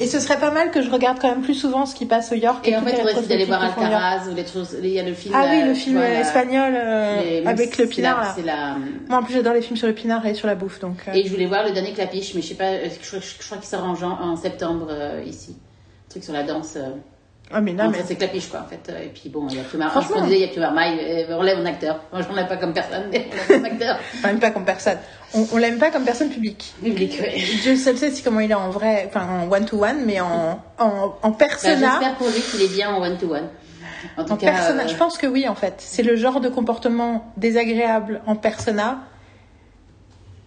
Et 0.00 0.06
ce 0.08 0.18
serait 0.18 0.38
pas 0.40 0.50
mal 0.50 0.72
que 0.72 0.82
je 0.82 0.90
regarde 0.90 1.18
quand 1.20 1.28
même 1.28 1.42
plus 1.42 1.54
souvent 1.54 1.86
ce 1.86 1.94
qui 1.94 2.04
passe 2.04 2.32
au 2.32 2.34
York. 2.34 2.66
Et 2.66 2.74
en 2.74 2.80
toutes 2.80 2.88
fait, 2.90 2.96
on 3.00 3.02
aurait 3.04 3.22
d'aller 3.26 3.44
voir. 3.44 3.62
Alcaraz 3.62 4.28
ou 4.28 4.34
les 4.34 4.44
choses. 4.46 4.76
Il 4.82 4.88
y 4.88 4.98
a 4.98 5.04
le 5.04 5.14
film. 5.14 5.34
Ah 5.36 5.46
oui, 5.50 5.60
euh, 5.62 5.66
le 5.66 5.74
film 5.74 5.96
vois, 5.98 6.08
la- 6.08 6.20
espagnol 6.20 6.72
euh, 6.76 7.22
les- 7.22 7.46
avec 7.46 7.78
le 7.78 7.86
pinard 7.86 8.34
la- 8.38 8.44
la. 8.44 8.76
Moi 9.08 9.18
en 9.18 9.22
plus 9.22 9.34
j'adore 9.34 9.54
les 9.54 9.62
films 9.62 9.76
sur 9.76 9.86
le 9.86 9.92
pinard 9.94 10.26
et 10.26 10.34
sur 10.34 10.48
la 10.48 10.56
bouffe 10.56 10.80
donc. 10.80 10.96
euh, 11.06 11.12
Et 11.12 11.24
je 11.24 11.30
voulais 11.30 11.46
voir 11.46 11.64
le 11.64 11.70
dernier 11.70 11.92
Clapiche, 11.92 12.34
mais 12.34 12.42
je 12.42 12.48
sais 12.48 12.54
pas, 12.54 12.70
euh, 12.72 12.88
je, 13.00 13.06
crois- 13.08 13.20
je 13.20 13.46
crois 13.46 13.58
qu'il 13.58 13.66
sort 13.68 13.84
en, 13.84 13.94
en 14.02 14.36
septembre 14.36 14.88
euh, 14.90 15.22
ici. 15.24 15.56
Un 16.08 16.10
truc 16.10 16.24
sur 16.24 16.32
la 16.32 16.42
danse. 16.42 16.74
euh. 16.76 16.88
Ah 17.52 17.60
mais 17.60 17.74
non 17.74 17.84
En 17.84 17.90
mais 17.90 17.98
c'est 18.04 18.14
Clapiche 18.16 18.48
quoi 18.48 18.60
en 18.60 18.68
fait. 18.68 18.90
Euh, 18.90 19.04
Et 19.04 19.08
puis 19.08 19.28
bon, 19.28 19.46
il 19.50 19.56
y 19.58 19.60
a 19.60 19.64
Pio 19.64 19.78
Mar- 19.78 19.92
Franchement. 19.92 20.16
On 20.20 20.24
disait, 20.24 20.40
il 20.40 20.52
y 20.54 20.56
a 20.56 20.60
Marmaille, 20.60 20.98
euh, 20.98 21.36
on 21.38 21.42
lève 21.42 21.58
un 21.58 21.66
acteur. 21.66 22.00
Moi, 22.10 22.22
je 22.22 22.28
n'en 22.34 22.42
ai 22.42 22.48
pas 22.48 22.56
comme 22.56 22.72
personne, 22.72 23.04
mais 23.12 23.28
on 23.48 23.52
lève 23.52 23.60
un 23.62 23.64
acteur. 23.66 23.98
l'aime 24.24 24.40
pas 24.40 24.50
comme 24.50 24.64
personne. 24.64 24.96
On, 25.34 25.46
on 25.52 25.56
l'aime 25.56 25.78
pas 25.78 25.90
comme 25.90 26.04
personne 26.04 26.30
publique. 26.30 26.74
Public, 26.82 27.18
ouais. 27.20 27.38
Je 27.38 27.74
sais, 27.76 27.96
sais 27.96 28.10
si 28.12 28.22
comment 28.22 28.40
il 28.40 28.50
est 28.50 28.54
en 28.54 28.70
vrai, 28.70 29.04
enfin 29.08 29.26
en 29.28 29.50
one 29.50 29.64
to 29.64 29.82
one, 29.82 30.04
mais 30.06 30.20
en 30.20 30.62
en, 30.78 31.16
en 31.22 31.30
Bah, 31.30 31.36
persona. 31.38 31.74
J'espère 31.76 32.14
pour 32.16 32.28
lui 32.28 32.40
qu'il 32.40 32.62
est 32.62 32.68
bien 32.74 32.90
en 32.94 33.02
one-to-one. 33.02 33.48
En 34.16 34.24
tout 34.24 34.32
en 34.32 34.36
cas, 34.36 34.52
persona, 34.52 34.84
euh, 34.84 34.88
je 34.88 34.94
pense 34.96 35.18
que 35.18 35.26
oui 35.26 35.48
en 35.48 35.54
fait. 35.54 35.74
C'est 35.78 36.02
le 36.02 36.14
genre 36.16 36.40
de 36.40 36.48
comportement 36.48 37.32
désagréable 37.36 38.20
en 38.26 38.36
persona 38.36 39.00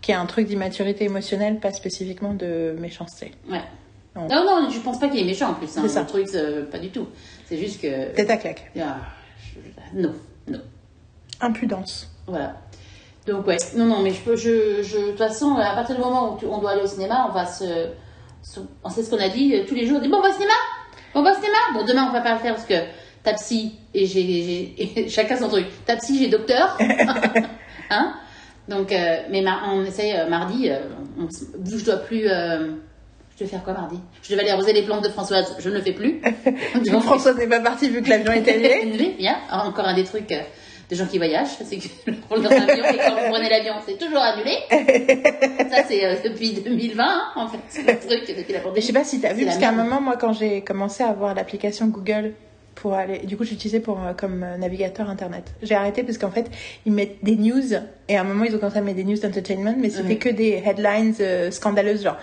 qui 0.02 0.12
est 0.12 0.16
un 0.16 0.26
truc 0.26 0.48
d'immaturité 0.48 1.04
émotionnelle, 1.06 1.60
pas 1.60 1.74
spécifiquement 1.74 2.34
de 2.34 2.76
méchanceté. 2.80 3.32
Ouais. 3.50 3.62
Non. 4.16 4.28
Non, 4.30 4.46
non, 4.64 4.70
je 4.70 4.80
pense 4.80 5.00
pas 5.00 5.10
qu'il 5.10 5.20
est 5.20 5.26
méchant 5.26 5.50
en 5.50 5.54
plus. 5.56 5.68
Hein. 5.78 5.82
C'est 5.84 5.90
ça. 5.90 6.02
Le 6.02 6.08
truc, 6.08 6.28
c'est- 6.30 6.70
pas 6.72 6.80
du 6.80 6.90
tout. 6.90 7.08
C'est 7.50 7.58
juste 7.58 7.82
que. 7.82 8.14
Tête 8.16 8.30
à 8.30 8.38
claque. 8.38 8.72
Ah, 8.80 8.98
je- 9.44 10.00
Non, 10.00 10.14
non. 10.48 10.62
Impudence. 11.42 12.10
Voilà. 12.26 12.56
Donc, 13.28 13.46
ouais. 13.48 13.58
Non, 13.76 13.86
non, 13.86 14.02
mais 14.02 14.12
je 14.12 14.22
peux. 14.22 14.36
Je, 14.36 14.82
je, 14.84 14.98
de 14.98 15.06
toute 15.10 15.18
façon, 15.18 15.56
à 15.56 15.76
partir 15.76 15.96
du 15.96 16.02
moment 16.02 16.34
où 16.34 16.40
tu- 16.40 16.46
on 16.46 16.60
doit 16.60 16.72
aller 16.72 16.82
au 16.84 16.88
cinéma, 16.88 17.28
on 17.30 17.34
va 17.34 17.46
se. 17.46 17.66
se- 18.42 18.60
on 18.84 18.90
sait 18.90 19.04
ce 19.04 19.10
qu'on 19.10 19.20
a 19.22 19.30
dit 19.30 19.54
euh, 19.56 19.64
tous 19.68 19.76
les 19.76 19.86
jours. 19.86 19.98
On 19.98 20.02
dit, 20.02 20.08
bon, 20.08 20.18
on 20.18 20.22
va 20.22 20.30
au 20.30 20.34
cinéma 20.34 20.54
On 21.14 21.22
va 21.24 21.32
au 21.32 21.36
cinéma 21.36 21.58
Bon, 21.74 21.84
demain, 21.84 22.08
on 22.10 22.14
va 22.14 22.22
pas 22.22 22.34
le 22.34 22.40
faire 22.40 22.56
parce 22.56 22.66
que 22.68 22.76
ta 23.24 23.34
psy 23.34 23.74
et 23.94 24.06
j'ai. 24.06 25.08
chacun 25.10 25.36
son 25.38 25.50
truc. 25.50 25.66
Ta 25.86 25.98
psy, 25.98 26.18
j'ai 26.20 26.30
docteur. 26.30 26.78
hein? 27.90 28.14
Donc, 28.70 28.92
euh, 28.92 29.18
mais 29.30 29.44
on 29.72 29.84
essaye 29.86 30.14
euh, 30.18 30.30
mardi. 30.30 30.70
euh, 30.70 30.80
on- 31.20 31.28
je 31.30 31.84
dois 31.86 31.98
plus. 31.98 32.28
euh, 32.30 32.72
je 33.36 33.44
devais 33.44 33.52
faire 33.52 33.64
quoi 33.64 33.74
mardi? 33.74 34.00
Je 34.24 34.30
devais 34.32 34.42
aller 34.42 34.52
arroser 34.52 34.74
les 34.74 34.82
plantes 34.84 35.04
de 35.04 35.10
Françoise. 35.10 35.56
Je 35.60 35.70
ne 35.70 35.76
le 35.76 35.82
fais 35.82 35.92
plus. 35.92 36.22
Donc 36.90 37.04
Françoise 37.04 37.38
n'est 37.38 37.48
pas 37.48 37.60
partie 37.60 37.88
vu 37.90 38.02
que 38.02 38.10
l'avion 38.10 38.32
est 38.32 38.48
annulé? 38.50 38.74
Annulé, 38.84 39.16
bien. 39.18 39.36
Encore 39.52 39.86
un 39.86 39.94
des 39.94 40.06
trucs 40.06 40.34
des 40.90 40.96
gens 40.96 41.06
qui 41.06 41.18
voyagent, 41.18 41.58
c'est 41.66 41.78
que 41.78 41.88
dans 42.30 42.50
l'avion 42.50 42.86
et 42.86 42.98
quand 42.98 43.16
vous 43.16 43.30
prenez 43.32 43.50
l'avion, 43.50 43.74
c'est 43.86 43.98
toujours 43.98 44.20
annulé. 44.22 44.58
Ça, 45.70 45.84
c'est 45.88 46.06
euh, 46.06 46.16
depuis 46.24 46.54
2020, 46.54 47.04
hein, 47.04 47.22
en 47.36 47.48
fait, 47.50 47.58
le 47.82 48.00
truc 48.00 48.38
depuis 48.38 48.54
la 48.54 48.60
pandémie. 48.60 48.82
je 48.82 48.88
sais 48.88 48.94
pas 48.94 49.04
si 49.04 49.20
t'as 49.20 49.34
vu, 49.34 49.40
C'est 49.42 49.46
parce 49.48 49.58
qu'à 49.58 49.70
un 49.70 49.74
moment, 49.74 50.00
moi, 50.00 50.16
quand 50.18 50.32
j'ai 50.32 50.62
commencé 50.62 51.04
à 51.04 51.08
avoir 51.10 51.36
l'application 51.36 51.88
Google 51.88 52.34
pour 52.76 52.94
aller, 52.94 53.20
du 53.20 53.36
coup, 53.36 53.44
j'utilisais 53.44 53.80
pour 53.82 53.98
euh, 54.02 54.14
comme 54.14 54.44
euh, 54.44 54.56
navigateur 54.58 55.10
internet. 55.10 55.44
J'ai 55.62 55.76
arrêté 55.76 56.04
parce 56.04 56.18
qu'en 56.18 56.32
fait, 56.32 56.50
ils 56.86 56.94
mettent 56.94 57.18
des 57.24 57.36
news 57.36 57.74
et 58.08 58.16
à 58.16 58.22
un 58.22 58.24
moment, 58.24 58.46
ils 58.46 58.56
ont 58.56 58.60
commencé 58.60 58.78
à 58.78 58.82
mettre 58.82 58.98
des 58.98 59.04
news 59.04 59.18
d'entertainment, 59.18 59.76
mais 59.78 59.90
c'était 59.90 60.08
Ouais. 60.10 60.16
que 60.18 60.30
des 60.30 60.64
headlines 60.66 61.16
euh, 61.20 61.52
scandaleuses, 61.52 62.04
genre. 62.04 62.18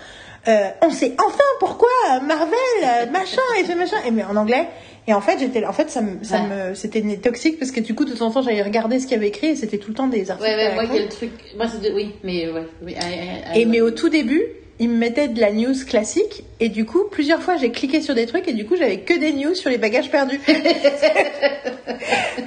on 0.81 0.89
sait 0.91 1.13
enfin 1.25 1.43
pourquoi 1.59 1.89
Marvel 2.25 3.11
machin 3.11 3.41
et 3.59 3.63
fait 3.63 3.73
machin 3.75 3.97
et 4.07 4.11
mais 4.11 4.23
en 4.23 4.35
anglais 4.35 4.67
et 5.07 5.13
en 5.13 5.21
fait 5.21 5.37
j'étais 5.39 5.65
en 5.65 5.73
fait 5.73 5.89
ça 5.89 6.01
me 6.01 6.23
ça 6.23 6.41
Ouais. 6.41 6.69
me 6.69 6.75
c'était 6.75 7.01
toxique 7.17 7.59
parce 7.59 7.71
que 7.71 7.79
du 7.79 7.93
coup 7.95 8.05
de 8.05 8.13
temps 8.13 8.27
en 8.27 8.31
temps 8.31 8.41
j'allais 8.41 8.61
regarder 8.63 8.99
ce 8.99 9.03
qu'il 9.05 9.13
y 9.13 9.19
avait 9.19 9.27
écrit 9.27 9.47
et 9.47 9.55
c'était 9.55 9.77
tout 9.77 9.89
le 9.89 9.95
temps 9.95 10.07
des 10.07 10.31
articles 10.31 10.49
Ouais, 10.49 10.55
ouais, 10.55 10.73
moi, 10.73 10.83
le 10.99 11.07
truc. 11.09 11.31
Moi, 11.55 11.67
c'est 11.67 11.81
de... 11.87 11.93
Oui, 11.95 12.13
mais 12.23 12.49
ouais. 12.49 12.63
oui, 12.83 12.93
I- 12.93 12.95
I- 12.95 13.57
I- 13.57 13.61
Et 13.61 13.65
mais 13.65 13.81
au 13.81 13.91
tout 13.91 14.09
début, 14.09 14.41
ils 14.79 14.89
me 14.89 14.97
mettaient 14.97 15.27
de 15.29 15.39
la 15.39 15.51
news 15.53 15.73
classique 15.87 16.43
et 16.59 16.67
du 16.69 16.83
coup, 16.85 17.03
plusieurs 17.09 17.41
fois, 17.41 17.55
j'ai 17.55 17.71
cliqué 17.71 18.01
sur 18.01 18.13
des 18.15 18.25
trucs 18.25 18.47
et 18.47 18.53
du 18.53 18.65
coup, 18.65 18.75
j'avais 18.75 18.97
que 18.99 19.13
des 19.17 19.31
news 19.31 19.53
sur 19.55 19.69
les 19.69 19.77
bagages 19.77 20.09
perdus. 20.11 20.39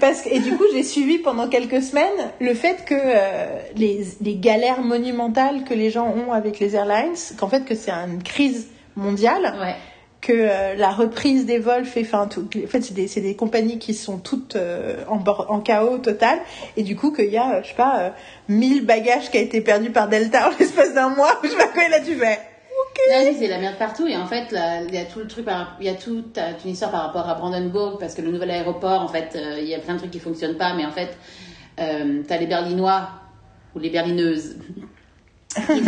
Parce 0.01 0.23
que, 0.23 0.29
et 0.29 0.39
du 0.41 0.57
coup, 0.57 0.65
j'ai 0.73 0.83
suivi 0.83 1.19
pendant 1.19 1.49
quelques 1.49 1.83
semaines 1.83 2.31
le 2.41 2.55
fait 2.55 2.85
que 2.85 2.95
euh, 2.95 3.47
les, 3.77 4.05
les 4.21 4.37
galères 4.37 4.83
monumentales 4.83 5.65
que 5.65 5.75
les 5.75 5.91
gens 5.91 6.15
ont 6.15 6.33
avec 6.33 6.59
les 6.61 6.77
airlines, 6.77 7.15
qu'en 7.39 7.49
fait 7.49 7.65
que 7.65 7.75
c'est 7.75 7.91
une 7.91 8.23
crise 8.23 8.69
mondiale, 8.97 9.55
Ouais. 9.61 9.75
Que 10.21 10.33
euh, 10.33 10.75
la 10.75 10.91
reprise 10.91 11.47
des 11.47 11.59
vols 11.59 11.85
fait, 11.85 12.03
enfin, 12.03 12.27
tout, 12.27 12.49
en 12.57 12.67
fait, 12.67 12.83
c'est 12.83 12.95
des, 12.95 13.07
des 13.07 13.37
compagnies 13.37 13.79
qui 13.79 13.95
sont 13.95 14.19
toutes 14.19 14.57
euh, 14.57 15.05
en, 15.09 15.23
en 15.25 15.61
chaos 15.61 15.99
total, 15.99 16.39
et 16.77 16.83
du 16.83 16.97
coup, 16.97 17.13
qu'il 17.13 17.31
y 17.31 17.37
a, 17.37 17.57
euh, 17.57 17.63
je 17.63 17.69
sais 17.69 17.75
pas, 17.75 18.01
euh, 18.01 18.11
1000 18.49 18.85
bagages 18.85 19.31
qui 19.31 19.39
a 19.39 19.41
été 19.41 19.61
perdus 19.61 19.91
par 19.91 20.09
Delta 20.09 20.49
en 20.49 20.51
l'espace 20.59 20.95
d'un 20.95 21.11
mois, 21.11 21.39
je 21.45 21.49
sais 21.49 21.57
pas 21.57 21.69
quoi, 21.69 21.87
et 21.87 21.91
là, 21.91 22.01
tu 22.01 22.15
fais, 22.17 22.39
oui, 23.11 23.37
c'est 23.39 23.49
la 23.49 23.59
merde 23.59 23.77
partout. 23.79 24.07
Et 24.07 24.17
en 24.17 24.27
fait, 24.27 24.55
il 24.89 24.95
y 24.95 24.99
a 24.99 25.05
tout 25.05 25.21
le 25.21 25.27
truc, 25.27 25.47
il 25.81 25.87
y 25.87 25.89
a 25.89 25.95
toute 25.95 26.37
euh, 26.39 26.53
une 26.65 26.73
histoire 26.73 26.91
par 26.91 27.07
rapport 27.07 27.29
à 27.29 27.35
Brandenburg, 27.35 27.99
parce 27.99 28.15
que 28.15 28.23
le 28.23 28.31
nouvel 28.31 28.51
aéroport, 28.51 29.01
en 29.01 29.09
fait, 29.09 29.39
il 29.59 29.69
y 29.69 29.75
a 29.75 29.79
plein 29.79 29.95
de 29.95 29.99
trucs 29.99 30.11
qui 30.11 30.21
fonctionnent 30.21 30.57
pas, 30.57 30.75
mais 30.75 30.85
en 30.85 30.91
fait, 30.91 31.17
euh, 31.81 32.23
t'as 32.27 32.39
les 32.39 32.47
Berlinois 32.47 33.09
ou 33.75 33.79
les 33.79 33.91
Berlineuses 33.91 34.57
qui, 35.55 35.83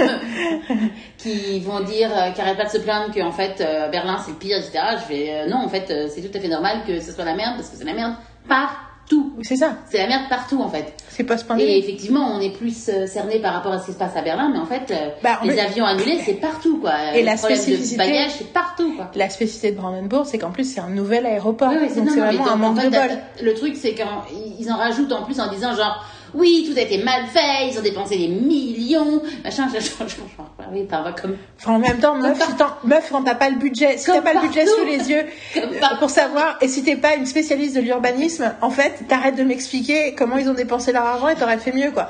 qui 1.18 1.60
vont 1.60 1.80
dire, 1.80 2.10
euh, 2.16 2.30
qui 2.30 2.40
arrêtent 2.40 2.56
pas 2.58 2.64
de 2.64 2.70
se 2.70 2.78
plaindre 2.78 3.12
que 3.14 3.20
en 3.20 3.32
fait 3.32 3.60
euh, 3.60 3.88
Berlin 3.88 4.18
c'est 4.24 4.30
le 4.32 4.36
pire, 4.38 4.56
etc. 4.58 4.78
Je 5.00 5.04
fais 5.14 5.28
euh, 5.30 5.48
non, 5.48 5.58
en 5.58 5.68
fait, 5.68 5.90
euh, 5.90 6.08
c'est 6.12 6.22
tout 6.22 6.36
à 6.36 6.40
fait 6.40 6.48
normal 6.48 6.78
que 6.86 7.00
ce 7.00 7.12
soit 7.12 7.24
la 7.24 7.34
merde, 7.34 7.56
parce 7.56 7.68
que 7.68 7.76
c'est 7.76 7.84
la 7.84 7.94
merde 7.94 8.14
partout. 8.48 9.34
C'est 9.42 9.56
ça. 9.56 9.72
C'est 9.90 9.98
la 9.98 10.06
merde 10.06 10.22
partout, 10.28 10.62
en 10.62 10.68
fait. 10.68 10.94
C'est 11.08 11.24
Et 11.24 11.26
post-pandémie. 11.26 11.78
effectivement, 11.78 12.28
on 12.32 12.40
est 12.40 12.50
plus 12.56 12.88
cerné 13.06 13.40
par 13.40 13.54
rapport 13.54 13.72
à 13.72 13.80
ce 13.80 13.86
qui 13.86 13.92
se 13.92 13.98
passe 13.98 14.14
à 14.16 14.22
Berlin, 14.22 14.50
mais 14.52 14.60
en 14.60 14.66
fait, 14.66 14.94
Bah, 15.20 15.40
en 15.42 15.46
les 15.46 15.54
fait- 15.54 15.60
avions 15.60 15.84
annulés, 15.84 16.20
c'est 16.24 16.34
partout, 16.34 16.78
quoi. 16.78 16.92
Et 17.14 17.20
Le 17.20 17.26
la 17.26 17.36
spécificité- 17.36 17.94
de 17.94 17.98
bagages, 18.08 18.30
c'est 18.38 18.52
partout, 18.52 18.94
quoi. 18.94 19.10
La 19.16 19.28
spécificité 19.28 19.72
de 19.72 19.76
Brandenburg, 19.78 20.26
c'est 20.26 20.38
qu'en 20.38 20.52
plus, 20.52 20.62
c'est 20.62 20.80
un 20.80 20.90
nouvel 20.90 21.26
aéroport. 21.26 21.70
Oui, 21.70 21.78
oui, 21.82 21.88
c'est 21.92 22.00
donc 22.02 22.10
c'est 22.10 22.20
non, 22.20 22.26
vraiment 22.26 22.50
un 22.52 22.56
manque 22.56 22.78
en 22.78 22.80
fait, 22.82 22.90
de 22.90 22.96
bol. 22.96 23.18
Le 23.42 23.54
truc, 23.54 23.74
c'est 23.76 23.94
qu'ils 23.94 24.72
en 24.72 24.76
rajoutent 24.76 25.12
en 25.12 25.24
plus 25.24 25.40
en 25.40 25.50
disant 25.50 25.74
genre, 25.74 26.04
oui, 26.34 26.68
tout 26.70 26.78
a 26.78 26.82
été 26.82 26.98
mal 27.02 27.26
fait, 27.26 27.68
ils 27.70 27.78
ont 27.78 27.82
dépensé 27.82 28.16
des 28.16 28.28
millions, 28.28 29.22
machin, 29.44 29.66
machin, 29.66 29.92
machin. 30.00 30.22
Ah 30.58 30.64
Oui, 30.72 30.86
comme, 31.20 31.36
Enfin, 31.58 31.72
en 31.72 31.78
même 31.78 31.98
temps, 31.98 32.16
meuf, 32.16 32.38
si 32.38 32.86
meuf 32.88 33.08
quand 33.10 33.22
t'as 33.22 33.34
pas 33.34 33.50
le 33.50 33.56
budget, 33.56 33.98
si 33.98 34.06
t'as 34.06 34.22
pas 34.22 34.34
le 34.34 34.40
budget 34.40 34.66
sous 34.66 34.84
les 34.84 35.10
yeux 35.10 35.24
euh, 35.56 35.96
pour 35.98 36.10
savoir, 36.10 36.58
et 36.60 36.68
si 36.68 36.82
t'es 36.82 36.96
pas 36.96 37.16
une 37.16 37.26
spécialiste 37.26 37.76
de 37.76 37.80
l'urbanisme, 37.80 38.52
en 38.60 38.70
fait, 38.70 39.06
t'arrêtes 39.08 39.36
de 39.36 39.44
m'expliquer 39.44 40.14
comment 40.14 40.36
ils 40.36 40.48
ont 40.48 40.54
dépensé 40.54 40.92
leur 40.92 41.04
argent 41.04 41.28
et 41.28 41.34
t'aurais 41.36 41.58
fait 41.58 41.72
mieux, 41.72 41.90
quoi. 41.90 42.08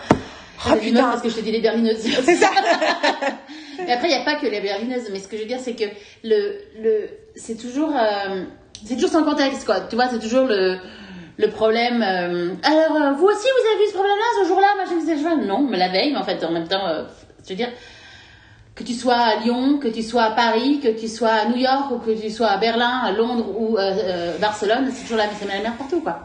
Oh 0.67 0.75
dit 0.81 0.93
non, 0.93 1.01
putain, 1.01 1.11
parce 1.11 1.23
que 1.23 1.31
je 1.31 1.37
te 1.37 1.41
dis 1.41 1.53
les 1.53 1.61
berlineuses. 1.61 2.01
c'est 2.25 2.37
ça. 2.37 2.51
Mais 3.79 3.93
après, 3.93 4.09
il 4.09 4.15
n'y 4.15 4.21
a 4.21 4.25
pas 4.25 4.35
que 4.35 4.47
les 4.47 4.61
berlineuses. 4.61 5.09
Mais 5.11 5.19
ce 5.19 5.29
que 5.29 5.37
je 5.37 5.43
veux 5.43 5.49
dire, 5.49 5.61
c'est 5.61 5.75
que 5.75 5.85
le, 6.23 6.59
le, 6.83 7.09
c'est 7.35 7.57
toujours, 7.57 7.95
euh, 7.97 8.45
c'est 8.85 8.95
toujours 8.95 9.11
sans 9.11 9.25
contexte, 9.25 9.65
quoi. 9.65 9.81
Tu 9.89 9.97
vois, 9.97 10.09
c'est 10.11 10.19
toujours 10.19 10.47
le, 10.47 10.77
le 11.41 11.49
problème. 11.51 12.03
euh, 12.03 12.55
alors, 12.63 12.97
euh, 13.03 13.13
vous 13.13 13.27
aussi, 13.27 13.47
vous 13.47 13.69
avez 13.73 13.85
vu 13.85 13.89
ce 13.89 13.95
problème-là, 13.95 14.43
ce 14.43 14.49
jour-là, 14.49 14.69
machin. 14.77 15.37
Non, 15.47 15.63
mais 15.69 15.79
la 15.79 15.89
veille, 15.89 16.13
mais 16.13 16.19
en 16.19 16.25
fait, 16.25 16.43
en 16.45 16.53
même 16.53 16.69
temps, 16.69 16.87
euh, 16.87 17.05
je 17.45 17.51
veux 17.51 17.55
dire, 17.57 17.71
que 18.75 18.85
tu 18.85 18.95
sois 18.95 19.17
à 19.17 19.37
Lyon, 19.37 19.79
que 19.79 19.89
tu 19.89 20.03
sois 20.03 20.23
à 20.25 20.31
Paris, 20.33 20.81
que 20.83 20.89
tu 20.89 21.09
sois 21.09 21.31
à 21.33 21.45
New 21.47 21.57
York, 21.57 21.91
ou 21.91 21.99
que 21.99 22.11
tu 22.13 22.31
sois 22.31 22.49
à 22.49 22.57
Berlin, 22.59 23.01
à 23.05 23.13
Londres 23.13 23.47
ou 23.59 23.77
euh, 23.79 24.37
Barcelone, 24.39 24.91
c'est 24.93 25.03
toujours 25.03 25.19
la, 25.19 25.27
la 25.27 25.61
merde 25.63 25.77
partout, 25.79 26.01
quoi. 26.01 26.21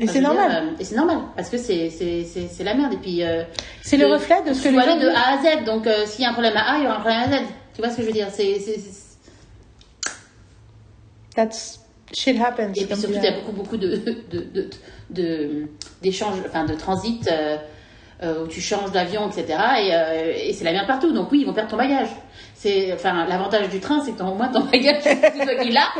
Et 0.00 0.04
Enfin, 0.04 0.12
c'est 0.12 0.20
dire, 0.20 0.28
normal. 0.28 0.74
et 0.78 0.84
c'est 0.84 0.94
normal, 0.94 1.18
parce 1.36 1.48
que 1.50 1.58
c'est, 1.58 1.90
c'est, 1.90 2.24
c'est, 2.24 2.46
c'est 2.48 2.62
la 2.64 2.74
merde. 2.74 2.92
Et 2.92 2.98
puis, 2.98 3.22
C'est 3.82 3.96
le 3.96 4.06
reflet 4.06 4.42
de 4.46 4.52
ce 4.52 4.62
que 4.62 4.68
les 4.68 4.80
gens 4.80 4.96
de. 4.96 5.08
A 5.08 5.34
à 5.34 5.38
Z. 5.42 5.64
Donc, 5.64 5.88
s'il 6.06 6.22
y 6.22 6.24
a 6.24 6.30
un 6.30 6.32
problème 6.34 6.56
à 6.56 6.74
A, 6.74 6.78
il 6.78 6.84
y 6.84 6.86
aura 6.86 6.98
un 6.98 7.00
problème 7.00 7.20
à 7.22 7.36
Z. 7.38 7.40
Tu 7.74 7.80
vois 7.82 7.90
ce 7.90 7.96
que 7.96 8.02
je 8.02 8.06
veux 8.06 8.12
dire? 8.12 8.28
C'est- 8.30 8.60
That's 11.34 11.80
shit 12.12 12.40
happens. 12.40 12.72
Et 12.74 12.84
puis 12.86 12.96
surtout, 12.96 13.16
il 13.16 13.22
y 13.22 13.26
a 13.26 13.32
beaucoup, 13.32 13.52
beaucoup 13.52 13.76
de, 13.76 13.96
de, 14.30 14.68
de, 15.10 15.68
d'échanges, 16.02 16.38
enfin, 16.46 16.64
de 16.64 16.74
transit 16.74 17.28
euh, 17.30 17.56
euh, 18.22 18.44
où 18.44 18.48
tu 18.48 18.60
changes 18.60 18.92
d'avion, 18.92 19.28
etc. 19.28 19.44
Et, 19.78 19.94
euh, 19.94 20.32
et 20.48 20.52
c'est 20.52 20.64
la 20.64 20.72
merde 20.72 20.86
partout. 20.86 21.12
Donc, 21.12 21.30
oui, 21.32 21.40
ils 21.42 21.46
vont 21.46 21.52
perdre 21.52 21.70
ton 21.70 21.76
bagage. 21.76 22.08
C'est, 22.54 22.92
enfin, 22.92 23.26
l'avantage 23.28 23.68
du 23.68 23.78
train, 23.78 24.02
c'est 24.04 24.12
que 24.12 24.18
t'as 24.18 24.24
au 24.24 24.34
moins 24.34 24.48
ton 24.48 24.64
bagage, 24.72 25.02
c'est 25.02 25.20
toi 25.20 25.54
qui 25.62 25.70
l'as. 25.70 25.92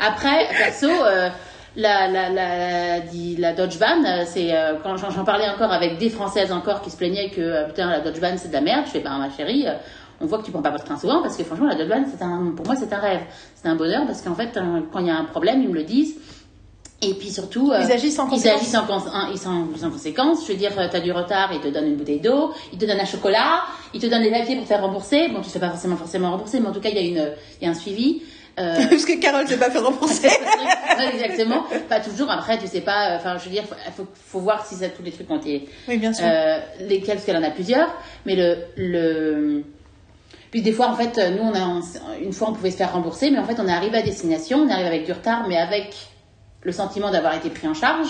Après, 0.00 0.48
perso, 0.58 0.88
euh, 0.88 1.30
la, 1.76 2.08
la, 2.08 2.28
la, 2.30 2.98
la 3.38 3.52
Dodge 3.52 3.76
Van, 3.76 4.24
c'est 4.26 4.54
euh, 4.54 4.74
quand 4.82 4.96
j'en, 4.96 5.24
parlais 5.24 5.48
encore 5.48 5.72
avec 5.72 5.98
des 5.98 6.10
Françaises 6.10 6.52
encore 6.52 6.80
qui 6.82 6.90
se 6.90 6.96
plaignaient 6.96 7.30
que 7.30 7.40
euh, 7.40 7.64
putain 7.64 7.90
la 7.90 8.00
Dodge 8.00 8.18
Van 8.18 8.36
c'est 8.36 8.48
de 8.48 8.52
la 8.54 8.60
merde. 8.62 8.84
Je 8.86 8.92
fais 8.92 9.00
bah 9.00 9.16
ma 9.18 9.30
chérie, 9.30 9.66
on 10.20 10.26
voit 10.26 10.38
que 10.38 10.44
tu 10.44 10.50
prends 10.50 10.62
pas 10.62 10.70
votre 10.70 10.84
train 10.84 10.98
souvent 10.98 11.22
parce 11.22 11.36
que 11.36 11.44
franchement 11.44 11.66
la 11.66 11.84
Van 11.84 12.04
c'est 12.10 12.22
un, 12.22 12.52
pour 12.56 12.66
moi 12.66 12.74
c'est 12.76 12.92
un 12.92 12.98
rêve, 12.98 13.20
c'est 13.54 13.68
un 13.68 13.76
bonheur 13.76 14.06
parce 14.06 14.22
qu'en 14.22 14.34
fait 14.34 14.56
euh, 14.56 14.80
quand 14.92 15.00
il 15.00 15.06
y 15.06 15.10
a 15.10 15.16
un 15.16 15.24
problème 15.24 15.62
ils 15.62 15.68
me 15.68 15.74
le 15.74 15.84
disent. 15.84 16.16
Et 17.02 17.12
puis 17.12 17.28
surtout, 17.30 17.72
euh, 17.72 17.80
Ils 17.82 17.92
agissent 17.92 18.18
en 18.18 18.26
ils 18.26 18.30
conséquence. 18.30 18.58
agissent 18.62 18.74
en, 18.74 18.86
cons- 18.86 19.10
hein, 19.12 19.28
ils 19.30 19.38
sont, 19.38 19.66
ils 19.74 19.78
sont 19.78 19.88
en 19.88 19.90
conséquence. 19.90 20.46
Je 20.46 20.52
veux 20.52 20.58
dire, 20.58 20.72
tu 20.74 20.96
as 20.96 21.00
du 21.00 21.12
retard, 21.12 21.50
ils 21.52 21.60
te 21.60 21.68
donnent 21.68 21.88
une 21.88 21.96
bouteille 21.96 22.20
d'eau, 22.20 22.54
ils 22.72 22.78
te 22.78 22.86
donnent 22.86 22.98
un 22.98 23.04
chocolat, 23.04 23.60
ils 23.92 24.00
te 24.00 24.06
donnent 24.06 24.22
des 24.22 24.30
papiers 24.30 24.54
pour 24.54 24.64
te 24.64 24.68
faire 24.68 24.80
rembourser. 24.80 25.28
Bon, 25.28 25.40
tu 25.42 25.48
ne 25.48 25.50
fais 25.50 25.58
pas 25.58 25.68
forcément 25.68 25.96
forcément 25.96 26.30
rembourser, 26.30 26.58
mais 26.58 26.68
en 26.68 26.72
tout 26.72 26.80
cas, 26.80 26.88
il 26.88 26.94
y 26.96 26.98
a 26.98 27.02
une, 27.02 27.32
il 27.60 27.64
y 27.66 27.68
a 27.68 27.70
un 27.70 27.74
suivi. 27.74 28.22
Euh, 28.58 28.76
Parce 28.88 29.04
que 29.04 29.20
Carole 29.20 29.46
s'est 29.46 29.58
pas 29.58 29.68
fait 29.70 29.78
rembourser. 29.90 30.28
Ouais, 30.28 31.14
exactement. 31.20 31.66
Pas 31.86 32.00
toujours. 32.00 32.30
Après, 32.30 32.56
tu 32.56 32.66
sais 32.66 32.80
pas. 32.80 33.10
euh, 33.10 33.16
Enfin, 33.16 33.36
je 33.36 33.44
veux 33.44 33.50
dire, 33.50 33.64
faut, 33.64 33.74
faut, 33.94 34.06
faut 34.14 34.40
voir 34.40 34.64
si 34.64 34.76
ça, 34.76 34.88
tous 34.88 35.02
les 35.02 35.12
trucs 35.12 35.30
ont 35.30 35.36
été 35.36 35.68
oui, 35.88 35.98
bien 35.98 36.14
sûr. 36.14 36.24
euh, 36.26 36.58
lesquels, 36.80 37.16
parce 37.16 37.26
qu'elle 37.26 37.36
en 37.36 37.42
a 37.42 37.50
plusieurs. 37.50 37.94
Mais 38.24 38.36
le, 38.36 38.56
le, 38.78 39.64
puis 40.56 40.62
des 40.62 40.72
fois, 40.72 40.88
en 40.88 40.94
fait, 40.94 41.18
nous, 41.36 41.42
on 41.42 41.54
a, 41.54 41.80
une 42.22 42.32
fois, 42.32 42.48
on 42.48 42.54
pouvait 42.54 42.70
se 42.70 42.78
faire 42.78 42.92
rembourser, 42.94 43.30
mais 43.30 43.38
en 43.38 43.44
fait, 43.44 43.60
on 43.60 43.68
est 43.68 43.72
arrivé 43.72 43.98
à 43.98 44.02
destination, 44.02 44.60
on 44.60 44.70
arrive 44.70 44.86
avec 44.86 45.04
du 45.04 45.12
retard, 45.12 45.44
mais 45.48 45.58
avec 45.58 45.94
le 46.62 46.72
sentiment 46.72 47.10
d'avoir 47.10 47.34
été 47.34 47.50
pris 47.50 47.68
en 47.68 47.74
charge. 47.74 48.08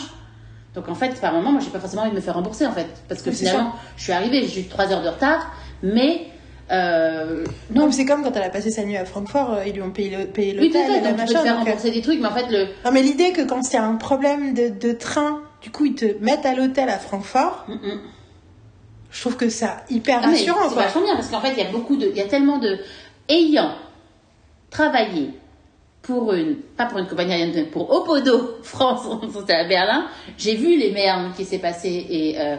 Donc, 0.76 0.88
en 0.88 0.94
fait, 0.94 1.20
par 1.20 1.32
moment, 1.32 1.50
moi, 1.50 1.60
j'ai 1.60 1.70
pas 1.70 1.80
forcément 1.80 2.02
envie 2.02 2.12
de 2.12 2.16
me 2.16 2.20
faire 2.20 2.34
rembourser, 2.34 2.64
en 2.64 2.70
fait, 2.72 2.86
parce 3.08 3.20
que 3.22 3.30
Oui, 3.30 3.36
c'est 3.36 3.46
finalement, 3.46 3.72
je 3.96 4.02
suis 4.04 4.12
arrivée, 4.12 4.46
j'ai 4.46 4.60
eu 4.60 4.64
trois 4.68 4.92
heures 4.92 5.02
de 5.02 5.08
retard, 5.08 5.50
mais 5.82 6.26
euh, 6.70 7.44
non, 7.74 7.86
non. 7.86 7.92
c'est 7.92 8.04
comme 8.04 8.22
quand 8.22 8.30
elle 8.36 8.42
a 8.44 8.50
passé 8.50 8.70
sa 8.70 8.84
nuit 8.84 8.96
à 8.96 9.04
Francfort, 9.04 9.54
euh, 9.54 9.64
ils 9.66 9.72
lui 9.74 9.82
ont 9.82 9.90
payé 9.90 10.16
le- 10.16 10.26
payé 10.26 10.56
Oui, 10.60 10.70
tout 10.70 10.78
à 10.78 10.82
fait. 10.84 11.00
Donc, 11.00 11.02
tu 11.02 11.08
peux 11.08 11.14
te 11.14 11.32
machin. 11.32 11.42
faire 11.42 11.54
donc, 11.58 11.66
euh, 11.66 11.70
rembourser 11.70 11.90
des 11.90 12.02
trucs, 12.02 12.20
mais 12.20 12.28
en 12.28 12.34
fait, 12.34 12.46
le, 12.48 12.66
Non, 12.84 12.92
mais 12.92 13.02
l'idée 13.02 13.32
que 13.32 13.42
quand 13.42 13.60
il 13.68 13.74
y 13.74 13.76
a 13.76 13.84
un 13.84 13.96
problème 13.96 14.54
de, 14.54 14.68
de 14.68 14.92
train, 14.92 15.40
du 15.62 15.70
coup, 15.70 15.84
ils 15.86 15.94
te 15.96 16.04
mettent 16.22 16.46
à 16.46 16.54
l'hôtel 16.54 16.88
à 16.90 16.98
Francfort, 16.98 17.64
Mm, 17.68 17.72
mm. 17.72 18.00
Je 19.16 19.22
trouve 19.22 19.36
que 19.36 19.48
ça 19.48 19.78
hyper 19.88 20.20
Ah, 20.22 20.26
rassurant, 20.26 20.68
c'est 20.68 20.74
vachement 20.74 21.02
bien 21.02 21.14
parce 21.16 21.28
qu'en 21.28 21.40
fait, 21.40 21.52
il 21.52 21.58
y 21.58 21.66
a 21.66 21.70
beaucoup 21.70 21.96
de, 21.96 22.06
il 22.06 22.16
y 22.16 22.20
a 22.20 22.26
tellement 22.26 22.58
de, 22.58 22.78
ayant 23.30 23.72
travaillé 24.68 25.30
pour 26.02 26.34
une, 26.34 26.56
pas 26.56 26.84
pour 26.84 26.98
une 26.98 27.06
compagnie 27.06 27.32
aérienne, 27.32 27.52
mais 27.54 27.64
pour 27.64 27.90
Opodo 27.90 28.58
France, 28.62 29.06
c'était 29.34 29.54
à 29.54 29.64
Berlin, 29.66 30.06
j'ai 30.36 30.54
vu 30.54 30.76
les 30.76 30.92
merdes 30.92 31.34
qui 31.34 31.46
s'est 31.46 31.58
passé 31.58 32.06
et, 32.10 32.34
euh, 32.38 32.56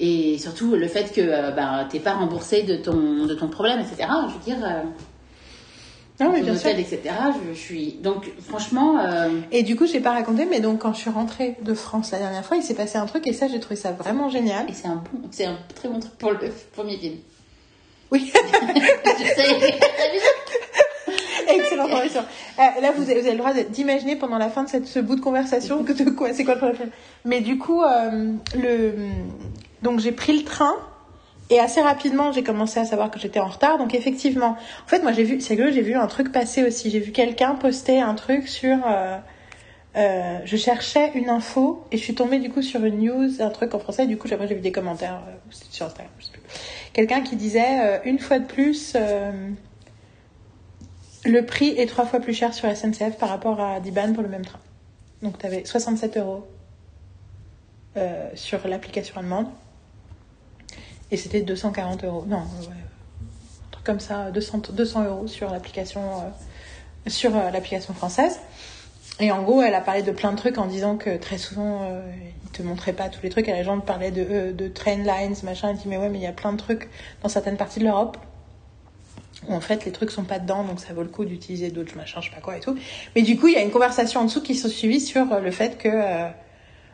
et 0.00 0.36
surtout 0.38 0.74
le 0.74 0.88
fait 0.88 1.12
que 1.14 1.20
euh, 1.20 1.52
ben, 1.52 1.86
t'es 1.88 2.00
pas 2.00 2.14
remboursé 2.14 2.64
de 2.64 2.74
ton, 2.74 3.26
de 3.26 3.34
ton 3.34 3.46
problème, 3.46 3.78
etc. 3.78 4.08
Je 4.28 4.34
veux 4.34 4.56
dire, 4.56 4.66
euh, 4.66 4.82
Non, 6.20 6.32
mais 6.32 6.42
bien 6.42 6.56
sûr. 6.56 6.70
etc. 6.70 7.00
Je, 7.46 7.54
je 7.54 7.58
suis, 7.58 7.92
donc 8.02 8.28
franchement, 8.46 8.98
euh, 8.98 9.28
Et 9.52 9.62
du 9.62 9.76
coup, 9.76 9.86
j'ai 9.86 10.00
pas 10.00 10.12
raconté, 10.12 10.46
mais 10.46 10.60
donc 10.60 10.80
quand 10.80 10.92
je 10.92 10.98
suis 10.98 11.10
rentrée 11.10 11.56
de 11.62 11.74
France 11.74 12.10
la 12.10 12.18
dernière 12.18 12.44
fois, 12.44 12.56
il 12.56 12.62
s'est 12.62 12.74
passé 12.74 12.98
un 12.98 13.06
truc 13.06 13.26
et 13.26 13.32
ça, 13.32 13.46
j'ai 13.46 13.60
trouvé 13.60 13.76
ça 13.76 13.92
vraiment 13.92 14.28
génial. 14.28 14.68
et 14.68 14.72
c'est 14.74 14.88
un 14.88 14.96
bon, 14.96 15.28
c'est 15.30 15.44
un 15.44 15.58
très 15.74 15.88
bon 15.88 16.00
truc 16.00 16.12
pour 16.18 16.32
le 16.32 16.38
premier 16.72 16.96
film. 16.96 17.14
Oui, 18.10 18.32
je 19.18 19.24
sais, 19.24 19.46
excellente. 21.48 21.90
Euh, 21.90 22.80
là, 22.80 22.92
vous 22.96 23.02
avez, 23.02 23.20
vous 23.20 23.26
avez 23.26 23.32
le 23.32 23.38
droit 23.38 23.52
d'imaginer 23.54 24.16
pendant 24.16 24.38
la 24.38 24.48
fin 24.48 24.64
de 24.64 24.68
cette, 24.68 24.86
ce 24.86 24.98
bout 24.98 25.14
de 25.16 25.20
conversation 25.20 25.84
que 25.84 25.92
de 25.92 26.10
quoi, 26.10 26.32
c'est 26.32 26.44
quoi 26.44 26.54
le 26.54 26.60
problème. 26.60 26.90
Mais 27.24 27.40
du 27.40 27.58
coup, 27.58 27.82
euh, 27.82 28.32
le, 28.56 28.94
donc 29.82 30.00
j'ai 30.00 30.12
pris 30.12 30.36
le 30.36 30.44
train. 30.44 30.74
Et 31.50 31.60
assez 31.60 31.80
rapidement, 31.80 32.30
j'ai 32.32 32.42
commencé 32.42 32.78
à 32.78 32.84
savoir 32.84 33.10
que 33.10 33.18
j'étais 33.18 33.40
en 33.40 33.48
retard. 33.48 33.78
Donc 33.78 33.94
effectivement, 33.94 34.56
en 34.84 34.88
fait, 34.88 35.02
moi 35.02 35.12
j'ai 35.12 35.24
vu, 35.24 35.40
c'est 35.40 35.54
rigolo, 35.54 35.72
j'ai 35.72 35.82
vu 35.82 35.94
un 35.94 36.06
truc 36.06 36.30
passer 36.30 36.62
aussi. 36.62 36.90
J'ai 36.90 37.00
vu 37.00 37.12
quelqu'un 37.12 37.54
poster 37.54 38.00
un 38.00 38.14
truc 38.14 38.48
sur. 38.48 38.76
euh, 38.86 39.18
euh, 39.96 40.38
je 40.44 40.56
cherchais 40.56 41.10
une 41.14 41.28
info 41.28 41.84
et 41.90 41.96
je 41.96 42.02
suis 42.02 42.14
tombée 42.14 42.38
du 42.38 42.50
coup 42.50 42.62
sur 42.62 42.84
une 42.84 42.98
news, 42.98 43.42
un 43.42 43.50
truc 43.50 43.74
en 43.74 43.78
français. 43.78 44.06
Du 44.06 44.16
coup, 44.16 44.28
après 44.30 44.46
j'ai 44.46 44.54
vu 44.54 44.60
des 44.60 44.70
commentaires 44.72 45.22
euh, 45.28 45.52
sur 45.70 45.86
Instagram. 45.86 46.12
je 46.18 46.26
sais 46.26 46.32
plus. 46.32 46.42
Quelqu'un 46.92 47.22
qui 47.22 47.36
disait 47.36 47.80
euh, 47.80 47.98
une 48.04 48.18
fois 48.18 48.38
de 48.38 48.44
plus, 48.44 48.96
le 51.24 51.42
prix 51.46 51.70
est 51.70 51.86
trois 51.86 52.04
fois 52.06 52.20
plus 52.20 52.34
cher 52.34 52.54
sur 52.54 52.70
SNCF 52.74 53.16
par 53.18 53.28
rapport 53.30 53.60
à 53.60 53.80
Diban 53.80 54.12
pour 54.12 54.22
le 54.22 54.28
même 54.28 54.44
train. 54.44 54.60
Donc 55.22 55.38
tu 55.38 55.46
avais 55.46 55.64
67 55.64 56.16
euros 56.18 56.46
sur 58.34 58.68
l'application 58.68 59.16
allemande 59.16 59.48
et 61.10 61.16
c'était 61.16 61.40
240 61.40 62.04
euros. 62.04 62.24
Non, 62.26 62.38
ouais, 62.38 62.66
un 62.68 63.70
truc 63.70 63.84
comme 63.84 64.00
ça, 64.00 64.30
200, 64.30 64.62
200 64.72 65.04
euros 65.04 65.26
sur 65.26 65.50
l'application 65.50 66.00
euh, 66.00 66.28
sur 67.08 67.36
euh, 67.36 67.50
l'application 67.50 67.94
française. 67.94 68.38
Et 69.20 69.32
en 69.32 69.42
gros, 69.42 69.62
elle 69.62 69.74
a 69.74 69.80
parlé 69.80 70.02
de 70.02 70.12
plein 70.12 70.32
de 70.32 70.36
trucs 70.36 70.58
en 70.58 70.66
disant 70.66 70.96
que 70.96 71.16
très 71.16 71.38
souvent, 71.38 71.82
euh, 71.82 72.00
ils 72.44 72.50
te 72.50 72.62
montraient 72.62 72.92
pas 72.92 73.08
tous 73.08 73.22
les 73.22 73.30
trucs. 73.30 73.48
Et 73.48 73.52
les 73.52 73.64
gens 73.64 73.80
parlaient 73.80 74.12
de, 74.12 74.26
euh, 74.30 74.52
de 74.52 74.68
train 74.68 74.96
lines, 74.96 75.34
machin. 75.42 75.70
Elle 75.70 75.76
dit, 75.76 75.88
mais 75.88 75.96
ouais, 75.96 76.08
mais 76.08 76.18
il 76.18 76.24
y 76.24 76.28
a 76.28 76.32
plein 76.32 76.52
de 76.52 76.58
trucs 76.58 76.88
dans 77.22 77.28
certaines 77.28 77.56
parties 77.56 77.80
de 77.80 77.84
l'Europe 77.84 78.16
où 79.48 79.54
en 79.54 79.60
fait 79.60 79.84
les 79.84 79.92
trucs 79.92 80.10
sont 80.10 80.24
pas 80.24 80.40
dedans, 80.40 80.64
donc 80.64 80.80
ça 80.80 80.92
vaut 80.92 81.04
le 81.04 81.08
coup 81.08 81.24
d'utiliser 81.24 81.70
d'autres 81.70 81.96
machin, 81.96 82.20
je 82.20 82.28
sais 82.28 82.34
pas 82.34 82.40
quoi 82.40 82.56
et 82.56 82.60
tout. 82.60 82.76
Mais 83.14 83.22
du 83.22 83.38
coup, 83.38 83.46
il 83.46 83.54
y 83.54 83.56
a 83.56 83.62
une 83.62 83.70
conversation 83.70 84.20
en 84.20 84.24
dessous 84.24 84.42
qui 84.42 84.56
se 84.56 84.68
suivit 84.68 85.00
sur 85.00 85.26
le 85.40 85.50
fait 85.52 85.78
que, 85.78 86.26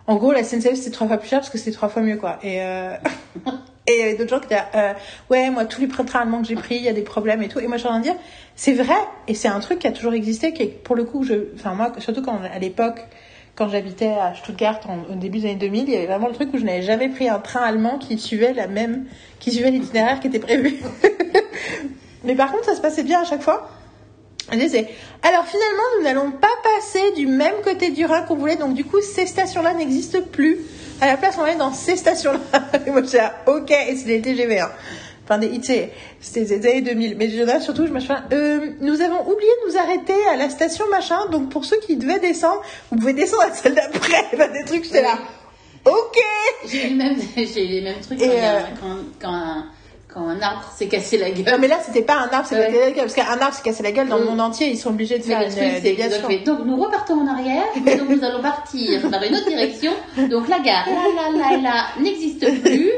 en 0.06 0.16
gros, 0.16 0.30
la 0.30 0.44
SNCF 0.44 0.74
c'était 0.74 0.90
trois 0.90 1.06
fois 1.06 1.16
plus 1.16 1.30
cher 1.30 1.40
parce 1.40 1.48
que 1.48 1.56
c'était 1.56 1.72
trois 1.72 1.88
fois 1.88 2.02
mieux, 2.02 2.18
quoi. 2.18 2.38
Et 2.42 2.60
et 3.86 3.92
il 3.92 3.98
y 3.98 4.02
avait 4.02 4.14
d'autres 4.14 4.30
gens 4.30 4.38
qui 4.38 4.46
étaient 4.46 4.54
là, 4.54 4.68
euh, 4.74 4.92
ouais, 5.30 5.50
moi 5.50 5.66
tous 5.66 5.80
les 5.80 5.88
trains 5.88 6.04
allemands 6.14 6.40
que 6.40 6.48
j'ai 6.48 6.54
pris, 6.54 6.76
il 6.76 6.82
y 6.82 6.88
a 6.88 6.92
des 6.92 7.02
problèmes 7.02 7.42
et 7.42 7.48
tout. 7.48 7.60
Et 7.60 7.66
moi, 7.66 7.76
je 7.76 7.80
suis 7.80 7.88
en 7.88 7.92
train 7.92 7.98
de 7.98 8.04
dire, 8.04 8.16
c'est 8.56 8.72
vrai, 8.72 8.96
et 9.28 9.34
c'est 9.34 9.48
un 9.48 9.60
truc 9.60 9.80
qui 9.80 9.86
a 9.86 9.92
toujours 9.92 10.14
existé, 10.14 10.52
qui 10.52 10.62
est 10.62 10.66
pour 10.66 10.96
le 10.96 11.04
coup, 11.04 11.22
je, 11.22 11.34
enfin 11.54 11.74
moi, 11.74 11.92
surtout 11.98 12.22
quand 12.22 12.40
à 12.42 12.58
l'époque. 12.58 13.00
Quand 13.56 13.68
j'habitais 13.68 14.08
à 14.08 14.34
Stuttgart 14.34 14.80
au 15.08 15.14
début 15.14 15.38
des 15.38 15.44
années 15.44 15.54
2000, 15.54 15.84
il 15.84 15.90
y 15.90 15.96
avait 15.96 16.06
vraiment 16.06 16.26
le 16.26 16.34
truc 16.34 16.52
où 16.52 16.58
je 16.58 16.64
n'avais 16.64 16.82
jamais 16.82 17.08
pris 17.08 17.28
un 17.28 17.38
train 17.38 17.60
allemand 17.60 17.98
qui 17.98 18.18
suivait 18.18 18.52
la 18.52 18.66
même, 18.66 19.04
qui 19.38 19.52
suivait 19.52 19.70
l'itinéraire 19.70 20.18
qui 20.18 20.26
était 20.26 20.40
prévu. 20.40 20.80
Mais 22.24 22.34
par 22.34 22.50
contre, 22.50 22.64
ça 22.64 22.74
se 22.74 22.80
passait 22.80 23.04
bien 23.04 23.20
à 23.20 23.24
chaque 23.24 23.42
fois. 23.42 23.70
Alors 24.50 25.46
finalement, 25.46 25.82
nous 25.96 26.04
n'allons 26.04 26.30
pas 26.30 26.48
passer 26.62 27.12
du 27.12 27.26
même 27.26 27.54
côté 27.64 27.90
du 27.90 28.04
Rhin 28.04 28.22
qu'on 28.22 28.36
voulait, 28.36 28.56
donc 28.56 28.74
du 28.74 28.84
coup, 28.84 29.00
ces 29.00 29.26
stations-là 29.26 29.74
n'existent 29.74 30.20
plus. 30.20 30.58
À 31.00 31.06
la 31.06 31.16
place, 31.16 31.34
on 31.38 31.40
va 31.40 31.48
aller 31.48 31.58
dans 31.58 31.72
ces 31.72 31.96
stations-là. 31.96 32.40
Et 32.86 32.90
moi, 32.92 33.02
je 33.02 33.16
là, 33.16 33.34
ok, 33.46 33.70
et 33.70 33.96
c'est 33.96 34.06
des 34.06 34.20
TGV, 34.20 34.60
hein. 34.60 34.70
Enfin, 35.24 35.38
des 35.38 35.46
IC, 35.46 35.90
c'était 36.20 36.58
des 36.58 36.68
années 36.68 36.82
2000. 36.82 37.16
Mais 37.16 37.30
je, 37.30 37.60
surtout, 37.60 37.86
je 37.86 37.92
me 37.92 37.98
souviens, 37.98 38.24
euh, 38.32 38.72
nous 38.80 39.00
avons 39.00 39.22
oublié 39.22 39.50
de 39.64 39.70
nous 39.70 39.78
arrêter 39.78 40.14
à 40.30 40.36
la 40.36 40.50
station 40.50 40.84
machin, 40.90 41.26
donc 41.30 41.48
pour 41.48 41.64
ceux 41.64 41.78
qui 41.80 41.96
devaient 41.96 42.18
descendre, 42.18 42.60
vous 42.90 42.98
pouvez 42.98 43.14
descendre 43.14 43.44
à 43.44 43.54
celle 43.54 43.74
d'après. 43.74 44.26
Des 44.52 44.64
trucs, 44.66 44.84
j'étais 44.84 45.00
là, 45.00 45.18
ok 45.86 46.18
J'ai 46.66 46.84
eu 46.84 46.88
les 46.90 46.94
mêmes, 46.94 47.16
j'ai 47.36 47.64
eu 47.64 47.68
les 47.68 47.80
mêmes 47.80 48.00
trucs 48.00 48.20
Et, 48.20 48.28
quand, 48.28 48.34
euh, 48.34 48.60
quand, 48.80 48.96
quand 49.22 49.32
un, 49.32 49.66
quand 50.14 50.28
un 50.28 50.40
arbre 50.40 50.62
s'est 50.76 50.86
cassé 50.86 51.18
la 51.18 51.30
gueule. 51.30 51.44
Non, 51.52 51.58
mais 51.58 51.66
là, 51.68 51.78
c'était 51.84 52.02
pas 52.02 52.14
un 52.14 52.28
arbre, 52.28 52.46
c'est 52.48 52.54
Ouais. 52.56 52.66
cassé 52.66 52.78
la 52.80 52.90
gueule. 52.92 53.04
Parce 53.06 53.14
qu'un 53.14 53.24
arbre 53.40 53.52
s'est 53.54 53.62
cassé 53.62 53.82
la 53.82 53.90
gueule 53.92 54.08
dans 54.08 54.16
le 54.16 54.22
Oui. 54.22 54.28
monde 54.30 54.40
entier, 54.40 54.68
ils 54.70 54.78
sont 54.78 54.90
obligés 54.90 55.18
de 55.18 55.24
Mais 55.26 55.50
faire 55.50 55.68
une 55.68 55.74
euh, 55.76 55.80
déviation. 55.80 56.28
donc 56.46 56.64
nous 56.64 56.76
repartons 56.82 57.20
en 57.20 57.26
arrière, 57.26 57.64
et 57.84 57.96
donc 57.96 58.08
nous 58.08 58.24
allons 58.24 58.40
partir 58.40 59.02
dans 59.10 59.20
une 59.22 59.34
autre 59.34 59.48
direction. 59.48 59.92
Donc 60.30 60.48
la 60.48 60.60
gare, 60.60 60.86
là, 60.86 61.30
là, 61.36 61.38
là, 61.50 61.56
là, 61.60 61.84
n'existe 62.00 62.46
plus. 62.62 62.90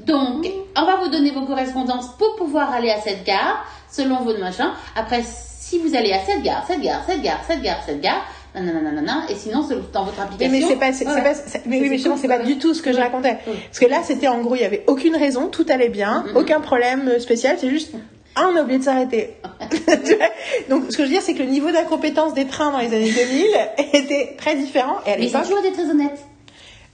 Donc, 0.00 0.46
on 0.76 0.84
va 0.84 0.96
vous 0.96 1.08
donner 1.08 1.30
vos 1.32 1.44
correspondances 1.46 2.08
pour 2.18 2.36
pouvoir 2.36 2.72
aller 2.72 2.90
à 2.90 3.00
cette 3.00 3.24
gare, 3.24 3.64
selon 3.90 4.20
vos 4.20 4.36
machins. 4.38 4.70
Après, 4.96 5.22
si 5.22 5.78
vous 5.78 5.94
allez 5.94 6.12
à 6.12 6.20
cette 6.24 6.42
gare, 6.42 6.64
cette 6.66 6.80
gare, 6.80 7.02
cette 7.06 7.20
gare, 7.22 7.40
cette 7.46 7.60
gare, 7.62 7.78
cette 7.84 8.00
gare, 8.00 8.24
nanana, 8.54 8.80
nanana, 8.80 9.24
et 9.28 9.34
sinon, 9.34 9.64
c'est 9.68 9.76
dans 9.92 10.04
votre 10.04 10.20
application. 10.20 10.50
mais 10.52 10.62
c'est 10.66 10.76
pas, 10.76 10.92
c'est, 10.92 11.06
Ouais, 11.06 11.22
pas, 11.22 11.32
mais 11.66 11.80
oui, 11.80 11.88
mais 11.90 11.96
justement, 11.96 12.16
c'est 12.16 12.28
pas 12.28 12.38
ouais. 12.38 12.44
du 12.44 12.58
tout 12.58 12.74
ce 12.74 12.82
que 12.82 12.92
je 12.92 12.98
racontais. 12.98 13.38
Ouais. 13.46 13.54
Parce 13.68 13.78
que 13.78 13.86
là, 13.86 14.00
c'était 14.04 14.28
en 14.28 14.38
gros, 14.42 14.54
il 14.54 14.62
y 14.62 14.64
avait 14.64 14.84
aucune 14.86 15.16
raison, 15.16 15.48
tout 15.48 15.66
allait 15.68 15.88
bien, 15.88 16.24
Mhm. 16.28 16.36
aucun 16.36 16.60
problème 16.60 17.08
euh, 17.08 17.18
spécial, 17.20 17.56
c'est 17.60 17.68
juste, 17.70 17.92
ah, 18.36 18.48
on 18.52 18.56
a 18.56 18.62
oublié 18.62 18.78
de 18.78 18.84
s'arrêter. 18.84 19.34
Donc, 20.68 20.84
ce 20.90 20.96
que 20.96 21.02
je 21.02 21.08
veux 21.08 21.08
dire, 21.14 21.22
c'est 21.22 21.34
que 21.34 21.42
le 21.42 21.48
niveau 21.48 21.70
d'incompétence 21.70 22.34
des 22.34 22.46
trains 22.46 22.70
dans 22.70 22.78
les 22.78 22.86
années 22.94 23.10
2000 23.12 23.46
était 23.92 24.34
très 24.38 24.54
différent. 24.56 24.96
Et 25.06 25.12
à 25.12 25.16
Mais 25.16 25.26
ils 25.26 25.36
ont 25.36 25.42
toujours 25.42 25.58
été 25.60 25.72
très 25.72 25.90
honnêtes. 25.90 26.18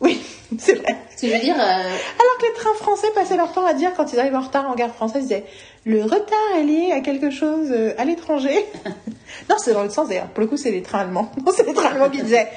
oui, 0.00 0.20
c'est 0.58 0.74
vrai. 0.74 0.96
Ce 1.16 1.22
que 1.22 1.28
je 1.28 1.32
veux 1.32 1.40
dire, 1.40 1.54
euh, 1.56 1.60
Alors 1.60 2.38
que 2.40 2.46
les 2.46 2.52
trains 2.54 2.74
français 2.74 3.06
passaient 3.14 3.36
leur 3.36 3.52
temps 3.52 3.64
à 3.66 3.74
dire, 3.74 3.92
quand 3.96 4.12
ils 4.12 4.18
arrivaient 4.18 4.36
en 4.36 4.40
retard 4.40 4.68
en 4.70 4.74
gare 4.74 4.94
française, 4.94 5.22
ils 5.24 5.28
disaient 5.28 5.44
le 5.86 6.02
retard 6.02 6.56
est 6.56 6.64
lié 6.64 6.92
à 6.92 7.00
quelque 7.00 7.30
chose 7.30 7.68
euh, 7.70 7.92
à 7.98 8.04
l'étranger. 8.04 8.64
non, 9.50 9.56
c'est 9.58 9.74
dans 9.74 9.82
l'autre 9.82 9.94
sens 9.94 10.08
d'ailleurs. 10.08 10.28
Pour 10.28 10.40
le 10.40 10.46
coup, 10.46 10.56
c'est 10.56 10.70
les 10.70 10.82
trains 10.82 11.00
allemands. 11.00 11.30
C'est 11.54 11.66
les 11.66 11.74
trains 11.74 11.90
allemands 11.90 12.10
qui 12.10 12.22
disaient 12.22 12.48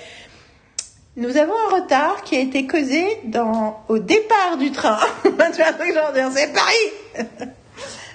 nous 1.17 1.35
avons 1.35 1.53
un 1.71 1.81
retard 1.81 2.21
qui 2.23 2.35
a 2.35 2.39
été 2.39 2.67
causé 2.67 3.03
dans, 3.23 3.83
au 3.87 3.97
départ 3.97 4.57
du 4.59 4.71
train. 4.71 4.99
tu 5.23 5.31
vois, 5.31 5.73
truc 5.73 5.91
genre, 5.91 6.11
c'est 6.31 6.53
Paris 6.53 7.25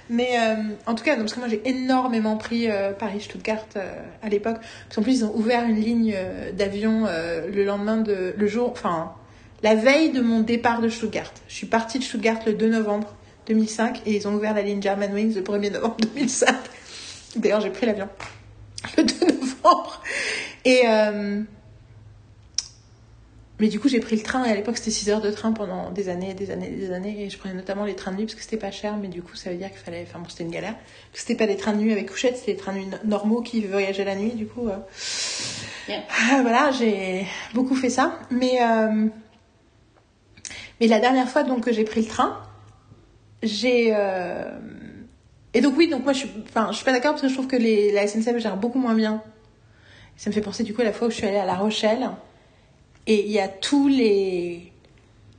Mais 0.09 0.39
euh, 0.39 0.55
en 0.87 0.95
tout 0.95 1.03
cas, 1.03 1.17
parce 1.17 1.35
que 1.35 1.41
moi 1.41 1.49
j'ai 1.49 1.61
énormément 1.69 2.37
pris 2.37 2.71
euh, 2.71 2.93
Paris-Stuttgart 2.93 3.67
à 4.23 4.29
l'époque. 4.29 4.59
Parce 4.61 4.95
qu'en 4.95 5.03
plus, 5.03 5.19
ils 5.19 5.25
ont 5.25 5.35
ouvert 5.35 5.65
une 5.65 5.81
ligne 5.81 6.17
d'avion 6.53 7.09
le 7.53 7.65
lendemain 7.65 7.97
de. 7.97 8.35
le 8.37 8.47
jour. 8.47 8.71
Enfin, 8.71 9.13
la 9.65 9.75
veille 9.75 10.11
de 10.11 10.21
mon 10.21 10.39
départ 10.39 10.81
de 10.81 10.89
Stuttgart. 10.89 11.33
Je 11.49 11.55
suis 11.55 11.67
partie 11.67 11.99
de 11.99 12.05
Stuttgart 12.05 12.39
le 12.47 12.53
2 12.53 12.69
novembre 12.69 13.17
2005 13.47 14.03
et 14.07 14.17
ils 14.17 14.29
ont 14.29 14.35
ouvert 14.35 14.55
la 14.55 14.63
ligne 14.63 14.81
Germanwings 14.83 15.35
le 15.35 15.43
1er 15.43 15.73
novembre 15.73 15.97
2005. 16.15 16.55
D'ailleurs, 17.37 17.61
j'ai 17.61 17.71
pris 17.71 17.87
l'avion 17.87 18.09
le 18.97 19.05
2 19.05 19.15
novembre. 19.41 20.03
Et. 20.65 20.83
euh, 20.89 21.43
mais 23.59 23.69
du 23.69 23.79
coup, 23.79 23.89
j'ai 23.89 24.01
pris 24.01 24.17
le 24.17 24.23
train 24.23 24.45
et 24.45 24.51
à 24.51 24.57
l'époque, 24.57 24.77
c'était 24.77 24.91
6 24.91 25.09
heures 25.11 25.21
de 25.21 25.31
train 25.31 25.53
pendant 25.53 25.91
des 25.93 26.09
années 26.09 26.31
et 26.31 26.35
des 26.35 26.51
années 26.51 26.67
et 26.67 26.75
des 26.77 26.91
années. 26.93 27.23
Et 27.25 27.31
je 27.31 27.39
prenais 27.39 27.55
notamment 27.55 27.85
les 27.85 27.95
trains 27.95 28.11
de 28.11 28.17
nuit 28.17 28.25
parce 28.25 28.35
que 28.35 28.43
c'était 28.43 28.57
pas 28.57 28.73
cher, 28.73 28.97
mais 28.97 29.07
du 29.07 29.23
coup, 29.23 29.37
ça 29.37 29.51
veut 29.51 29.57
dire 29.57 29.69
qu'il 29.71 29.79
fallait. 29.79 30.05
Enfin, 30.09 30.19
bon, 30.19 30.29
c'était 30.29 30.43
une 30.43 30.51
galère. 30.51 30.75
C'était 31.13 31.37
pas 31.37 31.47
des 31.47 31.57
trains 31.57 31.73
de 31.73 31.79
nuit 31.79 31.93
avec 31.93 32.11
couchette, 32.11 32.37
c'était 32.37 32.55
des 32.55 32.59
trains 32.59 32.73
de 32.73 32.79
nuit 32.79 32.87
no- 32.87 32.97
normaux 33.05 33.41
qui 33.41 33.61
voyageaient 33.65 34.05
la 34.05 34.17
nuit, 34.17 34.33
du 34.33 34.47
coup. 34.47 34.69
euh, 34.69 34.77
Yeah. 35.89 36.03
ah, 36.33 36.39
voilà, 36.43 36.71
j'ai 36.73 37.27
beaucoup 37.55 37.75
fait 37.77 37.91
ça. 37.91 38.19
Mais, 38.31 38.59
euh, 38.63 39.07
mais 40.81 40.87
la 40.89 40.99
dernière 41.01 41.29
fois 41.29 41.43
donc, 41.45 41.65
que 41.65 41.73
j'ai 41.73 41.85
pris 41.85 42.03
le 42.03 42.07
train, 42.09 42.41
j'ai. 43.43 43.93
euh, 43.95 44.51
Et 45.55 45.61
donc, 45.61 45.77
oui, 45.77 45.89
donc 45.89 46.05
moi, 46.05 46.13
je 46.13 46.21
suis, 46.21 46.31
enfin, 46.49 46.69
je 46.71 46.77
suis 46.77 46.85
pas 46.85 46.93
d'accord 46.93 47.13
parce 47.13 47.23
que 47.23 47.29
je 47.29 47.35
trouve 47.35 47.47
que 47.47 47.57
les... 47.57 47.93
la 47.93 48.07
SNCF 48.07 48.39
gère 48.39 48.57
beaucoup 48.57 48.79
moins 48.79 48.95
bien. 48.95 49.23
Ça 50.17 50.31
me 50.31 50.35
fait 50.35 50.41
penser 50.41 50.63
du 50.63 50.73
coup 50.75 50.83
à 50.83 50.85
la 50.85 50.93
fois 50.93 51.09
où 51.09 51.11
je 51.11 51.17
suis 51.17 51.27
allée 51.27 51.39
à 51.39 51.45
La 51.47 51.55
Rochelle 51.55 52.11
et 53.07 53.25
il 53.25 53.31
y 53.31 53.41
a 53.41 53.49
tous 53.49 53.89
les 53.89 54.72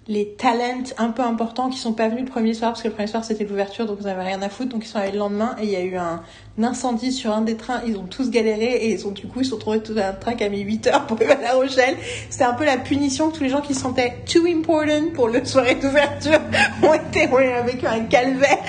les 0.07 0.33
talents 0.33 0.83
un 0.97 1.11
peu 1.11 1.21
importants 1.21 1.69
qui 1.69 1.77
sont 1.77 1.93
pas 1.93 2.09
venus 2.09 2.25
le 2.25 2.29
premier 2.29 2.53
soir 2.53 2.71
parce 2.71 2.83
que 2.83 2.89
le 2.89 2.93
premier 2.93 3.07
soir 3.07 3.23
c'était 3.23 3.45
l'ouverture 3.45 3.85
donc 3.85 3.99
ils 4.01 4.07
avaient 4.07 4.23
rien 4.23 4.41
à 4.41 4.49
foutre 4.49 4.71
donc 4.71 4.83
ils 4.83 4.87
sont 4.87 4.99
allés 4.99 5.13
le 5.13 5.19
lendemain 5.19 5.55
et 5.61 5.63
il 5.63 5.69
y 5.69 5.77
a 5.77 5.81
eu 5.81 5.95
un, 5.95 6.21
incendie 6.61 7.11
sur 7.11 7.33
un 7.33 7.41
des 7.41 7.55
trains. 7.55 7.81
Ils 7.87 7.97
ont 7.97 8.05
tous 8.05 8.29
galéré 8.29 8.65
et 8.65 8.91
ils 8.91 9.07
ont 9.07 9.11
du 9.11 9.27
coup 9.27 9.39
ils 9.39 9.45
se 9.45 9.51
sont 9.51 9.57
trouvés 9.57 9.79
tout 9.79 9.95
un 9.97 10.13
train 10.13 10.33
qui 10.33 10.43
a 10.43 10.49
mis 10.49 10.61
8 10.61 10.87
heures 10.87 11.07
pour 11.07 11.17
arriver 11.17 11.33
à 11.33 11.41
La 11.41 11.53
Rochelle. 11.53 11.95
C'était 12.29 12.43
un 12.43 12.53
peu 12.53 12.65
la 12.65 12.77
punition 12.77 13.29
que 13.29 13.37
tous 13.37 13.43
les 13.43 13.49
gens 13.49 13.61
qui 13.61 13.73
se 13.73 13.81
sentaient 13.81 14.17
too 14.31 14.45
important 14.45 15.11
pour 15.13 15.29
le 15.29 15.43
soirée 15.45 15.75
d'ouverture 15.75 16.39
ont 16.83 16.93
été 16.93 17.27
ont 17.29 17.65
vécu 17.65 17.87
un 17.87 18.01
calvaire 18.01 18.59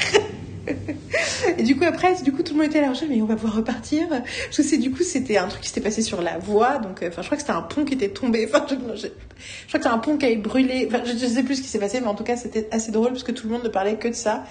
et 1.59 1.63
du 1.63 1.77
coup 1.77 1.85
après 1.85 2.15
du 2.23 2.33
coup 2.33 2.43
tout 2.43 2.55
le 2.55 2.59
monde 2.61 2.69
était 2.71 2.79
à 2.79 2.83
La 2.83 2.89
Rochelle 2.89 3.09
mais 3.11 3.21
on 3.23 3.27
va 3.27 3.37
pouvoir 3.37 3.57
repartir. 3.57 4.07
Que 4.09 4.63
c'est 4.63 4.79
du 4.79 4.91
coup 4.91 5.03
c'était 5.03 5.37
un 5.37 5.49
truc 5.49 5.61
qui 5.63 5.69
s'était 5.69 5.81
passé 5.81 6.03
sur 6.03 6.23
la 6.23 6.39
voie 6.39 6.79
donc 6.79 7.03
euh, 7.03 7.09
enfin 7.09 7.23
je 7.23 7.27
crois 7.27 7.37
que 7.37 7.43
c'était 7.43 7.53
un 7.57 7.63
pont 7.63 7.85
qui 7.85 7.95
était 7.95 8.09
tombé. 8.09 8.49
Enfin 8.53 8.67
je, 8.69 8.75
je- 8.97 9.07
je 9.07 9.69
crois 9.69 9.81
que 9.81 9.85
c'est 9.87 9.93
un 9.93 9.99
pont 9.99 10.17
qui 10.17 10.27
avait 10.27 10.37
brûlé. 10.37 10.89
Enfin 10.89 11.03
je, 11.05 11.13
je 11.13 11.27
sais 11.27 11.43
plus 11.43 11.57
ce 11.57 11.63
qui 11.63 11.69
s'est 11.69 11.79
passé 11.79 12.01
mais 12.01 12.07
en 12.07 12.15
tout 12.15 12.25
cas 12.25 12.37
c'était 12.37 12.69
assez 12.71 12.93
drôle 12.93 13.11
parce 13.13 13.25
que 13.25 13.33
tout 13.33 13.47
le 13.47 13.53
monde 13.53 13.65
ne 13.65 13.69
parlait 13.69 13.97
que 13.97 14.09
de 14.09 14.15
ça 14.15 14.45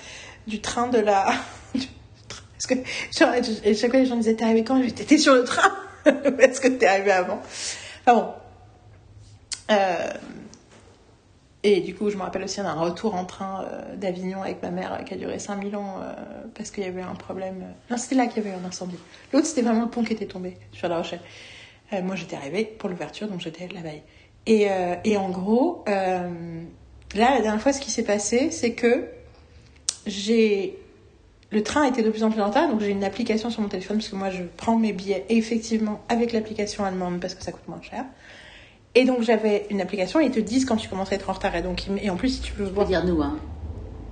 du 0.48 0.60
train 0.62 0.88
de 0.88 1.00
la 1.00 1.26
parce 1.74 2.68
que 2.68 2.76
genre, 3.18 3.34
chaque 3.76 3.92
fois 3.92 4.00
les 4.00 4.06
gens 4.06 4.16
disaient 4.18 4.36
t'es 4.36 4.46
arrivé 4.46 4.64
quand? 4.64 4.82
Je 4.84 4.90
t'étais 4.90 5.18
sur 5.18 5.34
le 5.34 5.44
train. 5.44 5.72
Est-ce 6.40 6.60
que 6.62 6.68
t'es 6.68 6.86
arrivé 6.86 7.12
avant. 7.12 7.42
Enfin 8.06 8.14
bon. 8.20 8.28
Euh, 9.72 10.08
et 11.66 11.80
du 11.80 11.96
coup, 11.96 12.10
je 12.10 12.18
me 12.18 12.22
rappelle 12.24 12.44
aussi 12.44 12.62
d'un 12.62 12.74
retour 12.74 13.16
en 13.16 13.24
train 13.24 13.64
euh, 13.64 13.96
d'Avignon 13.96 14.42
avec 14.42 14.62
ma 14.62 14.70
mère 14.70 14.94
euh, 14.94 15.04
qui 15.04 15.14
a 15.14 15.18
duré 15.18 15.40
5000 15.40 15.76
ans 15.78 15.96
euh, 16.02 16.14
parce 16.54 16.72
qu'il 16.72 16.84
y 16.84 16.88
avait 16.88 17.02
un 17.02 17.16
problème. 17.16 17.64
Non, 17.90 17.96
c'était 17.96 18.16
là 18.16 18.28
qu'il 18.28 18.44
y 18.44 18.48
avait 18.48 18.56
un 18.56 18.68
incendie. 18.68 19.00
L'autre, 19.32 19.48
c'était 19.48 19.62
vraiment 19.62 19.84
le 19.84 19.90
pont 19.90 20.04
qui 20.04 20.12
était 20.12 20.26
tombé 20.26 20.58
sur 20.74 20.90
La 20.90 20.98
Rochelle. 20.98 21.22
Moi, 22.04 22.16
j'étais 22.16 22.36
arrivée 22.36 22.66
pour 22.66 22.90
l'ouverture, 22.90 23.28
donc 23.28 23.40
j'étais 23.40 23.70
la 23.72 23.82
veille. 23.82 24.02
Et, 24.48 24.68
et 25.04 25.16
en 25.16 25.30
gros, 25.30 25.84
là, 25.86 26.26
la 27.14 27.40
dernière 27.40 27.62
fois, 27.62 27.72
ce 27.72 27.80
qui 27.80 27.92
s'est 27.92 28.04
passé, 28.04 28.50
c'est 28.50 28.74
que 28.74 29.08
j'ai. 30.08 30.76
Le 31.52 31.62
train 31.62 31.84
était 31.84 32.02
de 32.02 32.10
plus 32.10 32.24
en 32.24 32.32
plus 32.32 32.42
en 32.42 32.48
retard, 32.48 32.68
donc 32.68 32.82
j'ai 32.82 32.90
une 32.90 33.04
application 33.04 33.52
sur 33.52 33.62
mon 33.62 33.68
téléphone 33.68 33.98
parce 33.98 34.10
que 34.10 34.16
moi, 34.16 34.32
je 34.32 34.42
prends 34.58 34.80
mes 34.80 34.92
billets 34.92 35.24
effectivement 35.30 36.02
avec 36.10 36.32
l'application 36.32 36.84
allemande 36.84 37.20
parce 37.20 37.36
que 37.36 37.44
ça 37.44 37.52
coûte 37.52 37.68
moins 37.68 37.84
cher. 37.84 38.06
Et 38.96 39.06
donc 39.06 39.24
j'avais 39.24 39.66
une 39.72 39.82
application 39.82 40.20
et 40.20 40.26
ils 40.26 40.32
te 40.32 40.40
disent 40.40 40.66
quand 40.66 40.76
tu 40.76 40.88
commences 40.88 41.12
à 41.12 41.16
être 41.16 41.30
en 41.30 41.34
retard. 41.34 41.56
Et, 41.56 41.62
donc, 41.62 41.84
et 42.02 42.10
en 42.10 42.16
plus, 42.16 42.30
si 42.30 42.42
tu 42.42 42.54
peux 42.54 42.64
voir. 42.64 42.86
dire 42.88 43.04
nous, 43.06 43.22
hein. 43.22 43.38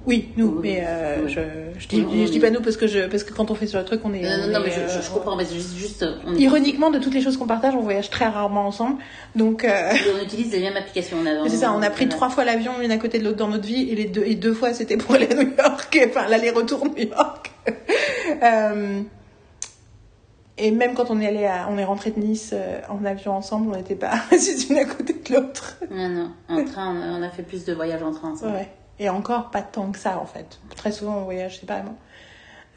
Oui, 0.08 0.30
nous, 0.36 0.48
Oui, 0.48 0.60
mais 0.64 0.84
euh, 0.88 1.18
oui. 1.26 1.32
je, 1.32 1.40
je, 1.80 1.88
dis, 1.88 1.98
Oui, 1.98 2.08
oui, 2.10 2.22
je 2.26 2.32
dis 2.32 2.40
oui. 2.40 2.40
pas 2.40 2.50
nous 2.50 2.62
parce 2.62 2.76
que, 2.76 2.88
je, 2.88 3.02
parce 3.06 3.24
que 3.24 3.32
quand 3.34 3.52
on 3.52 3.54
fait 3.54 3.68
sur 3.68 3.78
le 3.78 3.86
truc, 3.86 4.02
on 4.04 4.12
est. 4.16 4.22
Non, 4.24 4.30
non, 4.30 4.44
on 4.46 4.48
non, 4.48 4.60
est, 4.62 4.64
mais 4.64 4.72
je, 4.72 4.92
je, 4.92 4.98
euh, 4.98 5.14
comprends, 5.14 5.36
mais 5.36 5.46
juste, 5.46 5.76
juste 5.76 6.04
on, 6.26 6.34
est- 6.36 6.40
Ironiquement, 6.40 6.90
de 6.90 6.98
toutes 6.98 7.14
les 7.14 7.22
choses 7.22 7.38
qu'on 7.38 7.46
partage, 7.46 7.76
on 7.76 7.82
voyage 7.82 8.10
très 8.10 8.26
rarement 8.26 8.66
ensemble. 8.66 8.96
Donc, 9.36 9.64
euh, 9.64 9.92
on 10.20 10.24
utilise 10.26 10.52
les 10.52 10.62
mêmes 10.62 10.76
applications. 10.76 11.18
C'est 11.48 11.58
ça, 11.58 11.72
on 11.78 11.84
a 11.84 11.92
pris 11.92 12.10
trois 12.10 12.30
fois 12.32 12.44
l'avion 12.46 12.72
l'une 12.80 12.90
à 12.92 12.98
côté 12.98 13.20
de 13.20 13.24
l'autre 13.26 13.38
dans 13.38 13.48
notre 13.50 13.68
vie 13.68 13.92
et 13.92 13.96
les 13.96 14.06
deux, 14.06 14.24
et 14.26 14.34
deux 14.34 14.54
fois 14.56 14.74
c'était 14.74 14.98
pour 14.98 15.14
aller 15.14 15.28
à 15.30 15.36
New 15.36 15.52
York, 15.56 16.00
enfin 16.10 16.28
l'aller-retour 16.28 16.84
New 16.88 16.98
York. 16.98 17.52
Euh, 20.62 20.66
et 20.66 20.72
même 20.72 20.94
quand 20.94 21.10
on 21.10 21.20
est 21.20 21.28
allé 21.28 21.46
à, 21.46 21.68
on 21.70 21.78
est 21.78 21.84
rentré 21.84 22.12
de 22.12 22.20
Nice 22.20 22.52
euh, 22.54 22.80
en 22.90 23.04
avion 23.06 23.34
ensemble, 23.34 23.72
on 23.74 23.76
n'était 23.78 23.96
pas 23.96 24.12
assis 24.32 24.68
l'une 24.70 24.78
à 24.80 24.86
côté 24.86 25.14
de 25.14 25.34
l'autre. 25.34 25.78
Non, 25.90 26.10
non, 26.10 26.32
en 26.50 26.64
train, 26.66 26.96
on 26.96 27.22
a- 27.22 27.30
fait 27.30 27.44
plus 27.44 27.66
de 27.66 27.74
voyages 27.74 28.04
en 28.04 28.12
train. 28.14 28.32
ensemble. 28.32 28.54
Ouais. 28.54 28.70
Et 29.00 29.10
encore 29.10 29.50
pas 29.52 29.62
tant 29.62 29.92
que 29.92 29.98
ça 29.98 30.20
en 30.20 30.26
fait. 30.26 30.60
Très 30.76 30.92
souvent 30.92 31.18
on 31.20 31.24
voyage 31.24 31.60
séparément. 31.60 31.98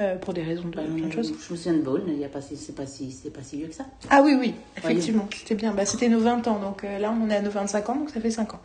Euh, 0.01 0.17
pour 0.17 0.35
des 0.35 0.43
raisons 0.43 0.65
de 0.65 0.75
Bah, 0.75 0.83
plein 0.83 1.07
de 1.07 1.11
je, 1.11 1.17
choses. 1.17 1.29
je 1.47 1.53
me 1.53 1.57
souviens 1.57 1.75
de 1.75 1.83
Ball, 1.83 2.03
il 2.09 2.19
y 2.19 2.25
a 2.25 2.29
pas 2.29 2.41
si, 2.41 2.57
c'est 2.57 2.75
pas 2.75 2.85
si, 2.87 3.13
c'est 3.13 3.31
pas 3.31 3.43
si 3.45 3.59
vieux 3.59 3.69
que 3.69 3.75
ça. 3.77 3.85
Ah 4.11 4.23
oui, 4.25 4.35
oui, 4.37 4.55
effectivement, 4.77 5.29
c'était 5.33 5.55
bien. 5.55 5.73
Bah, 5.73 5.87
c'était 5.87 6.09
nos 6.09 6.19
20 6.19 6.49
ans, 6.49 6.59
donc 6.59 6.83
euh, 6.83 6.99
là 6.99 7.15
on 7.17 7.31
est 7.31 7.37
à 7.37 7.41
nos 7.43 7.51
25 7.51 7.91
ans, 7.91 7.95
donc 7.97 8.11
ça 8.11 8.21
fait 8.21 8.31
5 8.33 8.55
ans. 8.55 8.61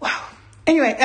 Waouh! 0.00 0.10
Anyway, 0.68 0.96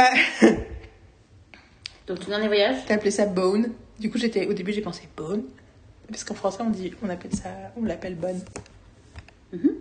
euh, 0.43 0.47
Donc, 2.07 2.19
tu 2.19 2.27
dernier 2.27 2.47
voyage 2.47 2.75
t'as 2.87 2.93
appelé 2.95 3.11
ça 3.11 3.25
Bone. 3.25 3.71
Du 3.99 4.09
coup, 4.11 4.17
j'étais, 4.17 4.45
au 4.45 4.53
début, 4.53 4.71
j'ai 4.73 4.81
pensé 4.81 5.07
Bone. 5.17 5.43
Parce 6.09 6.23
qu'en 6.23 6.35
français, 6.35 6.61
on 6.61 6.69
dit, 6.69 6.93
on 7.03 7.09
appelle 7.09 7.33
ça, 7.33 7.49
on 7.79 7.83
l'appelle 7.83 8.15
Bonne. 8.15 8.41
Mhm. 9.53 9.71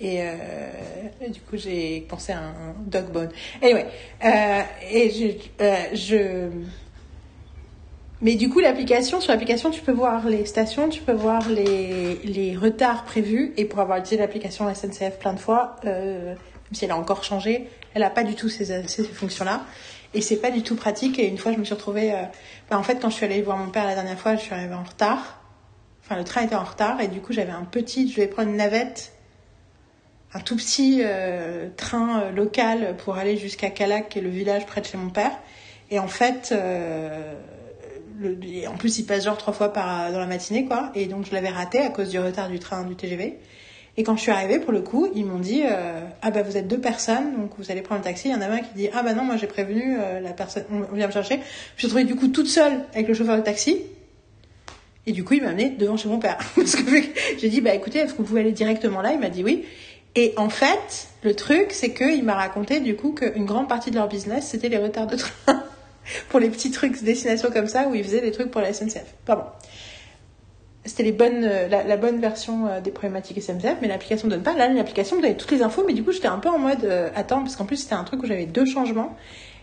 Et, 0.00 0.22
euh, 0.22 0.68
et 1.20 1.28
du 1.28 1.40
coup, 1.40 1.56
j'ai 1.58 2.06
pensé 2.08 2.32
à 2.32 2.38
un 2.38 2.74
dog 2.86 3.10
bone. 3.12 3.28
Anyway, 3.62 3.86
euh, 4.24 4.62
et 4.90 5.10
je, 5.10 5.62
euh, 5.62 5.76
je, 5.92 6.48
mais 8.22 8.34
du 8.34 8.48
coup, 8.48 8.60
l'application, 8.60 9.20
sur 9.20 9.30
l'application, 9.30 9.70
tu 9.70 9.82
peux 9.82 9.92
voir 9.92 10.26
les 10.26 10.46
stations, 10.46 10.88
tu 10.88 11.02
peux 11.02 11.12
voir 11.12 11.48
les, 11.50 12.16
les 12.24 12.56
retards 12.56 13.04
prévus. 13.04 13.52
Et 13.58 13.66
pour 13.66 13.80
avoir 13.80 13.98
utilisé 13.98 14.16
l'application 14.18 14.72
SNCF 14.74 15.18
plein 15.18 15.34
de 15.34 15.38
fois, 15.38 15.76
même 15.84 16.36
si 16.72 16.84
elle 16.84 16.92
a 16.92 16.96
encore 16.96 17.22
changé, 17.22 17.68
elle 17.94 18.02
a 18.02 18.10
pas 18.10 18.24
du 18.24 18.34
tout 18.34 18.48
ces, 18.48 18.86
ces 18.88 19.04
fonctions-là. 19.04 19.62
Et 20.14 20.20
c'est 20.20 20.36
pas 20.38 20.50
du 20.50 20.62
tout 20.62 20.76
pratique. 20.76 21.18
Et 21.18 21.26
une 21.28 21.38
fois, 21.38 21.52
je 21.52 21.58
me 21.58 21.64
suis 21.64 21.74
retrouvée. 21.74 22.12
euh, 22.12 22.22
bah, 22.68 22.78
en 22.78 22.82
fait, 22.82 22.98
quand 23.00 23.10
je 23.10 23.14
suis 23.14 23.24
allée 23.24 23.42
voir 23.42 23.56
mon 23.56 23.70
père 23.70 23.84
la 23.84 23.94
dernière 23.94 24.18
fois, 24.18 24.34
je 24.36 24.40
suis 24.40 24.52
arrivée 24.54 24.74
en 24.74 24.82
retard. 24.82 25.40
Enfin, 26.02 26.16
le 26.16 26.24
train 26.24 26.42
était 26.42 26.56
en 26.56 26.64
retard. 26.64 27.00
Et 27.00 27.08
du 27.08 27.20
coup, 27.20 27.32
j'avais 27.32 27.52
un 27.52 27.64
petit. 27.64 28.08
Je 28.10 28.16
devais 28.16 28.26
prendre 28.26 28.50
une 28.50 28.56
navette. 28.56 29.12
Un 30.32 30.40
tout 30.40 30.56
petit 30.56 31.00
euh, 31.04 31.68
train 31.76 32.22
euh, 32.22 32.30
local 32.32 32.96
pour 32.98 33.16
aller 33.16 33.36
jusqu'à 33.36 33.70
Calac, 33.70 34.08
qui 34.10 34.18
est 34.18 34.22
le 34.22 34.28
village 34.30 34.66
près 34.66 34.80
de 34.80 34.86
chez 34.86 34.96
mon 34.98 35.10
père. 35.10 35.32
Et 35.90 35.98
en 35.98 36.08
fait. 36.08 36.52
le- 38.18 38.66
en 38.68 38.76
plus, 38.76 38.98
il 38.98 39.06
passe 39.06 39.24
genre 39.24 39.38
trois 39.38 39.52
fois 39.54 39.72
par, 39.72 40.12
dans 40.12 40.18
la 40.20 40.26
matinée, 40.26 40.66
quoi. 40.66 40.90
Et 40.94 41.06
donc, 41.06 41.24
je 41.26 41.32
l'avais 41.32 41.48
raté 41.48 41.78
à 41.78 41.88
cause 41.88 42.10
du 42.10 42.18
retard 42.18 42.48
du 42.48 42.58
train 42.58 42.84
du 42.84 42.94
TGV. 42.94 43.38
Et 43.96 44.02
quand 44.02 44.16
je 44.16 44.22
suis 44.22 44.30
arrivée, 44.30 44.58
pour 44.58 44.72
le 44.72 44.80
coup, 44.80 45.08
ils 45.14 45.24
m'ont 45.24 45.38
dit 45.38 45.62
euh, 45.64 46.00
Ah 46.22 46.30
bah 46.30 46.42
vous 46.42 46.56
êtes 46.56 46.68
deux 46.68 46.80
personnes, 46.80 47.36
donc 47.36 47.50
vous 47.58 47.70
allez 47.70 47.82
prendre 47.82 48.00
un 48.00 48.04
taxi. 48.04 48.28
Il 48.28 48.32
y 48.32 48.34
en 48.34 48.40
a 48.40 48.46
un 48.46 48.58
qui 48.58 48.72
dit 48.74 48.88
Ah 48.92 49.02
bah 49.02 49.14
non, 49.14 49.24
moi 49.24 49.36
j'ai 49.36 49.46
prévenu 49.46 49.96
euh, 49.98 50.20
la 50.20 50.32
personne, 50.32 50.64
on 50.70 50.94
vient 50.94 51.06
me 51.06 51.12
chercher. 51.12 51.40
Je 51.76 51.80
suis 51.80 51.86
retrouvée 51.86 52.04
du 52.04 52.14
coup 52.14 52.28
toute 52.28 52.46
seule 52.46 52.84
avec 52.94 53.08
le 53.08 53.14
chauffeur 53.14 53.36
de 53.36 53.42
taxi. 53.42 53.82
Et 55.06 55.12
du 55.12 55.24
coup, 55.24 55.34
il 55.34 55.42
m'a 55.42 55.48
amené 55.48 55.70
devant 55.70 55.96
chez 55.96 56.08
mon 56.08 56.18
père. 56.18 56.38
Parce 56.54 56.76
que 56.76 56.82
j'ai 57.38 57.48
dit 57.48 57.60
Bah 57.60 57.74
écoutez, 57.74 57.98
est-ce 57.98 58.12
que 58.12 58.18
vous 58.18 58.24
pouvez 58.24 58.40
aller 58.40 58.52
directement 58.52 59.02
là? 59.02 59.12
Il 59.12 59.18
m'a 59.18 59.28
dit 59.28 59.42
oui. 59.42 59.64
Et 60.16 60.34
en 60.36 60.48
fait, 60.48 61.08
le 61.22 61.34
truc, 61.34 61.68
c'est 61.70 61.92
qu'il 61.92 62.24
m'a 62.24 62.34
raconté 62.34 62.80
du 62.80 62.96
coup 62.96 63.12
qu'une 63.12 63.44
grande 63.44 63.68
partie 63.68 63.90
de 63.90 63.96
leur 63.96 64.08
business, 64.08 64.46
c'était 64.48 64.68
les 64.68 64.78
retards 64.78 65.06
de 65.06 65.16
train. 65.16 65.62
pour 66.28 66.40
les 66.40 66.48
petits 66.48 66.70
trucs, 66.70 67.02
destinations 67.02 67.50
comme 67.50 67.68
ça, 67.68 67.88
où 67.88 67.94
ils 67.94 68.04
faisaient 68.04 68.20
des 68.20 68.32
trucs 68.32 68.50
pour 68.50 68.60
la 68.60 68.72
SNCF. 68.72 69.14
Pardon 69.24 69.44
c'était 70.84 71.02
les 71.02 71.12
bonnes, 71.12 71.44
euh, 71.44 71.68
la, 71.68 71.96
bonne 71.96 72.20
version 72.20 72.66
euh, 72.66 72.80
des 72.80 72.90
problématiques 72.90 73.38
SMCF, 73.38 73.76
mais 73.82 73.88
l'application 73.88 74.28
donne 74.28 74.42
pas. 74.42 74.54
Là, 74.54 74.68
l'application 74.68 75.16
me 75.16 75.22
donnait 75.22 75.36
toutes 75.36 75.50
les 75.50 75.62
infos, 75.62 75.84
mais 75.86 75.92
du 75.92 76.02
coup, 76.02 76.12
j'étais 76.12 76.28
un 76.28 76.38
peu 76.38 76.48
en 76.48 76.58
mode 76.58 76.84
euh, 76.84 77.10
attends, 77.14 77.40
parce 77.40 77.56
qu'en 77.56 77.66
plus, 77.66 77.76
c'était 77.76 77.94
un 77.94 78.04
truc 78.04 78.22
où 78.22 78.26
j'avais 78.26 78.46
deux 78.46 78.64
changements. 78.64 79.16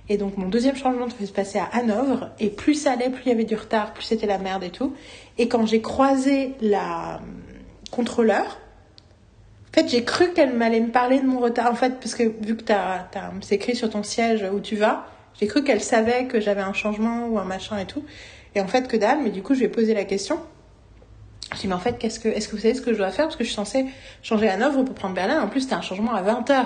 Et 0.10 0.18
donc, 0.18 0.38
mon 0.38 0.48
deuxième 0.48 0.76
changement 0.76 1.08
devait 1.08 1.26
se 1.26 1.34
passer 1.34 1.60
à 1.60 1.66
Hanovre, 1.74 2.30
et 2.40 2.50
plus 2.50 2.76
ça 2.76 2.92
allait, 2.94 3.10
plus 3.10 3.24
il 3.26 3.30
y 3.30 3.32
avait 3.32 3.44
du 3.44 3.56
retard, 3.56 3.94
plus 3.94 4.04
c'était 4.04 4.28
la 4.28 4.38
merde 4.38 4.64
et 4.64 4.70
tout. 4.70 4.94
Et 5.38 5.48
quand 5.48 5.66
j'ai 5.66 5.82
croisé 5.82 6.54
la 6.62 7.16
euh, 7.16 7.18
contrôleur, 7.92 8.60
en 9.70 9.82
fait, 9.82 9.90
j'ai 9.90 10.04
cru 10.04 10.34
qu'elle 10.34 10.54
m'allait 10.54 10.80
me 10.80 10.92
parler 10.92 11.20
de 11.20 11.26
mon 11.26 11.40
retard. 11.40 11.72
En 11.72 11.76
fait, 11.76 12.00
parce 12.00 12.16
que 12.16 12.24
vu 12.24 12.56
que 12.56 12.64
t'as, 12.64 13.00
t'as, 13.12 13.32
c'est 13.42 13.56
écrit 13.56 13.76
sur 13.76 13.90
ton 13.90 14.04
siège 14.04 14.46
où 14.52 14.60
tu 14.60 14.76
vas, 14.76 15.08
j'ai 15.40 15.48
cru 15.48 15.64
qu'elle 15.64 15.82
savait 15.82 16.26
que 16.26 16.40
j'avais 16.40 16.62
un 16.62 16.74
changement 16.74 17.28
ou 17.28 17.38
un 17.38 17.44
machin 17.44 17.78
et 17.78 17.86
tout. 17.86 18.04
Et 18.56 18.62
en 18.62 18.68
fait, 18.68 18.88
que 18.88 18.98
dalle, 18.98 19.20
mais 19.24 19.30
du 19.30 19.44
coup, 19.44 19.54
je 19.54 19.60
lui 19.60 19.66
ai 19.66 19.70
posé 19.70 19.94
la 19.94 20.06
question. 20.06 20.40
Je 21.56 21.60
dis, 21.62 21.68
mais 21.68 21.74
en 21.76 21.80
fait, 21.80 21.98
qu'est-ce 21.98 22.20
que, 22.20 22.28
est-ce 22.28 22.48
que 22.50 22.56
vous 22.56 22.62
savez 22.62 22.74
ce 22.74 22.82
que 22.82 22.92
je 22.94 22.98
dois 22.98 23.10
faire? 23.12 23.26
Parce 23.26 23.36
que 23.38 23.44
je 23.44 23.50
suis 23.50 23.56
censée 23.56 23.86
changer 24.22 24.50
à 24.50 24.54
Hanovre 24.54 24.84
pour 24.84 24.96
prendre 24.96 25.16
Berlin. 25.16 25.42
En 25.42 25.48
plus, 25.48 25.62
c'était 25.62 25.76
un 25.76 25.82
changement 25.82 26.14
à 26.14 26.22
20h. 26.22 26.66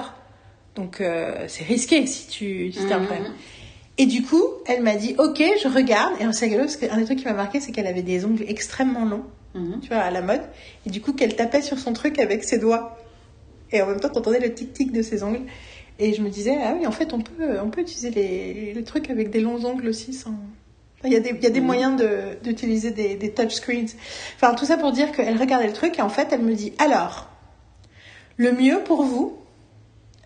Donc, 0.76 1.02
euh, 1.02 1.46
c'est 1.48 1.64
risqué 1.64 2.06
si 2.08 2.28
tu, 2.28 2.72
si 2.72 2.80
t'as 2.88 2.96
un 2.96 3.04
problème. 3.06 3.26
Et 3.98 4.06
du 4.08 4.24
coup, 4.24 4.42
elle 4.66 4.82
m'a 4.82 4.96
dit, 4.96 5.16
ok, 5.20 5.44
je 5.62 5.68
regarde. 5.68 6.14
Et 6.20 6.26
c'est 6.34 6.46
rigolo 6.46 6.64
parce 6.64 6.78
qu'un 6.78 6.98
des 6.98 7.06
trucs 7.06 7.20
qui 7.20 7.26
m'a 7.26 7.34
marqué, 7.34 7.60
c'est 7.60 7.72
qu'elle 7.72 7.88
avait 7.88 8.02
des 8.02 8.26
ongles 8.26 8.46
extrêmement 8.48 9.06
longs, 9.06 9.24
Mhm. 9.54 9.82
tu 9.82 9.90
vois, 9.90 9.98
à 9.98 10.10
la 10.12 10.22
mode. 10.22 10.42
Et 10.88 10.90
du 10.90 11.02
coup, 11.02 11.12
qu'elle 11.14 11.36
tapait 11.36 11.62
sur 11.62 11.78
son 11.78 11.94
truc 11.94 12.18
avec 12.20 12.44
ses 12.44 12.58
doigts. 12.58 12.98
Et 13.72 13.82
en 13.82 13.88
même 13.88 14.00
temps, 14.00 14.10
t'entendais 14.10 14.40
le 14.40 14.54
tic-tic 14.54 14.92
de 14.94 15.02
ses 15.02 15.22
ongles. 15.24 15.42
Et 16.00 16.14
je 16.14 16.22
me 16.24 16.30
disais, 16.30 16.56
ah 16.64 16.74
oui, 16.80 16.88
en 16.88 16.92
fait, 16.92 17.14
on 17.14 17.20
peut, 17.20 17.60
on 17.64 17.70
peut 17.70 17.82
utiliser 17.82 18.10
les, 18.10 18.74
les 18.74 18.84
trucs 18.84 19.10
avec 19.12 19.30
des 19.30 19.42
longs 19.42 19.64
ongles 19.66 19.88
aussi 19.90 20.14
sans. 20.14 20.34
Il 21.04 21.12
y 21.12 21.16
a 21.16 21.50
des, 21.50 21.62
moyens 21.62 22.00
d'utiliser 22.44 22.92
des, 22.92 23.32
touchscreens. 23.32 23.88
Enfin, 24.36 24.54
tout 24.54 24.66
ça 24.66 24.78
pour 24.78 24.92
dire 24.92 25.12
qu'elle 25.12 25.38
regardait 25.38 25.68
le 25.68 25.74
truc 25.74 25.98
et 25.98 26.02
en 26.02 26.10
fait, 26.10 26.28
elle 26.32 26.42
me 26.42 26.54
dit, 26.54 26.74
alors, 26.78 27.28
le 28.38 28.52
mieux 28.52 28.82
pour 28.84 29.04
vous, 29.04 29.38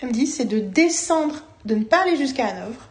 elle 0.02 0.10
me 0.10 0.14
dit, 0.14 0.28
c'est 0.28 0.46
de 0.46 0.60
descendre, 0.60 1.44
de 1.64 1.76
ne 1.76 1.84
pas 1.84 2.02
aller 2.02 2.18
jusqu'à 2.18 2.48
Hanovre. 2.48 2.90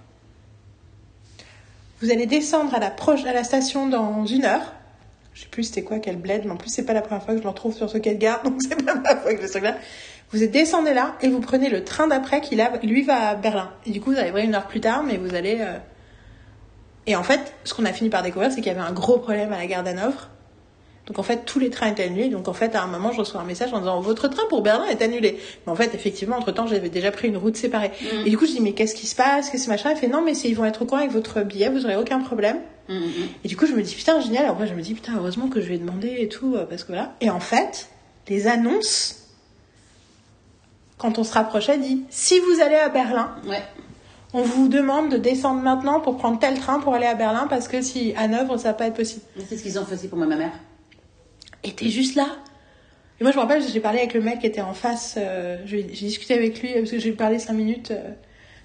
Vous 2.01 2.11
allez 2.11 2.27
descendre 2.27 2.75
à 2.75 2.79
la, 2.79 2.91
proche, 2.91 3.23
la 3.23 3.45
station 3.45 3.87
dans 3.87 4.25
une 4.25 4.45
heure. 4.45 4.73
Je 5.35 5.43
sais 5.43 5.49
plus 5.49 5.65
c'était 5.65 5.83
quoi, 5.83 5.99
quel 5.99 6.17
bled, 6.17 6.45
mais 6.45 6.53
en 6.53 6.57
plus, 6.57 6.71
c'est 6.71 6.87
pas 6.87 6.93
la 6.95 7.03
première 7.03 7.23
fois 7.23 7.35
que 7.35 7.39
je 7.39 7.45
le 7.45 7.51
retrouve 7.51 7.75
sur 7.75 7.91
ce 7.91 7.99
quai 7.99 8.15
de 8.15 8.19
gare, 8.21 8.43
donc 8.45 8.55
c'est 8.63 8.83
pas 8.83 8.95
la 8.95 9.01
première 9.01 9.23
fois 9.23 9.35
que 9.35 9.43
je 9.43 9.47
ce 9.47 9.53
truc-là. 9.53 9.77
Vous 10.33 10.47
descendez 10.47 10.95
là 10.95 11.17
et 11.21 11.29
vous 11.29 11.41
prenez 11.41 11.69
le 11.69 11.85
train 11.85 12.09
d'après 12.09 12.41
qui, 12.41 12.57
là, 12.57 12.73
lui, 12.83 13.03
va 13.03 13.29
à 13.29 13.35
Berlin. 13.35 13.73
Et 13.85 13.91
du 13.91 14.01
coup, 14.01 14.13
vous 14.13 14.19
arriverez 14.19 14.45
une 14.45 14.55
heure 14.55 14.69
plus 14.69 14.81
tard, 14.81 15.03
mais 15.03 15.19
vous 15.19 15.35
allez. 15.35 15.59
euh, 15.61 15.79
Et 17.07 17.17
en 17.17 17.23
fait, 17.23 17.53
ce 17.65 17.75
qu'on 17.75 17.85
a 17.85 17.93
fini 17.93 18.11
par 18.11 18.23
découvrir, 18.23 18.51
c'est 18.51 18.61
qu'il 18.61 18.73
y 18.73 18.75
avait 18.75 18.81
un 18.81 18.93
gros 18.93 19.19
problème 19.19 19.53
à 19.53 19.59
la 19.59 19.67
gare 19.67 19.83
d'Hanovre. 19.83 20.29
Donc 21.07 21.19
en 21.19 21.23
fait, 21.23 21.45
tous 21.45 21.59
les 21.59 21.69
trains 21.69 21.89
étaient 21.89 22.05
annulés. 22.05 22.31
Donc 22.31 22.49
en 22.49 22.55
fait, 22.55 22.75
à 22.75 22.83
un 22.83 22.87
moment, 22.87 23.13
je 23.13 23.19
reçois 23.19 23.41
un 23.41 23.45
message 23.45 23.75
en 23.75 23.79
disant 23.81 24.01
votre 24.01 24.27
train 24.29 24.45
pour 24.49 24.63
Berlin 24.63 24.87
est 24.87 25.03
annulé. 25.03 25.39
Mais 25.67 25.73
en 25.73 25.77
fait, 25.77 25.95
effectivement, 25.95 26.37
entre 26.37 26.51
temps, 26.51 26.67
j'avais 26.67 26.89
déjà 26.89 27.11
pris 27.11 27.29
une 27.29 27.37
route 27.37 27.57
séparée. 27.57 27.91
Mhm. 28.01 28.27
Et 28.27 28.31
du 28.31 28.39
coup, 28.39 28.47
je 28.47 28.53
dis 28.53 28.61
mais 28.61 28.73
qu'est-ce 28.73 28.95
qui 28.95 29.07
se 29.07 29.15
passe? 29.15 29.51
Qu'est-ce 29.51 29.67
que 29.67 29.71
machin? 29.71 29.91
Elle 29.91 29.99
fait 29.99 30.09
non, 30.09 30.23
mais 30.23 30.33
ils 30.33 30.55
vont 30.55 30.65
être 30.65 30.81
au 30.81 30.87
courant 30.87 31.01
avec 31.01 31.13
votre 31.13 31.43
billet, 31.43 31.69
vous 31.69 31.85
aurez 31.85 31.97
aucun 31.97 32.21
problème. 32.21 32.59
Mhm, 32.89 32.97
mhm. 32.97 33.29
Et 33.45 33.49
du 33.49 33.57
coup, 33.57 33.67
je 33.67 33.73
me 33.75 33.83
dis 33.83 33.95
putain 33.95 34.19
génial. 34.21 34.47
Après, 34.47 34.67
je 34.67 34.73
me 34.73 34.81
dis 34.81 34.95
putain 34.95 35.13
heureusement 35.19 35.49
que 35.49 35.61
je 35.61 35.69
vais 35.69 35.79
demander 35.79 36.17
et 36.21 36.29
tout 36.29 36.57
euh, 36.57 36.65
parce 36.65 36.85
que 36.85 36.89
voilà. 36.89 37.15
Et 37.21 37.29
en 37.29 37.41
fait, 37.41 37.89
les 38.29 38.47
annonces 38.47 39.21
quand 40.97 41.19
on 41.19 41.25
se 41.25 41.35
rapprochait 41.35 41.77
dit 41.77 42.03
si 42.09 42.39
vous 42.39 42.63
allez 42.63 42.77
à 42.77 42.89
Berlin, 42.89 43.35
Ouais. 43.47 43.63
On 44.35 44.43
vous 44.43 44.69
demande 44.69 45.11
de 45.11 45.17
descendre 45.17 45.63
maintenant 45.63 46.01
pour 46.01 46.19
prendre 46.19 46.39
tel 46.39 46.59
train 46.59 46.81
pour 46.81 46.93
aller 46.93 47.07
à 47.07 47.15
Berlin 47.15 47.47
parce 47.49 47.69
que 47.69 47.81
si 47.81 48.13
à 48.17 48.23
Hanovre 48.23 48.59
ça 48.59 48.69
va 48.69 48.75
pas 48.75 48.87
être 48.89 48.95
possible. 48.97 49.23
C'est 49.49 49.57
ce 49.57 49.63
qu'ils 49.63 49.79
ont 49.79 49.85
fait 49.85 49.95
aussi 49.95 50.09
pour 50.09 50.19
moi, 50.19 50.27
ma 50.27 50.37
mère. 50.37 50.53
Et 51.63 51.73
t'es 51.73 51.89
juste 51.89 52.17
là. 52.17 52.27
Et 53.21 53.23
moi, 53.23 53.31
je 53.31 53.37
me 53.37 53.43
rappelle, 53.43 53.63
j'ai 53.63 53.79
parlé 53.81 53.99
avec 53.99 54.13
le 54.13 54.21
mec 54.21 54.41
qui 54.41 54.47
était 54.47 54.61
en 54.61 54.75
face. 54.75 55.15
euh, 55.17 55.59
j'ai 55.65 55.85
discuté 55.85 56.35
avec 56.35 56.61
lui 56.61 56.75
parce 56.75 56.91
que 56.91 56.99
j'ai 56.99 57.13
parlé 57.13 57.39
cinq 57.39 57.53
minutes 57.53 57.93
euh, 57.93 58.11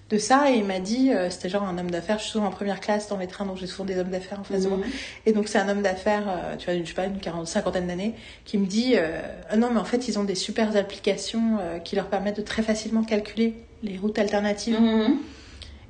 de 0.10 0.18
ça 0.18 0.50
et 0.50 0.56
il 0.56 0.66
m'a 0.66 0.80
dit, 0.80 1.12
euh, 1.12 1.30
c'était 1.30 1.50
genre 1.50 1.64
un 1.64 1.78
homme 1.78 1.92
d'affaires. 1.92 2.18
Je 2.18 2.24
suis 2.24 2.32
souvent 2.32 2.48
en 2.48 2.52
première 2.52 2.80
classe 2.80 3.08
dans 3.08 3.18
les 3.18 3.28
trains, 3.28 3.46
donc 3.46 3.58
j'ai 3.58 3.68
souvent 3.68 3.86
des 3.86 4.00
hommes 4.00 4.10
d'affaires 4.10 4.40
en 4.40 4.44
face 4.44 4.64
de 4.64 4.70
moi. 4.70 4.80
Mhm. 4.80 4.86
Et 5.28 5.34
donc 5.34 5.48
c'est 5.48 5.60
un 5.60 5.70
homme 5.70 5.84
d'affaires, 5.84 6.58
tu 6.58 6.66
vois, 6.66 6.80
je 6.80 6.84
sais 6.84 6.96
pas, 6.96 7.06
une 7.06 7.20
quarante, 7.20 7.46
cinquantaine 7.46 7.86
d'années, 7.86 8.16
qui 8.44 8.58
me 8.58 8.66
dit, 8.66 8.96
ah 9.52 9.56
non, 9.56 9.70
mais 9.72 9.80
en 9.80 9.86
fait, 9.86 10.08
ils 10.08 10.18
ont 10.18 10.24
des 10.24 10.34
super 10.34 10.76
applications 10.76 11.60
qui 11.84 11.96
leur 11.96 12.08
permettent 12.08 12.38
de 12.38 12.42
très 12.42 12.64
facilement 12.64 13.04
calculer 13.04 13.54
les 13.84 13.98
routes 13.98 14.18
alternatives. 14.18 14.82
Mhm. 14.82 15.20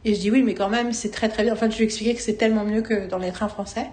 Et 0.05 0.15
je 0.15 0.19
dis 0.19 0.31
oui, 0.31 0.43
mais 0.43 0.53
quand 0.53 0.69
même, 0.69 0.93
c'est 0.93 1.11
très 1.11 1.29
très 1.29 1.43
bien. 1.43 1.53
Enfin, 1.53 1.69
je 1.69 1.75
lui 1.75 1.83
ai 1.83 1.85
expliqué 1.85 2.15
que 2.15 2.21
c'est 2.21 2.35
tellement 2.35 2.63
mieux 2.63 2.81
que 2.81 3.07
dans 3.07 3.17
les 3.17 3.31
trains 3.31 3.49
français, 3.49 3.87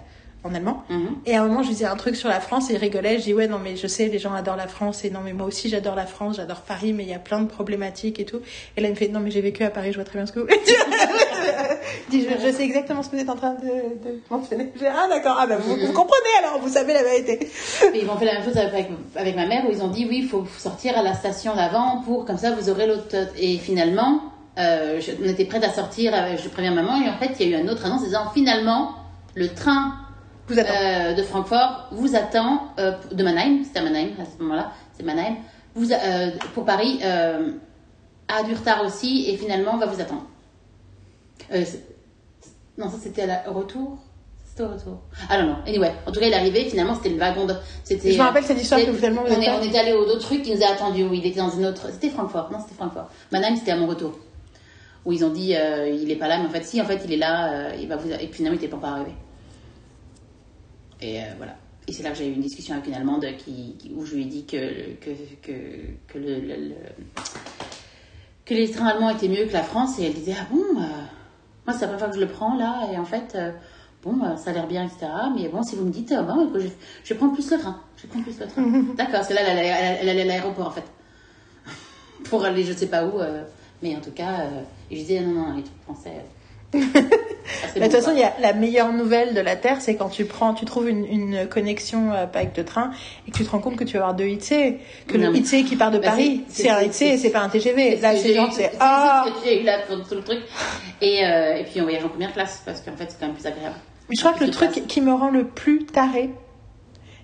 en 0.45 0.55
allemand. 0.55 0.85
Mhm. 0.89 1.17
Et 1.27 1.37
à 1.37 1.43
un 1.43 1.47
moment, 1.47 1.63
je 1.63 1.69
lui 1.69 1.75
disais 1.75 1.87
un 1.87 1.97
truc 1.97 2.17
sur 2.17 2.29
la 2.29 2.41
France 2.41 2.71
et 2.71 2.75
il 2.75 2.79
rigolait. 2.79 3.19
Je 3.19 3.25
dis 3.25 3.35
ouais, 3.35 3.49
non, 3.49 3.59
mais 3.59 3.77
je 3.77 3.87
sais, 3.87 4.07
les 4.07 4.19
gens 4.19 4.33
adorent 4.33 4.57
la 4.57 4.69
France 4.69 5.05
et 5.05 5.11
non, 5.11 5.21
mais 5.25 5.33
moi 5.33 5.47
aussi 5.47 5.69
j'adore 5.69 5.97
la 5.97 6.07
France, 6.07 6.37
j'adore 6.37 6.61
Paris, 6.61 6.93
mais 6.93 7.03
il 7.03 7.09
y 7.09 7.15
a 7.15 7.19
plein 7.19 7.41
de 7.41 7.49
problématiques 7.49 8.21
et 8.21 8.25
tout. 8.25 8.41
Et 8.77 8.81
là, 8.81 8.89
il 8.89 8.93
me 8.93 8.97
fait 8.97 9.09
non, 9.09 9.21
mais 9.21 9.31
j'ai 9.31 9.41
vécu 9.41 9.65
à 9.65 9.71
Paris, 9.71 9.91
je 9.91 9.97
vois 9.97 10.05
très 10.05 10.19
bien 10.19 10.27
ce 10.27 10.33
que 10.33 10.41
vous 10.41 10.47
voulez 10.47 10.61
dire. 10.65 10.77
Je 12.07 12.11
dis, 12.11 12.25
je, 12.25 12.47
je 12.47 12.53
sais 12.53 12.63
exactement 12.65 13.03
ce 13.03 13.09
que 13.09 13.17
vous 13.17 13.23
êtes 13.23 13.31
en 13.31 13.37
train 13.37 13.55
de, 13.55 13.65
de 13.67 14.21
mentionner. 14.31 14.71
Je 14.75 14.81
dis, 14.81 14.87
ah 14.87 15.09
d'accord, 15.09 15.37
ah 15.41 15.47
bah, 15.47 15.57
vous, 15.57 15.75
vous 15.75 15.93
comprenez 15.93 16.29
alors, 16.39 16.61
vous 16.61 16.69
savez 16.69 16.93
la 16.93 17.03
vérité. 17.03 17.49
Et 17.95 18.03
ils 18.03 18.09
ont 18.09 18.17
fait 18.17 18.25
la 18.25 18.35
même 18.35 18.45
chose 18.45 18.57
avec, 18.57 18.89
avec 19.17 19.35
ma 19.35 19.47
mère 19.47 19.65
où 19.67 19.73
ils 19.73 19.83
ont 19.83 19.89
dit 19.89 20.07
oui, 20.09 20.21
il 20.23 20.29
faut 20.29 20.45
sortir 20.59 20.97
à 20.97 21.03
la 21.03 21.15
station 21.15 21.55
d'avant 21.57 22.03
pour 22.05 22.25
comme 22.25 22.39
ça 22.39 22.53
vous 22.53 22.71
aurez 22.71 22.87
l'autre. 22.87 23.17
Et 23.39 23.59
finalement, 23.59 24.21
euh, 24.59 25.01
je- 25.01 25.13
on 25.23 25.29
était 25.29 25.45
prête 25.45 25.65
à 25.65 25.71
sortir, 25.71 26.13
euh, 26.15 26.37
je 26.43 26.49
préviens 26.49 26.73
maman, 26.75 26.97
et 27.03 27.09
en 27.09 27.17
fait 27.19 27.33
il 27.41 27.49
y 27.51 27.55
a 27.55 27.59
eu 27.59 27.61
une 27.63 27.71
autre 27.71 27.85
annonce 27.87 28.03
disant 28.05 28.31
finalement 28.33 28.95
le 29.35 29.49
train 29.49 29.95
Vous 30.49 30.57
euh, 30.59 31.15
de 31.15 31.23
Francfort 31.23 31.89
vous 31.93 32.15
attend 32.15 32.69
de 32.79 33.23
Mannheim, 33.25 33.65
c'était 33.65 33.81
à 33.81 33.83
Mannheim 33.83 34.11
à 34.21 34.25
ce 34.25 34.41
moment-là, 34.43 34.71
c'est 34.97 35.03
Mannheim, 35.03 35.37
vous, 35.75 35.89
pour 36.55 36.65
Paris 36.65 37.01
a 38.29 38.43
du 38.45 38.55
retard 38.55 38.85
aussi 38.85 39.29
et 39.29 39.37
finalement 39.37 39.77
va 39.77 39.87
vous 39.87 40.01
attendre. 40.01 40.25
Non, 42.79 42.89
ça 42.91 42.97
c'était 43.03 43.23
à 43.23 43.27
la 43.27 43.51
au 43.51 43.55
retour? 43.55 43.99
C'était 44.47 44.63
au 44.63 44.69
retour. 44.69 44.99
Ah 45.29 45.41
non, 45.43 45.49
non. 45.49 45.57
Anyway, 45.67 45.93
en 46.07 46.13
tout 46.13 46.21
cas, 46.21 46.27
il 46.27 46.33
est 46.33 46.37
arrivé. 46.37 46.65
Finalement, 46.65 46.95
c'était 46.95 47.09
le 47.11 47.19
wagon 47.19 47.45
de. 47.47 47.55
Je 47.89 47.95
me 48.19 48.23
rappelle 48.23 48.45
cette 48.45 48.61
histoire 48.61 48.81
que 48.81 48.87
c'était- 48.87 49.09
vous 49.11 49.17
on, 49.19 49.41
est, 49.41 49.51
on 49.51 49.63
était 49.63 49.79
allé 49.79 49.93
au 49.93 50.01
autre 50.05 50.21
truc 50.21 50.43
qui 50.43 50.55
nous 50.55 50.63
a 50.63 50.69
attendu. 50.73 51.05
Où 51.05 51.13
il 51.15 51.27
était 51.27 51.39
dans 51.39 51.51
une 51.51 51.67
autre. 51.67 51.89
C'était 51.91 52.11
Francfort. 52.11 52.51
Non, 52.53 52.59
c'était 52.61 52.75
Francfort. 52.75 53.09
Mannheim, 53.33 53.57
c'était 53.57 53.73
à 53.73 53.77
mon 53.77 53.87
retour. 53.87 54.13
Où 55.07 55.13
ils 55.13 55.25
ont 55.25 55.31
dit, 55.31 55.55
euh, 55.57 55.89
il 55.89 56.11
est 56.11 56.17
pas 56.17 56.29
là, 56.29 56.39
mais 56.39 56.47
en 56.47 56.51
fait, 56.51 56.65
si, 56.65 56.81
en 56.83 56.85
fait, 56.85 57.01
il 57.05 57.13
est 57.13 57.17
là. 57.17 57.53
euh, 57.53 57.73
il 57.81 57.89
va 57.89 57.97
vous. 57.97 58.11
Et 58.11 58.17
puis 58.27 58.35
finalement, 58.35 58.59
il 58.61 58.65
était 58.65 58.69
pas 58.71 58.77
encore 58.77 58.91
arrivé. 58.91 59.13
Et 61.01 61.21
euh, 61.21 61.27
voilà. 61.39 61.57
Et 61.89 61.93
c'est 61.93 62.03
là 62.03 62.11
que 62.11 62.17
j'ai 62.19 62.27
eu 62.29 62.33
une 62.33 62.41
discussion 62.41 62.75
avec 62.75 62.89
une 62.89 62.95
Allemande 62.95 63.25
qui, 63.39 63.77
qui- 63.79 63.93
où 63.95 64.05
je 64.05 64.17
lui 64.17 64.23
ai 64.23 64.25
dit 64.27 64.45
que 64.45 64.95
que 65.01 65.11
que, 65.43 65.53
que 66.09 66.19
le, 66.19 66.41
le- 66.41 66.57
le- 66.57 66.75
que 68.45 68.55
les 68.55 68.69
trains 68.71 68.87
allemands 68.89 69.11
étaient 69.11 69.29
mieux 69.29 69.47
que 69.47 69.53
la 69.53 69.63
France 69.63 69.99
et 70.01 70.07
elle 70.07 70.15
disait 70.15 70.35
ah 70.37 70.47
bon 70.51 70.59
euh, 70.81 70.85
moi 71.67 71.73
c'est 71.75 71.83
la 71.83 71.89
première 71.89 71.99
fois 72.01 72.09
que 72.09 72.17
je 72.17 72.21
le 72.21 72.27
prends 72.29 72.57
là 72.57 72.89
et 72.93 72.99
en 72.99 73.05
fait 73.05 73.35
euh, 73.37 73.53
bon 74.03 74.21
euh, 74.25 74.37
ça 74.37 74.51
a 74.51 74.53
l'air 74.55 74.67
bien 74.67 74.85
etc 74.85 75.07
mais 75.37 75.49
bon 75.49 75.63
si 75.63 75.77
vous 75.77 75.85
me 75.85 75.91
dites 75.91 76.13
bon, 76.13 76.51
je, 76.55 76.67
je 77.05 77.09
vais 77.15 77.19
prendre 77.19 77.35
plus 77.35 77.49
le 77.53 77.59
train 77.59 77.81
je 77.97 78.07
prendre 78.09 78.25
plus 78.25 78.39
le 78.41 78.47
train 78.49 78.63
d'accord 78.97 79.27
que 79.29 79.35
là 79.35 79.41
elle, 79.47 79.59
allait- 80.09 80.23
à 80.23 80.25
l'aéroport 80.25 80.67
en 80.69 80.71
fait 80.73 80.85
pour 82.25 82.45
aller 82.45 82.65
je 82.65 82.73
sais 82.73 82.87
pas 82.89 83.05
où 83.05 83.21
mais 83.83 83.95
en 83.97 84.01
tout 84.01 84.11
cas 84.13 84.49
et 84.91 84.97
je 84.97 85.01
disais 85.01 85.21
non 85.21 85.33
non 85.33 85.57
les 85.57 85.63
trucs 85.63 85.83
français 85.85 86.13
Mais 86.75 87.81
de 87.81 87.85
toute 87.85 87.93
façon, 87.93 88.11
il 88.13 88.19
y 88.19 88.25
a 88.25 88.35
la 88.41 88.53
meilleure 88.53 88.93
nouvelle 88.93 89.33
de 89.33 89.41
la 89.41 89.55
Terre, 89.57 89.81
c'est 89.81 89.95
quand 89.95 90.09
tu 90.09 90.25
prends, 90.25 90.53
tu 90.53 90.65
trouves 90.65 90.89
une, 90.89 91.05
une 91.07 91.47
connexion 91.49 92.13
euh, 92.13 92.25
avec 92.25 92.55
de 92.55 92.63
train 92.63 92.91
et 93.27 93.31
que 93.31 93.37
tu 93.37 93.45
te 93.45 93.51
rends 93.51 93.61
compte 93.61 93.77
que 93.77 93.85
tu 93.85 93.95
vas 93.97 94.01
avoir 94.05 94.15
deux 94.17 94.27
IC, 94.27 94.79
que 95.07 95.17
Non, 95.17 95.31
le 95.31 95.37
IC 95.37 95.65
qui 95.65 95.77
part 95.77 95.91
de 95.93 95.99
Bah, 95.99 96.09
Paris, 96.09 96.43
c'est- 96.49 96.69
un 96.69 96.91
c'est- 96.91 97.11
et 97.15 97.19
c'est 97.19 97.31
pas 97.31 97.41
un 97.41 97.49
TGV. 97.49 97.97
Là, 98.01 98.17
c'est 98.17 98.35
genre, 98.35 98.53
c'est 98.53 98.63
c'est 98.65 98.77
ah. 98.81 99.27
ce 99.29 99.33
que 99.41 99.49
j'ai 99.49 99.63
eu 99.63 99.65
là 99.65 99.79
pour 99.87 100.07
tout 100.07 100.17
le 100.17 100.23
truc. 100.23 100.41
Et, 101.01 101.25
euh, 101.25 101.55
et 101.59 101.65
puis 101.65 101.81
on 101.81 101.85
voyage 101.85 102.05
en 102.05 102.09
première 102.09 102.33
classe 102.33 102.63
parce 102.65 102.81
qu'en 102.81 102.97
fait 102.97 103.07
c'est 103.11 103.21
quand 103.21 103.27
même 103.27 103.37
plus 103.37 103.47
agréable. 103.47 103.77
Mais 104.09 104.17
je 104.17 104.21
crois 104.21 104.33
que 104.37 104.45
le 104.45 104.51
truc 104.51 104.73
place. 104.73 104.85
qui 104.89 105.01
me 105.01 105.13
rend 105.13 105.31
le 105.31 105.47
plus 105.47 105.85
taré, 105.87 106.31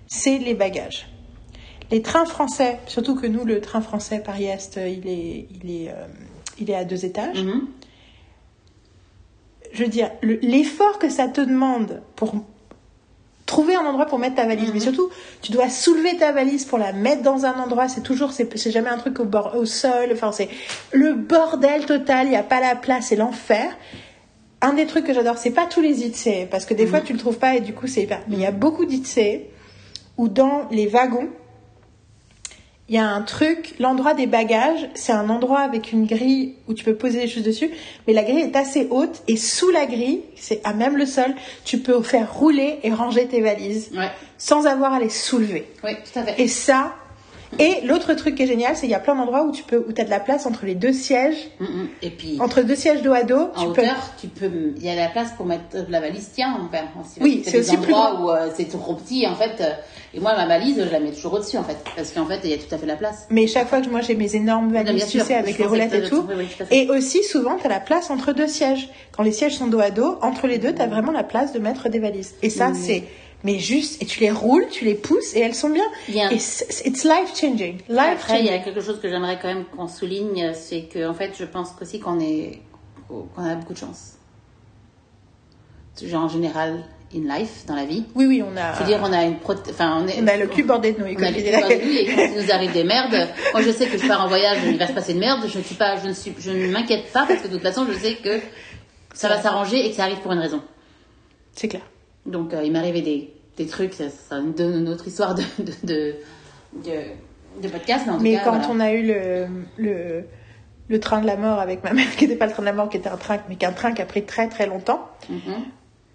c'est 0.07 0.37
les 0.37 0.53
bagages. 0.53 1.07
Les 1.91 2.01
trains 2.01 2.25
français, 2.25 2.79
surtout 2.87 3.15
que 3.15 3.27
nous, 3.27 3.43
le 3.45 3.59
train 3.61 3.81
français 3.81 4.21
Paris-Est, 4.25 4.77
euh, 4.77 4.87
il 4.87 5.07
est, 5.07 5.47
il 5.63 5.69
est, 5.85 5.89
euh, 5.89 6.05
il 6.59 6.69
est 6.69 6.75
à 6.75 6.83
deux 6.85 7.05
étages. 7.05 7.43
Mhm. 7.43 7.67
je 9.73 9.83
veux 9.83 9.89
dire, 9.89 10.11
le- 10.21 10.37
l'effort 10.43 10.99
que 10.99 11.09
ça 11.09 11.27
te 11.27 11.41
demande 11.41 12.01
pour 12.15 12.35
trouver 13.47 13.73
un 13.75 13.83
endroit 13.85 14.05
pour 14.05 14.19
mettre 14.19 14.35
ta 14.35 14.45
valise, 14.45 14.69
mais 14.71 14.79
surtout, 14.79 15.09
tu 15.41 15.51
dois 15.51 15.67
soulever 15.69 16.15
ta 16.17 16.31
valise 16.31 16.65
pour 16.65 16.77
la 16.77 16.93
mettre 16.93 17.23
dans 17.23 17.45
un 17.45 17.53
endroit. 17.59 17.87
C'est 17.87 18.01
toujours, 18.01 18.31
c'est 18.33 18.71
jamais 18.71 18.89
un 18.89 18.97
truc 18.99 19.19
au 19.19 19.25
bord, 19.25 19.55
au 19.55 19.65
sol. 19.65 20.09
Enfin, 20.13 20.31
c'est 20.31 20.47
le 20.91 21.13
bordel 21.13 21.85
total. 21.87 22.27
Il 22.27 22.29
n'y 22.29 22.35
a 22.35 22.43
pas 22.43 22.61
la 22.61 22.75
place, 22.75 23.07
c'est 23.07 23.15
l'enfer. 23.15 23.75
Un 24.61 24.73
des 24.73 24.85
trucs 24.85 25.05
que 25.05 25.13
j'adore, 25.13 25.37
c'est 25.39 25.49
pas 25.51 25.65
tous 25.65 25.81
les 25.81 26.05
ITC, 26.05 26.47
parce 26.51 26.65
que 26.65 26.73
des 26.75 26.85
fois 26.87 27.01
tu 27.01 27.11
le 27.13 27.19
trouves 27.19 27.37
pas 27.39 27.55
et 27.55 27.59
du 27.59 27.73
coup 27.73 27.87
c'est 27.87 28.03
hyper. 28.03 28.21
Mais 28.29 28.35
il 28.35 28.41
y 28.41 28.45
a 28.45 28.51
beaucoup 28.51 28.85
d'ITC 28.85 29.47
où 30.17 30.27
dans 30.29 30.69
les 30.69 30.85
wagons, 30.87 31.29
il 32.93 32.97
y 32.97 32.99
a 32.99 33.07
un 33.09 33.23
truc, 33.23 33.73
l'endroit 33.79 34.13
des 34.13 34.27
bagages, 34.27 34.87
c'est 34.93 35.13
un 35.13 35.27
endroit 35.31 35.61
avec 35.61 35.91
une 35.93 36.05
grille 36.05 36.53
où 36.67 36.75
tu 36.75 36.83
peux 36.83 36.93
poser 36.93 37.21
des 37.21 37.27
choses 37.27 37.41
dessus, 37.41 37.71
mais 38.05 38.13
la 38.13 38.21
grille 38.21 38.41
est 38.41 38.55
assez 38.55 38.87
haute 38.91 39.23
et 39.27 39.35
sous 39.35 39.71
la 39.71 39.87
grille, 39.87 40.21
c'est 40.35 40.61
à 40.63 40.75
même 40.75 40.95
le 40.95 41.07
sol, 41.07 41.33
tu 41.65 41.79
peux 41.79 41.99
faire 42.03 42.31
rouler 42.31 42.77
et 42.83 42.93
ranger 42.93 43.25
tes 43.27 43.41
valises 43.41 43.89
Ouais, 43.97 44.11
sans 44.37 44.67
avoir 44.67 44.93
à 44.93 44.99
les 44.99 45.09
soulever. 45.09 45.65
oui, 45.83 45.93
tout 46.13 46.19
à 46.19 46.23
fait. 46.23 46.39
Et 46.39 46.47
ça, 46.47 46.93
et 47.59 47.81
l'autre 47.85 48.13
truc 48.13 48.35
qui 48.35 48.43
est 48.43 48.47
génial, 48.47 48.75
c'est 48.75 48.81
qu'il 48.81 48.89
y 48.91 48.95
a 48.95 48.99
plein 48.99 49.15
d'endroits 49.15 49.43
où 49.43 49.51
tu 49.51 49.63
peux, 49.63 49.77
où 49.77 49.91
as 49.97 50.03
de 50.03 50.09
la 50.09 50.19
place 50.19 50.45
entre 50.45 50.65
les 50.65 50.75
deux 50.75 50.93
sièges, 50.93 51.35
Mhm. 51.59 51.87
Et 52.01 52.09
puis 52.09 52.37
entre 52.41 52.61
deux 52.61 52.75
sièges 52.75 53.01
dos 53.01 53.13
à 53.13 53.23
dos, 53.23 53.49
en 53.55 53.67
tu 53.67 53.73
peux. 53.73 53.81
hauteur, 53.81 53.95
tu 54.19 54.27
peux, 54.27 54.73
il 54.77 54.83
y 54.83 54.89
a 54.89 54.95
la 54.95 55.07
place 55.09 55.31
pour 55.37 55.45
mettre 55.45 55.63
la 55.89 55.99
valise 55.99 56.29
tient 56.31 56.53
en 56.53 56.69
fait. 56.69 56.83
Oui, 57.21 57.43
C'est 57.45 57.59
aussi 57.59 57.77
plus 57.77 57.93
où 57.93 58.29
euh, 58.29 58.49
c'est 58.55 58.69
trop 58.69 58.95
petit 58.95 59.25
en 59.27 59.35
fait. 59.35 59.61
euh, 59.61 59.71
et 60.15 60.19
moi 60.19 60.33
ma 60.35 60.45
valise, 60.47 60.83
je 60.85 60.91
la 60.91 60.99
mets 60.99 61.11
toujours 61.11 61.33
au-dessus 61.33 61.57
en 61.57 61.63
fait, 61.63 61.77
parce 61.95 62.11
qu'en 62.11 62.25
fait 62.25 62.39
il 62.43 62.49
y 62.51 62.53
a 62.53 62.57
tout 62.57 62.73
à 62.73 62.77
fait 62.77 62.85
la 62.85 62.95
place. 62.95 63.27
Mais 63.29 63.47
chaque 63.47 63.67
fois 63.67 63.81
que 63.81 63.89
moi 63.89 64.01
j'ai 64.01 64.15
mes 64.15 64.35
énormes 64.35 64.67
Non, 64.67 64.83
valises, 64.83 65.07
tu 65.07 65.19
sais, 65.19 65.35
avec 65.35 65.57
les 65.57 65.65
roulettes 65.65 65.93
et 65.93 66.03
tout. 66.09 66.25
oui. 66.37 66.47
Et 66.71 66.89
aussi, 66.89 67.23
souvent, 67.23 67.57
tu 67.57 67.65
as 67.65 67.69
la 67.69 67.79
place 67.79 68.09
entre 68.09 68.33
deux 68.33 68.47
sièges. 68.47 68.89
Quand 69.15 69.23
les 69.23 69.31
sièges 69.31 69.55
sont 69.55 69.67
dos 69.67 69.79
à 69.79 69.89
dos, 69.91 70.17
entre 70.21 70.47
les 70.47 70.57
deux, 70.57 70.73
tu 70.73 70.81
as 70.81 70.87
vraiment 70.87 71.11
la 71.11 71.23
place 71.23 71.53
de 71.53 71.59
mettre 71.59 71.89
des 71.89 71.99
valises. 71.99 72.35
Et 72.41 72.49
ça, 72.49 72.71
c'est. 72.73 73.03
Mais 73.45 73.59
juste, 73.59 74.01
et 74.01 74.05
tu 74.05 74.21
les 74.21 74.31
roules, 74.31 74.67
tu 74.71 74.85
les 74.85 74.95
pousses, 74.95 75.35
et 75.35 75.41
elles 75.41 75.53
sont 75.55 75.69
bien. 75.69 75.83
Il 76.07 76.15
y 76.15 76.21
a 76.21 76.27
un- 76.27 76.29
Et 76.29 76.39
c'est 76.39 76.85
it's 76.87 77.03
life 77.03 77.35
changing. 77.39 77.77
Life 77.89 77.99
Après, 78.13 78.39
il 78.39 78.45
y 78.45 78.49
a 78.49 78.59
quelque 78.59 78.79
chose 78.81 78.99
que 79.01 79.09
j'aimerais 79.09 79.37
quand 79.41 79.49
même 79.49 79.65
qu'on 79.65 79.87
souligne, 79.89 80.53
c'est 80.53 80.83
que 80.83 81.07
en 81.09 81.13
fait, 81.13 81.31
je 81.37 81.43
pense 81.43 81.69
aussi 81.81 81.99
qu'on 81.99 82.19
est, 82.21 82.61
qu'on 83.09 83.27
a 83.43 83.55
beaucoup 83.55 83.73
de 83.73 83.77
chance. 83.79 84.13
Genre 86.01 86.23
en 86.23 86.27
général, 86.29 86.83
in 87.15 87.37
life, 87.37 87.65
dans 87.67 87.75
la 87.75 87.85
vie. 87.85 88.03
Oui, 88.15 88.25
oui, 88.25 88.41
on 88.43 88.57
a. 88.57 88.73
Je 88.73 88.79
veux 88.79 88.85
dire, 88.85 88.99
on 89.03 89.13
a 89.13 89.23
une 89.25 89.35
enfin, 89.45 90.01
on 90.03 90.07
est. 90.07 90.19
on 90.21 90.27
a 90.27 90.37
le 90.37 90.47
cul 90.47 90.63
bordé 90.63 90.93
de 90.93 90.99
nouilles, 90.99 91.15
On 91.19 91.23
a 91.23 91.29
le 91.31 91.35
cul 91.41 91.51
bordé 91.59 91.77
de 91.77 91.83
nouilles, 91.83 91.97
et 91.97 92.05
quand 92.15 92.21
il 92.33 92.41
nous 92.43 92.51
arrive 92.51 92.71
des 92.73 92.83
merdes, 92.83 93.27
moi 93.51 93.61
je 93.61 93.71
sais 93.71 93.85
que 93.87 93.97
je 93.97 94.07
pars 94.07 94.23
en 94.23 94.27
voyage, 94.27 94.57
il 94.65 94.77
va 94.77 94.87
se 94.87 94.93
passer 94.93 95.13
de 95.13 95.19
merde, 95.19 95.41
je 95.47 95.57
ne 95.59 95.63
suis 95.63 95.75
pas, 95.75 95.97
je 95.97 96.07
ne 96.07 96.13
suis, 96.13 96.33
je 96.39 96.49
ne 96.51 96.67
m'inquiète 96.71 97.11
pas 97.13 97.25
parce 97.27 97.41
que 97.41 97.47
de 97.47 97.53
toute 97.53 97.61
façon 97.61 97.85
je 97.87 97.93
sais 97.97 98.15
que 98.15 98.39
ça 99.13 99.29
va 99.29 99.39
s'arranger 99.41 99.85
et 99.85 99.89
que 99.91 99.95
ça 99.95 100.03
arrive 100.03 100.19
pour 100.19 100.31
une 100.31 100.39
raison. 100.39 100.61
C'est 101.53 101.67
clair. 101.67 101.83
Donc 102.25 102.53
euh, 102.53 102.63
il 102.63 102.71
m'est 102.71 102.79
arrivé 102.79 103.01
des, 103.01 103.33
des 103.57 103.65
trucs, 103.67 103.93
ça, 103.93 104.09
ça 104.09 104.39
donne 104.41 104.79
une 104.79 104.89
autre 104.89 105.07
histoire 105.07 105.35
de, 105.35 105.43
de, 105.59 105.73
de, 105.83 106.15
de, 106.83 107.61
de 107.61 107.67
podcast, 107.67 108.05
mais 108.07 108.11
en 108.13 108.17
tout 108.17 108.23
Mais 108.23 108.33
cas, 108.35 108.43
quand 108.45 108.51
voilà. 108.59 108.69
on 108.71 108.79
a 108.79 108.91
eu 108.93 109.05
le, 109.05 109.47
le, 109.77 110.23
le 110.87 110.99
train 110.99 111.21
de 111.21 111.27
la 111.27 111.35
mort 111.37 111.59
avec 111.59 111.83
ma 111.83 111.93
mère, 111.93 112.09
qui 112.17 112.25
n'était 112.25 112.37
pas 112.37 112.45
le 112.47 112.51
train 112.53 112.61
de 112.63 112.67
la 112.67 112.73
mort, 112.73 112.89
qui 112.89 112.97
était 112.97 113.09
un 113.09 113.17
train, 113.17 113.39
mais 113.49 113.55
qu'un 113.55 113.73
train 113.73 113.91
qui 113.93 114.01
a 114.01 114.05
pris 114.05 114.23
très 114.25 114.47
très 114.49 114.67
longtemps, 114.67 115.07
Mhm. 115.29 115.39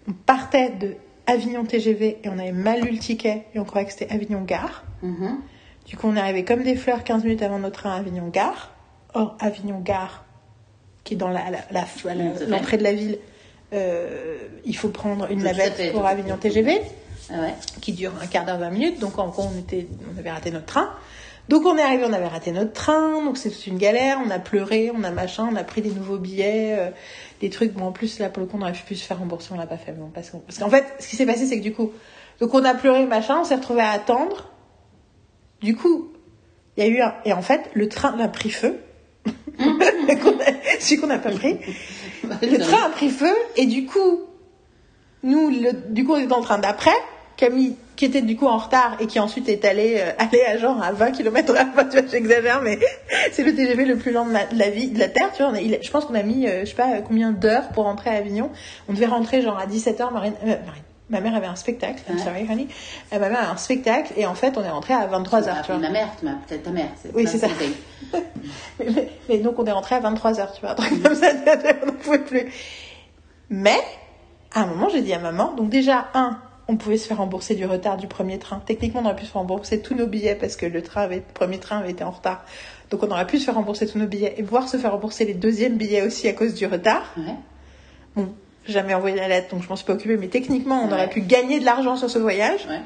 on 0.07 0.13
partait 0.13 0.69
de 0.71 0.95
Avignon 1.27 1.63
TGV 1.63 2.17
et 2.23 2.29
on 2.29 2.39
avait 2.39 2.51
mal 2.51 2.81
lu 2.81 2.91
le 2.91 2.97
ticket 2.97 3.45
et 3.53 3.59
on 3.59 3.63
croyait 3.65 3.85
que 3.87 3.93
c'était 3.93 4.11
Avignon 4.13 4.41
Gare. 4.41 4.83
Mhm. 5.03 5.37
Du 5.85 5.95
coup, 5.97 6.07
on 6.07 6.15
est 6.15 6.19
arrivé 6.19 6.43
comme 6.43 6.63
des 6.63 6.75
fleurs 6.75 7.03
15 7.03 7.23
minutes 7.23 7.41
avant 7.43 7.59
notre 7.59 7.79
train 7.81 7.91
à 7.91 7.95
Avignon 7.97 8.27
Gare. 8.29 8.71
Or, 9.13 9.35
Avignon 9.39 9.79
Gare, 9.79 10.25
qui 11.03 11.13
est 11.13 11.17
dans 11.17 11.29
la- 11.29 11.49
la- 11.51 11.59
la- 11.71 11.85
l'entrée 12.47 12.77
de 12.77 12.83
la 12.83 12.93
ville, 12.93 13.17
il 13.73 14.75
faut 14.75 14.89
prendre 14.89 15.29
une 15.31 15.43
navette 15.43 15.91
pour 15.91 16.05
Avignon. 16.05 16.37
TGV, 16.37 16.81
Ah 17.31 17.41
ouais. 17.41 17.53
qui 17.81 17.93
dure 17.93 18.13
un 18.21 18.27
quart 18.27 18.45
d'heure, 18.45 18.57
20 18.59 18.69
minutes. 18.71 18.99
Donc, 18.99 19.17
en 19.19 19.27
gros, 19.27 19.47
on, 19.53 19.59
était, 19.59 19.87
on 20.13 20.17
avait 20.19 20.31
raté 20.31 20.51
notre 20.51 20.65
train. 20.65 20.89
Donc, 21.49 21.65
on 21.65 21.77
est 21.77 21.81
arrivé, 21.81 22.03
on 22.07 22.13
avait 22.13 22.27
raté 22.27 22.51
notre 22.51 22.73
train. 22.73 23.23
Donc, 23.23 23.37
c'est 23.37 23.49
toute 23.49 23.65
une 23.67 23.77
galère. 23.79 24.19
On 24.25 24.29
a 24.29 24.37
pleuré, 24.39 24.91
on 24.95 25.03
a 25.03 25.09
machin, 25.11 25.47
on 25.51 25.55
a 25.55 25.63
pris 25.63 25.81
des 25.81 25.89
nouveaux 25.91 26.17
billets, 26.17 26.75
euh, 26.77 26.89
des 27.41 27.49
trucs. 27.49 27.73
Bon, 27.73 27.85
en 27.85 27.91
plus, 27.91 28.19
là, 28.19 28.29
pour 28.29 28.41
le 28.41 28.47
coup, 28.47 28.57
on 28.57 28.61
aurait 28.61 28.73
pu 28.73 28.95
se 28.95 29.03
faire 29.05 29.17
rembourser, 29.19 29.49
on 29.53 29.57
l'a 29.57 29.65
pas 29.67 29.77
fait. 29.77 29.91
bon, 29.93 30.11
parce 30.13 30.29
qu'en 30.29 30.69
fait, 30.69 30.85
ce 30.99 31.07
qui 31.07 31.15
s'est 31.15 31.25
passé, 31.25 31.45
c'est 31.47 31.57
que 31.57 31.63
du 31.63 31.73
coup, 31.73 31.91
donc 32.39 32.53
on 32.53 32.63
a 32.63 32.73
pleuré, 32.75 33.05
machin, 33.05 33.39
on 33.41 33.43
s'est 33.43 33.55
retrouvé 33.55 33.81
à 33.81 33.89
attendre. 33.91 34.51
Du 35.61 35.75
coup, 35.75 36.13
il 36.77 36.83
y 36.83 36.87
a 36.87 36.89
eu 36.89 37.01
un... 37.01 37.15
Et 37.25 37.33
en 37.33 37.41
fait, 37.41 37.69
le 37.73 37.89
train 37.89 38.17
a 38.19 38.27
pris 38.27 38.49
feu. 38.51 38.79
Qu'on 39.57 39.71
a- 40.39 40.79
Celui 40.79 41.01
qu'on 41.01 41.07
n'a 41.07 41.19
pas 41.19 41.31
pris. 41.31 41.57
Le 42.41 42.57
train 42.57 42.85
a 42.85 42.89
pris 42.89 43.09
feu 43.09 43.33
et 43.55 43.65
du 43.65 43.85
coup, 43.85 44.21
nous, 45.23 45.51
du 45.89 46.05
coup, 46.05 46.13
on 46.13 46.17
est 46.17 46.31
en 46.31 46.41
train 46.41 46.59
d'après. 46.59 46.95
Camille, 47.37 47.75
qui 47.95 48.03
était 48.03 48.21
du 48.21 48.35
coup 48.35 48.47
en 48.47 48.57
retard 48.57 48.97
et 48.99 49.07
qui 49.07 49.17
ensuite 49.17 49.47
est 49.47 49.63
allé, 49.63 49.95
euh, 49.97 50.11
allé 50.17 50.41
à 50.41 50.57
genre 50.57 50.83
à 50.83 50.91
20 50.91 51.11
km 51.11 51.55
à 51.55 51.63
tu 51.85 51.97
vois, 51.97 52.07
j'exagère, 52.09 52.61
mais 52.61 52.79
c'est 53.31 53.43
le 53.43 53.55
TGV 53.55 53.85
le 53.85 53.97
plus 53.97 54.11
lent 54.11 54.25
de, 54.25 54.33
la 54.57 54.69
vie, 54.69 54.89
de 54.89 54.99
la 54.99 55.07
Terre, 55.07 55.31
tu 55.33 55.43
vois. 55.43 55.53
je 55.53 55.89
pense 55.89 56.03
qu'on 56.03 56.15
a 56.15 56.23
mis, 56.23 56.47
euh, 56.47 56.61
je 56.61 56.69
sais 56.71 56.75
pas 56.75 57.01
combien 57.01 57.31
d'heures 57.31 57.69
pour 57.69 57.85
rentrer 57.85 58.09
à 58.09 58.15
Avignon. 58.15 58.51
On 58.89 58.93
devait 58.93 59.05
rentrer 59.05 59.41
genre 59.41 59.57
à 59.57 59.67
17h, 59.67 60.11
Marine, 60.11 60.33
euh, 60.43 60.55
Marine, 60.65 60.83
ma 61.09 61.21
mère 61.21 61.35
avait 61.35 61.47
un 61.47 61.55
spectacle, 61.55 62.01
I'm 62.09 62.17
Ouais. 62.17 62.23
sorry 62.23 62.47
honey, 62.49 62.67
Euh, 63.13 63.19
ma 63.19 63.29
mère 63.29 63.39
avait 63.39 63.51
un 63.51 63.57
spectacle 63.57 64.13
et 64.17 64.25
en 64.25 64.35
fait 64.35 64.57
on 64.57 64.63
est 64.63 64.69
rentré 64.69 64.93
à 64.93 65.07
23h, 65.07 65.61
tu 65.65 65.71
vois. 65.71 65.77
ma 65.81 65.89
mère, 65.89 66.09
peut-être 66.47 66.63
ta 66.63 66.71
mère. 66.71 66.89
Oui, 67.13 67.25
c'est 67.27 67.37
ça. 67.39 67.47
Mais, 68.79 68.85
mais- 68.91 69.09
mais 69.27 69.37
donc 69.39 69.59
on 69.59 69.65
est 69.65 69.71
rentré 69.71 69.95
à 69.95 69.99
23h, 69.99 70.53
tu 70.53 70.61
vois, 70.61 70.73
truc 70.75 71.03
comme 71.03 71.15
ça, 71.15 71.27
on 71.83 71.85
n'en 71.87 71.91
pouvait 71.93 72.19
plus. 72.19 72.45
Mais, 73.49 73.77
à 74.53 74.61
un 74.61 74.67
moment, 74.67 74.89
j'ai 74.89 75.01
dit 75.01 75.13
à 75.13 75.19
maman, 75.19 75.53
donc 75.53 75.69
déjà, 75.69 76.07
un, 76.13 76.39
on 76.67 76.77
pouvait 76.77 76.97
se 76.97 77.07
faire 77.07 77.17
rembourser 77.17 77.55
du 77.55 77.65
retard 77.65 77.97
du 77.97 78.07
premier 78.07 78.39
train. 78.39 78.61
Techniquement, 78.65 79.01
on 79.01 79.05
aurait 79.05 79.15
pu 79.15 79.25
se 79.25 79.31
faire 79.31 79.41
rembourser 79.41 79.81
tous 79.81 79.95
nos 79.95 80.07
billets 80.07 80.35
parce 80.35 80.55
que 80.55 80.65
le 80.65 80.81
train 80.81 81.01
avait, 81.01 81.17
le 81.17 81.33
premier 81.33 81.59
train 81.59 81.79
avait 81.79 81.91
été 81.91 82.03
en 82.03 82.11
retard. 82.11 82.43
Donc 82.89 83.03
on 83.03 83.11
aurait 83.11 83.27
pu 83.27 83.37
se 83.39 83.45
faire 83.45 83.55
rembourser 83.55 83.85
tous 83.87 83.99
nos 83.99 84.07
billets 84.07 84.35
et 84.37 84.43
pouvoir 84.43 84.67
se 84.69 84.77
faire 84.77 84.91
rembourser 84.91 85.25
les 85.25 85.33
deuxièmes 85.33 85.77
billets 85.77 86.03
aussi 86.03 86.27
à 86.27 86.33
cause 86.33 86.53
du 86.55 86.65
retard. 86.67 87.03
Ouais. 87.17 87.35
Bon, 88.15 88.33
jamais 88.71 88.93
envoyé 88.93 89.15
la 89.15 89.27
lettre, 89.27 89.49
donc 89.53 89.63
je 89.63 89.69
m'en 89.69 89.75
suis 89.75 89.85
pas 89.85 89.93
occupée, 89.93 90.17
mais 90.17 90.27
techniquement, 90.27 90.81
on 90.83 90.87
Ouais. 90.87 90.93
aurait 90.93 91.09
pu 91.09 91.21
gagner 91.21 91.59
de 91.59 91.65
l'argent 91.65 91.95
sur 91.95 92.09
ce 92.09 92.19
voyage. 92.19 92.65
Ouais. 92.67 92.79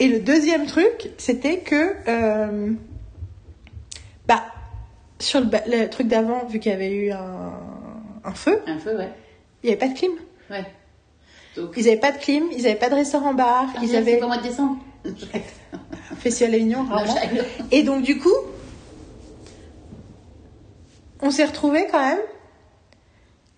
Et 0.00 0.08
le 0.08 0.20
deuxième 0.20 0.66
truc, 0.66 1.10
c'était 1.18 1.58
que, 1.58 1.94
euh, 2.08 2.72
bah, 4.26 4.42
sur 5.20 5.40
le, 5.40 5.86
truc 5.88 6.08
d'avant, 6.08 6.44
vu 6.46 6.58
qu'il 6.58 6.72
y 6.72 6.74
avait 6.74 6.90
eu 6.92 7.10
un, 7.12 7.52
un 8.24 8.34
feu, 8.34 8.60
Un 8.66 8.76
peu, 8.78 8.96
ouais. 8.96 9.10
il 9.62 9.66
n'y 9.68 9.72
avait 9.76 9.78
pas 9.86 9.88
de 9.92 9.96
clim. 9.98 10.12
Ouais. 10.50 10.64
Donc, 11.56 11.72
Ils 11.76 11.84
n'avaient 11.84 11.96
pas 12.00 12.10
de 12.10 12.18
clim, 12.18 12.44
ils 12.50 12.62
n'avaient 12.64 12.74
pas 12.74 12.90
de 12.90 12.96
restaurant-bar, 12.96 13.66
Ah, 13.76 13.80
ils 13.82 13.94
avaient 13.94 14.12
C'est 14.14 14.18
pas 14.18 14.26
mois 14.26 14.38
de 14.38 14.42
décembre. 14.42 14.76
Festival 16.18 16.54
Avignon, 16.54 16.82
Non, 16.82 16.88
rarement. 16.96 17.14
Et 17.70 17.82
donc, 17.84 18.02
du 18.02 18.18
coup, 18.18 18.32
on 21.22 21.30
s'est 21.30 21.44
retrouvés 21.44 21.86
quand 21.90 22.00
même 22.04 22.18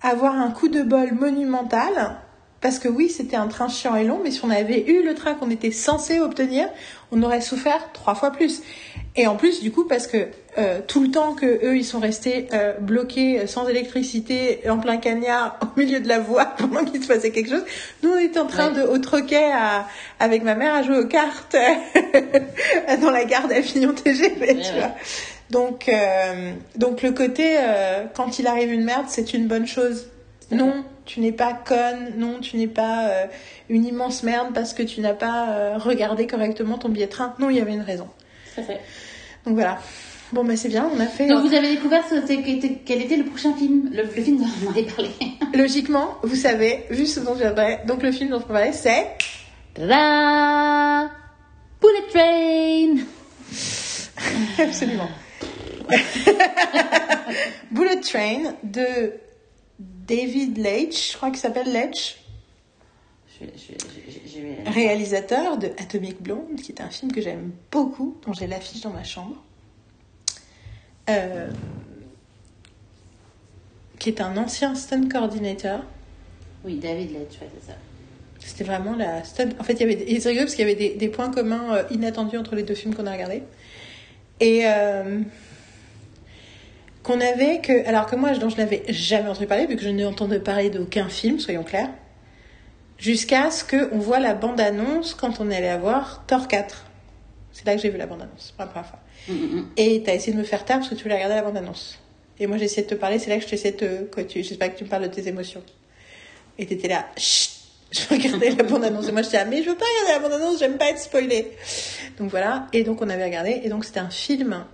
avoir 0.08 0.34
un 0.34 0.50
coup 0.50 0.68
de 0.68 0.82
bol 0.82 1.12
monumental. 1.12 2.16
Parce 2.62 2.78
que 2.78 2.88
oui, 2.88 3.10
c'était 3.10 3.36
un 3.36 3.48
train 3.48 3.68
chiant 3.68 3.94
et 3.96 4.02
long, 4.04 4.18
mais 4.24 4.30
si 4.30 4.40
on 4.42 4.50
avait 4.50 4.90
eu 4.90 5.04
le 5.04 5.14
train 5.14 5.34
qu'on 5.34 5.50
était 5.50 5.70
censé 5.70 6.20
obtenir, 6.20 6.68
on 7.12 7.22
aurait 7.22 7.42
souffert 7.42 7.92
trois 7.92 8.14
fois 8.14 8.30
plus. 8.30 8.62
Et 9.14 9.26
en 9.26 9.36
plus, 9.36 9.60
du 9.62 9.70
coup, 9.70 9.84
parce 9.84 10.06
que 10.06 10.26
euh, 10.58 10.80
tout 10.86 11.02
le 11.02 11.10
temps 11.10 11.34
que 11.34 11.46
eux, 11.64 11.76
ils 11.76 11.84
sont 11.84 12.00
restés 12.00 12.48
euh, 12.54 12.72
bloqués 12.80 13.40
euh, 13.40 13.46
sans 13.46 13.68
électricité, 13.68 14.62
en 14.70 14.78
plein 14.78 14.96
cagnard, 14.96 15.58
au 15.76 15.78
milieu 15.78 16.00
de 16.00 16.08
la 16.08 16.18
voie, 16.18 16.46
pendant 16.58 16.82
qu'il 16.84 17.02
se 17.02 17.06
passait 17.08 17.30
quelque 17.30 17.50
chose, 17.50 17.64
nous, 18.02 18.10
on 18.10 18.18
était 18.18 18.40
en 18.40 18.46
train 18.46 18.72
Ouais. 18.72 18.80
de, 18.82 18.88
au 18.88 18.98
troquet, 18.98 19.52
à, 19.52 19.86
avec 20.18 20.42
ma 20.42 20.54
mère, 20.54 20.74
à 20.74 20.82
jouer 20.82 20.98
aux 20.98 21.06
cartes 21.06 21.54
dans 23.02 23.10
la 23.10 23.24
gare 23.26 23.48
d'Avignon 23.48 23.92
TGV, 23.92 24.40
Ouais, 24.40 24.54
tu 24.54 24.72
ouais. 24.72 24.78
vois. 24.78 24.90
Donc, 25.50 25.88
euh, 25.88 26.52
donc 26.76 27.02
le 27.02 27.12
côté, 27.12 27.56
euh, 27.58 28.04
quand 28.14 28.38
il 28.38 28.46
arrive 28.46 28.72
une 28.72 28.84
merde, 28.84 29.06
c'est 29.08 29.32
une 29.34 29.46
bonne 29.46 29.66
chose. 29.66 30.06
Non, 30.50 30.84
tu 31.04 31.20
n'es 31.20 31.32
pas 31.32 31.52
conne, 31.54 32.12
non, 32.16 32.38
tu 32.40 32.56
n'es 32.56 32.66
pas 32.68 33.08
euh, 33.08 33.26
une 33.68 33.84
immense 33.84 34.22
merde 34.22 34.48
parce 34.54 34.74
que 34.74 34.82
tu 34.82 35.00
n'as 35.00 35.14
pas 35.14 35.76
regardé 35.78 36.26
correctement 36.26 36.78
ton 36.78 36.88
billet 36.88 37.06
de 37.06 37.10
train. 37.12 37.34
Non, 37.38 37.50
il 37.50 37.56
y 37.56 37.60
avait 37.60 37.72
une 37.74 37.80
raison. 37.82 38.08
Tout 38.54 38.60
à 38.60 38.64
fait. 38.64 38.80
Donc 39.44 39.54
voilà. 39.54 39.78
Bon, 40.32 40.44
bah 40.44 40.56
c'est 40.56 40.68
bien, 40.68 40.90
on 40.92 40.98
a 40.98 41.06
fait. 41.06 41.28
Donc 41.28 41.46
vous 41.46 41.54
avez 41.54 41.68
découvert 41.74 42.02
ce- 42.08 42.26
quel 42.84 43.02
était, 43.02 43.16
le 43.16 43.24
prochain 43.24 43.54
film, 43.54 43.90
le, 43.92 44.02
le 44.02 44.08
film 44.08 44.38
dont 44.38 44.44
on 44.66 44.70
avait 44.70 44.82
parlé. 44.82 45.10
Logiquement, 45.54 46.14
vous 46.24 46.34
savez, 46.34 46.84
vu 46.90 47.06
ce 47.06 47.20
dont 47.20 47.34
je 47.34 47.40
viendrai. 47.40 47.78
Donc 47.86 48.02
le 48.02 48.10
film 48.10 48.30
dont 48.30 48.38
on 48.38 48.40
parlait, 48.52 48.72
c'est. 48.72 49.06
Tada 49.74 51.10
Bullet 51.80 52.08
Train 52.12 53.04
Absolument. 54.64 55.08
Bullet 57.70 58.00
Train 58.00 58.54
de 58.62 59.12
David 59.78 60.58
Leitch, 60.58 61.12
je 61.12 61.16
crois 61.16 61.30
qu'il 61.30 61.38
s'appelle 61.38 61.72
Leitch, 61.72 62.18
je, 63.40 63.44
je, 63.56 63.72
je- 64.30 64.70
réalisateur 64.70 65.58
de 65.58 65.68
Atomic 65.78 66.22
Blonde, 66.22 66.56
qui 66.62 66.72
est 66.72 66.80
un 66.80 66.88
film 66.90 67.12
que 67.12 67.20
j'aime 67.20 67.52
beaucoup, 67.70 68.16
dont 68.26 68.32
j'ai 68.32 68.46
l'affiche 68.46 68.80
dans 68.80 68.90
ma 68.90 69.04
chambre. 69.04 69.36
Euh, 71.08 71.48
qui 73.98 74.08
est 74.10 74.20
un 74.20 74.36
ancien 74.36 74.74
stunt 74.74 75.08
coordinator. 75.08 75.80
Oui, 76.64 76.76
David 76.76 77.12
Leitch, 77.12 77.40
ouais, 77.40 77.48
c'est 77.60 77.66
ça. 77.72 77.76
C'était 78.38 78.64
vraiment 78.64 78.94
la 78.94 79.24
stunt. 79.24 79.48
En 79.58 79.64
fait, 79.64 79.74
il 79.74 79.80
y 79.80 79.82
avait 79.84 79.96
des... 79.96 80.04
et 80.04 80.20
c'est 80.20 80.28
rigolo 80.30 80.46
parce 80.46 80.54
qu'il 80.56 80.66
y 80.66 80.70
avait 80.70 80.78
des, 80.78 80.94
des 80.94 81.08
points 81.08 81.30
communs 81.30 81.74
euh, 81.76 81.82
inattendus 81.90 82.36
entre 82.38 82.54
les 82.54 82.62
deux 82.62 82.74
films 82.74 82.94
qu'on 82.94 83.06
a 83.06 83.12
regardés. 83.12 83.42
Et 84.40 84.62
euh, 84.66 85.20
qu'on 87.06 87.20
avait 87.20 87.60
que. 87.60 87.86
Alors 87.86 88.06
que 88.06 88.16
moi, 88.16 88.32
dont 88.32 88.48
je 88.48 88.56
n'avais 88.56 88.82
jamais 88.88 89.28
entendu 89.28 89.46
parler, 89.46 89.66
vu 89.66 89.76
que 89.76 89.82
je 89.82 89.88
n'ai 89.88 90.04
entendu 90.04 90.40
parler 90.40 90.70
d'aucun 90.70 91.08
film, 91.08 91.38
soyons 91.38 91.62
clairs, 91.62 91.90
jusqu'à 92.98 93.50
ce 93.52 93.64
qu'on 93.64 93.98
voit 93.98 94.18
la 94.18 94.34
bande-annonce 94.34 95.14
quand 95.14 95.40
on 95.40 95.48
est 95.50 95.56
allé 95.56 95.80
voir 95.80 96.24
Thor 96.26 96.48
4. 96.48 96.84
C'est 97.52 97.64
là 97.64 97.76
que 97.76 97.80
j'ai 97.80 97.90
vu 97.90 97.96
la 97.96 98.06
bande-annonce, 98.06 98.52
pour 98.56 98.64
la 98.64 98.70
première 98.70 98.88
fois. 98.88 98.98
Mm, 99.28 99.32
mm, 99.32 99.56
mm. 99.56 99.66
Et 99.76 100.02
t'as 100.02 100.14
essayé 100.14 100.32
de 100.32 100.38
me 100.38 100.44
faire 100.44 100.64
taire 100.64 100.78
parce 100.78 100.90
que 100.90 100.94
tu 100.96 101.04
voulais 101.04 101.14
regarder 101.14 101.36
la 101.36 101.42
bande-annonce. 101.42 102.00
Et 102.38 102.46
moi, 102.46 102.58
j'ai 102.58 102.64
essayé 102.64 102.82
de 102.82 102.88
te 102.88 102.96
parler, 102.96 103.18
c'est 103.18 103.30
là 103.30 103.36
que 103.36 103.44
je 103.44 103.48
t'essayais 103.48 103.72
de 103.72 103.78
te. 103.78 104.04
Quoi, 104.12 104.24
tu... 104.24 104.42
J'espère 104.42 104.72
que 104.72 104.78
tu 104.78 104.84
me 104.84 104.88
parles 104.88 105.04
de 105.04 105.14
tes 105.14 105.28
émotions. 105.28 105.62
Et 106.58 106.66
t'étais 106.66 106.88
là, 106.88 107.06
chut, 107.16 107.50
je 107.92 108.00
regardais 108.10 108.50
la 108.50 108.64
bande-annonce. 108.64 109.08
Et 109.08 109.12
moi, 109.12 109.22
j'étais 109.22 109.38
là, 109.38 109.44
mais 109.44 109.62
je 109.62 109.70
veux 109.70 109.76
pas 109.76 109.84
regarder 110.02 110.24
la 110.24 110.28
bande-annonce, 110.28 110.58
j'aime 110.58 110.76
pas 110.76 110.90
être 110.90 110.98
spoilée. 110.98 111.52
Donc 112.18 112.30
voilà. 112.30 112.66
Et 112.72 112.82
donc, 112.82 113.00
on 113.00 113.08
avait 113.08 113.24
regardé. 113.24 113.60
Et 113.62 113.68
donc, 113.68 113.84
c'était 113.84 114.00
un 114.00 114.10
film 114.10 114.66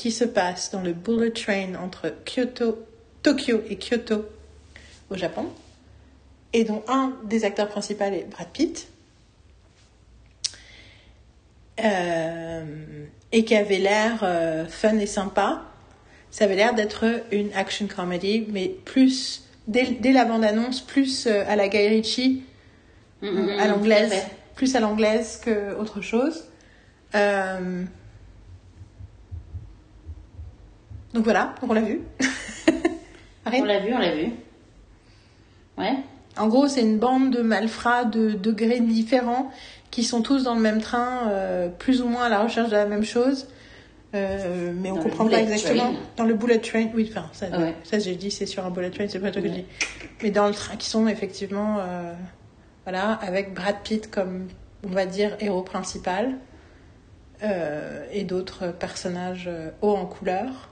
qui 0.00 0.10
se 0.10 0.24
passe 0.24 0.70
dans 0.70 0.80
le 0.80 0.94
bullet 0.94 1.30
train 1.30 1.74
entre 1.74 2.14
Kyoto, 2.24 2.86
Tokyo 3.22 3.60
et 3.68 3.76
Kyoto 3.76 4.24
au 5.10 5.16
Japon. 5.16 5.46
Et 6.54 6.64
dont 6.64 6.82
un 6.88 7.12
des 7.24 7.44
acteurs 7.44 7.68
principaux 7.68 8.04
est 8.04 8.26
Brad 8.30 8.48
Pitt. 8.48 8.88
Euh, 11.84 12.64
et 13.30 13.44
qui 13.44 13.54
avait 13.54 13.78
l'air 13.78 14.20
euh, 14.22 14.64
fun 14.66 14.96
et 14.96 15.06
sympa. 15.06 15.64
Ça 16.30 16.44
avait 16.44 16.56
l'air 16.56 16.74
d'être 16.74 17.04
une 17.30 17.52
action 17.52 17.86
comedy, 17.86 18.46
mais 18.48 18.68
plus, 18.68 19.44
dès, 19.68 19.84
dès 20.00 20.12
la 20.12 20.24
bande-annonce, 20.24 20.80
plus 20.80 21.26
euh, 21.26 21.44
à 21.46 21.56
la 21.56 21.68
Guy 21.68 21.88
Ritchie, 21.88 22.42
Mm, 23.22 23.28
mm, 23.28 23.56
mm, 23.56 23.60
à 23.60 23.68
l'anglaise, 23.68 24.14
plus 24.54 24.74
à 24.76 24.80
l'anglaise 24.80 25.40
que 25.44 25.74
autre 25.76 26.00
chose. 26.00 26.44
Euh, 27.14 27.84
Donc 31.14 31.24
voilà, 31.24 31.54
donc 31.60 31.70
on 31.70 31.74
l'a 31.74 31.80
vu. 31.80 32.00
On 33.52 33.64
l'a 33.64 33.80
vu, 33.80 33.92
on 33.92 33.98
l'a 33.98 34.14
vu. 34.14 34.30
Ouais. 35.76 35.96
En 36.38 36.46
gros, 36.46 36.68
c'est 36.68 36.82
une 36.82 36.98
bande 36.98 37.32
de 37.34 37.42
malfrats 37.42 38.04
de 38.04 38.30
degrés 38.30 38.80
différents 38.80 39.50
qui 39.90 40.04
sont 40.04 40.22
tous 40.22 40.44
dans 40.44 40.54
le 40.54 40.60
même 40.60 40.80
train, 40.80 41.28
euh, 41.30 41.68
plus 41.68 42.00
ou 42.00 42.06
moins 42.06 42.24
à 42.24 42.28
la 42.28 42.40
recherche 42.40 42.68
de 42.68 42.76
la 42.76 42.86
même 42.86 43.02
chose. 43.02 43.48
Euh, 44.14 44.72
mais 44.76 44.90
on 44.92 44.96
Dans 44.96 45.02
comprend 45.02 45.26
pas 45.28 45.40
exactement. 45.40 45.92
train. 45.92 46.00
Dans 46.16 46.24
le 46.24 46.34
bullet 46.34 46.58
train, 46.58 46.86
oui, 46.94 47.08
enfin, 47.10 47.28
ça, 47.32 47.46
Ah 47.52 47.58
ouais. 47.58 47.74
ça 47.82 47.98
j'ai 47.98 48.14
dit, 48.14 48.30
c'est 48.30 48.46
sur 48.46 48.64
un 48.64 48.70
bullet 48.70 48.90
train, 48.90 49.06
c'est 49.08 49.18
pas 49.18 49.30
toi 49.32 49.42
que 49.42 49.48
je 49.48 49.52
dis. 49.54 49.64
Mais 50.22 50.30
dans 50.30 50.46
le 50.46 50.54
train, 50.54 50.76
qui 50.76 50.88
sont 50.88 51.08
effectivement, 51.08 51.78
euh, 51.80 52.12
voilà, 52.84 53.12
avec 53.14 53.54
Brad 53.54 53.76
Pitt 53.82 54.10
comme, 54.10 54.46
on 54.84 54.90
va 54.90 55.06
dire, 55.06 55.36
héros 55.40 55.62
principal, 55.62 56.34
et 58.12 58.24
d'autres 58.24 58.68
personnages 58.68 59.48
hauts 59.80 59.96
en 59.96 60.04
couleur. 60.04 60.69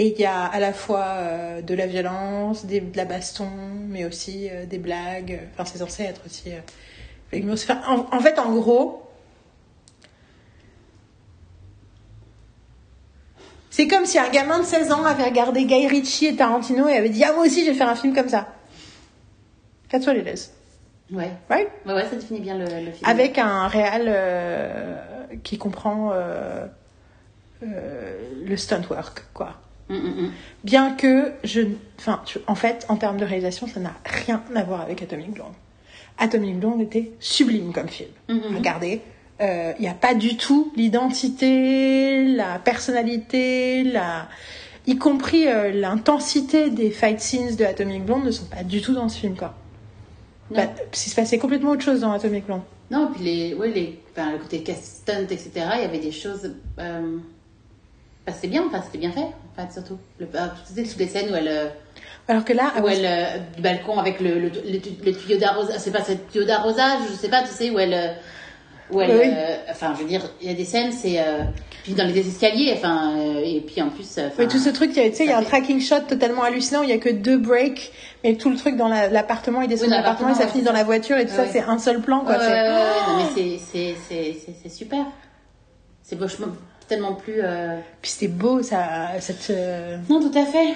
Et 0.00 0.14
il 0.14 0.18
y 0.18 0.24
a 0.24 0.46
à 0.46 0.58
la 0.60 0.72
fois 0.72 1.04
euh, 1.08 1.60
de 1.60 1.74
la 1.74 1.86
violence, 1.86 2.64
des, 2.64 2.80
de 2.80 2.96
la 2.96 3.04
baston, 3.04 3.50
mais 3.86 4.06
aussi 4.06 4.48
euh, 4.50 4.64
des 4.64 4.78
blagues. 4.78 5.38
Enfin, 5.52 5.66
c'est 5.66 5.76
censé 5.76 6.04
être 6.04 6.22
aussi. 6.24 6.52
euh, 6.54 6.60
l'humour. 7.34 7.52
Enfin, 7.62 7.82
en, 7.86 8.16
en 8.16 8.20
fait, 8.20 8.38
en 8.38 8.50
gros, 8.54 9.02
c'est 13.68 13.86
comme 13.88 14.06
si 14.06 14.18
un 14.18 14.30
gamin 14.30 14.60
de 14.60 14.64
16 14.64 14.90
ans 14.90 15.04
avait 15.04 15.24
regardé 15.24 15.66
Guy 15.66 15.86
Ritchie 15.86 16.28
et 16.28 16.36
Tarantino 16.36 16.88
et 16.88 16.94
avait 16.96 17.10
dit 17.10 17.22
Ah, 17.22 17.34
moi 17.34 17.44
aussi, 17.44 17.66
je 17.66 17.70
vais 17.70 17.76
faire 17.76 17.90
un 17.90 17.94
film 17.94 18.14
comme 18.14 18.30
ça. 18.30 18.48
Quatre 19.90 20.04
fois 20.04 20.14
les 20.14 20.22
laisse. 20.22 20.54
Ouais. 21.12 21.30
Right? 21.50 21.68
Ouais, 21.84 21.92
ouais, 21.92 22.04
ça 22.08 22.16
définit 22.16 22.40
bien 22.40 22.56
le, 22.56 22.64
le 22.64 22.92
film. 22.92 23.04
Avec 23.04 23.36
un 23.36 23.66
réal 23.68 24.04
euh, 24.06 24.96
qui 25.42 25.58
comprend 25.58 26.12
euh, 26.14 26.66
euh, 27.64 28.18
le 28.46 28.56
stunt 28.56 28.82
work, 28.88 29.24
quoi. 29.34 29.56
Mm, 29.90 29.94
mm, 29.94 30.22
mm. 30.22 30.30
Bien 30.64 30.92
que 30.94 31.32
je. 31.44 31.60
Enfin, 31.98 32.22
tu- 32.24 32.38
en 32.46 32.54
fait, 32.54 32.86
en 32.88 32.96
termes 32.96 33.18
de 33.18 33.24
réalisation, 33.26 33.66
ça 33.66 33.80
n'a 33.80 33.94
rien 34.04 34.42
à 34.54 34.62
voir 34.62 34.80
avec 34.80 35.02
Atomic 35.02 35.32
Blonde. 35.32 35.52
Atomic 36.18 36.58
Blonde 36.58 36.80
était 36.80 37.12
sublime 37.20 37.72
comme 37.72 37.88
film. 37.88 38.10
Mhm. 38.28 38.56
Regardez, 38.56 39.00
il 39.40 39.74
n'y 39.80 39.88
a 39.88 39.94
pas 39.94 40.14
du 40.14 40.36
tout 40.36 40.72
l'identité, 40.76 42.24
la 42.24 42.58
personnalité, 42.58 43.84
la. 43.84 44.28
Y 44.86 44.96
compris 44.96 45.46
euh, 45.46 45.70
l'intensité 45.72 46.70
des 46.70 46.90
fight 46.90 47.20
scenes 47.20 47.54
de 47.56 47.64
Atomic 47.64 48.04
Blonde 48.04 48.24
ne 48.24 48.30
sont 48.30 48.46
pas 48.46 48.62
du 48.64 48.80
tout 48.80 48.94
dans 48.94 49.08
ce 49.08 49.18
film, 49.18 49.36
quoi. 49.36 49.54
Bah, 50.50 50.62
il 50.92 50.96
se 50.98 51.14
passait 51.14 51.38
complètement 51.38 51.70
autre 51.70 51.82
chose 51.82 52.00
dans 52.00 52.10
Atomic 52.12 52.46
Blonde. 52.46 52.62
Non, 52.90 53.10
puis 53.14 53.22
les, 53.24 53.54
ouais, 53.54 53.70
les, 53.70 54.00
enfin, 54.12 54.32
le 54.32 54.38
côté 54.38 54.64
stunt, 54.74 55.22
etc., 55.30 55.50
il 55.76 55.82
y 55.82 55.84
avait 55.84 56.00
des 56.00 56.10
choses. 56.12 56.54
Euh, 56.78 57.18
c'était 58.34 58.48
bien, 58.48 58.64
enfin, 58.66 58.82
c'était 58.84 58.98
bien 58.98 59.12
fait, 59.12 59.20
en 59.20 59.66
fait, 59.66 59.72
surtout. 59.72 59.98
Le, 60.18 60.26
euh, 60.26 60.46
c'était 60.64 60.82
toutes 60.88 60.98
les 60.98 61.08
scènes 61.08 61.30
où 61.32 61.34
elle. 61.36 61.48
euh, 61.48 61.66
Alors 62.28 62.44
que 62.44 62.52
là, 62.52 62.72
où 62.82 62.88
elle, 62.88 63.04
euh, 63.04 63.38
du 63.56 63.62
balcon 63.62 63.98
avec 63.98 64.20
le, 64.20 64.38
le, 64.38 64.50
tuyau 65.12 65.38
d'arrosage, 65.38 65.76
c'est 65.78 65.90
pas 65.92 66.02
tuyau 66.30 66.44
d'arrosage, 66.44 67.00
je 67.10 67.14
sais 67.14 67.28
pas, 67.28 67.42
tu 67.42 67.48
sais, 67.52 67.70
où 67.70 67.78
elle, 67.78 68.14
où 68.90 69.00
elle, 69.00 69.10
Oui, 69.10 69.26
euh, 69.36 69.56
enfin, 69.70 69.94
je 69.96 70.02
veux 70.02 70.08
dire, 70.08 70.22
il 70.40 70.48
y 70.48 70.50
a 70.50 70.54
des 70.54 70.64
scènes, 70.64 70.92
c'est, 70.92 71.20
euh, 71.20 71.42
puis 71.84 71.94
dans 71.94 72.06
les 72.06 72.18
escaliers, 72.28 72.74
enfin, 72.76 73.16
et 73.42 73.60
puis 73.60 73.80
en 73.82 73.88
plus, 73.88 74.18
Oui, 74.38 74.48
tout 74.48 74.58
ce 74.58 74.68
truc, 74.70 74.90
tu 74.92 74.96
sais, 75.00 75.24
il 75.24 75.30
y 75.30 75.32
a 75.32 75.38
un 75.38 75.42
tracking 75.42 75.80
shot 75.80 76.00
totalement 76.08 76.42
hallucinant, 76.42 76.82
il 76.82 76.90
y 76.90 76.92
a 76.92 76.98
que 76.98 77.08
deux 77.08 77.38
breaks, 77.38 77.92
mais 78.22 78.34
tout 78.36 78.50
le 78.50 78.56
truc 78.56 78.76
dans 78.76 78.88
la- 78.88 79.08
l'appartement, 79.08 79.62
il 79.62 79.68
descend 79.68 79.86
Oui, 79.88 79.90
de 79.92 79.96
l'appartement 79.96 80.30
et 80.30 80.34
ça 80.34 80.46
finit 80.48 80.64
dans 80.64 80.72
la 80.72 80.84
voiture 80.84 81.16
et 81.16 81.24
tout 81.24 81.30
Ouais, 81.32 81.46
ça, 81.46 81.52
c'est 81.52 81.60
un 81.62 81.78
seul 81.78 82.00
plan, 82.00 82.20
quoi. 82.20 82.32
Ouais, 82.34 82.38
ouais, 82.38 82.44
c'est- 82.46 82.52
ouais, 82.52 82.68
ouais, 82.68 82.74
ouais, 82.74 83.06
non, 83.08 83.16
mais 83.34 83.58
c'est 84.62 84.68
super. 84.68 85.06
C'est 86.02 86.16
vachement, 86.18 86.48
tellement 86.90 87.14
plus, 87.14 87.40
euh, 87.42 87.78
Puis 88.02 88.10
c'était 88.10 88.28
beau, 88.28 88.62
ça, 88.62 89.18
cette, 89.20 89.48
euh, 89.50 89.96
Non, 90.10 90.20
tout 90.20 90.36
à 90.38 90.44
fait. 90.44 90.74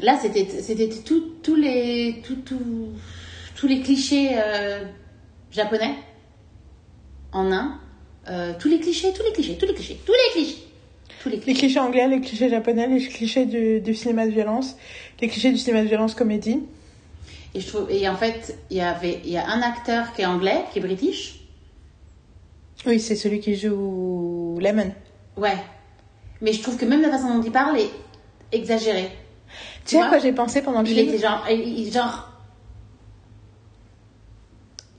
Là, 0.00 0.16
c'était 0.20 0.46
c'était 0.62 0.88
tout- 0.88 1.34
tous 1.42 1.56
les 1.56 2.22
tout, 2.24 2.36
tout- 2.36 2.88
tous 3.56 3.66
les 3.66 3.80
clichés 3.82 4.30
euh, 4.34 4.84
japonais 5.50 5.94
en 7.32 7.52
un. 7.52 7.78
Tous 8.60 8.68
les 8.68 8.78
clichés, 8.78 9.12
tous 9.14 9.22
les 9.24 9.32
clichés, 9.32 9.56
tous 9.58 9.66
les 9.66 9.74
clichés, 9.74 9.98
tous 10.04 10.12
les 10.12 10.32
clichés, 10.32 10.58
tous 11.22 11.28
les 11.30 11.36
les 11.36 11.42
clichés. 11.42 11.58
clichés 11.60 11.80
anglais, 11.80 12.06
les 12.08 12.20
clichés 12.20 12.50
japonais, 12.50 12.86
les 12.86 13.00
clichés 13.08 13.46
du, 13.46 13.80
du 13.80 13.94
cinéma 13.94 14.26
de 14.26 14.32
violence, 14.32 14.76
les 15.20 15.28
clichés 15.28 15.50
du 15.50 15.56
cinéma 15.58 15.82
de 15.82 15.88
violence 15.88 16.14
comédie. 16.14 16.60
Et 17.54 17.60
je 17.60 17.66
trouve 17.66 17.90
et 17.90 18.06
en 18.08 18.16
fait, 18.16 18.56
il 18.70 18.76
y 18.76 18.80
avait 18.82 19.20
il 19.24 19.30
y 19.30 19.38
a 19.38 19.46
un 19.48 19.62
acteur 19.62 20.12
qui 20.12 20.20
est 20.22 20.26
anglais, 20.26 20.60
qui 20.72 20.78
est 20.78 20.82
british. 20.82 21.40
Oui, 22.86 23.00
c'est 23.00 23.16
celui 23.16 23.40
qui 23.40 23.56
joue 23.56 24.58
Lemon. 24.60 24.92
Ouais. 25.38 25.56
Mais 26.40 26.52
je 26.52 26.62
trouve 26.62 26.76
que 26.76 26.84
même 26.84 27.00
la 27.02 27.10
façon 27.10 27.34
dont 27.34 27.42
il 27.42 27.50
parle 27.52 27.78
est 27.78 27.90
exagérée. 28.52 29.10
Tu 29.84 29.96
sais 29.96 30.02
à 30.02 30.08
quoi 30.08 30.18
j'ai 30.18 30.32
pensé 30.32 30.60
pendant 30.62 30.82
le 30.82 30.88
Il 30.88 30.94
film 30.94 31.08
était 31.08 31.18
genre 31.18 31.44
il, 31.50 31.90
genre 31.92 32.28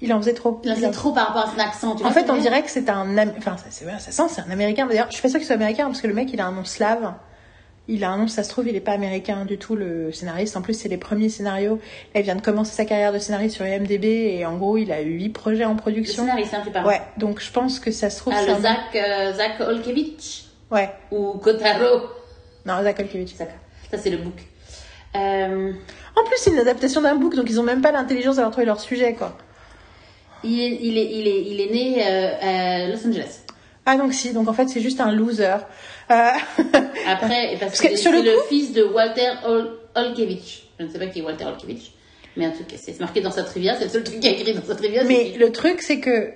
Il 0.02 0.12
en 0.14 0.18
faisait 0.20 0.34
trop. 0.34 0.60
il 0.64 0.72
en 0.72 0.76
faisait 0.76 0.92
trop 0.92 1.12
par 1.12 1.28
rapport 1.28 1.48
à 1.50 1.52
son 1.54 1.60
accent. 1.60 1.96
Tu 1.96 2.04
En 2.04 2.10
vois 2.10 2.12
fait, 2.24 2.30
on 2.32 2.38
dirait 2.38 2.64
que 2.64 2.70
c'est 2.72 2.90
un... 2.90 3.18
Am- 3.18 3.34
Enfin, 3.38 3.58
ça, 3.58 3.66
c'est- 3.70 3.86
ça 4.00 4.12
sent, 4.12 4.24
c'est 4.34 4.42
un 4.42 4.50
Américain. 4.52 4.86
D'ailleurs, 4.88 5.08
je 5.10 5.14
suis 5.14 5.22
pas 5.22 5.30
sûre 5.30 5.40
qu'il 5.40 5.46
soit 5.48 5.56
américain, 5.56 5.86
parce 5.86 6.02
que 6.02 6.08
le 6.08 6.14
mec, 6.14 6.32
il 6.34 6.40
a 6.42 6.48
un 6.48 6.52
nom 6.52 6.64
slave. 6.66 7.14
Il 7.92 8.04
a 8.04 8.12
un 8.12 8.18
nom, 8.18 8.28
ça 8.28 8.44
se 8.44 8.50
trouve, 8.50 8.68
il 8.68 8.76
est 8.76 8.80
pas 8.82 8.92
américain 8.92 9.46
du 9.46 9.58
tout, 9.58 9.76
le 9.76 10.12
scénariste. 10.12 10.56
En 10.56 10.62
plus, 10.62 10.76
c'est 10.76 10.90
les 10.90 10.98
premiers 10.98 11.28
scénarios. 11.30 11.80
Là, 12.14 12.22
il 12.22 12.24
vient 12.24 12.36
de 12.36 12.42
commencer 12.42 12.72
sa 12.76 12.86
carrière 12.86 13.12
de 13.12 13.18
scénariste 13.18 13.56
sur 13.56 13.66
IMDb, 13.66 14.06
et 14.06 14.46
en 14.46 14.58
gros, 14.58 14.78
il 14.78 14.92
a 14.92 15.02
eu 15.02 15.14
huit 15.18 15.30
projets 15.30 15.66
en 15.66 15.72
Le 15.72 15.78
production. 15.78 16.24
scénariste, 16.24 16.54
hein, 16.54 16.62
tu 16.64 16.72
parles. 16.72 16.86
Ouais, 16.86 17.02
donc 17.18 17.42
je 17.42 17.52
pense 17.52 17.80
que 17.80 17.90
ça 17.92 18.10
se 18.12 18.20
trouve... 18.20 18.34
Ah, 18.36 18.42
c'est 18.46 18.54
le 18.56 18.62
Zach, 18.62 18.80
euh, 18.96 19.34
Zach 19.34 19.60
Olkevich 19.60 20.46
Ouais, 20.72 20.90
ou 21.12 21.34
Kotaro. 21.40 22.02
non, 22.66 22.84
Zach 22.84 23.00
Olkiewicz. 23.00 23.34
Ça, 23.36 23.46
ça, 23.90 23.98
c'est 23.98 24.12
le 24.12 24.18
book. 24.18 24.36
Euh, 25.16 25.72
En 26.16 26.24
plus, 26.26 26.38
c'est 26.38 26.52
une 26.52 26.60
adaptation 26.60 27.02
d'un 27.02 27.16
book, 27.16 27.36
donc 27.36 27.50
ils 27.50 27.60
ont 27.60 27.64
même 27.64 27.82
pas 27.82 27.92
l'intelligence 27.92 28.36
d'avoir 28.36 28.52
trouvé 28.52 28.68
leur 28.68 28.80
sujet, 28.80 29.14
quoi. 29.14 29.36
il, 30.44 30.60
est, 30.62 30.78
il, 30.82 30.98
est, 30.98 31.12
il, 31.12 31.28
est, 31.28 31.42
il 31.48 31.60
est 31.62 31.72
né 31.72 32.04
euh, 32.06 32.86
à 32.86 32.88
Los 32.88 33.08
Angeles. 33.08 33.40
Ah 33.86 33.98
donc 33.98 34.14
si, 34.14 34.34
donc 34.34 34.48
en 34.48 34.54
fait 34.54 34.68
c'est 34.70 34.82
juste 34.82 35.02
un 35.02 35.12
loser. 35.12 35.56
Euh, 36.12 36.14
Après, 37.08 37.58
parce, 37.60 37.78
Parce 37.78 37.82
que, 37.82 37.96
c'est 37.96 38.12
le 38.12 38.22
le, 38.24 38.32
fils 38.50 38.74
de 38.74 38.84
Walter 38.84 39.30
Ol- 39.46 39.78
Olkiewicz. 39.96 40.64
Je 40.80 40.86
ne 40.86 40.90
sais 40.90 40.98
pas 41.00 41.08
qui 41.08 41.20
est 41.20 41.22
Walter 41.22 41.46
Olkiewicz. 41.46 41.92
Mais 42.38 42.48
en 42.48 42.52
tout 42.52 42.64
cas, 42.64 42.76
c'est 42.78 43.00
marqué 43.00 43.22
dans 43.22 43.32
sa 43.32 43.44
trivia. 43.44 43.76
C'est 43.76 43.86
le 43.86 43.90
seul 43.90 44.04
truc 44.04 44.20
qui 44.20 44.28
est 44.28 44.40
écrit 44.40 44.54
dans 44.54 44.64
sa 44.64 44.76
trivia. 44.76 45.04
mais 45.04 45.34
le 45.38 45.52
truc, 45.52 45.82
c'est 45.82 46.00
que 46.00 46.32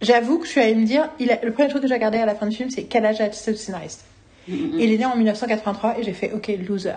j'avoue 0.00 0.38
que 0.38 0.46
je 0.46 0.50
suis 0.52 0.60
allée 0.60 0.74
me 0.74 0.86
dire, 0.86 1.10
il 1.18 1.30
a- 1.30 1.38
le 1.42 1.52
premier 1.52 1.68
truc 1.68 1.82
que 1.82 1.88
j'ai 1.88 1.94
regardé 1.94 2.18
à 2.18 2.26
la 2.26 2.34
fin 2.34 2.46
du 2.46 2.56
film, 2.56 2.70
c'est 2.70 2.84
quel 2.84 3.04
âge 3.04 3.20
a 3.20 3.30
ce 3.32 3.52
scénariste. 3.54 4.04
Mm, 4.48 4.78
Et 4.78 4.84
Il 4.84 4.92
est 4.92 4.98
né 4.98 5.04
en 5.06 5.16
1983 5.16 5.98
et 5.98 6.02
j'ai 6.04 6.12
fait 6.12 6.32
OK, 6.32 6.50
loser. 6.68 6.92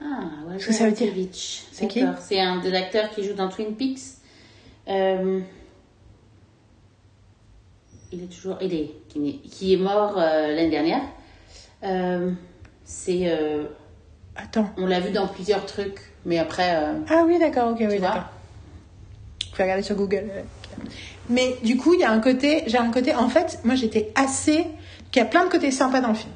Ah, 0.00 0.04
Walter 0.48 0.84
Olkiewicz. 0.84 1.66
C'est 1.72 1.88
qui. 1.88 2.04
C'est 2.20 2.40
un 2.40 2.58
des 2.60 2.72
acteurs 2.74 3.10
qui 3.10 3.24
joue 3.24 3.34
dans 3.34 3.48
Twin 3.48 3.74
Peaks. 3.74 3.98
Euh, 4.88 5.40
Il 8.12 8.22
est 8.22 8.26
toujours. 8.26 8.56
Il 8.60 8.74
est. 8.74 8.90
Qui 9.08 9.28
est, 9.28 9.48
qui 9.48 9.74
est 9.74 9.76
mort 9.76 10.14
euh, 10.18 10.48
l'année 10.54 10.70
dernière. 10.70 11.02
Euh, 11.84 12.30
c'est. 12.84 13.22
euh, 13.30 13.64
Attends. 14.36 14.70
on 14.76 14.86
l'a 14.86 15.00
vu 15.00 15.10
dans 15.10 15.26
plusieurs 15.26 15.66
trucs. 15.66 16.00
Mais 16.24 16.38
après. 16.38 16.74
Ah 17.08 17.24
oui, 17.26 17.38
d'accord, 17.38 17.72
ok, 17.72 17.78
oui, 17.80 17.98
d'accord. 17.98 18.24
Je 19.52 19.56
vais 19.56 19.64
regarder 19.64 19.82
sur 19.82 19.96
Google. 19.96 20.30
Mais 21.28 21.56
du 21.64 21.76
coup, 21.76 21.94
il 21.94 22.00
y 22.00 22.04
a 22.04 22.10
un 22.10 22.20
côté, 22.20 22.62
j'ai 22.66 22.78
un 22.78 22.90
côté, 22.90 23.14
en 23.14 23.28
fait, 23.28 23.58
moi 23.64 23.74
j'étais 23.74 24.12
assez. 24.14 24.64
qu'il 25.10 25.20
y 25.20 25.24
a 25.24 25.28
plein 25.28 25.44
de 25.44 25.50
côtés 25.50 25.70
sympas 25.70 26.00
dans 26.00 26.08
le 26.08 26.14
film. 26.14 26.32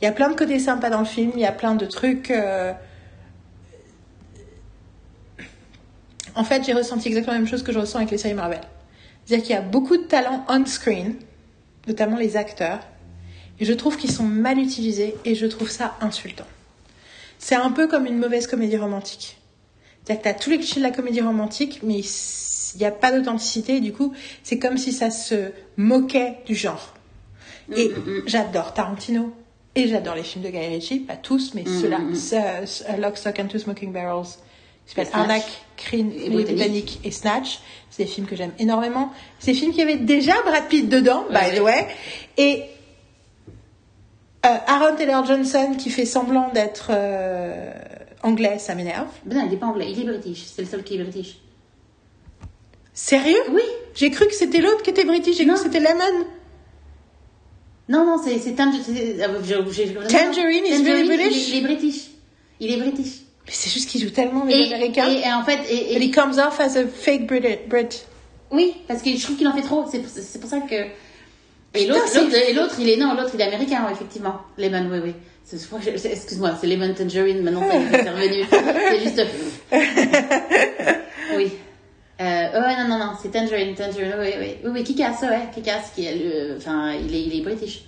Il 0.00 0.04
y 0.04 0.08
a 0.08 0.12
plein 0.12 0.28
de 0.30 0.34
côtés 0.34 0.58
sympas 0.58 0.90
dans 0.90 1.00
le 1.00 1.04
film, 1.06 1.32
il 1.34 1.40
y 1.40 1.46
a 1.46 1.52
plein 1.52 1.74
de 1.74 1.86
trucs. 1.86 2.32
En 6.34 6.44
fait, 6.44 6.64
j'ai 6.64 6.74
ressenti 6.74 7.08
exactement 7.08 7.32
la 7.32 7.38
même 7.40 7.48
chose 7.48 7.62
que 7.62 7.72
je 7.72 7.78
ressens 7.78 7.98
avec 7.98 8.10
les 8.10 8.18
séries 8.18 8.34
Marvel. 8.34 8.60
C'est-à-dire 9.26 9.46
qu'il 9.46 9.54
y 9.54 9.58
a 9.58 9.62
beaucoup 9.62 9.96
de 9.96 10.04
talents 10.04 10.44
on-screen, 10.48 11.16
notamment 11.86 12.16
les 12.16 12.36
acteurs, 12.36 12.80
et 13.58 13.64
je 13.64 13.72
trouve 13.72 13.96
qu'ils 13.96 14.10
sont 14.12 14.22
mal 14.24 14.58
utilisés 14.58 15.14
et 15.24 15.34
je 15.34 15.46
trouve 15.46 15.68
ça 15.70 15.96
insultant. 16.00 16.46
C'est 17.38 17.54
un 17.56 17.70
peu 17.70 17.86
comme 17.88 18.06
une 18.06 18.18
mauvaise 18.18 18.46
comédie 18.46 18.76
romantique. 18.76 19.36
C'est-à-dire 20.04 20.22
que 20.22 20.28
t'as 20.28 20.34
tous 20.34 20.50
les 20.50 20.58
clichés 20.58 20.80
de 20.80 20.84
la 20.84 20.90
comédie 20.92 21.20
romantique, 21.20 21.80
mais 21.82 21.98
il 21.98 22.78
n'y 22.78 22.84
a 22.86 22.90
pas 22.92 23.10
d'authenticité, 23.12 23.76
et 23.76 23.80
du 23.80 23.92
coup, 23.92 24.12
c'est 24.42 24.58
comme 24.58 24.78
si 24.78 24.92
ça 24.92 25.10
se 25.10 25.50
moquait 25.76 26.38
du 26.46 26.54
genre. 26.54 26.94
Et 27.76 27.90
j'adore 28.26 28.74
Tarantino, 28.74 29.34
et 29.74 29.88
j'adore 29.88 30.14
les 30.14 30.22
films 30.22 30.44
de 30.44 30.50
Guy 30.50 30.58
Ritchie, 30.66 31.00
pas 31.00 31.16
tous, 31.16 31.52
mais 31.54 31.64
ceux-là. 31.80 31.98
Ce- 32.14 32.66
ce- 32.66 33.00
Lock, 33.00 33.16
Stock 33.18 33.38
and 33.40 33.48
Two 33.48 33.58
Smoking 33.58 33.92
Barrels, 33.92 34.28
qui 34.86 34.94
s'appelle. 34.94 35.08
Arnaque, 35.12 35.62
Et 35.92 36.02
Les. 36.02 36.30
Britanniques 36.30 37.00
et 37.04 37.10
Snatch. 37.10 37.60
C'est 37.90 38.04
des 38.04 38.08
films 38.10 38.26
que 38.26 38.36
j'aime 38.36 38.52
énormément. 38.58 39.10
C'est 39.38 39.52
des 39.52 39.58
films 39.58 39.72
qui 39.72 39.82
avaient 39.82 39.96
déjà 39.96 40.34
Brad 40.44 40.68
Pitt 40.68 40.88
dedans, 40.88 41.24
by 41.30 41.36
Ouais. 41.36 41.56
the 41.56 41.60
way. 41.62 41.86
Et 42.36 42.62
euh, 44.44 44.48
Aaron 44.66 44.96
Taylor 44.96 45.24
Johnson 45.24 45.74
qui 45.78 45.90
fait 45.90 46.04
semblant 46.04 46.50
d'être 46.52 46.88
euh, 46.90 47.72
anglais, 48.22 48.58
ça 48.58 48.74
m'énerve. 48.74 49.08
Ben 49.24 49.38
non, 49.38 49.44
il 49.46 49.50
n'est 49.50 49.56
pas 49.56 49.66
anglais. 49.66 49.90
Il 49.90 50.00
est 50.00 50.04
british. 50.04 50.44
C'est 50.44 50.62
le 50.62 50.68
seul 50.68 50.82
qui 50.84 50.94
est 50.94 51.02
british. 51.02 51.38
Sérieux? 52.92 53.36
Oui. 53.50 53.62
J'ai 53.94 54.10
cru 54.10 54.26
que 54.26 54.34
c'était 54.34 54.60
l'autre 54.60 54.82
qui 54.82 54.90
était 54.90 55.04
british, 55.04 55.36
j'ai 55.36 55.44
cru 55.44 55.52
Non. 55.52 55.58
que 55.58 55.62
c'était 55.64 55.80
Lemon. 55.80 56.26
Non, 57.88 58.04
non, 58.04 58.20
c'est 58.22 58.38
Tangerine. 58.54 58.82
j'ai- 58.88 59.16
Tangerine 59.18 60.64
is 60.66 60.82
really 60.84 61.00
il 61.02 61.06
British? 61.06 61.48
Il 61.50 61.54
est 61.56 61.60
british. 61.60 62.10
Il 62.60 62.72
est 62.72 62.76
british. 62.78 63.12
Mais 63.46 63.52
c'est 63.52 63.70
juste 63.70 63.88
qu'ils 63.88 64.02
jouent 64.02 64.10
tellement 64.10 64.44
les 64.44 64.54
Et, 64.54 64.74
Américains. 64.74 65.08
et, 65.08 65.20
et 65.20 65.32
en 65.32 65.44
fait, 65.44 65.60
et, 65.70 65.92
et- 65.92 65.96
And 65.96 66.00
he 66.02 66.10
comes 66.12 66.38
off 66.38 66.58
as 66.60 66.76
a 66.76 66.86
fake 66.86 67.26
Brit. 67.26 67.60
Brit. 67.68 68.04
oui, 68.50 68.74
parce 68.88 69.02
que 69.02 69.10
je 69.10 69.22
trouve 69.22 69.36
qu'il 69.36 69.46
en 69.48 69.52
fait 69.54 69.62
trop. 69.62 69.84
C'est 69.90 70.00
pour, 70.00 70.10
c'est 70.10 70.40
pour 70.40 70.50
ça 70.50 70.60
que. 70.60 70.74
Et 71.74 71.86
l'autre, 71.86 72.76
il 72.80 72.88
est 72.88 72.96
non, 72.96 73.14
l'autre, 73.14 73.30
il 73.34 73.40
est 73.40 73.44
américain, 73.44 73.84
ouais, 73.86 73.92
effectivement. 73.92 74.40
Lemon, 74.58 74.88
oui, 74.90 74.98
oui. 75.04 75.12
Excuse-moi, 75.52 76.56
c'est 76.60 76.66
Lemon 76.66 76.92
Tangerine. 76.94 77.42
Maintenant, 77.42 77.60
ça 77.68 77.74
est, 77.76 78.02
c'est 78.02 78.10
revenu. 78.10 78.44
C'est 78.90 79.00
juste. 79.00 79.26
oui. 81.36 81.52
Euh, 82.20 82.44
oh, 82.54 82.58
ouais, 82.60 82.76
non, 82.82 82.88
non, 82.88 82.98
non, 82.98 83.12
c'est 83.20 83.30
Tangerine, 83.30 83.74
Tangerine, 83.74 84.14
oui, 84.18 84.28
oui, 84.40 84.54
oui, 84.64 84.70
oui, 84.72 84.84
Kikas, 84.84 85.18
ouais, 85.22 85.48
Kikas, 85.54 85.90
qui 85.94 86.06
est 86.06 86.14
le, 86.14 86.56
enfin, 86.56 86.94
il 86.94 87.14
est, 87.14 87.22
il 87.24 87.38
est 87.38 87.42
british. 87.42 87.82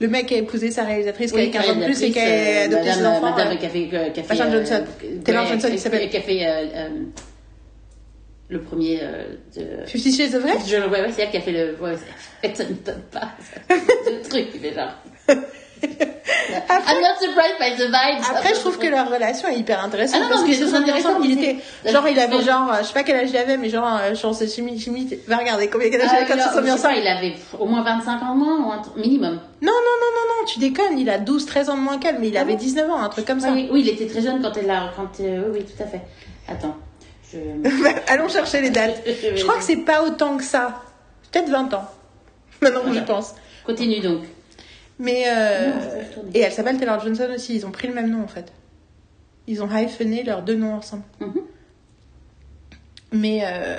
Le 0.00 0.08
mec 0.08 0.26
qui 0.26 0.34
a 0.34 0.38
épousé 0.38 0.70
sa 0.70 0.84
réalisatrice 0.84 1.32
qui 1.32 1.40
a 1.40 1.46
15 1.46 1.70
ans 1.70 1.76
de 1.76 1.84
plus 1.84 2.02
et 2.02 2.10
qui 2.10 2.20
a 2.20 2.62
adopté 2.64 2.92
ses 2.92 3.06
enfants. 3.06 3.34
Madame 3.36 3.58
fait 3.58 4.28
Machin 4.28 4.46
euh, 4.46 4.52
Johnson. 4.52 4.84
Taylor 5.24 5.46
Johnson, 5.46 5.68
il 5.72 5.78
s'appelle. 5.78 6.08
Qui 6.08 6.16
a 6.16 6.20
fait 6.20 6.46
euh, 6.46 6.66
euh, 6.74 6.88
le 8.48 8.60
premier 8.60 9.00
euh, 9.02 9.24
de. 9.56 9.86
Fifty 9.86 10.12
Shades 10.12 10.34
of 10.34 10.42
Grey? 10.42 10.56
Je, 10.66 10.76
ouais, 10.76 11.00
ouais, 11.00 11.12
c'est 11.12 11.22
elle 11.22 11.30
qui 11.30 11.36
a 11.36 11.40
fait 11.40 11.52
le. 11.52 11.76
Ouais, 11.82 11.96
ça 12.54 12.64
ne 12.64 12.74
donne 12.74 13.02
pas 13.10 13.32
ce 13.68 14.28
truc, 14.28 14.48
mais 14.62 14.72
genre. 14.74 14.94
I'm 16.70 17.00
not 17.00 17.18
surprised 17.20 17.58
by 17.58 17.76
the 17.76 17.86
vibes. 17.88 18.24
Après, 18.30 18.54
je 18.54 18.60
trouve 18.60 18.78
que 18.78 18.86
leur 18.86 19.10
relation 19.10 19.48
est 19.48 19.56
hyper 19.56 19.82
intéressante 19.82 20.20
Ah 20.20 20.24
non, 20.24 20.36
non, 20.40 20.46
parce 20.46 20.58
se 20.58 20.66
c'est 20.66 20.74
intéressant, 20.74 21.10
ensemble. 21.10 21.26
Il 21.26 21.36
mais 21.36 21.42
était, 21.50 21.92
genre, 21.92 22.08
il 22.08 22.18
avait 22.18 22.42
genre, 22.42 22.70
euh, 22.72 22.78
je 22.80 22.86
sais 22.86 22.92
pas 22.92 23.02
quel 23.02 23.16
âge 23.16 23.30
il 23.30 23.36
avait, 23.36 23.56
mais 23.56 23.68
genre, 23.68 23.98
euh, 24.00 24.14
genre, 24.14 24.34
c'est 24.34 24.48
chimie, 24.48 24.78
chimie, 24.78 25.08
va 25.26 25.36
regarder 25.36 25.68
combien 25.68 25.88
d'âge 25.90 26.00
il 26.02 26.08
Ah, 26.10 26.16
avait 26.16 26.26
quand 26.26 26.36
ils 26.36 26.54
sont 26.54 26.60
mis 26.62 26.68
je 26.68 26.72
ensemble. 26.72 26.94
il 26.98 27.06
avait 27.06 27.34
au 27.58 27.66
moins 27.66 27.82
25 27.82 28.22
ans 28.22 28.34
de 28.34 28.38
moins, 28.44 28.66
ou 28.66 28.72
un 28.72 28.82
minimum. 28.96 29.34
Non, 29.34 29.72
non, 29.72 29.72
non, 29.72 30.10
non, 30.14 30.40
non, 30.40 30.46
tu 30.46 30.58
déconnes, 30.58 30.98
il 30.98 31.10
a 31.10 31.18
12, 31.18 31.46
13 31.46 31.70
ans 31.70 31.76
de 31.76 31.82
moins 31.82 31.98
qu'elle, 31.98 32.18
mais 32.18 32.28
il 32.28 32.36
avait 32.36 32.56
19 32.56 32.90
ans, 32.90 33.00
un 33.00 33.08
truc 33.08 33.26
comme 33.26 33.40
ça. 33.40 33.52
Oui, 33.52 33.68
oui, 33.72 33.80
il 33.80 33.88
était 33.88 34.06
très 34.06 34.22
jeune 34.22 34.40
quand 34.42 34.56
elle 34.56 34.70
a. 34.70 34.90
Quand, 34.96 35.08
euh, 35.20 35.44
oui, 35.50 35.60
oui, 35.60 35.64
tout 35.64 35.82
à 35.82 35.86
fait. 35.86 36.02
Attends. 36.48 36.76
Je... 37.32 37.38
Allons 38.12 38.28
chercher 38.28 38.60
les 38.60 38.70
dates. 38.70 39.02
Je 39.36 39.42
crois 39.42 39.56
que 39.56 39.64
c'est 39.64 39.76
pas 39.76 40.02
autant 40.02 40.36
que 40.36 40.44
ça. 40.44 40.82
Peut-être 41.30 41.48
20 41.50 41.74
ans. 41.74 41.84
Maintenant 42.62 42.80
que 42.82 42.92
j'y 42.94 43.02
pense. 43.02 43.34
Continue 43.66 44.00
donc. 44.00 44.22
Mais, 44.98 45.24
euh, 45.28 45.70
Non, 45.70 45.80
je 46.32 46.38
et 46.38 46.40
elle 46.42 46.52
s'appelle 46.52 46.76
Taylor 46.78 47.00
Johnson 47.00 47.28
aussi, 47.34 47.54
ils 47.54 47.66
ont 47.66 47.70
pris 47.70 47.86
le 47.88 47.94
même 47.94 48.10
nom 48.10 48.22
en 48.22 48.28
fait. 48.28 48.52
Ils 49.46 49.62
ont 49.62 49.68
hyphené 49.74 50.24
leurs 50.24 50.42
deux 50.42 50.56
noms 50.56 50.74
ensemble. 50.74 51.04
Mhm. 51.20 51.40
Mais, 53.12 53.40
euh... 53.44 53.78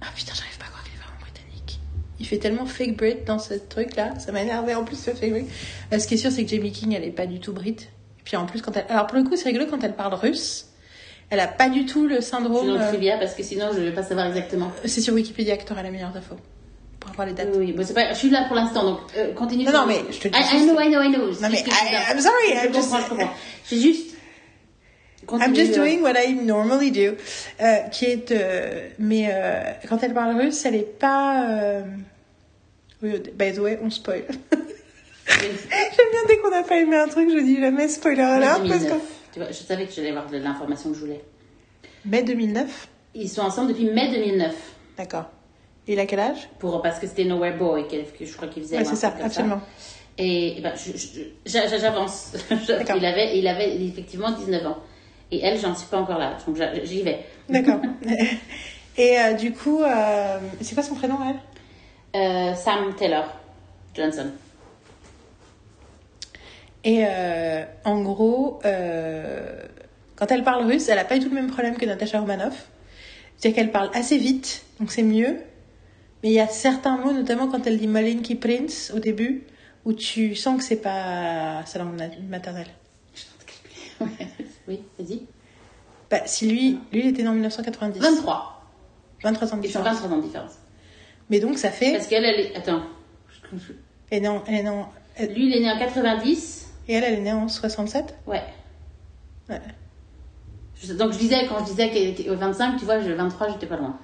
ah 0.00 0.06
putain, 0.16 0.32
j'arrive 0.34 0.58
pas 0.58 0.64
à 0.64 0.68
croire 0.68 0.82
qu'il 0.84 0.94
est 0.94 0.98
vraiment 1.02 1.20
britannique. 1.20 1.80
Il 2.18 2.26
fait 2.26 2.38
tellement 2.38 2.66
fake 2.66 2.96
Brit 2.96 3.16
dans 3.26 3.38
ce 3.38 3.54
truc 3.54 3.96
là, 3.96 4.18
ça 4.18 4.32
m'a 4.32 4.42
énervé 4.42 4.74
en 4.74 4.84
plus 4.84 4.96
ce 4.96 5.10
fake 5.10 5.30
Brit. 5.30 5.46
Euh, 5.92 5.98
ce 5.98 6.06
qui 6.06 6.14
est 6.14 6.18
sûr, 6.18 6.30
c'est 6.30 6.44
que 6.44 6.50
Jamie 6.50 6.72
King, 6.72 6.94
elle 6.94 7.04
est 7.04 7.10
pas 7.10 7.26
du 7.26 7.40
tout 7.40 7.52
Brit. 7.52 7.76
Et 8.20 8.22
puis 8.24 8.36
en 8.36 8.46
plus, 8.46 8.62
quand 8.62 8.76
elle. 8.76 8.86
Alors 8.88 9.06
pour 9.06 9.18
le 9.18 9.24
coup, 9.24 9.36
c'est 9.36 9.48
rigolo 9.48 9.66
quand 9.68 9.82
elle 9.82 9.94
parle 9.94 10.14
russe. 10.14 10.66
Elle 11.30 11.40
a 11.40 11.46
pas 11.48 11.68
du 11.68 11.84
tout 11.86 12.06
le 12.08 12.16
Je 12.16 12.20
syndrome. 12.22 12.78
trivia 12.88 13.16
parce 13.18 13.34
que 13.34 13.42
sinon 13.44 13.70
je 13.72 13.80
vais 13.80 13.92
pas 13.92 14.02
savoir 14.02 14.26
exactement. 14.26 14.72
C'est 14.84 15.00
sur 15.00 15.14
Wikipédia 15.14 15.56
que 15.56 15.64
t'auras 15.64 15.82
les 15.82 15.90
meilleures 15.90 16.16
infos. 16.16 16.36
Les 17.26 17.32
dates. 17.32 17.48
Oui, 17.52 17.66
oui, 17.66 17.72
bon, 17.72 17.84
c'est 17.86 17.94
pas, 17.94 18.12
je 18.12 18.18
suis 18.18 18.30
là 18.30 18.44
pour 18.46 18.56
l'instant, 18.56 18.82
donc 18.84 18.98
euh, 19.16 19.32
continue. 19.34 19.64
Non, 19.64 19.72
non, 19.72 19.86
mais 19.86 20.00
je 20.10 20.18
te 20.18 20.28
dis 20.28 20.38
I, 20.38 20.40
I 20.42 20.58
juste- 20.58 20.68
know, 20.70 20.80
I 20.80 20.88
know, 20.88 21.02
I 21.02 21.08
know. 21.12 21.26
Non, 21.26 21.48
mais 21.50 21.56
suis 21.56 21.70
I- 21.70 21.92
là. 21.92 22.00
I'm 22.12 22.20
sorry, 22.20 22.34
Je 22.48 22.66
I'm 22.66 22.74
just- 22.74 22.90
je 22.96 23.08
comprends. 23.08 23.30
C'est 23.64 23.76
juste. 23.80 24.06
I'm 25.22 25.26
Continue, 25.26 25.54
just 25.56 25.72
euh, 25.72 25.82
doing 25.82 26.00
what 26.02 26.14
I 26.18 26.34
normally 26.34 26.90
do. 26.90 27.14
Euh, 27.60 27.76
qui 27.92 28.06
est. 28.06 28.32
euh, 28.32 28.88
mais 28.98 29.28
euh, 29.30 29.62
quand 29.88 30.02
elle 30.02 30.14
parle 30.14 30.36
russe, 30.40 30.64
elle 30.64 30.74
est 30.76 30.98
pas. 30.98 31.46
euh, 31.50 31.82
Oui, 33.02 33.12
by 33.34 33.52
the 33.52 33.58
way, 33.58 33.78
on 33.82 33.90
spoil. 33.90 34.22
J'aime 35.28 36.10
bien 36.10 36.20
dès 36.26 36.38
qu'on 36.38 36.50
n'a 36.50 36.62
pas 36.62 36.76
aimé 36.78 36.96
un 36.96 37.06
truc, 37.08 37.28
je 37.32 37.38
dis 37.38 37.60
jamais 37.60 37.88
spoiler 37.88 38.20
alert 38.22 38.58
parce 38.58 38.68
2009. 38.80 38.90
que. 38.98 39.04
Tu 39.32 39.38
vois, 39.40 39.48
je 39.50 39.54
savais 39.58 39.86
que 39.86 39.92
j'allais 39.92 40.10
avoir 40.10 40.26
l'information 40.32 40.90
que 40.90 40.96
je 40.96 41.00
voulais. 41.02 41.20
Mai 42.04 42.22
2009 42.22 42.88
Ils 43.14 43.28
sont 43.28 43.42
ensemble 43.42 43.68
depuis 43.68 43.84
mai 43.90 44.10
2009. 44.10 44.54
D'accord. 44.98 45.30
Il 45.90 45.98
a 45.98 46.06
quel 46.06 46.20
âge? 46.20 46.48
Pour, 46.60 46.80
parce 46.82 47.00
que 47.00 47.08
c'était 47.08 47.24
Nowhere 47.24 47.56
Boy 47.56 47.88
que, 47.88 48.24
je 48.24 48.32
crois 48.36 48.46
qu'il 48.46 48.62
faisait. 48.62 48.78
Ouais, 48.78 48.84
c'est 48.84 48.94
ça, 48.94 49.12
absolument. 49.20 49.60
Et, 50.16 50.58
et 50.58 50.60
ben, 50.60 50.72
j'avance. 51.44 52.34
Il, 52.50 53.04
avait, 53.04 53.36
il 53.36 53.48
avait 53.48 53.76
effectivement 53.84 54.30
19 54.30 54.66
ans. 54.66 54.78
Et 55.32 55.40
elle, 55.42 55.58
j'en 55.58 55.74
suis 55.74 55.88
pas 55.88 55.98
encore 55.98 56.18
là. 56.18 56.36
Donc 56.46 56.56
j'y 56.84 57.02
vais. 57.02 57.24
D'accord. 57.48 57.80
Et 58.98 59.18
euh, 59.18 59.32
du 59.32 59.52
coup, 59.52 59.82
euh, 59.82 60.38
c'est 60.60 60.74
quoi 60.74 60.84
son 60.84 60.94
prénom, 60.94 61.18
elle? 61.28 62.20
Euh, 62.20 62.54
Sam 62.54 62.94
Taylor 62.96 63.24
Johnson. 63.92 64.30
Et 66.84 67.04
en 67.84 68.00
gros, 68.02 68.60
quand 68.62 70.30
elle 70.30 70.44
parle 70.44 70.66
russe, 70.66 70.88
elle 70.88 70.98
a 70.98 71.04
pas 71.04 71.18
du 71.18 71.24
tout 71.24 71.34
le 71.34 71.40
même 71.40 71.50
problème 71.50 71.76
que 71.76 71.84
Natasha 71.84 72.20
Romanoff. 72.20 72.68
C'est-à-dire 73.36 73.56
qu'elle 73.56 73.72
parle 73.72 73.90
assez 73.92 74.18
vite, 74.18 74.62
donc 74.78 74.92
c'est 74.92 75.02
mieux. 75.02 75.40
Mais 76.22 76.30
il 76.30 76.34
y 76.34 76.40
a 76.40 76.48
certains 76.48 76.96
mots, 76.96 77.12
notamment 77.12 77.48
quand 77.48 77.66
elle 77.66 77.78
dit 77.78 77.86
Malinki 77.86 78.34
Prince 78.34 78.92
au 78.94 78.98
début, 78.98 79.44
où 79.84 79.92
tu 79.92 80.34
sens 80.36 80.58
que 80.58 80.64
c'est 80.64 80.76
pas 80.82 81.64
sa 81.66 81.78
langue 81.78 81.98
maternelle. 82.28 82.66
oui, 84.68 84.80
vas-y. 84.98 85.22
Bah, 86.10 86.22
si 86.26 86.48
lui, 86.48 86.78
lui, 86.92 87.00
il 87.00 87.06
était 87.08 87.22
né 87.22 87.28
en 87.28 87.32
1990. 87.34 88.00
23. 88.00 88.64
23 89.22 89.54
ans 89.54 89.56
de 89.58 89.62
différence. 89.62 89.86
23 89.86 90.10
ans 90.10 90.16
de 90.18 90.22
différence. 90.22 90.52
Mais 91.30 91.38
donc 91.40 91.58
ça 91.58 91.70
fait. 91.70 91.92
Parce 91.92 92.06
qu'elle, 92.06 92.24
elle 92.24 92.40
est. 92.40 92.56
Attends. 92.56 92.82
Née 94.12 94.26
en- 94.28 94.42
elle 94.46 94.66
est 94.66 94.70
elle- 95.16 95.34
Lui, 95.34 95.46
il 95.46 95.56
est 95.56 95.60
né 95.60 95.70
en 95.70 95.78
90. 95.78 96.68
Et 96.88 96.94
elle, 96.94 97.04
elle 97.04 97.14
est 97.14 97.22
née 97.22 97.32
en 97.32 97.48
67 97.48 98.16
Ouais. 98.26 98.42
Ouais. 99.48 99.60
Je- 100.82 100.92
Donc 100.94 101.12
je 101.12 101.18
disais, 101.18 101.46
quand 101.48 101.60
je 101.60 101.64
disais 101.70 101.90
qu'elle 101.90 102.08
était 102.08 102.28
au 102.28 102.36
25, 102.36 102.78
tu 102.78 102.84
vois, 102.84 103.00
je, 103.00 103.10
23, 103.12 103.50
j'étais 103.52 103.66
pas 103.66 103.76
loin. 103.76 103.98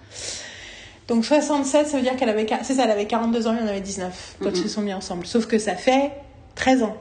Donc 1.09 1.25
67, 1.25 1.87
ça 1.87 1.97
veut 1.97 2.03
dire 2.03 2.17
qu'elle 2.17 2.29
avait, 2.29 2.47
c'est 2.63 2.75
ça, 2.75 2.85
elle 2.85 2.91
avait 2.91 3.07
42 3.07 3.47
ans, 3.47 3.57
il 3.59 3.63
en 3.65 3.69
avait 3.69 3.81
19 3.81 4.37
quand 4.43 4.51
ils 4.51 4.57
se 4.57 4.69
sont 4.69 4.83
mis 4.83 4.93
ensemble. 4.93 5.27
Sauf 5.27 5.47
que 5.47 5.59
ça 5.59 5.77
fait 5.77 6.13
13 6.57 6.83
ans. 6.83 6.97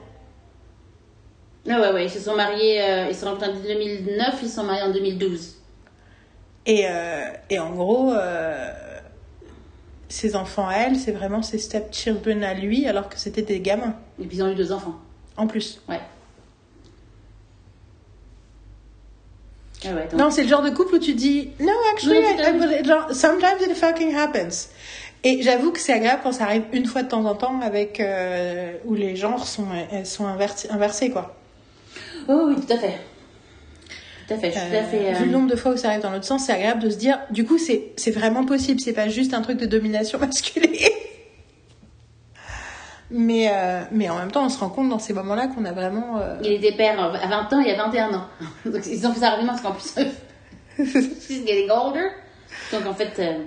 Ah 1.68 1.80
ouais, 1.80 1.92
ouais, 1.92 2.04
ils 2.04 2.10
se 2.10 2.20
sont 2.20 2.36
mariés, 2.36 2.80
euh, 2.80 3.06
ils 3.08 3.14
se 3.14 3.22
sont 3.22 3.26
rencontrés 3.26 3.50
en 3.50 3.60
2009, 3.60 4.34
ils 4.42 4.48
se 4.48 4.54
sont 4.54 4.62
mariés 4.62 4.82
en 4.82 4.92
2012. 4.92 5.56
Et, 6.66 6.86
euh, 6.88 7.24
et 7.50 7.58
en 7.58 7.70
gros, 7.74 8.12
euh, 8.12 8.72
ses 10.08 10.36
enfants 10.36 10.68
à 10.68 10.74
elle, 10.74 10.96
c'est 10.96 11.10
vraiment 11.12 11.42
ses 11.42 11.58
stepchildren 11.58 12.44
à 12.44 12.54
lui, 12.54 12.86
alors 12.86 13.08
que 13.08 13.18
c'était 13.18 13.42
des 13.42 13.58
gamins, 13.60 13.96
Et 14.22 14.26
puis 14.26 14.36
ils 14.38 14.42
ont 14.44 14.48
eu 14.50 14.54
deux 14.54 14.70
enfants. 14.70 14.94
en 15.36 15.48
plus. 15.48 15.82
Ouais. 15.88 16.00
Ah 19.84 19.88
ouais, 19.94 20.08
Non, 20.16 20.30
c'est 20.30 20.42
le 20.42 20.48
genre 20.48 20.62
de 20.62 20.70
couple 20.70 20.94
où 20.94 20.98
tu 20.98 21.14
dis 21.14 21.50
No, 21.60 21.68
actually, 21.92 22.14
Non, 22.14 22.68
I- 22.70 22.80
I 22.80 22.84
genre, 22.84 23.12
sometimes 23.12 23.60
it 23.60 23.74
fucking 23.76 24.14
happens. 24.16 24.68
Et 25.24 25.42
j'avoue 25.42 25.72
que 25.72 25.80
c'est 25.80 25.92
agréable 25.92 26.20
quand 26.22 26.32
ça 26.32 26.44
arrive 26.44 26.62
une 26.72 26.86
fois 26.86 27.02
de 27.02 27.08
temps 27.08 27.24
en 27.24 27.34
temps 27.34 27.60
avec 27.60 28.00
euh, 28.00 28.72
où 28.84 28.94
les 28.94 29.16
genres 29.16 29.46
sont, 29.46 29.66
elles 29.90 30.06
sont 30.06 30.26
inversés, 30.26 30.68
inversés 30.70 31.10
quoi. 31.10 31.36
Oh 32.28 32.44
oui, 32.48 32.54
tout 32.56 32.72
à 32.72 32.78
fait. 32.78 32.98
Tout 34.28 34.34
à 34.34 34.38
fait, 34.38 34.52
je 34.52 34.58
suis 34.58 34.68
tout 34.70 34.74
à 34.76 34.78
Euh, 34.78 34.84
fait. 34.84 34.98
Vu 35.12 35.22
euh, 35.22 35.26
le 35.26 35.30
nombre 35.32 35.48
de 35.50 35.56
fois 35.56 35.72
où 35.72 35.76
ça 35.76 35.88
arrive 35.88 36.02
dans 36.02 36.10
l'autre 36.10 36.24
sens, 36.24 36.44
c'est 36.46 36.52
agréable 36.52 36.82
de 36.82 36.90
se 36.90 36.96
dire, 36.96 37.20
du 37.30 37.44
coup, 37.44 37.58
c'est 37.58 38.10
vraiment 38.10 38.44
possible, 38.44 38.80
c'est 38.80 38.92
pas 38.92 39.08
juste 39.08 39.34
un 39.34 39.42
truc 39.42 39.58
de 39.58 39.66
domination 39.66 40.18
masculine. 40.20 40.70
Mais, 43.10 43.48
euh, 43.52 43.82
mais 43.92 44.08
en 44.10 44.16
même 44.16 44.32
temps, 44.32 44.44
on 44.44 44.48
se 44.48 44.58
rend 44.58 44.68
compte 44.68 44.88
dans 44.88 44.98
ces 44.98 45.12
moments-là 45.12 45.46
qu'on 45.48 45.64
a 45.64 45.72
vraiment. 45.72 46.18
euh, 46.18 46.38
Il 46.42 46.52
était 46.52 46.72
père 46.72 47.00
à 47.00 47.26
20 47.26 47.52
ans 47.52 47.60
et 47.60 47.72
à 47.72 47.76
21 47.76 48.12
ans. 48.14 48.24
Donc 48.64 48.84
ils 48.86 49.06
ont 49.06 49.12
fait 49.12 49.20
ça 49.20 49.30
rapidement 49.30 49.52
parce 49.52 49.62
qu'en 49.62 49.72
plus, 49.72 49.94
she's 51.20 51.46
getting 51.46 51.70
older. 51.70 52.08
Donc 52.72 52.86
en 52.86 52.94
fait. 52.94 53.12
euh, 53.20 53.44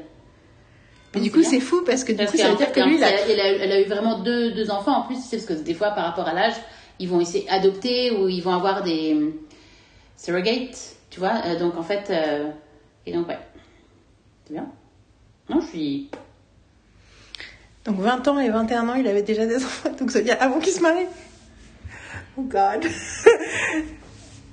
Mais 1.13 1.21
du 1.21 1.31
coup, 1.31 1.43
c'est 1.43 1.59
fou 1.59 1.83
parce 1.85 2.03
que 2.03 2.11
du 2.13 2.17
Parce 2.19 2.31
coup, 2.31 2.37
ça 2.37 2.49
veut 2.49 2.55
dire 2.55 2.71
que 2.71 2.79
lui, 2.81 2.95
il 2.95 3.03
a- 3.03 3.09
elle, 3.09 3.39
a, 3.39 3.47
elle 3.65 3.71
a 3.71 3.81
eu 3.81 3.85
vraiment 3.85 4.19
deux, 4.19 4.51
deux 4.53 4.71
enfants 4.71 4.95
en 4.99 5.01
plus, 5.07 5.17
c'est 5.21 5.37
parce 5.37 5.47
que 5.47 5.53
des 5.65 5.73
fois, 5.73 5.91
par 5.91 6.05
rapport 6.05 6.27
à 6.27 6.33
l'âge, 6.33 6.53
ils 6.99 7.09
vont 7.09 7.19
essayer 7.19 7.45
d'adopter 7.47 8.11
ou 8.11 8.29
ils 8.29 8.41
vont 8.41 8.53
avoir 8.53 8.81
des 8.83 9.13
euh, 9.13 9.31
surrogates, 10.15 10.95
tu 11.09 11.19
vois. 11.19 11.41
Euh, 11.45 11.59
donc 11.59 11.75
en 11.77 11.83
fait, 11.83 12.09
euh, 12.11 12.49
et 13.05 13.11
donc 13.13 13.27
ouais, 13.27 13.39
c'est 14.45 14.53
bien. 14.53 14.67
Non, 15.49 15.59
je 15.61 15.67
suis. 15.67 16.09
Donc 17.89 18.01
20 18.01 18.27
ans 18.27 18.39
et 18.39 18.49
21 18.49 18.87
ans, 18.87 18.93
il 18.93 19.07
avait 19.07 19.23
déjà 19.23 19.47
des 19.47 19.57
enfants. 19.57 19.89
Donc 19.99 20.11
ça 20.11 20.19
veut 20.19 20.25
dire 20.25 20.37
avant 20.39 20.59
qu'il 20.59 20.73
se 20.73 20.81
marie. 20.81 21.07
Oh 22.37 22.43
God. 22.43 22.85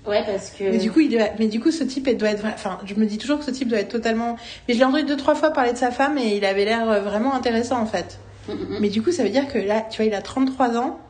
Ouais, 0.07 0.22
parce 0.24 0.51
que. 0.51 0.62
Mais 0.62 0.78
du 0.78 0.93
coup, 0.93 1.01
il 1.01 1.11
doit... 1.11 1.30
mais 1.37 1.49
du 1.49 1.59
coup, 1.59 1.72
ce 1.72 1.82
type, 1.82 2.07
il 2.07 2.16
doit 2.16 2.28
être. 2.28 2.45
Enfin, 2.47 2.78
je 2.84 2.95
me 2.95 3.07
dis 3.07 3.18
toujours 3.18 3.41
que 3.41 3.45
ce 3.45 3.51
type 3.51 3.66
doit 3.66 3.80
être 3.80 3.91
totalement. 3.91 4.37
Mais 4.68 4.74
je 4.74 4.78
l'ai 4.78 4.84
entendu 4.84 5.03
deux 5.03 5.16
trois 5.16 5.34
fois 5.34 5.51
parler 5.51 5.72
de 5.72 5.78
sa 5.78 5.91
femme 5.91 6.16
et 6.16 6.37
il 6.37 6.45
avait 6.45 6.64
l'air 6.64 6.89
euh, 6.89 7.01
vraiment 7.01 7.34
intéressant 7.34 7.80
en 7.80 7.87
fait. 7.87 8.20
Mm, 8.47 8.53
mm, 8.53 8.57
mm. 8.57 8.78
Mais 8.82 8.89
du 8.89 9.03
coup, 9.03 9.11
ça 9.11 9.24
veut 9.24 9.30
dire 9.30 9.49
que 9.49 9.59
là, 9.59 9.80
tu 9.80 9.97
vois, 9.97 10.05
il 10.05 10.14
a 10.14 10.22
33 10.22 10.76
ans 10.76 11.01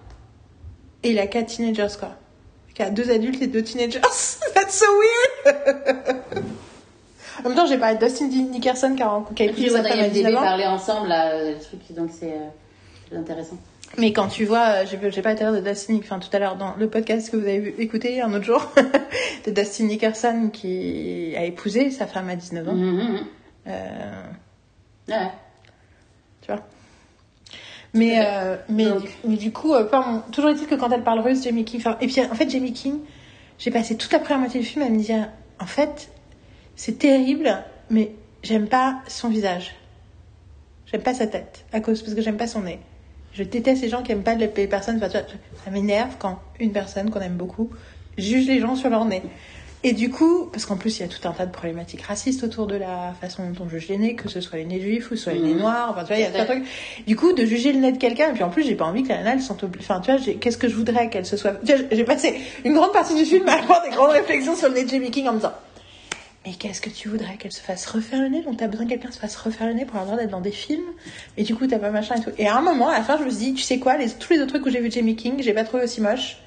et 1.02 1.10
il 1.10 1.18
a 1.18 1.26
quatre 1.26 1.48
teenagers 1.48 1.94
quoi. 1.98 2.16
Il 2.78 2.82
a 2.82 2.88
deux 2.88 3.10
adultes 3.10 3.42
et 3.42 3.48
deux 3.48 3.62
teenagers. 3.62 4.00
That's 4.54 4.78
so 4.78 4.86
weird. 5.44 6.42
en 7.44 7.48
même 7.48 7.56
temps, 7.56 7.66
j'ai 7.66 7.78
parlé 7.78 7.96
de 7.98 8.04
Dustin 8.04 8.26
Nickerson 8.26 8.94
qui 8.96 9.02
a, 9.02 9.08
rencontré- 9.08 9.52
qui 9.52 9.66
a 9.66 9.68
vois 9.70 9.82
sa 9.82 9.88
femme 9.88 9.98
à 10.00 10.02
IMDb 10.06 10.12
19 10.14 10.36
ans. 10.36 10.40
parler 10.42 10.66
ensemble, 10.66 11.08
là, 11.08 11.32
euh, 11.34 11.52
le 11.54 11.58
truc, 11.60 11.80
donc 11.96 12.10
c'est 12.12 12.32
euh, 12.32 12.48
c'est 13.10 13.16
intéressant. 13.16 13.56
Mais 13.98 14.12
quand 14.12 14.26
tu 14.28 14.44
vois, 14.44 14.82
euh, 14.82 14.84
j'ai 14.86 15.22
pas 15.22 15.34
tout 15.34 15.42
à 15.44 15.50
l'heure 15.50 15.62
de 15.62 15.66
Dustin, 15.66 15.96
enfin 15.98 16.18
tout 16.18 16.28
à 16.32 16.38
l'heure 16.38 16.56
dans 16.56 16.74
le 16.76 16.88
podcast 16.88 17.30
que 17.30 17.36
vous 17.36 17.46
avez 17.46 17.74
écouté 17.78 18.20
un 18.20 18.32
autre 18.34 18.44
jour, 18.44 18.66
de 19.46 19.50
Dustin 19.50 19.84
Nickerson 19.84 20.50
qui 20.52 21.34
a 21.36 21.44
épousé 21.44 21.90
sa 21.90 22.06
femme 22.06 22.28
à 22.28 22.36
19 22.36 22.68
ans. 22.68 22.72
Mm, 22.74 22.84
mm, 22.84 23.12
mm. 23.12 23.18
Euh, 23.68 24.22
Ouais. 25.08 25.30
tu 26.42 26.52
vois. 26.52 26.62
Mais, 27.94 28.16
euh, 28.26 28.56
mais, 28.68 28.84
Donc. 28.86 29.02
du, 29.02 29.08
mais 29.24 29.36
du 29.36 29.52
coup, 29.52 29.72
euh, 29.72 29.84
pardon, 29.84 30.22
toujours 30.32 30.50
est-il 30.50 30.66
que 30.66 30.74
quand 30.74 30.90
elle 30.90 31.02
parle 31.04 31.20
russe, 31.20 31.42
Jamie 31.44 31.64
King. 31.64 31.80
enfin, 31.80 31.96
Et 32.00 32.08
puis 32.08 32.20
en 32.20 32.34
fait, 32.34 32.50
Jamie 32.50 32.72
King, 32.72 32.98
j'ai 33.58 33.70
passé 33.70 33.96
toute 33.96 34.12
la 34.12 34.18
première 34.18 34.38
moitié 34.40 34.60
du 34.60 34.66
film 34.66 34.84
à 34.84 34.88
me 34.90 34.98
dire 34.98 35.28
en 35.60 35.66
fait, 35.66 36.10
c'est 36.76 36.98
terrible, 36.98 37.64
mais 37.90 38.12
j'aime 38.42 38.68
pas 38.68 39.00
son 39.08 39.28
visage. 39.28 39.74
J'aime 40.86 41.02
pas 41.02 41.14
sa 41.14 41.26
tête, 41.26 41.64
à 41.72 41.80
cause, 41.80 42.02
parce 42.02 42.14
que 42.14 42.22
j'aime 42.22 42.36
pas 42.36 42.46
son 42.46 42.62
nez. 42.62 42.78
Je 43.32 43.42
déteste 43.42 43.82
les 43.82 43.88
gens 43.88 44.02
qui 44.02 44.12
aiment 44.12 44.22
pas 44.22 44.34
les 44.34 44.48
personnes. 44.48 44.96
Enfin, 44.96 45.08
tu 45.08 45.18
vois, 45.18 45.26
ça 45.64 45.70
m'énerve 45.70 46.14
quand 46.18 46.40
une 46.60 46.72
personne 46.72 47.10
qu'on 47.10 47.20
aime 47.20 47.36
beaucoup 47.36 47.70
juge 48.16 48.46
les 48.46 48.60
gens 48.60 48.76
sur 48.76 48.88
leur 48.88 49.04
nez. 49.04 49.22
Et 49.82 49.92
du 49.92 50.10
coup, 50.10 50.48
parce 50.50 50.64
qu'en 50.66 50.76
plus, 50.76 50.98
il 50.98 51.02
y 51.02 51.04
a 51.04 51.08
tout 51.08 51.28
un 51.28 51.32
tas 51.32 51.46
de 51.46 51.52
problématiques 51.52 52.02
racistes 52.02 52.42
autour 52.42 52.66
de 52.66 52.76
la 52.76 53.14
façon 53.20 53.48
dont 53.48 53.64
on 53.64 53.68
juge 53.68 53.88
les 53.88 53.98
nés, 53.98 54.14
que 54.14 54.28
ce 54.28 54.40
soit 54.40 54.58
les 54.58 54.64
nez 54.64 54.80
juifs 54.80 55.10
ou 55.10 55.16
soit 55.16 55.34
les 55.34 55.40
nez 55.40 55.54
noirs. 55.54 55.90
Enfin, 55.90 56.00
tu 56.00 56.08
vois, 56.08 56.16
il 56.16 56.22
y 56.22 56.24
a 56.24 56.44
trucs. 56.44 56.64
Du 57.06 57.14
coup, 57.14 57.32
de 57.34 57.44
juger 57.44 57.72
le 57.72 57.78
nez 57.78 57.92
de 57.92 57.98
quelqu'un, 57.98 58.30
et 58.30 58.32
puis 58.32 58.42
en 58.42 58.48
plus, 58.48 58.64
j'ai 58.64 58.74
pas 58.74 58.86
envie 58.86 59.02
que 59.02 59.10
la 59.10 59.18
nana, 59.18 59.34
elle 59.34 59.42
sente 59.42 59.64
Enfin, 59.78 60.00
tu 60.00 60.10
vois, 60.10 60.20
qu'est-ce 60.40 60.58
que 60.58 60.68
je 60.68 60.74
voudrais 60.74 61.08
qu'elle 61.08 61.26
se 61.26 61.36
soit. 61.36 61.52
Tu 61.64 61.72
vois, 61.72 61.84
j'ai 61.92 62.04
passé 62.04 62.40
une 62.64 62.74
grande 62.74 62.92
partie 62.92 63.14
du 63.14 63.24
film 63.24 63.46
à 63.48 63.52
avoir 63.52 63.82
des 63.82 63.90
grandes 63.90 64.10
réflexions 64.10 64.56
sur 64.56 64.68
le 64.68 64.74
nez 64.74 64.84
de 64.84 64.88
Jamie 64.88 65.10
King 65.10 65.28
en 65.28 65.32
me 65.32 65.36
disant. 65.36 65.52
Mais 66.46 66.52
qu'est-ce 66.52 66.80
que 66.80 66.90
tu 66.90 67.08
voudrais 67.08 67.36
qu'elle 67.36 67.52
se 67.52 67.60
fasse 67.60 67.86
refaire 67.86 68.22
le 68.22 68.28
nez? 68.28 68.42
Donc 68.42 68.58
t'as 68.58 68.68
besoin 68.68 68.86
que 68.86 68.90
quelqu'un 68.90 69.10
se 69.10 69.18
fasse 69.18 69.34
refaire 69.36 69.66
le 69.66 69.72
nez 69.72 69.84
pour 69.84 69.96
avoir 69.96 70.12
le 70.12 70.12
droit 70.12 70.22
d'être 70.22 70.30
dans 70.30 70.40
des 70.40 70.52
films. 70.52 70.86
Et 71.36 71.42
du 71.42 71.56
coup 71.56 71.66
t'as 71.66 71.80
pas 71.80 71.90
machin 71.90 72.14
et 72.14 72.20
tout. 72.20 72.30
Et 72.38 72.46
à 72.46 72.56
un 72.56 72.60
moment, 72.60 72.88
à 72.88 72.98
la 72.98 73.04
fin, 73.04 73.18
je 73.18 73.24
me 73.24 73.30
suis 73.30 73.38
dit, 73.38 73.54
tu 73.54 73.62
sais 73.62 73.80
quoi, 73.80 73.96
les, 73.96 74.08
tous 74.10 74.32
les 74.32 74.38
autres 74.38 74.50
trucs 74.50 74.64
où 74.64 74.70
j'ai 74.70 74.80
vu 74.80 74.90
Jamie 74.90 75.16
King, 75.16 75.42
j'ai 75.42 75.52
pas 75.52 75.64
trouvé 75.64 75.82
aussi 75.82 76.00
moche. 76.00 76.38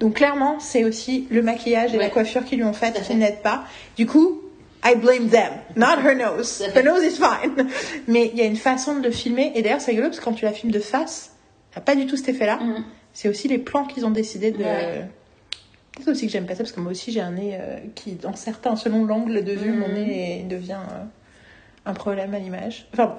Donc 0.00 0.16
clairement, 0.16 0.60
c'est 0.60 0.84
aussi 0.84 1.26
le 1.30 1.42
maquillage 1.42 1.94
et 1.94 1.96
la 1.96 2.10
coiffure 2.10 2.44
qui 2.44 2.56
lui 2.56 2.64
ont 2.64 2.74
fait 2.74 2.92
Tout 2.92 2.98
à 2.98 3.00
qui 3.00 3.14
n'aident 3.16 3.42
pas. 3.42 3.64
Du 3.96 4.06
coup, 4.06 4.42
I 4.84 4.94
blame 4.94 5.28
them, 5.28 5.54
not 5.76 5.98
her 6.04 6.14
nose. 6.14 6.62
Her 6.74 6.84
nose 6.84 7.02
is 7.02 7.16
fine. 7.16 7.68
Mais 8.06 8.30
il 8.32 8.38
y 8.38 8.42
a 8.42 8.44
une 8.44 8.56
façon 8.56 8.96
de 8.96 9.02
le 9.02 9.10
filmer. 9.10 9.52
Et 9.54 9.62
d'ailleurs, 9.62 9.80
c'est 9.80 9.92
rigolo 9.92 10.08
parce 10.08 10.20
que 10.20 10.24
quand 10.24 10.34
tu 10.34 10.44
la 10.44 10.52
filmes 10.52 10.72
de 10.72 10.78
face, 10.78 11.32
t'as 11.74 11.80
pas 11.80 11.96
du 11.96 12.06
tout 12.06 12.16
cet 12.16 12.28
effet-là. 12.28 12.56
Mm. 12.56 12.84
C'est 13.12 13.28
aussi 13.28 13.48
les 13.48 13.58
plans 13.58 13.86
qu'ils 13.86 14.04
ont 14.04 14.10
décidé 14.10 14.52
de. 14.52 14.62
Ouais. 14.62 15.08
C'est 16.02 16.10
aussi 16.10 16.26
que 16.26 16.32
j'aime 16.32 16.46
pas 16.46 16.54
ça 16.54 16.58
parce 16.64 16.72
que 16.72 16.80
moi 16.80 16.92
aussi 16.92 17.12
j'ai 17.12 17.20
un 17.20 17.32
nez 17.32 17.56
euh, 17.60 17.78
qui, 17.94 18.12
dans 18.12 18.34
certains, 18.34 18.76
selon 18.76 19.04
l'angle 19.04 19.42
de 19.44 19.52
vue, 19.52 19.72
mon 19.72 19.88
Mhm. 19.88 19.94
nez 19.94 20.46
devient 20.48 20.78
euh, 20.92 21.04
un 21.86 21.94
problème 21.94 22.34
à 22.34 22.38
l'image. 22.38 22.86
Enfin 22.92 23.06
bon, 23.06 23.14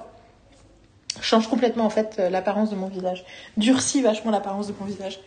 change 1.20 1.48
complètement 1.48 1.84
en 1.84 1.90
fait 1.90 2.16
euh, 2.18 2.30
l'apparence 2.30 2.70
de 2.70 2.76
mon 2.76 2.86
visage, 2.88 3.24
durcit 3.56 4.00
vachement 4.02 4.30
l'apparence 4.30 4.68
de 4.68 4.74
mon 4.78 4.86
visage. 4.86 5.20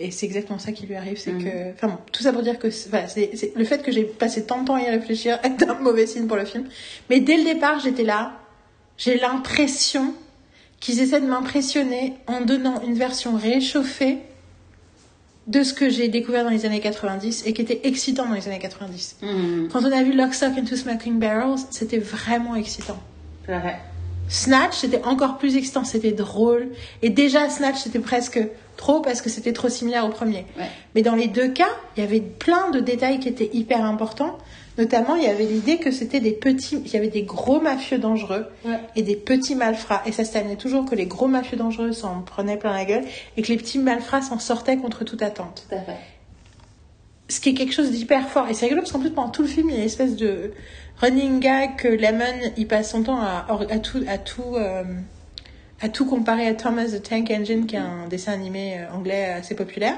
Et 0.00 0.10
c'est 0.10 0.26
exactement 0.26 0.58
ça 0.58 0.72
qui 0.72 0.86
lui 0.86 0.96
arrive, 0.96 1.18
c'est 1.18 1.32
Mhm. 1.32 1.44
que, 1.44 1.72
enfin 1.74 1.86
bon, 1.88 1.98
tout 2.10 2.22
ça 2.22 2.32
pour 2.32 2.42
dire 2.42 2.58
que, 2.58 2.66
voilà, 2.90 3.06
c'est- 3.06 3.52
le 3.54 3.64
fait 3.64 3.80
que 3.82 3.92
j'ai 3.92 4.02
passé 4.04 4.44
tant 4.44 4.60
de 4.62 4.66
temps 4.66 4.74
à 4.74 4.80
y 4.82 4.90
réfléchir 4.90 5.38
est 5.44 5.62
un 5.68 5.74
mauvais 5.74 6.06
signe 6.06 6.26
pour 6.26 6.36
le 6.36 6.44
film. 6.44 6.66
Mais 7.10 7.20
dès 7.20 7.36
le 7.36 7.44
départ, 7.44 7.78
j'étais 7.78 8.02
là, 8.02 8.32
j'ai 8.98 9.18
l'impression 9.18 10.14
qu'ils 10.80 11.00
essaient 11.00 11.20
de 11.20 11.26
m'impressionner 11.26 12.14
en 12.26 12.40
donnant 12.40 12.80
une 12.82 12.94
version 12.94 13.36
réchauffée 13.36 14.18
de 15.46 15.62
ce 15.62 15.74
que 15.74 15.90
j'ai 15.90 16.08
découvert 16.08 16.44
dans 16.44 16.50
les 16.50 16.64
années 16.64 16.80
90 16.80 17.44
et 17.46 17.52
qui 17.52 17.62
était 17.62 17.80
excitant 17.84 18.26
dans 18.26 18.34
les 18.34 18.48
années 18.48 18.58
90. 18.58 19.16
Mm. 19.22 19.68
Quand 19.72 19.82
on 19.82 19.92
a 19.92 20.02
vu 20.02 20.14
Lock, 20.14 20.34
Stock 20.34 20.52
and 20.58 20.64
Two 20.64 20.76
Smoking 20.76 21.18
Barrels, 21.18 21.60
c'était 21.70 21.98
vraiment 21.98 22.54
excitant. 22.54 22.98
À 23.48 23.60
fait. 23.60 23.76
Snatch, 24.28 24.76
c'était 24.78 25.02
encore 25.04 25.38
plus 25.38 25.56
excitant, 25.56 25.84
c'était 25.84 26.12
drôle. 26.12 26.68
Et 27.02 27.10
déjà, 27.10 27.48
Snatch, 27.50 27.76
c'était 27.78 27.98
presque 27.98 28.40
trop 28.76 29.00
parce 29.00 29.20
que 29.22 29.30
c'était 29.30 29.52
trop 29.52 29.68
similaire 29.68 30.04
au 30.06 30.08
premier. 30.08 30.46
Ouais. 30.58 30.68
Mais 30.94 31.02
dans 31.02 31.14
les 31.14 31.28
deux 31.28 31.48
cas, 31.48 31.68
il 31.96 32.02
y 32.02 32.06
avait 32.06 32.20
plein 32.20 32.70
de 32.70 32.80
détails 32.80 33.20
qui 33.20 33.28
étaient 33.28 33.50
hyper 33.52 33.84
importants. 33.84 34.36
Notamment, 34.76 35.14
il 35.14 35.22
y 35.22 35.28
avait 35.28 35.44
l'idée 35.44 35.76
que 35.76 35.92
c'était 35.92 36.18
des 36.18 36.32
petits, 36.32 36.82
il 36.84 36.92
y 36.92 36.96
avait 36.96 37.06
des 37.08 37.22
gros 37.22 37.60
mafieux 37.60 37.98
dangereux 37.98 38.46
Ouais. 38.64 38.80
et 38.96 39.02
des 39.02 39.14
petits 39.14 39.54
malfrats. 39.54 40.02
Et 40.06 40.10
ça 40.10 40.24
se 40.24 40.32
terminait 40.32 40.56
toujours 40.56 40.84
que 40.84 40.96
les 40.96 41.06
gros 41.06 41.28
mafieux 41.28 41.56
dangereux 41.56 41.92
s'en 41.92 42.22
prenaient 42.22 42.56
plein 42.56 42.72
la 42.72 42.84
gueule 42.84 43.04
et 43.36 43.42
que 43.42 43.48
les 43.48 43.56
petits 43.56 43.78
malfrats 43.78 44.22
s'en 44.22 44.40
sortaient 44.40 44.76
contre 44.76 45.04
toute 45.04 45.22
attente. 45.22 45.64
Tout 45.68 45.76
à 45.76 45.80
fait. 45.80 45.96
Ce 47.28 47.38
qui 47.40 47.50
est 47.50 47.54
quelque 47.54 47.72
chose 47.72 47.90
d'hyper 47.92 48.28
fort. 48.28 48.48
Et 48.50 48.54
c'est 48.54 48.64
rigolo 48.66 48.82
parce 48.82 48.90
qu'en 48.92 48.98
plus, 48.98 49.10
pendant 49.10 49.28
tout 49.30 49.42
le 49.42 49.48
film, 49.48 49.68
il 49.70 49.74
y 49.74 49.76
a 49.76 49.80
une 49.80 49.86
espèce 49.86 50.16
de 50.16 50.52
running 51.00 51.40
gag 51.40 51.76
que 51.76 51.88
Lemon, 51.88 52.52
il 52.56 52.66
passe 52.66 52.90
son 52.90 53.02
temps 53.02 53.20
à, 53.20 53.46
à 53.70 53.78
tout, 53.78 54.02
à 54.08 54.18
tout, 54.18 54.54
euh, 54.56 54.84
à 55.80 55.88
tout 55.88 56.06
comparer 56.06 56.46
à 56.46 56.54
Thomas 56.54 56.86
the 56.86 57.02
Tank 57.02 57.30
Engine, 57.30 57.66
qui 57.66 57.76
est 57.76 57.80
un 57.80 58.08
dessin 58.08 58.32
animé 58.32 58.78
euh, 58.78 58.92
anglais 58.92 59.24
assez 59.26 59.54
populaire. 59.54 59.96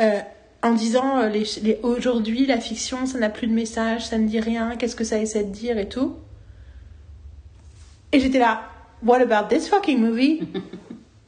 Euh, 0.00 0.20
en 0.62 0.72
disant 0.72 1.26
les, 1.26 1.44
les- 1.62 1.78
aujourd'hui 1.82 2.44
la 2.46 2.58
fiction 2.58 3.06
ça 3.06 3.18
n'a 3.18 3.28
plus 3.30 3.46
de 3.46 3.52
message, 3.52 4.06
ça 4.06 4.18
ne 4.18 4.26
dit 4.26 4.40
rien, 4.40 4.76
qu'est-ce 4.76 4.96
que 4.96 5.04
ça 5.04 5.18
essaie 5.18 5.44
de 5.44 5.52
dire 5.52 5.78
et 5.78 5.88
tout. 5.88 6.16
Et 8.12 8.20
j'étais 8.20 8.38
là, 8.38 8.62
what 9.04 9.20
about 9.20 9.48
this 9.54 9.68
fucking 9.68 10.00
movie? 10.00 10.40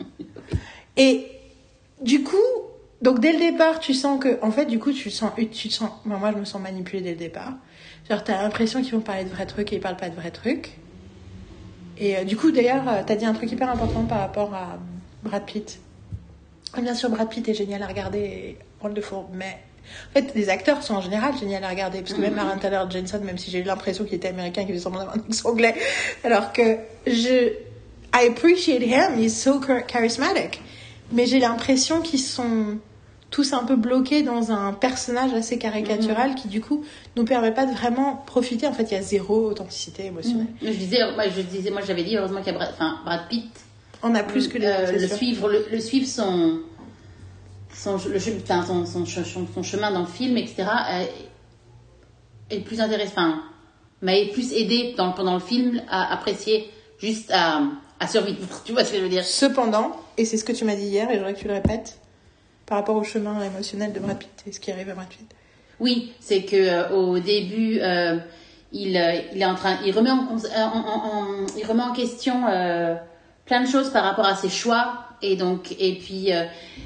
et 0.96 1.26
du 2.02 2.22
coup, 2.24 2.36
donc 3.02 3.20
dès 3.20 3.32
le 3.32 3.38
départ, 3.38 3.78
tu 3.80 3.94
sens 3.94 4.18
que, 4.22 4.38
en 4.42 4.50
fait, 4.50 4.64
du 4.66 4.78
coup, 4.78 4.92
tu 4.92 5.10
sens, 5.10 5.30
tu 5.36 5.68
te 5.68 5.72
sens, 5.74 5.90
moi, 6.04 6.32
je 6.32 6.38
me 6.38 6.44
sens 6.44 6.60
manipulée 6.60 7.00
dès 7.02 7.10
le 7.10 7.16
départ. 7.16 7.52
Genre, 8.10 8.24
t'as 8.24 8.42
l'impression 8.42 8.82
qu'ils 8.82 8.92
vont 8.92 9.00
parler 9.00 9.24
de 9.24 9.28
vrais 9.30 9.46
trucs 9.46 9.72
et 9.72 9.76
ils 9.76 9.80
parlent 9.80 9.96
pas 9.96 10.08
de 10.08 10.14
vrais 10.14 10.30
trucs. 10.30 10.78
Et 11.98 12.16
euh, 12.16 12.24
du 12.24 12.36
coup, 12.36 12.50
d'ailleurs, 12.52 12.88
euh, 12.88 13.02
t'as 13.06 13.16
dit 13.16 13.24
un 13.26 13.34
truc 13.34 13.50
hyper 13.52 13.68
important 13.70 14.04
par 14.04 14.20
rapport 14.20 14.54
à 14.54 14.78
Brad 15.22 15.44
Pitt. 15.44 15.80
Bien 16.80 16.94
sûr, 16.94 17.10
Brad 17.10 17.28
Pitt 17.28 17.46
est 17.48 17.54
génial 17.54 17.82
à 17.82 17.86
regarder, 17.86 18.18
et 18.18 18.58
wonderful, 18.82 19.24
mais 19.32 19.58
En 20.10 20.12
fait, 20.20 20.32
les 20.34 20.48
acteurs 20.48 20.82
sont 20.82 20.94
en 20.94 21.00
général 21.00 21.36
géniaux 21.38 21.58
à 21.62 21.68
regarder, 21.68 22.00
parce 22.00 22.12
que 22.14 22.20
même. 22.20 22.38
Aaron 22.38 22.58
Taylor 22.58 22.90
Jensen, 22.90 23.24
même 23.24 23.38
si 23.38 23.50
j'ai 23.50 23.58
eu 23.60 23.62
l'impression 23.64 24.04
qu'il 24.04 24.14
était 24.14 24.28
américain, 24.28 24.62
qu'il 24.64 24.72
faisait 24.74 24.84
semblant 24.84 25.00
d'avoir 25.00 25.16
un 25.16 25.48
anglais, 25.50 25.74
alors 26.24 26.52
que 26.52 26.76
je, 27.06 27.52
I 28.14 28.28
appreciate 28.28 28.82
him, 28.82 29.18
he's 29.18 29.34
so 29.38 29.60
char- 29.62 29.86
charismatic. 29.86 30.60
Mais 31.10 31.26
j'ai 31.26 31.40
l'impression 31.40 32.02
qu'ils 32.02 32.20
sont 32.20 32.78
tous 33.30 33.52
un 33.52 33.64
peu 33.64 33.76
bloqués 33.76 34.22
dans 34.22 34.52
un 34.52 34.72
personnage 34.72 35.34
assez 35.34 35.56
Mhm. 35.56 35.60
caricatural 35.60 36.34
qui, 36.34 36.48
du 36.48 36.60
coup, 36.62 36.84
nous 37.16 37.24
permet 37.24 37.52
pas 37.52 37.66
de 37.66 37.72
vraiment 37.72 38.16
profiter. 38.26 38.66
En 38.66 38.72
fait, 38.72 38.84
il 38.84 38.92
y 38.94 38.96
a 38.96 39.02
zéro 39.02 39.46
authenticité 39.50 40.06
émotionnelle. 40.06 40.46
Je 40.62 40.70
disais, 40.70 40.98
moi, 41.14 41.24
je 41.28 41.42
disais, 41.42 41.70
moi 41.70 41.82
j'avais 41.86 42.04
dit 42.04 42.16
heureusement 42.16 42.38
qu'il 42.42 42.52
y 42.52 42.56
a 42.56 42.58
Brad, 42.58 42.70
enfin, 42.74 42.98
Brad 43.04 43.28
Pitt. 43.28 43.50
On 44.02 44.14
a 44.14 44.22
plus 44.22 44.48
que 44.48 44.56
les 44.58 44.66
Euh, 44.66 44.92
le 44.92 45.06
sûr. 45.08 45.16
suivre, 45.16 45.48
le, 45.50 45.66
le 45.70 45.80
suivre 45.80 46.06
son, 46.06 46.60
son, 47.74 47.96
le, 48.08 48.18
che- 48.18 48.32
enfin, 48.42 48.64
son, 48.64 48.86
son, 48.86 49.04
che- 49.04 49.24
son- 49.24 49.46
son 49.54 49.62
chemin 49.62 49.90
dans 49.90 50.00
le 50.00 50.06
film, 50.06 50.36
etc. 50.36 50.64
euh, 50.92 51.04
est 52.50 52.60
plus 52.60 52.80
intéressant, 52.80 53.34
m'a 54.00 54.12
plus 54.32 54.52
aidé 54.52 54.94
dans, 54.96 55.12
pendant 55.12 55.34
le 55.34 55.40
film 55.40 55.82
à 55.90 56.12
apprécier 56.14 56.70
juste 57.00 57.30
à, 57.30 57.60
à 58.00 58.06
survivre. 58.08 58.38
Tu 58.64 58.72
vois 58.72 58.84
ce 58.84 58.92
que 58.92 58.98
je 58.98 59.02
veux 59.02 59.08
dire? 59.08 59.24
Cependant, 59.24 59.96
et 60.16 60.24
c'est 60.24 60.36
ce 60.38 60.44
que 60.44 60.52
tu 60.52 60.64
m'as 60.64 60.76
dit 60.76 60.86
hier, 60.86 61.10
et 61.10 61.14
j'aimerais 61.14 61.34
que 61.34 61.40
tu 61.40 61.48
le 61.48 61.54
répètes, 61.54 61.98
par 62.68 62.78
rapport 62.78 62.96
au 62.96 63.04
chemin 63.04 63.40
émotionnel 63.42 63.92
de 63.92 63.98
Brad 64.00 64.18
Pitt 64.18 64.30
et 64.46 64.52
ce 64.52 64.60
qui 64.60 64.70
arrive 64.70 64.90
à 64.90 64.94
Brad 64.94 65.08
Pitt. 65.08 65.26
Oui, 65.80 66.12
c'est 66.20 66.42
que 66.42 66.56
euh, 66.56 66.90
au 66.90 67.18
début, 67.18 67.78
euh, 67.80 68.16
il, 68.72 68.96
euh, 68.96 69.12
il 69.34 69.40
est 69.40 69.44
en 69.46 69.54
train, 69.54 69.78
il 69.86 69.92
remet 69.96 70.10
en, 70.10 70.26
cons- 70.26 70.42
en- 70.54 70.60
en- 70.60 71.20
en- 71.20 71.46
il 71.56 71.64
remet 71.66 71.82
en 71.82 71.92
question 71.92 72.42
plein 73.46 73.62
de 73.62 73.68
choses 73.68 73.90
par 73.90 74.04
rapport 74.04 74.26
à 74.26 74.36
ses 74.36 74.50
choix 74.50 75.04
et 75.22 75.36
donc 75.36 75.72
et 75.78 75.94
puis 75.94 76.30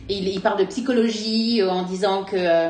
il, 0.08 0.28
il 0.28 0.40
parle 0.40 0.60
de 0.60 0.64
psychologie 0.66 1.62
en 1.62 1.82
disant 1.82 2.22
que 2.24 2.68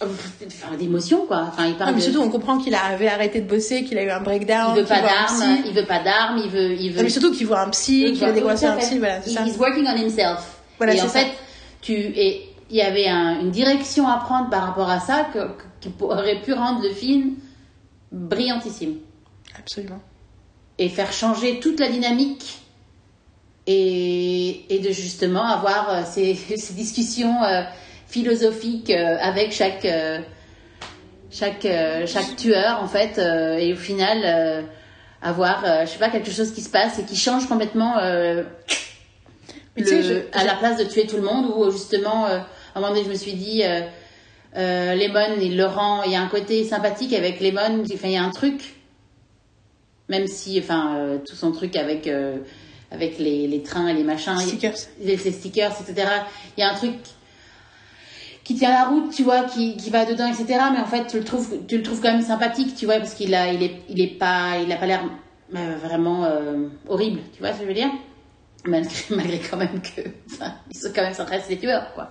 enfin, 0.00 0.76
d'émotions 0.78 1.24
quoi. 1.26 1.46
Enfin, 1.48 1.64
il 1.66 1.72
Non, 1.72 1.78
parle 1.78 1.90
mais 1.94 2.00
de, 2.00 2.04
surtout, 2.04 2.20
on 2.20 2.28
comprend 2.30 2.58
qu'il 2.58 2.74
avait 2.74 3.08
arrêté 3.08 3.40
de 3.40 3.48
bosser, 3.48 3.84
qu'il 3.84 3.96
a 3.98 4.02
eu 4.02 4.10
un 4.10 4.20
breakdown. 4.20 4.74
il 4.76 4.80
veut 4.82 4.86
pas 4.86 5.00
d'armes, 5.00 5.56
il 5.66 5.72
veut 5.72 5.86
pas 5.86 6.00
d'armes, 6.02 6.38
il 6.44 6.50
veut, 6.50 6.72
il 6.72 6.90
veut. 6.90 6.98
Non, 6.98 7.02
mais 7.04 7.08
surtout 7.08 7.32
qu'il 7.32 7.46
voit 7.46 7.60
un 7.60 7.70
psy, 7.70 8.12
qu'il 8.14 8.24
a 8.24 8.32
décoincé 8.32 8.66
un 8.66 8.76
psy, 8.76 8.98
voilà, 8.98 9.22
c'est 9.22 9.30
ça. 9.30 9.44
He's 9.46 9.56
working 9.58 9.86
on 9.86 9.96
himself. 9.96 10.57
Voilà, 10.78 10.94
et 10.94 11.00
en 11.02 11.08
ça. 11.08 11.20
fait, 11.20 11.32
tu 11.80 11.92
et 11.92 12.48
il 12.70 12.76
y 12.76 12.82
avait 12.82 13.08
un- 13.08 13.40
une 13.40 13.50
direction 13.50 14.06
à 14.08 14.18
prendre 14.18 14.50
par 14.50 14.62
rapport 14.66 14.90
à 14.90 15.00
ça 15.00 15.26
que, 15.32 15.38
qui 15.80 15.90
aurait 16.00 16.40
pu 16.40 16.52
rendre 16.52 16.82
le 16.82 16.90
film 16.90 17.34
brillantissime 18.12 18.96
Absolument. 19.58 20.00
et 20.78 20.88
faire 20.88 21.12
changer 21.12 21.60
toute 21.60 21.80
la 21.80 21.88
dynamique 21.88 22.58
et, 23.66 24.74
et 24.74 24.78
de 24.80 24.90
justement 24.90 25.44
avoir 25.44 25.90
euh, 25.90 26.02
ces, 26.06 26.34
ces 26.56 26.74
discussions 26.74 27.42
euh, 27.44 27.62
philosophiques 28.06 28.90
euh, 28.90 29.16
avec 29.20 29.52
chaque 29.52 29.84
euh, 29.84 30.20
chaque 31.30 31.66
chaque 32.06 32.36
tueur 32.36 32.82
en 32.82 32.88
fait 32.88 33.18
et 33.18 33.74
au 33.74 33.76
final 33.76 34.64
avoir 35.20 35.62
je 35.84 35.90
sais 35.90 35.98
pas 35.98 36.08
quelque 36.08 36.30
chose 36.30 36.52
qui 36.54 36.62
se 36.62 36.70
passe 36.70 36.98
et 36.98 37.04
qui 37.04 37.16
change 37.16 37.46
complètement 37.46 37.96
euh, 39.78 39.84
Mais 39.84 39.84
tu 39.84 40.02
sais, 40.02 40.02
le- 40.02 40.22
je- 40.32 40.38
à 40.38 40.44
la 40.44 40.54
place 40.56 40.78
de 40.78 40.84
tuer 40.84 41.06
tout 41.06 41.16
le 41.16 41.22
monde 41.22 41.46
où 41.56 41.70
justement 41.70 42.26
euh, 42.26 42.38
à 42.38 42.78
un 42.78 42.80
moment 42.80 42.92
donné 42.92 43.04
je 43.04 43.10
me 43.10 43.14
suis 43.16 43.32
dit 43.34 43.62
euh, 43.64 43.80
euh, 44.56 44.94
Lemon 44.94 45.40
il 45.40 45.56
le 45.56 45.66
rend 45.66 46.02
il 46.04 46.12
y 46.12 46.16
a 46.16 46.20
un 46.22 46.28
côté 46.28 46.64
sympathique 46.64 47.12
avec 47.12 47.40
Lemon 47.40 47.82
enfin 47.92 48.08
il 48.08 48.12
y 48.12 48.16
a 48.16 48.22
un 48.24 48.30
truc 48.30 48.74
même 50.08 50.26
si 50.26 50.58
enfin 50.58 50.96
euh, 50.96 51.18
tout 51.18 51.36
son 51.36 51.52
truc 51.52 51.76
avec 51.76 52.06
euh, 52.06 52.38
avec 52.90 53.18
les, 53.18 53.46
les 53.46 53.62
trains 53.62 53.88
et 53.88 53.92
les 53.94 54.04
machins 54.04 54.38
Stickers. 54.38 54.74
les, 55.00 55.16
les 55.16 55.32
stickers 55.32 55.72
etc 55.82 56.08
il 56.56 56.60
y 56.60 56.64
a 56.64 56.70
un 56.70 56.74
truc 56.74 56.94
qui 58.44 58.54
tient 58.54 58.70
la 58.70 58.86
route 58.86 59.12
tu 59.12 59.22
vois 59.22 59.42
qui, 59.44 59.76
qui 59.76 59.90
va 59.90 60.06
dedans 60.06 60.26
etc 60.26 60.46
mais 60.72 60.78
en 60.80 60.86
fait 60.86 61.06
tu 61.06 61.18
le 61.18 61.24
trouves 61.24 61.58
tu 61.68 61.76
le 61.76 61.82
trouves 61.82 62.00
quand 62.00 62.12
même 62.12 62.22
sympathique 62.22 62.74
tu 62.74 62.86
vois 62.86 62.96
parce 62.98 63.14
qu'il 63.14 63.34
a 63.34 63.52
il 63.52 63.62
est 63.62 63.82
il 63.90 64.00
est 64.00 64.18
pas 64.18 64.56
il 64.64 64.72
a 64.72 64.76
pas 64.76 64.86
l'air 64.86 65.02
euh, 65.54 65.76
vraiment 65.82 66.24
euh, 66.24 66.68
horrible 66.88 67.20
tu 67.34 67.40
vois 67.40 67.52
ce 67.52 67.58
que 67.58 67.64
je 67.64 67.68
veux 67.68 67.74
dire? 67.74 67.90
malgré, 69.10 69.38
quand 69.38 69.56
même 69.56 69.80
que 69.80 70.02
ils 70.70 70.76
sont 70.76 70.90
quand 70.94 71.02
même 71.02 71.14
s'intéressent 71.14 71.50
les 71.50 71.58
tueurs 71.58 71.92
quoi. 71.94 72.10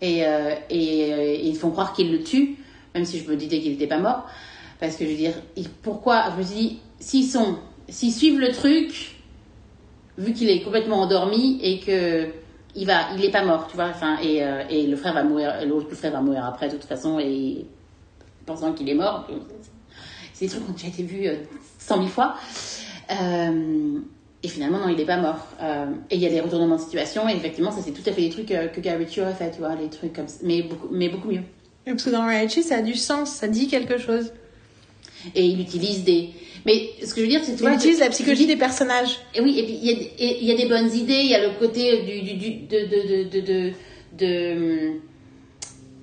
Et, 0.00 0.26
euh, 0.26 0.54
euh, 0.72 1.36
ils 1.42 1.56
font 1.56 1.70
croire 1.70 1.92
qu'ils 1.92 2.12
le 2.12 2.22
tuent 2.22 2.56
même 2.94 3.04
si 3.04 3.18
je 3.18 3.30
me 3.30 3.36
disais 3.36 3.60
qu'il 3.60 3.72
n'était 3.72 3.86
pas 3.86 3.98
mort 3.98 4.26
parce 4.80 4.96
que 4.96 5.04
je 5.04 5.10
veux 5.10 5.16
dire 5.16 5.34
pourquoi 5.82 6.30
je 6.32 6.38
me 6.38 6.42
suis 6.42 6.54
dit 6.54 6.78
s'ils 6.98 7.28
sont 7.28 7.58
s'ils 7.88 8.12
suivent 8.12 8.38
le 8.38 8.52
truc 8.52 9.16
vu 10.18 10.32
qu'il 10.32 10.50
est 10.50 10.62
complètement 10.62 11.00
endormi 11.00 11.58
et 11.62 11.80
que 11.80 12.28
il 12.74 12.86
va 12.86 13.12
il 13.16 13.24
est 13.24 13.30
pas 13.30 13.44
mort 13.44 13.68
tu 13.68 13.76
vois 13.76 13.88
enfin 13.88 14.18
et, 14.22 14.42
euh, 14.42 14.62
le 14.70 14.96
frère 14.96 15.14
va 15.14 15.24
mourir 15.24 15.54
l'autre 15.66 15.94
frère 15.94 16.12
va 16.12 16.20
mourir 16.20 16.44
après 16.44 16.68
de 16.68 16.72
toute 16.72 16.84
façon 16.84 17.18
et 17.18 17.66
pensant 18.46 18.72
qu'il 18.72 18.88
est 18.88 18.94
mort 18.94 19.26
c'est 20.34 20.46
des 20.46 20.50
trucs 20.50 20.64
qui 20.64 20.70
ont 20.70 20.74
déjà 20.74 20.88
été 20.88 21.02
vus 21.04 21.28
euh, 21.28 21.36
cent 21.78 21.98
mille 21.98 22.10
fois. 22.10 22.34
Euh, 23.10 24.00
et 24.44 24.48
finalement 24.48 24.78
non 24.78 24.88
il 24.88 25.00
est 25.00 25.04
pas 25.06 25.16
mort 25.16 25.46
Euh, 25.62 25.86
et 26.10 26.16
il 26.16 26.20
y 26.20 26.26
a 26.26 26.30
des 26.30 26.40
retournements 26.40 26.76
de 26.76 26.80
situation 26.80 27.28
et 27.28 27.32
effectivement 27.32 27.70
ça 27.72 27.80
c'est 27.84 27.92
tout 27.92 28.08
à 28.08 28.12
fait 28.12 28.20
des 28.22 28.30
trucs 28.30 28.50
euh, 28.52 28.68
que 28.68 28.80
Gary 28.80 29.06
aurait 29.20 29.32
fait 29.34 29.50
tu 29.50 29.58
vois 29.58 29.74
les 29.74 29.88
trucs 29.88 30.12
comme 30.12 30.28
ça 30.28 30.38
mais 30.42 30.62
beaucoup 30.62 30.88
mais 30.92 31.08
beaucoup 31.08 31.28
mieux 31.28 31.42
Oui, 31.86 31.92
Parce 31.94 32.02
que 32.04 32.10
dans 32.10 32.26
ça 32.62 32.76
a 32.76 32.82
du 32.82 32.94
sens, 32.94 33.30
ça 33.30 33.48
dit 33.48 33.66
quelque 33.68 33.98
chose. 33.98 34.26
et 35.34 35.44
il 35.44 35.60
utilise 35.60 36.04
des 36.04 36.28
mais 36.66 36.90
ce 37.02 37.12
que 37.14 37.20
je 37.20 37.26
veux 37.26 37.30
dire 37.34 37.40
c'est 37.44 37.56
tu 37.56 37.64
Il 37.64 37.72
utilise 37.72 38.00
la 38.00 38.08
psychologie 38.10 38.46
des 38.46 38.56
personnages. 38.56 39.18
Et 39.34 39.40
oui, 39.44 39.58
et 39.58 39.64
puis 39.64 39.78
il 39.82 39.86
y, 39.86 39.92
a, 39.92 39.96
et 40.18 40.44
y 40.44 40.50
a 40.52 40.56
des 40.56 40.66
bonnes 40.66 40.90
idées, 41.02 41.20
il 41.26 41.30
y 41.30 41.34
a 41.34 41.42
le 41.46 41.52
côté 41.58 41.82
du, 42.08 42.22
du, 42.22 42.34
du- 42.42 42.66
de, 42.72 42.78
de, 42.92 43.40
de, 43.40 43.72
de, 44.20 44.92
hum, 44.92 45.00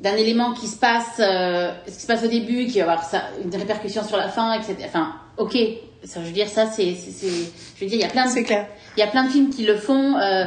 d'un 0.02 0.16
élément 0.16 0.54
qui 0.54 0.68
se 0.68 0.78
passe, 0.78 1.20
euh, 1.20 1.72
ce 1.88 1.94
qui 1.96 2.02
se 2.02 2.08
passe 2.08 2.24
au 2.24 2.28
début, 2.28 2.68
qui 2.68 2.78
va 2.80 2.84
avoir 2.92 3.04
ça, 3.04 3.24
une 3.44 3.56
répercussion 3.56 4.04
sur 4.04 4.18
la 4.18 4.30
fin, 4.30 4.54
etc. 4.54 4.76
Enfin, 4.86 5.14
ok, 5.38 5.56
je 6.04 6.20
veux 6.20 6.32
dire, 6.32 6.50
ça, 6.50 6.66
c'est, 6.68 6.96
c'est, 6.96 7.12
c'est- 7.12 7.52
je 7.76 7.82
veux 7.84 7.88
dire, 7.90 7.98
il 8.00 8.02
y 8.02 8.04
a 8.04 8.10
plein 8.10 8.32
de, 8.34 8.40
clair. 8.42 8.68
il 8.98 9.00
y 9.00 9.04
a 9.04 9.08
plein 9.08 9.24
de 9.26 9.30
films 9.32 9.50
qui 9.50 9.64
le 9.64 9.78
font, 9.78 10.18
euh, 10.18 10.46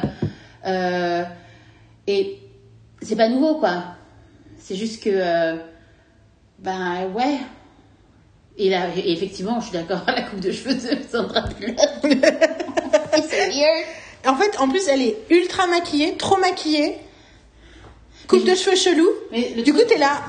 euh, 0.67 1.23
et 2.07 2.39
c'est 3.03 3.17
pas 3.17 3.29
nouveau, 3.29 3.57
quoi. 3.57 3.85
C'est 4.59 4.77
juste 4.77 5.03
que, 5.03 5.11
euh, 5.13 5.57
ben 6.59 7.07
ouais. 7.15 7.39
Et 8.57 8.71
là, 8.71 8.87
et 8.97 9.13
effectivement, 9.13 9.61
je 9.61 9.67
suis 9.69 9.73
d'accord 9.73 10.03
la 10.07 10.23
coupe 10.23 10.41
de 10.41 10.53
cheveux 10.53 10.75
de 10.75 10.99
Sandra 11.11 11.43
Bullock. 11.43 11.77
c'est 13.29 13.49
weird. 13.51 13.87
En 14.27 14.37
fait, 14.37 14.59
en 14.59 14.69
plus, 14.69 14.87
elle 14.89 15.03
est 15.03 15.17
ultra 15.31 15.67
maquillée, 15.67 16.17
trop 16.17 16.39
maquillée. 16.39 16.97
Coupe 18.27 18.45
de 18.47 18.55
cheveux 18.55 18.77
chelou. 18.77 19.07
Mais 19.33 19.51
Du 19.63 19.73
coup, 19.75 19.83
t'es 19.87 19.99
là. 19.99 20.23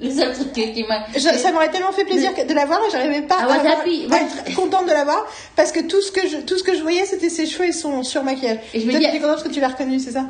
Le 0.00 0.10
seul 0.10 0.32
truc 0.32 0.52
qui 0.52 0.84
m'a. 0.88 1.06
Ça 1.18 1.50
m'aurait 1.52 1.70
tellement 1.70 1.90
fait 1.92 2.04
plaisir 2.04 2.32
que- 2.34 2.46
de 2.46 2.54
la 2.54 2.66
voir 2.66 2.80
et 2.86 2.90
j'arrivais 2.90 3.22
pas 3.22 3.36
Ah, 3.40 3.42
à, 3.52 3.54
avoir- 3.56 3.80
à 3.82 4.20
être 4.22 4.54
contente 4.54 4.86
de 4.86 4.92
la 4.92 5.04
voir 5.04 5.26
parce 5.56 5.72
que 5.72 5.80
tout 5.80 6.00
ce 6.00 6.12
que 6.12 6.26
je, 6.28 6.36
tout 6.38 6.56
ce 6.56 6.62
que 6.62 6.74
je 6.76 6.82
voyais 6.82 7.04
c'était 7.04 7.28
ses 7.28 7.46
cheveux 7.46 7.66
et 7.68 7.72
son 7.72 8.02
surmaquillage. 8.04 8.58
Et 8.74 8.80
je 8.80 8.86
me 8.86 8.92
dis- 8.92 8.98
t'étais 8.98 9.18
contente 9.18 9.30
parce 9.36 9.42
que 9.42 9.48
tu 9.52 9.60
l'as 9.60 9.68
reconnue, 9.68 9.98
c'est 9.98 10.12
ça? 10.12 10.26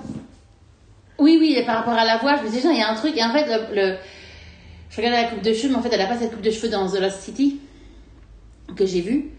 Oui, 1.19 1.37
oui, 1.41 1.55
et 1.57 1.65
par 1.67 1.77
rapport 1.77 1.95
à 1.95 2.05
la 2.05 2.17
voix, 2.19 2.37
je 2.39 2.45
me 2.45 2.49
disais, 2.51 2.69
il 2.73 2.79
y 2.79 2.83
a 2.83 2.89
un 2.91 2.95
truc. 2.95 3.17
Et 3.17 3.23
en 3.25 3.33
fait, 3.33 3.45
le, 3.47 3.75
le- 3.75 3.97
je 4.91 4.97
regardais 4.97 5.23
la 5.23 5.29
coupe 5.29 5.43
de 5.43 5.53
cheveux, 5.53 5.71
mais 5.71 5.77
en 5.79 5.83
fait, 5.83 5.91
elle 5.93 6.01
a 6.01 6.07
pas 6.07 6.17
cette 6.17 6.31
coupe 6.31 6.41
de 6.43 6.51
cheveux 6.51 6.69
dans 6.69 6.89
The 6.89 7.01
Lost 7.01 7.21
City 7.23 7.59
que 8.77 8.87
j'ai 8.87 9.01
vue, 9.01 9.31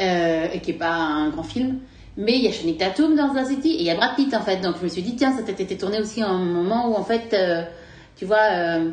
euh, 0.00 0.46
et 0.52 0.60
qui 0.60 0.70
est 0.70 0.74
pas 0.74 0.90
un 0.90 1.28
grand 1.28 1.42
film. 1.42 1.78
Mais 2.16 2.32
il 2.34 2.42
y 2.44 2.48
a 2.48 2.52
Channing 2.52 2.76
Tatum 2.78 3.14
dans 3.14 3.28
The 3.32 3.36
Lost 3.36 3.50
City 3.50 3.72
et 3.74 3.80
il 3.80 3.82
y 3.84 3.90
a 3.90 3.94
Brad 3.94 4.16
Pitt 4.16 4.34
en 4.34 4.40
fait. 4.40 4.56
Donc 4.56 4.76
je 4.78 4.84
me 4.84 4.88
suis 4.88 5.02
dit, 5.02 5.14
tiens, 5.16 5.32
ça 5.36 5.42
t'a 5.42 5.52
été 5.52 5.76
tourné 5.76 6.00
aussi 6.00 6.20
à 6.22 6.26
un 6.28 6.38
moment 6.38 6.88
où 6.90 6.94
en 6.94 7.04
fait, 7.04 7.32
euh, 7.34 7.62
tu 8.16 8.24
vois, 8.24 8.38
euh, 8.52 8.90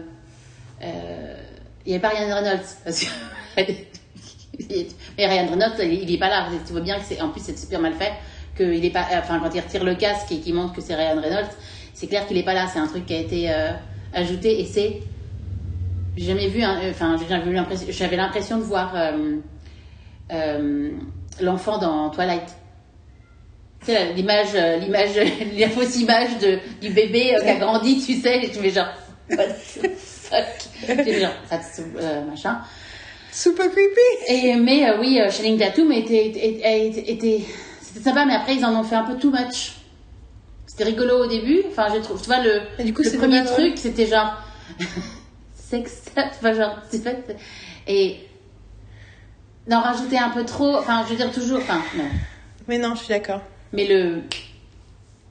euh, 0.83 1.35
il 1.85 1.89
n'y 1.89 1.95
avait 1.95 2.01
pas 2.01 2.09
Ryan 2.09 2.35
Reynolds. 2.35 2.65
Parce 2.83 2.99
que... 3.01 3.05
mais 5.17 5.25
Ryan 5.27 5.47
Reynolds, 5.47 5.75
il, 5.79 6.03
il 6.03 6.13
est 6.13 6.17
pas 6.19 6.29
là. 6.29 6.47
Tu 6.65 6.71
vois 6.71 6.81
bien 6.81 6.97
que 6.99 7.05
c'est, 7.05 7.21
en 7.21 7.29
plus, 7.29 7.41
c'est 7.43 7.57
super 7.57 7.79
mal 7.79 7.93
fait. 7.93 8.13
Que 8.55 8.63
il 8.63 8.85
est 8.85 8.89
pas, 8.91 9.05
enfin, 9.17 9.39
quand 9.39 9.53
il 9.53 9.59
retire 9.59 9.83
le 9.83 9.95
casque 9.95 10.31
et 10.31 10.39
qu'il 10.39 10.53
montre 10.53 10.73
que 10.73 10.81
c'est 10.81 10.95
Ryan 10.95 11.19
Reynolds, 11.21 11.49
c'est 11.93 12.07
clair 12.07 12.25
qu'il 12.27 12.37
est 12.37 12.43
pas 12.43 12.53
là. 12.53 12.67
C'est 12.71 12.79
un 12.79 12.87
truc 12.87 13.05
qui 13.05 13.13
a 13.13 13.19
été 13.19 13.51
euh, 13.51 13.71
ajouté 14.13 14.59
et 14.61 14.65
c'est. 14.65 15.01
J'ai 16.17 16.27
jamais 16.27 16.47
vu, 16.47 16.63
un- 16.63 16.89
enfin, 16.89 17.17
l'impression, 17.17 17.87
j'avais 17.89 18.15
l'impression 18.15 18.57
de 18.57 18.63
voir 18.63 18.93
euh, 18.95 19.35
euh, 20.31 20.91
l'enfant 21.41 21.77
dans 21.77 22.09
Twilight. 22.09 22.55
Tu 23.81 23.87
sais, 23.87 24.13
l'image, 24.13 24.53
l'image, 24.81 25.19
la 25.57 25.69
fausse 25.69 25.97
image 25.97 26.39
de, 26.39 26.59
du 26.81 26.89
bébé 26.93 27.35
qui 27.41 27.49
a 27.49 27.55
grandi, 27.55 28.01
tu 28.03 28.13
sais, 28.15 28.45
et 28.45 28.49
tu 28.49 28.59
fais 28.59 28.69
genre, 28.69 28.87
fuck? 30.29 30.45
Tu 30.79 30.85
fais 30.85 31.19
genre, 31.21 31.31
ça, 31.49 31.59
euh, 31.99 32.21
machin. 32.25 32.59
Super 33.31 33.69
creepy. 33.71 33.99
Et, 34.27 34.55
mais 34.55 34.89
euh, 34.89 34.97
oui, 34.99 35.19
euh, 35.19 35.29
Channing 35.29 35.57
Tatum 35.59 35.91
était, 35.91 36.27
était, 36.27 36.87
était, 36.87 37.11
était- 37.11 37.45
c'était 37.81 38.01
sympa, 38.09 38.25
mais 38.25 38.33
après 38.35 38.55
ils 38.55 38.65
en 38.65 38.73
ont 38.79 38.83
fait 38.83 38.95
un 38.95 39.03
peu 39.03 39.15
too 39.17 39.29
much. 39.31 39.73
C'était 40.67 40.85
rigolo 40.85 41.23
au 41.23 41.27
début, 41.27 41.61
enfin 41.67 41.87
je 41.93 41.99
trouve, 42.01 42.19
tu 42.19 42.27
vois, 42.27 42.41
le, 42.41 42.61
Et 42.79 42.83
du 42.83 42.93
coup, 42.93 43.01
le 43.03 43.09
c'était 43.09 43.19
premier 43.19 43.43
truc, 43.45 43.77
c'était 43.77 44.07
genre, 44.07 44.41
sex, 45.55 46.03
enfin 46.17 46.53
genre, 46.53 46.77
c'est- 46.89 47.35
et 47.87 48.17
d'en 49.67 49.81
rajouter 49.81 50.17
un 50.17 50.29
peu 50.29 50.43
trop, 50.45 50.77
enfin 50.77 51.03
je 51.05 51.11
veux 51.11 51.17
dire 51.17 51.31
toujours, 51.31 51.59
enfin 51.59 51.81
non. 51.97 52.05
Mais 52.67 52.77
non, 52.77 52.95
je 52.95 52.99
suis 52.99 53.09
d'accord. 53.09 53.41
Mais 53.73 53.85
le. 53.87 54.23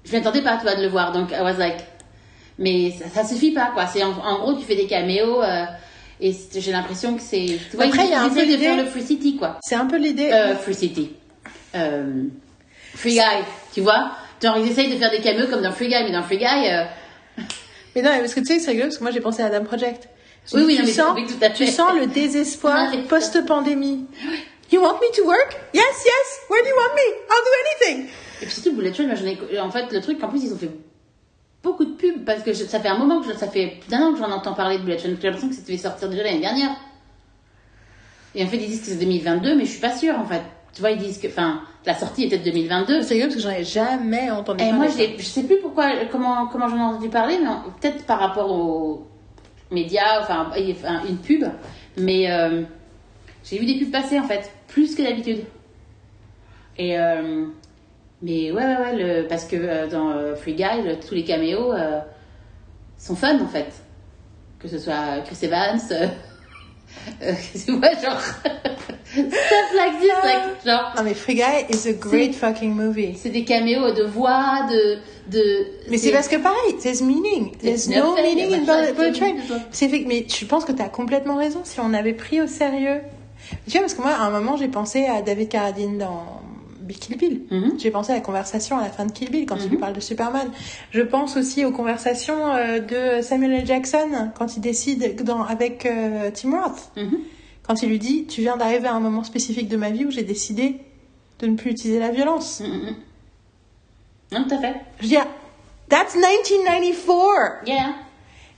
Je 0.05 0.13
m'y 0.13 0.19
attendais 0.19 0.43
pas, 0.43 0.57
tu 0.57 0.63
vois, 0.65 0.77
de 0.77 0.83
le 0.83 0.89
voir. 0.89 1.13
Donc, 1.13 1.31
I 1.33 1.41
was 1.41 1.55
like. 1.55 1.79
Mais 2.59 2.93
ça, 2.93 3.23
ça 3.23 3.29
suffit 3.29 3.51
pas, 3.53 3.71
quoi. 3.75 3.87
C'est 3.87 4.03
en, 4.03 4.11
en 4.13 4.39
gros, 4.41 4.55
tu 4.55 4.65
fais 4.65 4.77
des 4.77 4.87
caméos. 4.87 5.43
euh, 5.43 5.65
et 6.21 6.33
j'ai 6.57 6.71
l'impression 6.73 7.15
que 7.17 7.23
c'est. 7.23 7.59
Tu 7.71 7.77
vois, 7.77 7.87
Après, 7.87 8.05
il 8.05 8.11
y 8.11 8.15
a 8.15 8.23
un 8.23 8.29
peu 8.29 8.47
de 8.47 8.57
faire 8.57 8.77
le 8.77 8.85
Free 8.85 9.03
City, 9.03 9.37
quoi. 9.37 9.59
C'est 9.63 9.75
un 9.75 9.87
peu 9.87 9.97
l'idée. 9.97 10.31
Euh, 10.33 10.55
Free 10.57 10.75
City. 10.75 11.11
Euh, 11.75 12.25
Free 12.95 13.15
Guy, 13.15 13.21
tu 13.75 13.81
vois 13.81 14.13
Genre, 14.41 14.57
ils 14.59 14.71
essayent 14.71 14.91
de 14.93 14.97
faire 14.97 15.11
des 15.11 15.21
caméos 15.21 15.49
comme 15.49 15.63
dans 15.63 15.73
Free 15.73 15.89
Guy, 15.89 15.97
mais 16.05 16.13
dans 16.13 16.23
Free 16.23 16.37
Guy. 16.39 16.45
euh, 16.71 16.85
Mais 17.97 18.03
non, 18.03 18.11
parce 18.21 18.35
que 18.35 18.41
tu 18.41 18.47
sais, 18.47 18.59
c'est 18.61 18.71
rigolo 18.71 18.87
parce 18.89 18.99
que 18.99 19.03
moi 19.03 19.11
j'ai 19.11 19.21
pensé 19.21 19.43
à 19.43 19.47
Adam 19.47 19.65
Project. 19.65 20.09
Oui, 20.53 20.63
oui, 20.67 20.75
tu 20.77 20.81
non, 20.83 20.87
mais 20.87 20.93
sens, 20.93 21.13
oui, 21.17 21.27
tout 21.27 21.43
à 21.45 21.51
fait. 21.51 21.65
tu 21.65 21.67
sens 21.73 21.95
le 21.99 22.07
désespoir 22.07 22.93
post-pandémie. 23.09 24.05
You 24.71 24.81
want 24.83 24.95
me 25.01 25.17
to 25.17 25.25
work? 25.25 25.57
Yes, 25.73 25.83
yes. 26.05 26.41
Where 26.51 26.63
do 26.63 26.69
you 26.69 26.75
want 26.77 26.95
me? 26.95 27.15
I'll 27.31 27.45
do 27.45 27.91
anything. 27.95 28.07
Et 28.43 28.47
puis 28.47 28.51
surtout, 28.55 28.73
Bullet 28.75 28.91
Train, 28.93 29.07
moi, 29.07 29.15
j'en 29.15 29.27
ai- 29.27 29.59
en 29.61 29.71
fait, 29.71 29.91
le 29.93 30.01
truc, 30.01 30.23
en 30.23 30.29
plus, 30.29 30.45
ils 30.45 30.53
ont 30.53 30.59
fait 30.59 30.71
beaucoup 31.65 31.85
de 31.85 31.93
pubs 31.95 32.25
parce 32.25 32.43
que 32.45 32.53
je- 32.53 32.65
ça 32.65 32.79
fait 32.79 32.89
un 32.89 32.99
moment 32.99 33.21
que 33.21 33.27
je- 33.33 33.37
ça 33.37 33.49
fait 33.49 33.79
plus 33.81 33.91
d'un 33.91 34.03
an 34.07 34.13
que 34.13 34.19
j'en 34.21 34.31
entends 34.31 34.53
parler 34.55 34.79
de 34.79 34.83
Bullet 34.85 34.97
Train. 34.97 35.09
J'ai 35.21 35.27
l'impression 35.27 35.49
que 35.49 35.55
c'était 35.55 35.77
sortir 35.77 36.09
déjà 36.09 36.23
l'année 36.23 36.39
dernière. 36.41 36.71
Et 38.37 38.45
en 38.45 38.47
fait, 38.47 38.57
ils 38.57 38.67
disent 38.69 38.81
que 38.81 38.87
c'est 38.87 38.99
2022, 38.99 39.57
mais 39.57 39.65
je 39.65 39.71
suis 39.71 39.81
pas 39.81 39.97
sûre, 39.97 40.19
en 40.19 40.25
fait. 40.25 40.43
Tu 40.73 40.81
vois, 40.81 40.91
ils 40.91 40.99
disent 40.99 41.19
que, 41.19 41.29
enfin, 41.29 41.61
la 41.87 41.95
sortie 41.95 42.25
était 42.25 42.39
de 42.39 42.45
2022. 42.45 43.03
C'est 43.03 43.15
rigolo 43.15 43.29
parce 43.33 43.37
que 43.37 43.49
j'en 43.49 43.57
ai 43.57 43.65
jamais 43.65 44.31
entendu 44.31 44.63
Et 44.65 44.69
parler. 44.71 44.77
moi, 44.79 44.87
je, 45.19 45.23
sais 45.25 45.45
plus 45.45 45.59
pourquoi, 45.61 45.91
comment, 46.11 46.47
comment 46.49 46.69
j'en 46.69 46.77
ai 46.77 46.81
entendu 46.81 47.09
parler, 47.09 47.39
mais 47.41 47.49
peut-être 47.81 48.05
par 48.07 48.19
rapport 48.19 48.51
aux 48.51 49.07
médias, 49.71 50.21
enfin, 50.21 50.51
une 51.09 51.19
pub. 51.19 51.45
Mais 51.97 52.29
euh, 52.31 52.63
j'ai 53.45 53.59
vu 53.59 53.67
des 53.67 53.77
pubs 53.79 53.93
passer, 53.93 54.19
en 54.19 54.25
fait, 54.25 54.51
plus 54.67 54.95
que 54.97 55.03
d'habitude. 55.03 55.45
Et, 56.77 56.99
euh, 56.99 57.47
mais 58.25 58.51
ouais, 58.51 58.65
ouais, 58.65 58.77
ouais, 58.79 58.97
le, 59.23 59.29
parce 59.29 59.45
que 59.45 59.57
euh, 59.57 59.87
dans 59.87 60.11
euh, 60.11 60.35
Free 60.35 60.55
Guy, 60.55 60.83
le- 60.85 60.99
tous 60.99 61.15
les 61.15 61.25
caméos 61.25 61.73
euh, 61.73 62.01
sont 62.99 63.15
fun, 63.15 63.39
en 63.41 63.47
fait. 63.49 63.67
Que 64.59 64.69
ce 64.69 64.79
soit 64.79 65.21
Chris 65.27 65.37
Evans, 65.43 65.79
euh, 65.91 66.07
euh, 67.23 67.33
tu 67.67 67.73
vois, 67.73 67.91
genre, 67.91 68.21
stuff 68.21 69.75
like 69.77 70.01
this, 70.01 70.13
like, 70.25 70.65
genre. 70.65 70.93
Non 70.97 71.03
mais 71.03 71.13
Free 71.15 71.35
Guy 71.35 71.67
is 71.69 71.87
a 71.89 71.93
great 71.93 72.35
fucking 72.35 72.73
movie. 72.75 73.15
C'est 73.17 73.29
des 73.31 73.45
caméos 73.45 73.93
de 73.93 74.05
voix, 74.05 74.67
de. 74.71 74.99
de 75.31 75.67
Mais 75.91 75.99
c'est 75.99 76.13
parce 76.13 76.29
que 76.29 76.37
pareil, 76.37 76.77
there's 76.83 77.03
meaning. 77.03 77.55
There's 77.59 77.89
no 77.89 78.15
nothing, 78.17 78.37
meaning 78.37 78.55
in 78.69 78.93
Bullet 78.95 79.13
Train. 79.13 79.35
C'est 79.71 79.89
fait 79.89 80.05
mais 80.07 80.27
je 80.29 80.45
pense 80.47 80.65
que 80.65 80.73
t'as 80.73 80.89
complètement 80.89 81.37
raison. 81.37 81.61
Si 81.65 81.79
on 81.81 81.93
avait 81.93 82.15
pris 82.15 82.41
au 82.41 82.47
sérieux. 82.47 83.01
Tu 83.67 83.73
vois, 83.73 83.81
parce 83.83 83.95
que 83.95 84.01
moi, 84.01 84.13
à 84.13 84.23
un 84.23 84.31
moment, 84.31 84.57
j'ai 84.57 84.69
pensé 84.69 85.05
à 85.05 85.21
David 85.21 85.51
Carradine 85.51 85.99
dans 85.99 86.41
Kill 86.93 87.17
Bill. 87.17 87.43
Mhm. 87.51 87.79
J'ai 87.79 87.91
pensé 87.91 88.13
à 88.13 88.17
la 88.17 88.21
conversation 88.21 88.77
à 88.79 88.83
la 88.83 88.91
fin 88.91 89.07
de 89.07 89.13
Kill 89.13 89.31
Bill 89.31 89.47
quand 89.47 89.57
il 89.57 89.71
lui 89.71 89.79
parle 89.79 89.95
de 89.95 90.01
Superman. 90.01 90.51
Je 90.91 91.01
pense 91.01 91.37
aussi 91.37 91.65
aux 91.65 91.73
conversations 91.73 92.55
euh, 92.55 92.81
de 92.81 93.23
Samuel 93.23 93.53
L. 93.53 93.67
Jackson 93.67 94.31
quand 94.37 94.57
il 94.57 94.61
décide 94.61 95.23
dans, 95.23 95.43
avec 95.43 95.87
euh, 95.87 96.31
Tim 96.35 96.51
Roth. 96.51 96.91
Mhm. 96.97 97.19
Quand 97.67 97.83
il 97.83 97.89
lui 97.89 97.99
dit, 97.99 98.27
tu 98.27 98.43
viens 98.43 98.59
d'arriver 98.59 98.89
à 98.89 98.93
un 98.95 99.01
moment 99.01 99.25
spécifique 99.25 99.69
de 99.69 99.77
ma 99.79 99.91
vie 99.91 100.05
où 100.05 100.11
j'ai 100.11 100.23
décidé 100.23 100.77
de 101.39 101.47
ne 101.47 101.57
plus 101.57 101.71
utiliser 101.71 101.99
la 101.99 102.11
violence. 102.11 102.61
Mm, 102.61 102.65
mm, 102.67 102.91
mm. 102.91 102.95
Non, 104.33 104.45
tout 104.45 104.55
à 104.55 104.59
fait. 104.59 104.75
Je 105.01 105.07
dis, 105.07 105.17
that's 105.89 106.15
1994! 106.15 107.67
Yeah. 107.67 107.95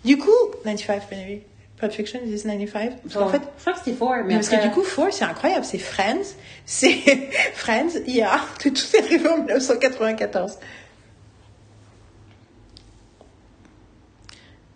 Du 0.04 0.18
coup, 0.18 0.30
95, 0.64 1.02
bien 1.10 1.20
évidemment. 1.20 1.42
Pulp 1.78 1.92
Fiction, 1.92 2.20
is 2.24 2.42
95. 2.42 2.92
Parce 3.02 3.14
qu'en 3.14 3.20
Four. 3.20 3.30
fait, 3.32 3.42
je 3.56 3.60
crois 3.60 3.72
que 3.74 3.78
c'était 3.80 3.96
Four, 3.96 4.14
mais 4.24 4.34
parce 4.36 4.48
que 4.48 4.54
après- 4.54 4.68
du 4.68 4.74
coup, 4.74 4.82
Four, 4.82 5.08
c'est 5.12 5.24
incroyable. 5.24 5.64
C'est 5.64 5.78
Friends. 5.78 6.34
C'est 6.64 6.88
Friends, 7.54 7.90
IA. 8.06 8.40
Tout 8.60 8.70
tout 8.70 8.96
est 8.96 9.02
arrivé 9.02 9.28
en 9.28 9.38
1994. 9.38 10.58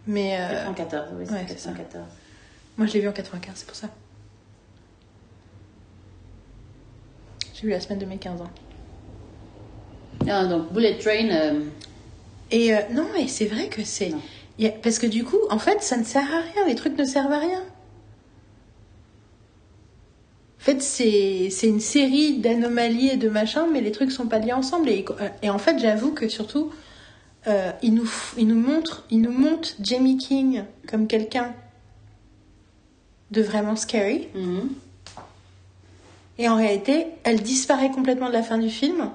Mais 0.07 0.37
euh, 0.41 0.65
94, 0.67 1.09
oui, 1.15 1.25
ouais, 1.25 1.45
c'est 1.47 1.55
c'est 1.55 1.59
ça. 1.59 1.71
94. 1.71 2.05
moi, 2.77 2.87
je 2.87 2.93
l'ai 2.95 3.01
vu 3.01 3.09
en 3.09 3.13
95, 3.13 3.53
c'est 3.57 3.67
pour 3.67 3.77
ça. 3.77 3.89
J'ai 7.55 7.63
vu 7.63 7.71
la 7.71 7.81
semaine 7.81 7.99
de 7.99 8.07
mes 8.07 8.17
15 8.17 8.41
ans. 8.41 8.51
Non, 10.27 10.49
donc 10.49 10.73
Bullet 10.73 10.99
Train, 10.99 11.29
euh, 11.31 11.61
Et 12.51 12.75
euh, 12.75 12.81
non, 12.93 13.09
et 13.19 13.29
c'est 13.29 13.47
vrai 13.47 13.69
que 13.69 13.85
c'est. 13.85 14.13
Parce 14.83 14.99
que 14.99 15.07
du 15.07 15.25
coup, 15.25 15.39
en 15.51 15.59
fait, 15.59 15.83
ça 15.83 15.97
ne 15.97 16.05
sert 16.05 16.23
à 16.23 16.41
rien. 16.41 16.67
Les 16.67 16.75
trucs 16.75 16.99
ne 16.99 17.05
servent 17.05 17.33
à 17.33 17.39
rien. 17.39 17.63
En 20.61 20.63
fait, 20.63 20.83
c'est 20.83 21.67
une 21.67 21.81
série 21.81 22.39
d'anomalies 22.39 23.09
et 23.09 23.17
de 23.17 23.31
machins, 23.31 23.67
mais 23.73 23.81
les 23.81 23.93
trucs 23.93 24.13
sont 24.13 24.27
pas 24.27 24.39
liés 24.39 24.53
ensemble. 24.53 24.91
Et, 24.91 25.05
et 25.43 25.49
en 25.49 25.59
fait, 25.59 25.79
j'avoue 25.79 26.13
que 26.13 26.29
surtout, 26.29 26.71
euh, 27.47 27.73
il, 27.83 27.95
nous, 27.95 28.11
il, 28.37 28.47
nous 28.47 28.61
montre, 28.61 29.05
il 29.11 29.23
nous 29.23 29.33
montre 29.33 29.71
Jamie 29.81 30.19
King 30.19 30.65
comme 30.87 31.07
quelqu'un 31.07 31.55
de 33.31 33.43
vraiment 33.43 33.77
scary. 33.77 34.29
mhm. 34.35 34.69
Et 36.39 36.49
en 36.49 36.57
réalité, 36.57 37.07
elle 37.25 37.43
disparaît 37.43 37.91
complètement 37.91 38.29
de 38.29 38.33
la 38.33 38.43
fin 38.43 38.57
du 38.57 38.71
film. 38.71 39.11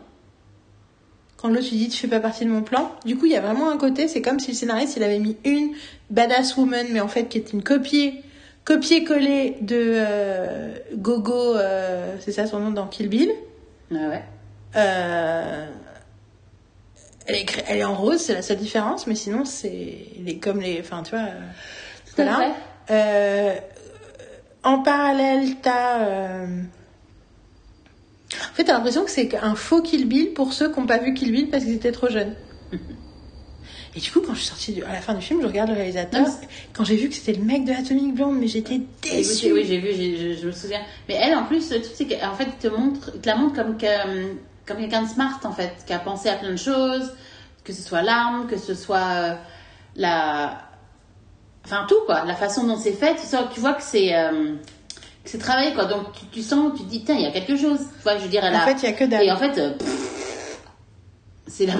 Quand 1.45 1.51
l'autre 1.51 1.69
lui 1.69 1.77
dit 1.77 1.89
tu 1.89 1.99
fais 1.99 2.07
pas 2.07 2.19
partie 2.19 2.43
de 2.43 2.49
mon 2.49 2.63
plan. 2.63 2.91
Du 3.05 3.15
coup, 3.17 3.27
il 3.27 3.31
y 3.31 3.35
a 3.35 3.39
vraiment 3.39 3.69
un 3.69 3.77
côté, 3.77 4.07
c'est 4.07 4.23
comme 4.23 4.39
si 4.39 4.49
le 4.49 4.57
scénariste 4.57 4.97
il 4.97 5.03
avait 5.03 5.19
mis 5.19 5.37
une 5.45 5.75
badass 6.09 6.57
woman, 6.57 6.87
mais 6.89 7.01
en 7.01 7.07
fait 7.07 7.25
qui 7.25 7.37
est 7.37 7.53
une 7.53 7.61
copie, 7.61 8.15
copier-coller 8.63 9.57
de 9.61 9.77
euh, 9.79 10.73
Gogo, 10.95 11.55
euh, 11.55 12.15
c'est 12.19 12.31
ça 12.31 12.47
son 12.47 12.61
nom 12.61 12.71
dans 12.71 12.87
Kill 12.87 13.09
Bill. 13.09 13.31
Ouais, 13.91 14.07
ouais. 14.07 14.23
Euh, 14.75 15.67
elle, 17.27 17.35
est, 17.35 17.63
elle 17.67 17.77
est 17.77 17.83
en 17.83 17.93
rose, 17.93 18.21
c'est 18.21 18.33
la 18.33 18.41
seule 18.41 18.57
différence, 18.57 19.05
mais 19.05 19.13
sinon 19.13 19.45
c'est 19.45 19.99
les, 20.19 20.39
comme 20.39 20.61
les, 20.61 20.79
enfin 20.79 21.03
tu 21.03 21.11
vois. 21.11 21.27
Tout 22.07 22.23
à 22.23 22.53
voilà. 22.87 23.55
En 24.63 24.79
parallèle, 24.79 25.57
t'as. 25.61 26.47
En 28.51 28.53
fait, 28.55 28.63
t'as 28.65 28.73
l'impression 28.73 29.03
que 29.03 29.11
c'est 29.11 29.35
un 29.41 29.55
faux 29.55 29.81
Kill 29.81 30.07
Bill 30.07 30.33
pour 30.33 30.53
ceux 30.53 30.71
qui 30.71 30.79
n'ont 30.79 30.85
pas 30.87 30.97
vu 30.97 31.13
Kill 31.13 31.31
Bill 31.31 31.49
parce 31.49 31.63
qu'ils 31.63 31.73
étaient 31.75 31.91
trop 31.91 32.09
jeunes. 32.09 32.33
Et 33.97 33.99
du 34.01 34.11
coup, 34.11 34.19
quand 34.21 34.33
je 34.33 34.39
suis 34.39 34.47
sortie 34.49 34.73
du- 34.73 34.83
à 34.83 34.91
la 34.91 34.99
fin 35.01 35.13
du 35.13 35.21
film, 35.21 35.41
je 35.41 35.47
regarde 35.47 35.69
le 35.69 35.75
réalisateur. 35.75 36.21
Non, 36.27 36.33
Quand 36.73 36.83
j'ai 36.83 36.97
vu 36.97 37.07
que 37.07 37.15
c'était 37.15 37.31
le 37.33 37.43
mec 37.43 37.63
de 37.63 37.71
Atomic 37.71 38.13
Blonde, 38.13 38.37
mais 38.39 38.47
j'étais 38.47 38.73
Oui, 38.75 38.87
déçue. 39.03 39.53
oui, 39.53 39.63
j'ai 39.65 39.77
vu, 39.79 39.89
je, 39.93 40.41
je 40.41 40.47
me 40.47 40.51
souviens. 40.51 40.81
Mais 41.07 41.15
elle, 41.15 41.33
en 41.33 41.45
plus, 41.45 41.71
le 41.71 41.81
truc, 41.81 41.93
c'est 41.95 42.05
qu'en 42.07 42.33
fait, 42.35 42.49
te, 42.59 42.67
montre, 42.67 43.11
te 43.21 43.25
la 43.27 43.35
montre 43.37 43.55
comme, 43.55 43.77
comme 44.65 44.77
quelqu'un 44.77 45.03
de 45.03 45.07
smart, 45.07 45.39
en 45.45 45.53
fait, 45.53 45.71
qui 45.87 45.93
a 45.93 45.99
pensé 45.99 46.27
à 46.27 46.35
plein 46.35 46.51
de 46.51 46.57
choses, 46.57 47.13
que 47.63 47.71
ce 47.71 47.81
soit 47.81 48.01
l'arme, 48.01 48.47
que 48.47 48.57
ce 48.57 48.73
soit 48.75 48.97
euh, 49.13 49.33
la. 49.95 50.57
Enfin, 51.63 51.85
tout, 51.87 52.01
quoi. 52.05 52.25
La 52.25 52.35
façon 52.35 52.67
dont 52.67 52.77
c'est 52.77 52.91
fait, 52.93 53.15
tu, 53.15 53.25
sens, 53.25 53.45
tu 53.53 53.61
vois 53.61 53.73
que 53.75 53.83
c'est. 53.83 54.13
euh, 54.13 54.55
c'est 55.25 55.37
travaillé, 55.39 55.73
quoi. 55.73 55.85
Donc, 55.85 56.11
tu, 56.13 56.25
tu 56.27 56.41
sens, 56.41 56.71
tu 56.77 56.83
te 56.83 56.89
dis, 56.89 57.03
tiens, 57.03 57.15
il 57.15 57.23
y 57.23 57.27
a 57.27 57.31
quelque 57.31 57.57
chose. 57.57 57.79
Tu 57.79 58.03
vois, 58.03 58.17
je 58.17 58.23
veux 58.23 58.29
dire, 58.29 58.43
elle 58.45 58.55
En 58.55 58.59
a. 58.59 58.65
fait, 58.65 58.73
il 58.83 58.83
y 58.83 58.87
a 58.87 58.93
que 58.93 59.03
dalle. 59.05 59.23
Et 59.23 59.31
en 59.31 59.37
fait, 59.37 59.57
euh, 59.57 59.71
pff, 59.71 60.59
c'est 61.47 61.65
la. 61.65 61.73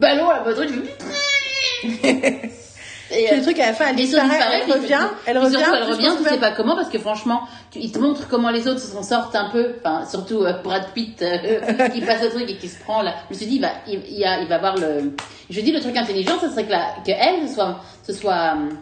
Ballon, 0.00 0.30
la 0.30 0.40
bonne 0.40 0.54
truc, 0.54 0.70
je 0.70 1.88
fais. 1.90 2.50
Et, 3.10 3.24
Puis 3.26 3.36
le 3.38 3.42
truc 3.42 3.58
à 3.58 3.68
la 3.68 3.72
fin, 3.72 3.86
elle 3.88 3.96
disparaît, 3.96 4.28
disparaît, 4.28 4.62
elle 4.66 4.72
revient, 4.72 5.08
elle 5.24 5.38
revient. 5.38 5.56
surtout, 5.56 5.74
elle 5.76 5.82
revient, 5.84 6.10
tu 6.22 6.28
sais 6.28 6.36
pas 6.38 6.50
comment, 6.50 6.76
parce 6.76 6.90
que 6.90 6.98
franchement, 6.98 7.40
tu, 7.70 7.78
il 7.78 7.90
te 7.90 7.98
montre 7.98 8.28
comment 8.28 8.50
les 8.50 8.68
autres 8.68 8.80
s'en 8.80 9.02
sortent 9.02 9.34
un 9.34 9.48
peu, 9.48 9.76
enfin, 9.78 10.04
surtout 10.04 10.42
euh, 10.44 10.52
Brad 10.62 10.92
Pitt, 10.92 11.22
euh, 11.22 11.88
qui 11.94 12.02
passe 12.02 12.22
le 12.22 12.28
truc 12.28 12.50
et 12.50 12.58
qui 12.58 12.68
se 12.68 12.78
prend 12.80 13.00
là. 13.00 13.14
Je 13.30 13.34
me 13.34 13.38
suis 13.38 13.46
dit, 13.46 13.54
il 13.56 13.62
va, 13.62 13.70
il, 13.86 14.02
il, 14.10 14.18
y 14.18 14.26
a- 14.26 14.42
il 14.42 14.46
va 14.46 14.56
avoir 14.56 14.76
le. 14.76 15.14
Je 15.48 15.58
dis, 15.62 15.72
le 15.72 15.80
truc 15.80 15.96
intelligent, 15.96 16.38
ce 16.38 16.50
serait 16.50 16.66
que, 16.66 16.70
la, 16.70 16.96
que 17.02 17.10
elle 17.12 17.48
se 17.48 17.54
soit, 17.54 17.80
se 18.06 18.12
soit, 18.12 18.34
euh, 18.58 18.74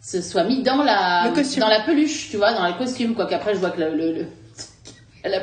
se 0.00 0.22
soit 0.22 0.44
mis 0.44 0.62
dans 0.62 0.82
la, 0.82 1.30
dans 1.30 1.68
la 1.68 1.80
peluche, 1.80 2.30
tu 2.30 2.36
vois, 2.36 2.52
dans 2.54 2.66
le 2.66 2.74
costume, 2.74 3.14
quoi. 3.14 3.26
Qu'après, 3.26 3.54
je 3.54 3.60
vois 3.60 3.70
que 3.70 3.80
le, 3.80 3.94
le, 3.94 4.12
le- 4.12 4.26
elle 5.22 5.42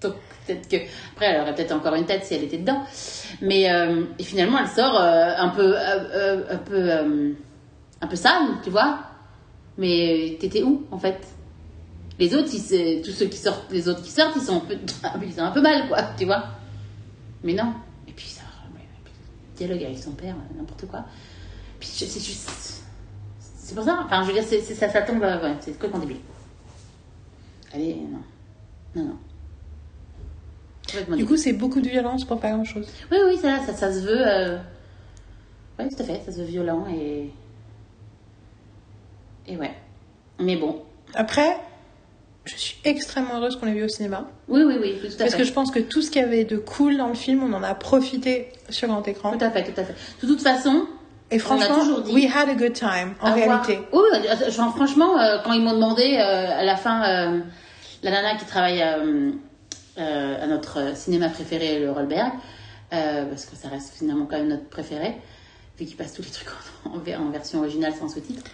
donc 0.00 0.14
peut-être 0.46 0.68
que 0.68 0.76
après, 1.12 1.26
elle 1.26 1.40
aurait 1.40 1.54
peut-être 1.54 1.72
encore 1.72 1.94
une 1.94 2.06
tête 2.06 2.24
si 2.24 2.34
elle 2.34 2.44
était 2.44 2.58
dedans. 2.58 2.82
Mais 3.42 3.70
euh, 3.70 4.04
et 4.18 4.22
finalement, 4.24 4.58
elle 4.58 4.68
sort 4.68 4.98
euh, 5.00 5.32
un 5.36 5.48
peu, 5.48 5.74
euh, 5.76 6.42
un 6.50 6.56
peu, 6.56 6.90
un 8.00 8.06
peu 8.06 8.16
sale, 8.16 8.48
tu 8.62 8.70
vois. 8.70 9.00
Mais 9.78 10.36
t'étais 10.40 10.62
où 10.62 10.86
en 10.90 10.98
fait? 10.98 11.18
Les 12.18 12.34
autres, 12.34 12.50
ils, 12.52 13.00
tous 13.02 13.12
ceux 13.12 13.26
qui 13.26 13.38
sortent, 13.38 13.70
les 13.70 13.88
autres 13.88 14.02
qui 14.02 14.10
sortent, 14.10 14.36
ils 14.36 14.42
sont 14.42 14.56
un 14.56 14.60
peu, 14.60 14.76
ils 15.26 15.40
ont 15.40 15.44
un 15.44 15.50
peu 15.50 15.62
mal, 15.62 15.88
quoi, 15.88 16.02
tu 16.18 16.26
vois. 16.26 16.44
Mais 17.42 17.54
non. 17.54 17.72
Et 18.06 18.12
puis 18.12 18.26
ça, 18.26 18.42
dialogue 19.56 19.84
avec 19.84 19.98
son 19.98 20.12
père, 20.12 20.34
n'importe 20.56 20.86
quoi. 20.86 21.04
Puis 21.78 21.88
c'est 21.88 22.06
juste, 22.06 22.79
c'est 23.70 23.74
pour 23.76 23.84
ça. 23.84 24.00
Enfin, 24.04 24.22
je 24.22 24.28
veux 24.28 24.32
dire, 24.34 24.44
c'est, 24.46 24.60
ça, 24.60 24.88
ça 24.88 25.02
tombe, 25.02 25.22
euh, 25.22 25.40
ouais, 25.42 25.54
c'est 25.60 25.72
complètement 25.72 26.00
débile. 26.00 26.16
Allez, 27.72 27.94
non, 27.94 28.18
non, 28.96 29.08
non. 29.10 29.16
Complètement 30.86 31.16
Du 31.16 31.24
coup, 31.26 31.36
c'est 31.36 31.52
beaucoup 31.52 31.80
de 31.80 31.88
violence 31.88 32.24
pour 32.24 32.40
pas 32.40 32.50
grand 32.50 32.64
chose. 32.64 32.88
oui, 33.12 33.18
oui, 33.26 33.36
ça, 33.38 33.60
ça, 33.64 33.72
ça 33.74 33.92
se 33.92 34.00
veut. 34.00 34.26
euh, 34.26 34.58
Oui, 35.78 35.88
tout 35.88 36.02
à 36.02 36.04
fait, 36.04 36.20
ça 36.26 36.32
se 36.32 36.38
veut 36.38 36.44
violent 36.46 36.86
et. 36.92 37.30
Et 39.46 39.56
ouais. 39.56 39.72
Mais 40.40 40.56
bon. 40.56 40.82
Après, 41.14 41.56
je 42.44 42.56
suis 42.56 42.76
extrêmement 42.84 43.36
heureuse 43.36 43.56
qu'on 43.56 43.66
l'ait 43.66 43.72
vu 43.74 43.84
au 43.84 43.88
cinéma. 43.88 44.28
Oui, 44.48 44.62
oui, 44.66 44.76
oui, 44.80 44.98
tout 45.00 45.06
à 45.14 45.18
Parce 45.18 45.32
fait. 45.32 45.38
que 45.38 45.44
je 45.44 45.52
pense 45.52 45.70
que 45.70 45.78
tout 45.80 46.02
ce 46.02 46.10
qu'il 46.10 46.22
y 46.22 46.24
avait 46.24 46.44
de 46.44 46.56
cool 46.56 46.96
dans 46.96 47.08
le 47.08 47.14
film, 47.14 47.42
on 47.42 47.52
en 47.52 47.62
a 47.62 47.74
profité 47.74 48.48
sur 48.68 48.88
grand 48.88 49.06
écran. 49.06 49.36
Tout 49.36 49.44
à 49.44 49.50
fait, 49.50 49.64
tout 49.64 49.80
à 49.80 49.84
fait. 49.84 49.94
De 50.22 50.26
toute 50.26 50.40
façon, 50.42 50.86
Et 51.30 51.38
franchement, 51.38 51.78
toujours 51.80 52.00
dit- 52.02 52.12
we 52.12 52.26
had 52.26 52.48
a 52.48 52.54
good 52.54 52.72
time, 52.72 53.14
en 53.20 53.30
réalité. 53.34 53.80
Oui, 53.92 54.00
euh, 54.14 54.50
genre, 54.50 54.74
franchement, 54.74 55.18
euh, 55.18 55.38
quand 55.44 55.52
ils 55.52 55.62
m'ont 55.62 55.74
demandé 55.74 56.16
euh, 56.18 56.58
à 56.60 56.64
la 56.64 56.76
fin, 56.76 57.02
euh, 57.04 57.40
la 58.02 58.10
nana 58.10 58.34
qui 58.36 58.44
travaille 58.46 58.82
euh, 58.82 59.30
euh, 59.98 60.42
à 60.44 60.46
notre 60.46 60.78
euh, 60.80 60.94
cinéma 60.94 61.28
préféré, 61.28 61.78
le 61.78 61.90
Rollberg, 61.92 62.32
euh, 62.92 63.24
parce 63.26 63.44
que 63.46 63.54
ça 63.56 63.68
reste 63.68 63.94
finalement 63.96 64.26
quand 64.26 64.38
même 64.38 64.48
notre 64.48 64.68
préféré, 64.68 65.14
vu 65.78 65.84
qu'il 65.86 65.96
passe 65.96 66.12
tous 66.14 66.22
les 66.22 66.30
trucs 66.30 66.48
en, 66.84 66.96
en 66.96 66.98
ver- 66.98 67.20
en 67.20 67.30
version 67.30 67.60
originale 67.60 67.92
sans 67.98 68.08
sous-titres. 68.08 68.50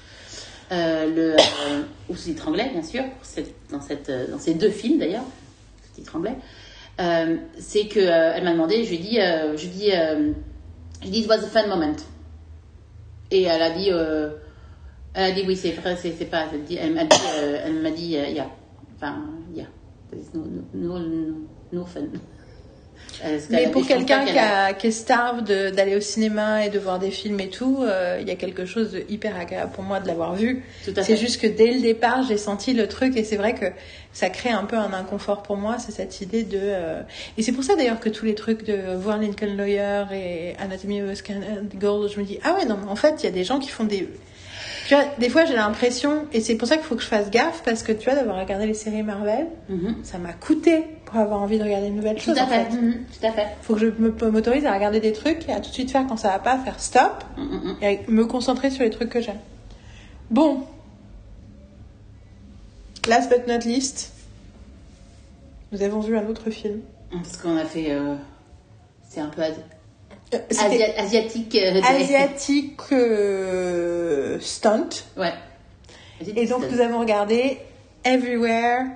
Euh, 0.73 1.07
le, 1.07 1.33
euh, 1.35 1.83
ou 2.11 2.17
sous-titres 2.17 2.49
anglais, 2.49 2.69
bien 2.73 2.83
sûr, 2.83 3.05
cette- 3.23 3.55
dans, 3.71 3.81
cette, 3.81 4.11
euh, 4.11 4.27
dans 4.31 4.39
ces 4.39 4.55
deux 4.55 4.71
films 4.71 4.99
d'ailleurs, 4.99 5.23
sous-titres 5.87 6.17
anglais. 6.17 6.35
Euh, 7.01 7.37
c'est 7.59 7.87
que 7.87 8.01
euh, 8.01 8.33
elle 8.35 8.45
m'a 8.45 8.53
demandé, 8.53 8.83
je 8.85 8.89
lui 8.91 8.97
ai 8.97 8.99
dit, 8.99 9.21
euh, 9.21 9.57
je 9.57 9.63
lui 9.63 9.69
ai 9.69 9.71
dit, 9.75 9.93
euh, 9.93 10.33
je 11.03 11.03
lui 11.03 11.09
ai 11.09 11.11
dit, 11.13 11.21
it 11.21 11.29
was 11.29 11.37
a 11.37 11.47
fun 11.47 11.67
moment. 11.69 11.95
Et 13.31 13.43
elle 13.43 13.63
a 13.63 13.71
dit, 13.71 13.91
euh, 13.91 14.31
elle 15.15 15.33
a 15.33 15.35
dit 15.35 15.43
oui, 15.47 15.57
c'est 15.57 15.73
vrai, 15.73 15.97
c'est 15.97 16.13
pas. 16.31 16.47
Elle, 16.53 16.65
dit- 16.65 16.77
elle 16.77 16.95
m'a 16.95 17.05
dit, 17.05 17.17
euh, 17.39 17.61
elle 17.65 17.83
m'a 17.83 17.91
dit, 17.91 18.17
euh, 18.17 18.29
yeah, 18.29 18.51
enfin, 18.95 19.25
yeah, 19.53 19.67
there's 20.11 20.33
no, 20.35 20.45
no, 20.75 20.99
no, 20.99 21.35
no 21.73 21.85
fun. 21.85 22.09
Mais 23.51 23.69
pour 23.69 23.87
quelqu'un 23.87 24.25
qui, 24.79 24.87
est 24.87 24.91
starve 24.91 25.43
d'aller 25.43 25.97
au 25.97 26.01
cinéma 26.01 26.65
et 26.67 26.71
de 26.71 26.79
voir 26.79 26.99
des 26.99 27.11
films 27.11 27.41
et 27.41 27.49
tout, 27.49 27.79
euh, 27.83 28.19
il 28.21 28.29
y 28.29 28.31
a 28.31 28.35
quelque 28.37 28.67
chose 28.67 28.93
de 28.93 29.05
hyper 29.09 29.39
agréable 29.39 29.73
pour 29.73 29.85
moi 29.85 30.01
de 30.01 30.07
l'avoir 30.07 30.35
vu. 30.35 30.63
C'est 31.03 31.17
juste 31.17 31.41
que 31.41 31.47
dès 31.47 31.73
le 31.73 31.81
départ, 31.81 32.23
j'ai 32.29 32.37
senti 32.37 32.75
le 32.75 32.89
truc 32.89 33.17
et 33.17 33.25
c'est 33.25 33.37
vrai 33.37 33.55
que 33.55 33.67
ça 34.13 34.31
crée 34.31 34.51
un 34.51 34.65
peu 34.65 34.77
un 34.77 34.93
inconfort 34.93 35.43
pour 35.43 35.57
moi, 35.57 35.77
c'est 35.79 35.93
cette 35.93 36.21
idée 36.21 36.43
de... 36.43 36.59
euh, 36.61 37.03
Et 37.37 37.43
c'est 37.43 37.53
pour 37.53 37.65
ça 37.65 37.75
d'ailleurs 37.77 38.01
que 38.01 38.09
tous 38.09 38.25
les 38.25 38.35
trucs 38.35 38.65
de 38.65 38.95
voir 38.97 39.19
Lincoln 39.19 39.55
Lawyer 39.57 40.05
et 40.13 40.55
Anatomy 40.59 41.03
of 41.03 41.11
a 41.11 41.15
Scandal, 41.15 41.65
Gold, 41.79 42.11
je 42.11 42.21
me 42.21 42.25
dis, 42.25 42.39
ah 42.43 42.55
ouais, 42.55 42.65
non, 42.65 42.79
mais 42.83 42.91
en 42.91 42.97
fait, 42.97 43.17
il 43.23 43.25
y 43.25 43.29
a 43.29 43.33
des 43.33 43.45
gens 43.45 43.59
qui 43.59 43.69
font 43.69 43.85
des... 43.85 44.09
Tu 44.89 44.95
vois, 44.95 45.05
des 45.19 45.29
fois 45.29 45.45
j'ai 45.45 45.55
l'impression, 45.57 46.27
et 46.33 46.41
c'est 46.41 46.55
pour 46.55 46.69
ça 46.69 46.77
qu'il 46.77 46.87
faut 46.87 46.95
que 46.95 47.03
je 47.03 47.09
fasse 47.09 47.29
gaffe, 47.31 47.63
parce 47.65 47.83
que 47.83 47.91
tu 47.93 48.05
vois, 48.09 48.15
d'avoir 48.15 48.39
regardé 48.41 48.67
les 48.67 48.75
séries 48.75 49.03
Marvel, 49.03 49.49
Mhm. 49.69 49.97
ça 50.05 50.17
m'a 50.19 50.33
coûté 50.33 50.85
pour 51.07 51.17
avoir 51.17 51.41
envie 51.41 51.59
de 51.59 51.65
regarder 51.65 51.87
une 51.87 51.97
nouvelle 51.97 52.17
Tout 52.17 52.25
chose 52.27 52.39
à 52.39 52.45
en 52.45 52.47
fait. 52.49 52.65
fait. 52.67 52.77
Mhm. 52.77 53.05
Tout 53.21 53.27
à 53.27 53.33
fait. 53.33 53.47
Faut 53.63 53.75
que 53.75 53.81
je 53.81 53.87
m'autorise 54.27 54.67
à 54.67 54.75
regarder 54.75 55.01
des 55.01 55.13
trucs 55.13 55.49
et 55.49 55.53
à 55.53 55.61
tout 55.61 55.69
de 55.71 55.75
suite 55.75 55.91
faire 55.91 56.07
quand 56.07 56.17
ça 56.19 56.29
va 56.29 56.39
pas, 56.41 56.59
faire 56.59 56.79
stop 56.79 57.25
Mhm, 57.39 57.45
mhm. 57.45 57.77
et 57.81 57.87
à 57.87 58.11
me 58.11 58.27
concentrer 58.27 58.71
sur 58.71 58.83
les 58.85 58.91
trucs 58.91 59.09
que 59.09 59.21
j'aime. 59.23 59.39
Bon. 60.31 60.65
Last 63.09 63.31
but 63.31 63.47
not 63.47 63.61
least, 63.65 64.13
nous 65.71 65.81
avons 65.83 66.01
vu 66.01 66.17
un 66.19 66.27
autre 66.27 66.51
film. 66.51 66.81
Parce 67.13 67.37
qu'on 67.37 67.57
a 67.57 67.65
fait, 67.65 67.93
euh, 67.93 68.17
c'est 69.09 69.21
un 69.21 69.29
peu 69.29 69.43
Euh, 69.43 70.39
asiatique. 70.99 71.55
euh, 71.55 71.81
asiatique 71.85 72.81
stunt. 74.41 74.89
Ouais. 75.17 75.33
Et 76.35 76.47
donc 76.47 76.65
nous 76.71 76.81
avons 76.81 76.99
regardé 76.99 77.59
Everywhere, 78.05 78.87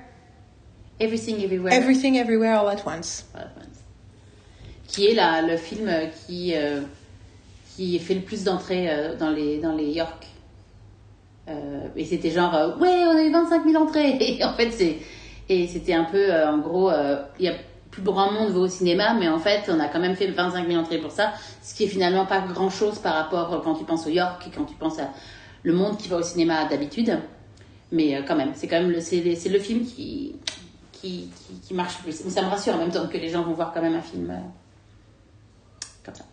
Everything 1.00 1.42
Everywhere. 1.42 1.72
Everything 1.72 2.16
Everywhere 2.18 2.58
All 2.58 2.68
at 2.68 2.84
Once. 2.84 3.24
Qui 4.86 5.06
est 5.06 5.14
la, 5.14 5.40
le 5.40 5.56
film 5.56 5.88
euh, 5.88 6.06
qui, 6.26 6.52
euh, 6.54 6.82
qui 7.74 7.98
fait 7.98 8.14
le 8.14 8.20
plus 8.20 8.44
d'entrées 8.44 8.90
euh, 8.90 9.16
dans, 9.16 9.30
les, 9.30 9.58
dans 9.58 9.74
les 9.74 9.86
York. 9.92 10.26
Euh, 11.48 11.88
et 11.96 12.04
c'était 12.04 12.30
genre, 12.30 12.76
ouais, 12.78 13.04
on 13.06 13.16
a 13.16 13.22
eu 13.22 13.32
25 13.32 13.64
000 13.64 13.82
entrées. 13.82 14.16
Et 14.20 14.44
en 14.44 14.52
fait, 14.52 14.70
c'est. 14.70 14.98
Et 15.48 15.66
c'était 15.66 15.94
un 15.94 16.04
peu, 16.04 16.32
en 16.32 16.58
gros, 16.58 16.92
il 17.40 17.44
y 17.44 17.48
a 17.48 17.54
plus 17.90 18.02
grand 18.02 18.30
monde 18.30 18.50
va 18.52 18.60
au 18.60 18.68
cinéma, 18.68 19.14
mais 19.14 19.28
en 19.28 19.40
fait, 19.40 19.62
on 19.66 19.80
a 19.80 19.88
quand 19.88 19.98
même 19.98 20.14
fait 20.14 20.28
25 20.28 20.68
000 20.68 20.80
entrées 20.80 20.98
pour 20.98 21.10
ça, 21.10 21.32
ce 21.60 21.74
qui 21.74 21.82
est 21.82 21.88
finalement 21.88 22.24
pas 22.24 22.38
grand 22.38 22.70
chose 22.70 23.00
par 23.00 23.14
rapport 23.14 23.60
quand 23.64 23.74
tu 23.74 23.82
penses 23.82 24.06
au 24.06 24.10
York 24.10 24.40
et 24.46 24.50
quand 24.56 24.64
tu 24.64 24.76
penses 24.76 25.00
à 25.00 25.10
le 25.64 25.72
monde 25.72 25.96
qui 25.96 26.08
va 26.08 26.18
au 26.18 26.22
cinéma 26.22 26.66
d'habitude. 26.66 27.18
Mais 27.90 28.22
quand 28.28 28.36
même, 28.36 28.52
c'est 28.54 28.68
quand 28.68 28.78
même 28.78 28.92
le, 28.92 29.00
c'est 29.00 29.48
le 29.48 29.58
film 29.58 29.84
qui, 29.84 30.36
qui, 31.00 31.28
qui, 31.46 31.54
qui 31.60 31.74
marche 31.74 31.98
plus. 31.98 32.24
Mais 32.24 32.30
ça 32.30 32.42
me 32.42 32.48
rassure 32.48 32.74
en 32.74 32.78
même 32.78 32.90
temps 32.90 33.06
que 33.08 33.16
les 33.16 33.28
gens 33.30 33.42
vont 33.42 33.54
voir 33.54 33.72
quand 33.72 33.82
même 33.82 33.94
un 33.94 34.02
film 34.02 34.30
euh, 34.30 34.36
comme 36.04 36.14
ça. 36.14 36.24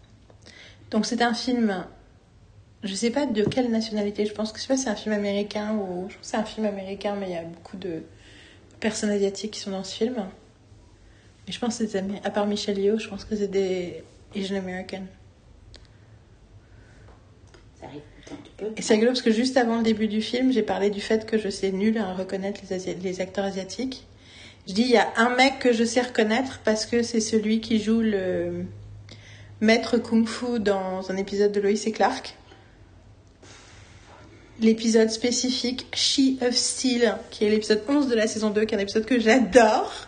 Donc 0.92 1.06
c'est 1.06 1.22
un 1.22 1.34
film, 1.34 1.86
je 2.84 2.94
sais 2.94 3.10
pas 3.10 3.26
de 3.26 3.44
quelle 3.44 3.70
nationalité, 3.72 4.26
je 4.26 4.34
pense 4.34 4.52
que 4.52 4.58
je 4.60 4.64
sais 4.64 4.68
pas 4.70 4.78
si 4.78 4.84
c'est 4.84 4.90
un 4.90 4.96
film 4.96 5.14
américain 5.16 5.74
ou 5.76 6.08
je 6.10 6.16
pense 6.16 6.22
que 6.22 6.28
c'est 6.32 6.38
un 6.38 6.44
film 6.46 6.66
américain, 6.66 7.16
mais 7.20 7.28
il 7.30 7.34
y 7.34 7.38
a 7.38 7.44
beaucoup 7.44 7.78
de 7.78 8.04
personnes 8.80 9.10
asiatiques 9.10 9.52
qui 9.52 9.60
sont 9.60 9.72
dans 9.72 9.84
ce 9.84 9.96
film. 9.96 10.16
Mais 11.46 11.54
je 11.54 11.60
pense 11.60 11.78
que 11.78 11.88
c'est 11.88 12.02
des- 12.02 12.20
à 12.24 12.30
part 12.30 12.46
Michelle 12.46 12.78
Yeoh, 12.80 13.00
je 13.00 13.08
pense 13.08 13.24
que 13.26 13.36
c'est 13.36 13.48
des 13.48 14.04
Asian 14.36 14.58
American. 14.58 15.04
Ça 17.80 17.86
arrive. 17.86 18.02
Et 18.76 18.82
c'est 18.82 18.94
rigolo 18.96 19.12
parce 19.12 19.22
que 19.22 19.32
juste 19.32 19.56
avant 19.56 19.78
le 19.78 19.84
début 19.84 20.08
du 20.08 20.22
film, 20.22 20.52
j'ai 20.52 20.64
parlé 20.64 20.90
du 20.90 21.00
fait 21.00 21.26
que 21.26 21.38
je 21.38 21.48
sais 21.50 21.72
nul 21.72 21.98
à 21.98 22.14
reconnaître 22.14 22.60
les, 22.64 22.74
Asi- 22.74 22.96
les 22.96 23.22
acteurs 23.22 23.46
asiatiques. 23.46 24.06
Je 24.68 24.74
dis 24.74 24.82
il 24.82 24.92
y 24.92 24.98
a 24.98 25.08
un 25.16 25.30
mec 25.30 25.60
que 25.60 25.72
je 25.72 25.86
sais 25.86 26.02
reconnaître 26.02 26.60
parce 26.66 26.86
que 26.86 27.02
c'est 27.02 27.22
celui 27.22 27.62
qui 27.62 27.82
joue 27.82 28.02
le 28.02 28.66
maître 29.62 29.98
kung-fu 29.98 30.60
dans 30.60 31.10
un 31.10 31.16
épisode 31.16 31.54
de 31.54 31.62
Lois 31.62 31.72
et 31.72 31.92
Clark. 31.94 32.36
L'épisode 34.60 35.10
spécifique 35.10 35.88
She 35.94 36.42
of 36.42 36.54
Steel, 36.54 37.16
qui 37.30 37.46
est 37.46 37.50
l'épisode 37.50 37.82
11 37.88 38.08
de 38.08 38.16
la 38.16 38.28
saison 38.28 38.50
2, 38.50 38.66
qui 38.66 38.74
est 38.76 38.78
un 38.78 38.82
épisode 38.82 39.06
que 39.06 39.20
j'adore. 39.20 40.08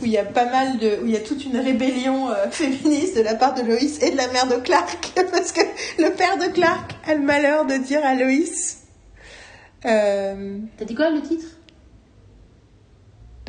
Où 0.00 0.06
il 0.06 0.10
y 0.10 0.18
a 0.18 0.24
pas 0.24 0.46
mal 0.46 0.78
de. 0.78 0.98
où 1.02 1.06
il 1.06 1.12
y 1.12 1.16
a 1.16 1.20
toute 1.20 1.44
une 1.44 1.58
rébellion 1.58 2.30
euh, 2.30 2.50
féministe 2.50 3.16
de 3.16 3.20
la 3.20 3.34
part 3.36 3.54
de 3.54 3.60
Lois 3.62 3.76
et 4.00 4.10
de 4.10 4.16
la 4.16 4.26
mère 4.28 4.48
de 4.48 4.56
Clark. 4.56 5.12
Parce 5.30 5.52
que 5.52 5.60
le 5.98 6.10
père 6.14 6.38
de 6.38 6.52
Clark 6.52 6.92
a 7.06 7.14
le 7.14 7.20
malheur 7.20 7.66
de 7.66 7.74
dire 7.74 8.00
à 8.02 8.14
Lois. 8.14 8.32
euh, 9.84 10.58
T'as 10.76 10.84
dit 10.86 10.94
quoi 10.96 11.10
le 11.10 11.20
titre? 11.20 11.44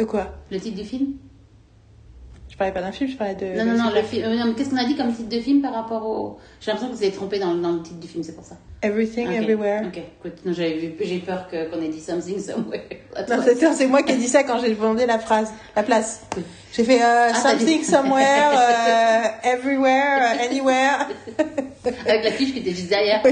De 0.02 0.06
quoi 0.06 0.28
Le 0.50 0.60
titre 0.60 0.78
du 0.78 0.84
film? 0.86 1.14
Je 2.50 2.58
parlais 2.58 2.74
pas 2.74 2.82
d'un 2.82 2.92
film, 2.92 3.10
je 3.10 3.16
parlais 3.16 3.34
de. 3.36 3.46
Non, 3.58 3.66
non, 3.66 3.84
non, 3.86 3.90
le 3.96 4.02
fi- 4.04 4.22
euh, 4.22 4.36
non, 4.36 4.46
mais 4.48 4.54
qu'est-ce 4.54 4.70
qu'on 4.70 4.78
a 4.78 4.84
dit 4.86 4.96
comme 4.98 5.12
titre 5.14 5.30
de 5.30 5.40
film 5.40 5.62
par 5.62 5.74
rapport 5.74 6.06
au. 6.06 6.38
J'ai 6.60 6.68
l'impression 6.72 6.92
que 6.92 6.98
vous 6.98 7.04
avez 7.04 7.12
trompé 7.14 7.40
dans, 7.40 7.56
dans 7.56 7.72
le 7.72 7.82
titre 7.82 8.00
du 8.00 8.08
film, 8.08 8.24
c'est 8.24 8.36
pour 8.36 8.44
ça. 8.44 8.56
Everything, 8.84 9.32
Everywhere. 9.32 9.84
Ok, 9.88 9.98
écoute, 9.98 10.46
non, 10.46 10.54
j'avais 10.54 10.78
vu- 10.78 10.94
j'ai 11.02 11.20
peur 11.20 11.48
que- 11.50 11.70
qu'on 11.72 11.82
ait 11.82 11.88
dit 11.88 12.02
something 12.02 12.40
somewhere. 12.40 12.82
Non, 13.30 13.38
c'est 13.44 13.74
c'est 13.74 13.88
moi 13.88 14.04
qui 14.04 14.14
ai 14.14 14.18
dit 14.18 14.28
ça 14.28 14.44
quand 14.44 14.60
j'ai 14.60 14.74
demandé 14.76 15.06
la 15.06 15.18
phrase, 15.20 15.52
la 15.76 15.84
place. 15.84 16.24
J'ai 16.74 16.84
fait 16.84 17.02
euh, 17.02 17.30
Ah, 17.34 17.34
something, 17.34 17.80
dit- 17.80 17.86
somewhere, 17.86 18.52
euh, 18.54 19.24
everywhere, 19.44 20.40
anywhere. 20.42 21.08
Avec 22.06 22.24
la 22.26 22.32
fiche 22.32 22.54
qui 22.54 22.60
était 22.60 22.72
juste 22.72 22.90
derrière. 22.90 23.24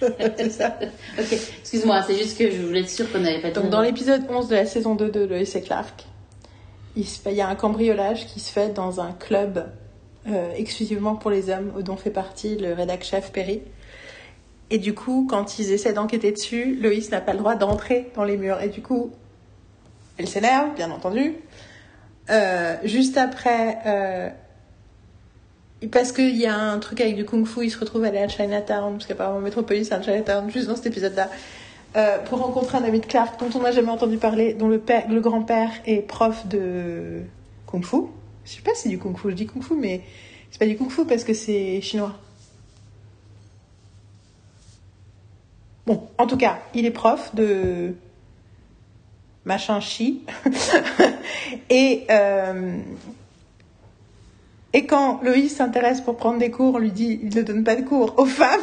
C'est 0.00 0.50
ça. 0.50 0.76
ok, 1.18 1.32
excuse-moi, 1.60 2.02
c'est 2.06 2.16
juste 2.16 2.38
que 2.38 2.50
je 2.50 2.56
voulais 2.62 2.80
être 2.80 2.88
sûre 2.90 3.10
qu'on 3.12 3.20
n'avait 3.20 3.40
pas 3.40 3.50
Donc 3.50 3.70
dans 3.70 3.80
l'épisode 3.82 4.22
11 4.28 4.48
de 4.48 4.54
la 4.54 4.66
saison 4.66 4.94
2 4.94 5.10
de 5.10 5.20
Lois 5.26 5.38
et 5.40 5.60
Clark, 5.62 6.04
il, 6.96 7.06
se 7.06 7.20
fait- 7.20 7.32
il 7.32 7.36
y 7.36 7.40
a 7.40 7.48
un 7.48 7.54
cambriolage 7.54 8.26
qui 8.26 8.40
se 8.40 8.50
fait 8.50 8.70
dans 8.72 9.00
un 9.00 9.12
club 9.12 9.66
euh, 10.28 10.52
exclusivement 10.56 11.14
pour 11.16 11.30
les 11.30 11.50
hommes, 11.50 11.72
dont 11.82 11.96
fait 11.96 12.10
partie 12.10 12.56
le 12.56 12.72
rédac 12.72 13.04
chef 13.04 13.32
Perry. 13.32 13.62
Et 14.70 14.78
du 14.78 14.94
coup, 14.94 15.26
quand 15.28 15.58
ils 15.58 15.72
essaient 15.72 15.92
d'enquêter 15.92 16.30
dessus, 16.32 16.76
Loïs 16.80 17.10
n'a 17.10 17.20
pas 17.20 17.32
le 17.32 17.38
droit 17.38 17.54
d'entrer 17.56 18.10
dans 18.14 18.24
les 18.24 18.36
murs. 18.36 18.60
Et 18.60 18.68
du 18.68 18.82
coup, 18.82 19.10
elle 20.16 20.28
s'énerve, 20.28 20.74
bien 20.76 20.90
entendu. 20.90 21.34
Euh, 22.30 22.76
juste 22.84 23.16
après, 23.16 23.78
euh, 23.86 24.28
parce 25.88 26.12
qu'il 26.12 26.36
y 26.36 26.46
a 26.46 26.56
un 26.56 26.78
truc 26.78 27.00
avec 27.00 27.16
du 27.16 27.24
kung-fu, 27.24 27.64
il 27.64 27.70
se 27.70 27.78
retrouve 27.78 28.04
à 28.04 28.08
aller 28.08 28.18
à 28.18 28.28
Chinatown, 28.28 28.94
parce 28.94 29.06
qu'apparemment 29.06 29.40
Metropolis 29.40 29.88
c'est 29.88 29.94
un 29.94 30.02
Chinatown, 30.02 30.50
juste 30.50 30.68
dans 30.68 30.76
cet 30.76 30.86
épisode-là, 30.86 31.30
euh, 31.96 32.18
pour 32.18 32.38
rencontrer 32.38 32.78
un 32.78 32.84
ami 32.84 33.00
de 33.00 33.06
Clark 33.06 33.40
dont 33.40 33.48
on 33.58 33.62
n'a 33.62 33.72
jamais 33.72 33.90
entendu 33.90 34.18
parler, 34.18 34.54
dont 34.54 34.68
le, 34.68 34.78
père, 34.78 35.08
le 35.08 35.20
grand-père 35.20 35.70
est 35.86 36.02
prof 36.06 36.46
de 36.46 37.22
kung-fu. 37.66 37.96
Je 38.44 38.50
sais 38.52 38.62
pas 38.62 38.74
si 38.74 38.82
c'est 38.82 38.88
du 38.90 38.98
kung-fu, 38.98 39.30
je 39.30 39.34
dis 39.34 39.46
kung-fu, 39.46 39.74
mais 39.74 40.02
c'est 40.50 40.58
pas 40.58 40.66
du 40.66 40.76
kung-fu 40.76 41.06
parce 41.06 41.24
que 41.24 41.34
c'est 41.34 41.80
chinois. 41.80 42.14
Bon, 45.86 46.08
en 46.18 46.26
tout 46.26 46.36
cas, 46.36 46.58
il 46.74 46.84
est 46.86 46.90
prof 46.90 47.34
de 47.34 47.94
machin 49.44 49.80
chi. 49.80 50.22
et, 51.70 52.06
euh, 52.10 52.78
et 54.72 54.86
quand 54.86 55.20
Loïs 55.22 55.54
s'intéresse 55.54 56.00
pour 56.00 56.16
prendre 56.16 56.38
des 56.38 56.50
cours, 56.50 56.74
on 56.74 56.78
lui 56.78 56.92
dit 56.92 57.20
il 57.22 57.34
ne 57.34 57.42
donne 57.42 57.64
pas 57.64 57.76
de 57.76 57.82
cours 57.82 58.14
aux 58.18 58.26
femmes. 58.26 58.60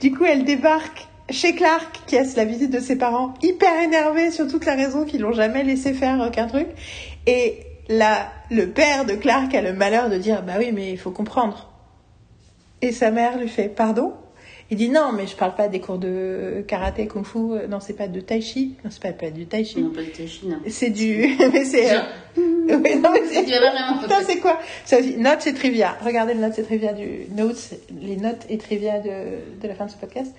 Du 0.00 0.12
coup, 0.12 0.24
elle 0.24 0.44
débarque 0.44 1.08
chez 1.28 1.54
Clark, 1.54 2.00
qui 2.06 2.16
a 2.16 2.22
la 2.36 2.44
visite 2.44 2.70
de 2.70 2.80
ses 2.80 2.96
parents, 2.96 3.34
hyper 3.42 3.80
énervée 3.80 4.30
sur 4.30 4.48
toute 4.48 4.64
la 4.64 4.74
raison 4.74 5.04
qu'ils 5.04 5.20
l'ont 5.20 5.32
jamais 5.32 5.62
laissé 5.62 5.92
faire 5.92 6.24
aucun 6.26 6.46
truc. 6.46 6.68
Et 7.26 7.60
là, 7.88 8.32
le 8.50 8.68
père 8.68 9.04
de 9.04 9.14
Clark 9.14 9.54
a 9.54 9.62
le 9.62 9.72
malheur 9.72 10.08
de 10.08 10.16
dire 10.16 10.42
bah 10.42 10.54
oui, 10.58 10.70
mais 10.72 10.90
il 10.90 10.98
faut 10.98 11.10
comprendre. 11.10 11.70
Et 12.82 12.92
sa 12.92 13.10
mère 13.10 13.38
lui 13.38 13.48
fait 13.48 13.68
pardon? 13.68 14.14
Il 14.72 14.76
dit 14.76 14.88
non, 14.88 15.10
mais 15.12 15.26
je 15.26 15.34
parle 15.34 15.56
pas 15.56 15.66
des 15.66 15.80
cours 15.80 15.98
de 15.98 16.64
karaté, 16.68 17.08
kung 17.08 17.24
fu. 17.24 17.38
Non, 17.68 17.80
c'est 17.80 17.94
pas 17.94 18.06
de 18.06 18.20
tai 18.20 18.40
chi. 18.40 18.76
Non, 18.84 18.90
c'est 18.90 19.02
pas, 19.02 19.12
pas 19.12 19.30
du 19.30 19.46
tai 19.46 19.64
chi. 19.64 19.82
Non, 19.82 19.90
pas 19.90 20.02
de 20.02 20.26
Chine. 20.28 20.60
C'est 20.68 20.90
du. 20.90 21.36
Mais 21.52 21.64
c'est. 21.64 21.92
euh, 21.92 22.00
Oui, 22.36 22.94
non, 23.00 23.10
mais 23.12 23.22
c'est... 23.28 23.42
Putain, 24.02 24.22
c'est 24.24 24.38
quoi? 24.38 24.60
Ça 24.84 24.98
notes 25.18 25.44
et 25.48 25.54
trivia. 25.54 25.96
Regardez 26.04 26.34
les 26.34 26.40
notes 26.40 26.56
et 26.58 26.62
trivia 26.62 26.92
du 26.92 27.26
notes, 27.36 27.74
les 28.00 28.16
notes 28.16 28.46
et 28.48 28.58
trivia 28.58 29.00
de, 29.00 29.60
de 29.60 29.66
la 29.68 29.74
fin 29.74 29.86
de 29.86 29.90
ce 29.90 29.96
podcast. 29.96 30.32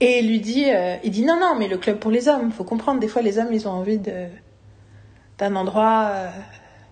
Et 0.00 0.20
il 0.20 0.28
lui 0.28 0.40
dit, 0.40 0.64
euh, 0.68 0.96
il 1.04 1.10
dit 1.10 1.24
non 1.24 1.38
non, 1.38 1.54
mais 1.58 1.68
le 1.68 1.76
club 1.76 1.98
pour 1.98 2.10
les 2.10 2.28
hommes. 2.28 2.50
Faut 2.50 2.64
comprendre, 2.64 2.98
des 2.98 3.08
fois 3.08 3.20
les 3.22 3.38
hommes 3.38 3.52
ils 3.52 3.68
ont 3.68 3.72
envie 3.72 3.98
de 3.98 4.26
d'un 5.38 5.54
endroit 5.54 6.08
euh, 6.10 6.28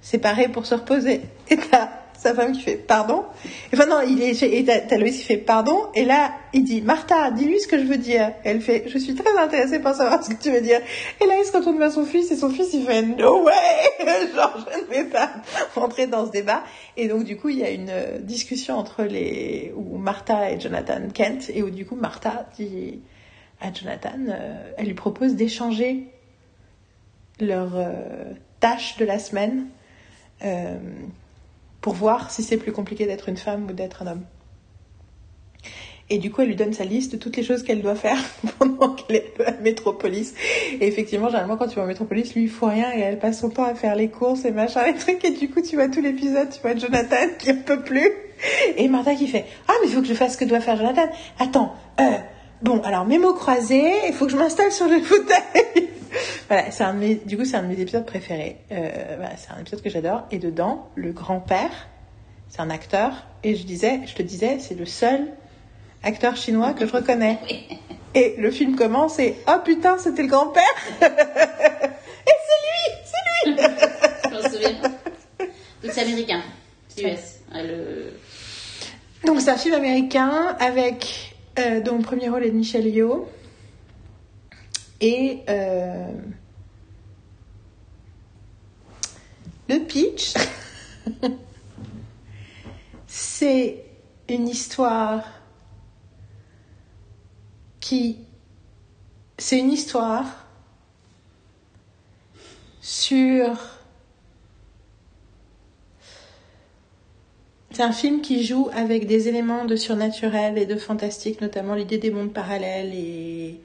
séparé 0.03 0.49
pour 0.49 0.67
se 0.67 0.75
reposer. 0.75 1.23
Et 1.49 1.57
t'as 1.57 1.89
sa 2.21 2.35
femme 2.35 2.53
qui 2.53 2.61
fait 2.61 2.77
pardon. 2.77 3.25
Enfin 3.73 3.87
non, 3.87 4.03
il 4.07 4.23
est 4.23 4.43
et 4.43 4.99
Loïs 4.99 5.17
qui 5.17 5.25
fait 5.25 5.39
pardon. 5.39 5.87
Et 5.95 6.05
là 6.05 6.33
il 6.53 6.65
dit 6.65 6.83
Martha, 6.83 7.31
dis-lui 7.31 7.59
ce 7.61 7.67
que 7.67 7.79
je 7.79 7.85
veux 7.85 7.97
dire. 7.97 8.33
Elle 8.45 8.61
fait, 8.61 8.85
je 8.89 8.99
suis 8.99 9.15
très 9.15 9.39
intéressée 9.39 9.79
par 9.79 9.95
savoir 9.95 10.23
ce 10.23 10.31
que 10.31 10.43
tu 10.43 10.51
veux 10.51 10.61
dire. 10.61 10.81
Et 11.21 11.27
là 11.27 11.35
il 11.41 11.47
se 11.47 11.57
retourne 11.57 11.79
vers 11.79 11.91
son 11.91 12.05
fils 12.05 12.31
et 12.31 12.37
son 12.37 12.51
fils 12.51 12.75
il 12.75 12.85
fait 12.85 13.01
no 13.03 13.45
way, 13.45 13.53
genre 14.35 14.55
je 14.59 14.81
ne 14.81 15.03
vais 15.03 15.09
pas 15.09 15.31
rentrer 15.75 16.07
dans 16.07 16.27
ce 16.27 16.31
débat. 16.31 16.63
Et 16.99 17.09
donc 17.09 17.25
du 17.25 17.39
coup 17.39 17.49
il 17.49 17.59
y 17.59 17.65
a 17.65 17.71
une 17.71 17.89
euh, 17.89 18.19
discussion 18.19 18.77
entre 18.77 19.05
les 19.05 19.73
où 19.75 19.97
Martha 19.97 20.51
et 20.51 20.61
Jonathan 20.61 21.01
Kent 21.15 21.51
et 21.55 21.63
où 21.63 21.71
du 21.71 21.87
coup 21.87 21.97
Martha 21.97 22.47
dit 22.59 23.01
à 23.63 23.73
Jonathan, 23.73 24.19
euh, 24.29 24.73
elle 24.77 24.87
lui 24.87 24.95
propose 24.95 25.37
d'échanger 25.37 26.07
leurs 27.41 27.77
euh, 27.77 28.33
tâches 28.61 28.99
de 28.99 29.07
la 29.07 29.19
semaine 29.19 29.69
pour 31.81 31.95
voir 31.95 32.31
si 32.31 32.43
c'est 32.43 32.57
plus 32.57 32.73
compliqué 32.73 33.07
d'être 33.07 33.29
une 33.29 33.37
femme 33.37 33.67
ou 33.69 33.73
d'être 33.73 34.03
un 34.03 34.09
homme. 34.09 34.25
Et 36.13 36.19
du 36.19 36.33
coup, 36.33 36.43
elle 36.43 36.49
lui 36.49 36.57
donne 36.57 36.73
sa 36.73 36.85
liste 36.85 37.13
de 37.13 37.17
toutes 37.17 37.37
les 37.37 37.45
choses 37.45 37.63
qu'elle 37.63 37.83
doit 37.83 37.95
faire 37.95 38.19
pendant 38.59 38.95
qu'elle 38.95 39.17
est 39.17 39.41
à 39.47 39.53
métropolis. 39.53 40.35
Et 40.81 40.89
effectivement, 40.89 41.29
généralement, 41.29 41.57
quand 41.57 41.69
tu 41.69 41.77
vas 41.77 41.85
en 41.85 41.87
métropolis, 41.87 42.35
lui, 42.35 42.43
il 42.43 42.51
faut 42.51 42.67
rien 42.67 42.93
et 42.93 43.01
elle 43.01 43.21
passe 43.21 43.41
son 43.41 43.49
temps 43.49 43.65
à 43.65 43.77
faire 43.77 43.95
les 43.95 44.09
courses 44.09 44.45
et 44.45 44.51
machin, 44.51 44.85
les 44.87 44.95
trucs. 44.95 45.25
Et 45.25 45.31
du 45.31 45.49
coup, 45.49 45.63
tu 45.63 45.77
vois 45.77 45.89
tout 45.89 46.01
l'épisode, 46.01 46.51
tu 46.51 46.61
vois 46.61 46.75
Jonathan 46.75 47.29
qui 47.39 47.53
en 47.53 47.63
peut 47.65 47.83
plus. 47.83 48.11
Et 48.77 48.89
Martha 48.89 49.15
qui 49.15 49.29
fait 49.29 49.45
Ah, 49.69 49.73
mais 49.81 49.89
il 49.89 49.95
faut 49.95 50.01
que 50.01 50.09
je 50.09 50.15
fasse 50.15 50.33
ce 50.33 50.39
que 50.39 50.45
doit 50.45 50.61
faire 50.61 50.77
Jonathan. 50.77 51.09
Attends, 51.39 51.75
euh, 52.01 52.05
bon, 52.63 52.81
alors 52.83 53.05
mes 53.05 53.19
mots 53.19 53.35
croisés, 53.35 53.93
il 54.09 54.15
faut 54.15 54.27
que 54.27 54.33
je 54.33 54.37
m'installe 54.37 54.73
sur 54.73 54.89
le 54.89 55.01
fauteuil. 55.01 55.89
voilà, 56.49 56.71
c'est 56.71 56.85
un 56.85 56.95
de 56.95 56.99
mes, 56.99 57.15
du 57.15 57.37
coup, 57.37 57.45
c'est 57.45 57.57
un 57.57 57.63
de 57.63 57.69
mes 57.69 57.81
épisodes 57.81 58.07
préférés. 58.07 58.59
Euh, 58.73 59.17
voilà, 59.17 59.37
c'est 59.37 59.53
un 59.53 59.61
épisode 59.61 59.83
que 59.83 59.91
j'adore. 59.91 60.23
Et 60.31 60.39
dedans, 60.39 60.89
le 60.95 61.13
grand-père, 61.13 61.89
c'est 62.49 62.61
un 62.61 62.71
acteur. 62.71 63.13
Et 63.45 63.55
je 63.55 63.65
disais, 63.65 64.01
je 64.07 64.15
te 64.15 64.23
disais, 64.23 64.59
c'est 64.59 64.75
le 64.75 64.87
seul 64.87 65.29
acteur 66.03 66.37
chinois 66.37 66.73
que 66.73 66.87
je 66.87 66.93
reconnais. 66.93 67.39
Et 68.15 68.35
le 68.39 68.51
film 68.51 68.77
commence 68.77 69.19
et 69.19 69.37
oh 69.49 69.61
putain, 69.65 69.99
c'était 69.99 70.23
le 70.23 70.29
grand-père. 70.29 70.63
et 71.01 71.05
c'est 71.05 72.61
lui, 72.67 72.91
c'est 73.05 73.51
lui. 73.51 73.57
Je 74.25 74.31
m'en 74.31 74.43
souviens. 74.43 74.81
Donc 75.83 75.93
c'est 75.93 76.01
américain. 76.01 76.43
C'est 76.89 77.03
US. 77.03 77.39
Le... 77.55 78.13
Donc 79.25 79.41
c'est 79.41 79.51
un 79.51 79.57
film 79.57 79.75
américain 79.75 80.57
avec 80.59 81.37
euh, 81.59 81.81
dont 81.81 82.01
premier 82.03 82.29
rôle 82.29 82.45
est 82.45 82.51
de 82.51 82.57
Michelle 82.57 82.87
Yeoh. 82.87 83.29
Et 85.01 85.41
euh, 85.49 86.13
le 89.69 89.79
pitch 89.87 90.35
c'est 93.07 93.83
une 94.29 94.49
histoire 94.49 95.25
qui 97.81 98.19
c'est 99.39 99.59
une 99.59 99.73
histoire 99.73 100.47
sur 102.81 103.80
C'est 107.73 107.83
un 107.83 107.93
film 107.93 108.21
qui 108.21 108.45
joue 108.45 108.69
avec 108.73 109.07
des 109.07 109.29
éléments 109.29 109.65
de 109.65 109.77
surnaturel 109.77 110.59
et 110.59 110.67
de 110.67 110.77
fantastique, 110.77 111.41
notamment 111.41 111.75
l'idée 111.75 111.99
des 111.99 112.11
mondes 112.11 112.33
parallèles 112.33 112.93
et 112.95 113.61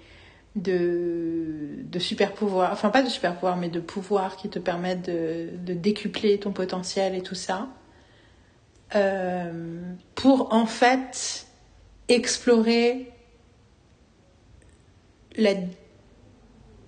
de, 0.55 1.83
de 1.83 1.99
super 1.99 2.33
pouvoirs, 2.33 2.71
enfin 2.71 2.89
pas 2.89 3.01
de 3.01 3.09
super 3.09 3.33
pouvoirs, 3.33 3.57
mais 3.57 3.69
de 3.69 3.79
pouvoirs 3.79 4.37
qui 4.37 4.49
te 4.49 4.59
permettent 4.59 5.07
de, 5.07 5.49
de 5.65 5.73
décupler 5.73 6.39
ton 6.39 6.51
potentiel 6.51 7.15
et 7.15 7.21
tout 7.21 7.35
ça. 7.35 7.67
Euh, 8.95 9.81
pour 10.13 10.53
en 10.53 10.67
fait 10.67 11.47
explorer 12.07 13.11
la 15.35 15.53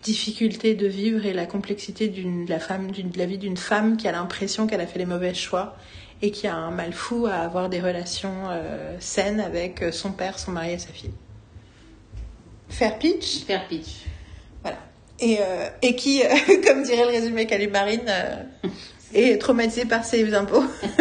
difficulté 0.03 0.75
de 0.75 0.85
vivre 0.87 1.25
et 1.25 1.33
la 1.33 1.47
complexité 1.47 2.07
de 2.07 2.47
la 2.47 2.59
femme 2.59 2.91
de 2.91 3.17
la 3.17 3.25
vie 3.25 3.39
d'une 3.39 3.57
femme 3.57 3.97
qui 3.97 4.07
a 4.07 4.11
l'impression 4.11 4.67
qu'elle 4.67 4.79
a 4.79 4.87
fait 4.87 4.99
les 4.99 5.07
mauvais 5.07 5.33
choix 5.33 5.75
et 6.21 6.31
qui 6.31 6.47
a 6.47 6.55
un 6.55 6.71
mal 6.71 6.93
fou 6.93 7.27
à 7.27 7.35
avoir 7.35 7.69
des 7.69 7.79
relations 7.79 8.49
euh, 8.49 8.95
saines 8.99 9.39
avec 9.39 9.81
euh, 9.81 9.91
son 9.91 10.11
père, 10.11 10.39
son 10.39 10.51
mari 10.51 10.73
et 10.73 10.79
sa 10.79 10.89
fille. 10.89 11.11
Faire 12.69 12.97
pitch, 12.97 13.45
Faire 13.45 13.67
pitch. 13.67 14.05
voilà. 14.61 14.77
Et, 15.19 15.37
euh, 15.39 15.69
et 15.81 15.95
qui, 15.95 16.23
euh, 16.23 16.27
comme 16.65 16.83
dirait 16.83 17.03
le 17.03 17.11
résumé 17.11 17.45
Calimarine, 17.45 18.11
est 19.13 19.39
traumatisé 19.39 19.85
par 19.85 20.03
ses 20.03 20.33
impôts. 20.33 20.63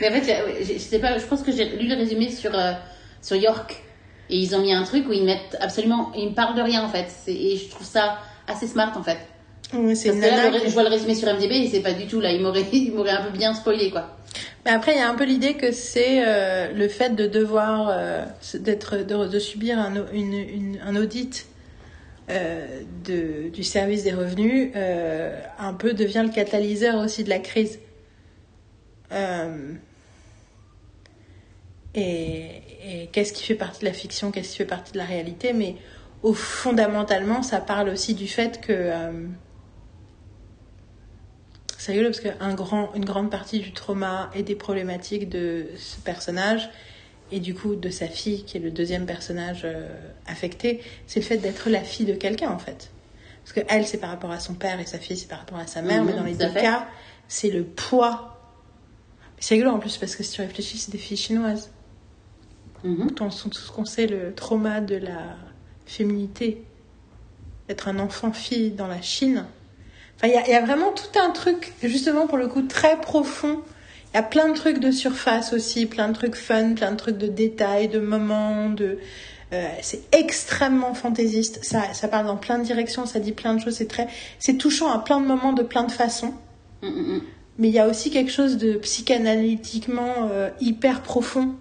Mais 0.00 0.08
en 0.08 0.20
fait, 0.20 0.62
je, 0.62 0.74
je 0.74 0.78
sais 0.78 0.98
pas, 0.98 1.18
je 1.18 1.24
pense 1.24 1.42
que 1.42 1.50
j'ai 1.50 1.64
lu 1.76 1.88
le 1.88 1.96
résumé 1.96 2.30
sur, 2.30 2.52
sur 3.22 3.36
York. 3.36 3.82
Et 4.30 4.36
ils 4.36 4.54
ont 4.54 4.60
mis 4.60 4.72
un 4.72 4.84
truc 4.84 5.08
où 5.08 5.12
ils 5.12 5.24
mettent 5.24 5.56
absolument. 5.58 6.12
Ils 6.14 6.28
ne 6.28 6.34
parlent 6.34 6.54
de 6.54 6.62
rien 6.62 6.84
en 6.84 6.88
fait. 6.88 7.08
Et 7.26 7.56
je 7.56 7.70
trouve 7.70 7.86
ça 7.86 8.18
assez 8.46 8.66
smart 8.66 8.92
en 8.96 9.02
fait. 9.02 9.18
Oui, 9.74 9.94
c'est 9.96 10.08
Parce 10.08 10.16
une 10.18 10.24
que 10.24 10.28
là, 10.36 10.50
le 10.50 10.58
je 10.66 10.72
vois 10.72 10.82
le 10.82 10.88
résumé 10.88 11.14
sur 11.14 11.28
MDB 11.32 11.52
et 11.52 11.68
c'est 11.68 11.80
pas 11.82 11.92
du 11.92 12.06
tout 12.06 12.20
là. 12.20 12.32
Il 12.32 12.40
m'aurait 12.42 12.64
il 12.72 12.92
m'aurait 12.92 13.10
un 13.10 13.22
peu 13.24 13.30
bien 13.36 13.52
spoilé 13.54 13.90
quoi. 13.90 14.16
Mais 14.64 14.72
après, 14.72 14.92
il 14.94 14.98
y 14.98 15.02
a 15.02 15.08
un 15.08 15.14
peu 15.14 15.24
l'idée 15.24 15.54
que 15.54 15.72
c'est 15.72 16.22
euh, 16.26 16.72
le 16.72 16.88
fait 16.88 17.14
de 17.14 17.26
devoir, 17.26 17.88
euh, 17.90 18.24
d'être, 18.54 18.96
de, 18.98 19.26
de 19.26 19.38
subir 19.38 19.78
un, 19.78 19.96
au- 19.96 20.06
une, 20.12 20.32
une- 20.34 20.78
un 20.84 20.96
audit 20.96 21.46
euh, 22.30 22.66
de, 23.04 23.48
du 23.48 23.62
service 23.62 24.04
des 24.04 24.12
revenus, 24.12 24.72
euh, 24.76 25.38
un 25.58 25.72
peu 25.72 25.94
devient 25.94 26.24
le 26.26 26.32
catalyseur 26.34 26.96
aussi 27.02 27.24
de 27.24 27.30
la 27.30 27.38
crise. 27.38 27.78
Euh, 29.12 29.72
et 31.94 32.62
et 32.84 33.06
qu'est-ce 33.12 33.32
qui 33.32 33.44
fait 33.44 33.54
partie 33.54 33.80
de 33.80 33.84
la 33.86 33.92
fiction, 33.92 34.30
qu'est-ce 34.30 34.50
qui 34.52 34.56
fait 34.58 34.64
partie 34.64 34.92
de 34.92 34.98
la 34.98 35.04
réalité, 35.04 35.52
mais 35.52 35.76
au 36.22 36.32
fondamentalement, 36.34 37.42
ça 37.42 37.58
parle 37.60 37.88
aussi 37.90 38.14
du 38.14 38.28
fait 38.28 38.60
que 38.60 38.72
euh, 38.72 39.10
c'est 41.78 41.92
rigolo 41.92 42.10
parce 42.10 42.20
qu'un 42.20 42.54
grand, 42.54 42.92
une 42.94 43.04
grande 43.06 43.30
partie 43.30 43.60
du 43.60 43.72
trauma 43.72 44.30
et 44.34 44.42
des 44.42 44.54
problématiques 44.56 45.28
de 45.30 45.66
ce 45.76 45.98
personnage 46.00 46.68
et 47.32 47.40
du 47.40 47.54
coup 47.54 47.76
de 47.76 47.88
sa 47.88 48.08
fille 48.08 48.44
qui 48.44 48.56
est 48.56 48.60
le 48.60 48.70
deuxième 48.70 49.06
personnage 49.06 49.62
euh, 49.64 49.86
affecté, 50.26 50.82
c'est 51.06 51.20
le 51.20 51.24
fait 51.24 51.38
d'être 51.38 51.70
la 51.70 51.80
fille 51.82 52.04
de 52.06 52.14
quelqu'un 52.14 52.50
en 52.50 52.58
fait. 52.58 52.90
Parce 53.44 53.52
que 53.52 53.60
elle 53.72 53.86
c'est 53.86 53.98
par 53.98 54.10
rapport 54.10 54.30
à 54.32 54.40
son 54.40 54.54
père 54.54 54.80
et 54.80 54.86
sa 54.86 54.98
fille 54.98 55.16
c'est 55.16 55.28
par 55.28 55.38
rapport 55.38 55.58
à 55.58 55.66
sa 55.66 55.80
mère, 55.80 56.02
Mhm, 56.02 56.06
mais 56.10 56.16
dans 56.16 56.24
les 56.24 56.34
deux 56.34 56.48
fait. 56.48 56.60
cas 56.62 56.86
c'est 57.28 57.50
le 57.50 57.64
poids. 57.64 58.34
C'est 59.38 59.54
rigolo 59.54 59.70
en 59.72 59.78
plus 59.78 59.96
parce 59.98 60.16
que 60.16 60.22
si 60.24 60.32
tu 60.32 60.40
réfléchis 60.42 60.78
c'est 60.78 60.90
des 60.90 60.98
filles 60.98 61.16
chinoises. 61.16 61.70
Mhm. 62.84 63.12
Tout, 63.12 63.30
ce 63.30 63.70
qu'on 63.70 63.84
sait, 63.84 64.06
le 64.06 64.34
trauma 64.34 64.80
de 64.80 64.96
la 64.96 65.36
féminité, 65.86 66.64
d'être 67.68 67.88
un 67.88 67.98
enfant 67.98 68.32
fille 68.32 68.70
dans 68.70 68.86
la 68.86 69.00
Chine. 69.02 69.44
Enfin, 70.18 70.28
il 70.28 70.34
y 70.34 70.36
a, 70.36 70.46
il 70.46 70.50
y 70.50 70.54
a 70.54 70.60
vraiment 70.60 70.90
tout 70.92 71.18
un 71.18 71.30
truc, 71.30 71.72
justement 71.82 72.26
pour 72.26 72.38
le 72.38 72.48
coup, 72.48 72.62
très 72.62 73.00
profond. 73.00 73.60
Il 74.12 74.16
y 74.16 74.20
a 74.20 74.22
plein 74.22 74.48
de 74.48 74.54
trucs 74.54 74.80
de 74.80 74.90
surface 74.90 75.52
aussi, 75.52 75.86
plein 75.86 76.08
de 76.08 76.14
trucs 76.14 76.34
fun, 76.34 76.74
plein 76.74 76.90
de 76.90 76.96
trucs 76.96 77.18
de 77.18 77.28
détails, 77.28 77.88
de 77.88 78.00
moments, 78.00 78.68
de. 78.70 78.98
euh, 79.52 79.68
c'est 79.80 80.02
extrêmement 80.12 80.94
fantaisiste. 80.94 81.60
Ça, 81.62 81.94
ça 81.94 82.08
parle 82.08 82.26
dans 82.26 82.36
plein 82.36 82.58
de 82.58 82.64
directions, 82.64 83.06
ça 83.06 83.20
dit 83.20 83.32
plein 83.32 83.54
de 83.54 83.60
choses. 83.60 83.76
C'est 83.76 83.86
très, 83.86 84.08
c'est 84.40 84.54
touchant 84.54 84.90
à 84.90 84.98
plein 84.98 85.20
de 85.20 85.26
moments, 85.26 85.52
de 85.52 85.62
plein 85.62 85.84
de 85.84 85.92
façons. 85.92 86.34
Mm, 86.82 86.88
mm, 86.88 87.14
mm. 87.16 87.22
Mais 87.58 87.68
il 87.68 87.74
y 87.74 87.78
a 87.78 87.86
aussi 87.86 88.10
quelque 88.10 88.30
chose 88.30 88.56
de 88.56 88.74
psychanalytiquement 88.74 90.28
euh, 90.30 90.48
hyper 90.60 91.02
profond 91.02 91.54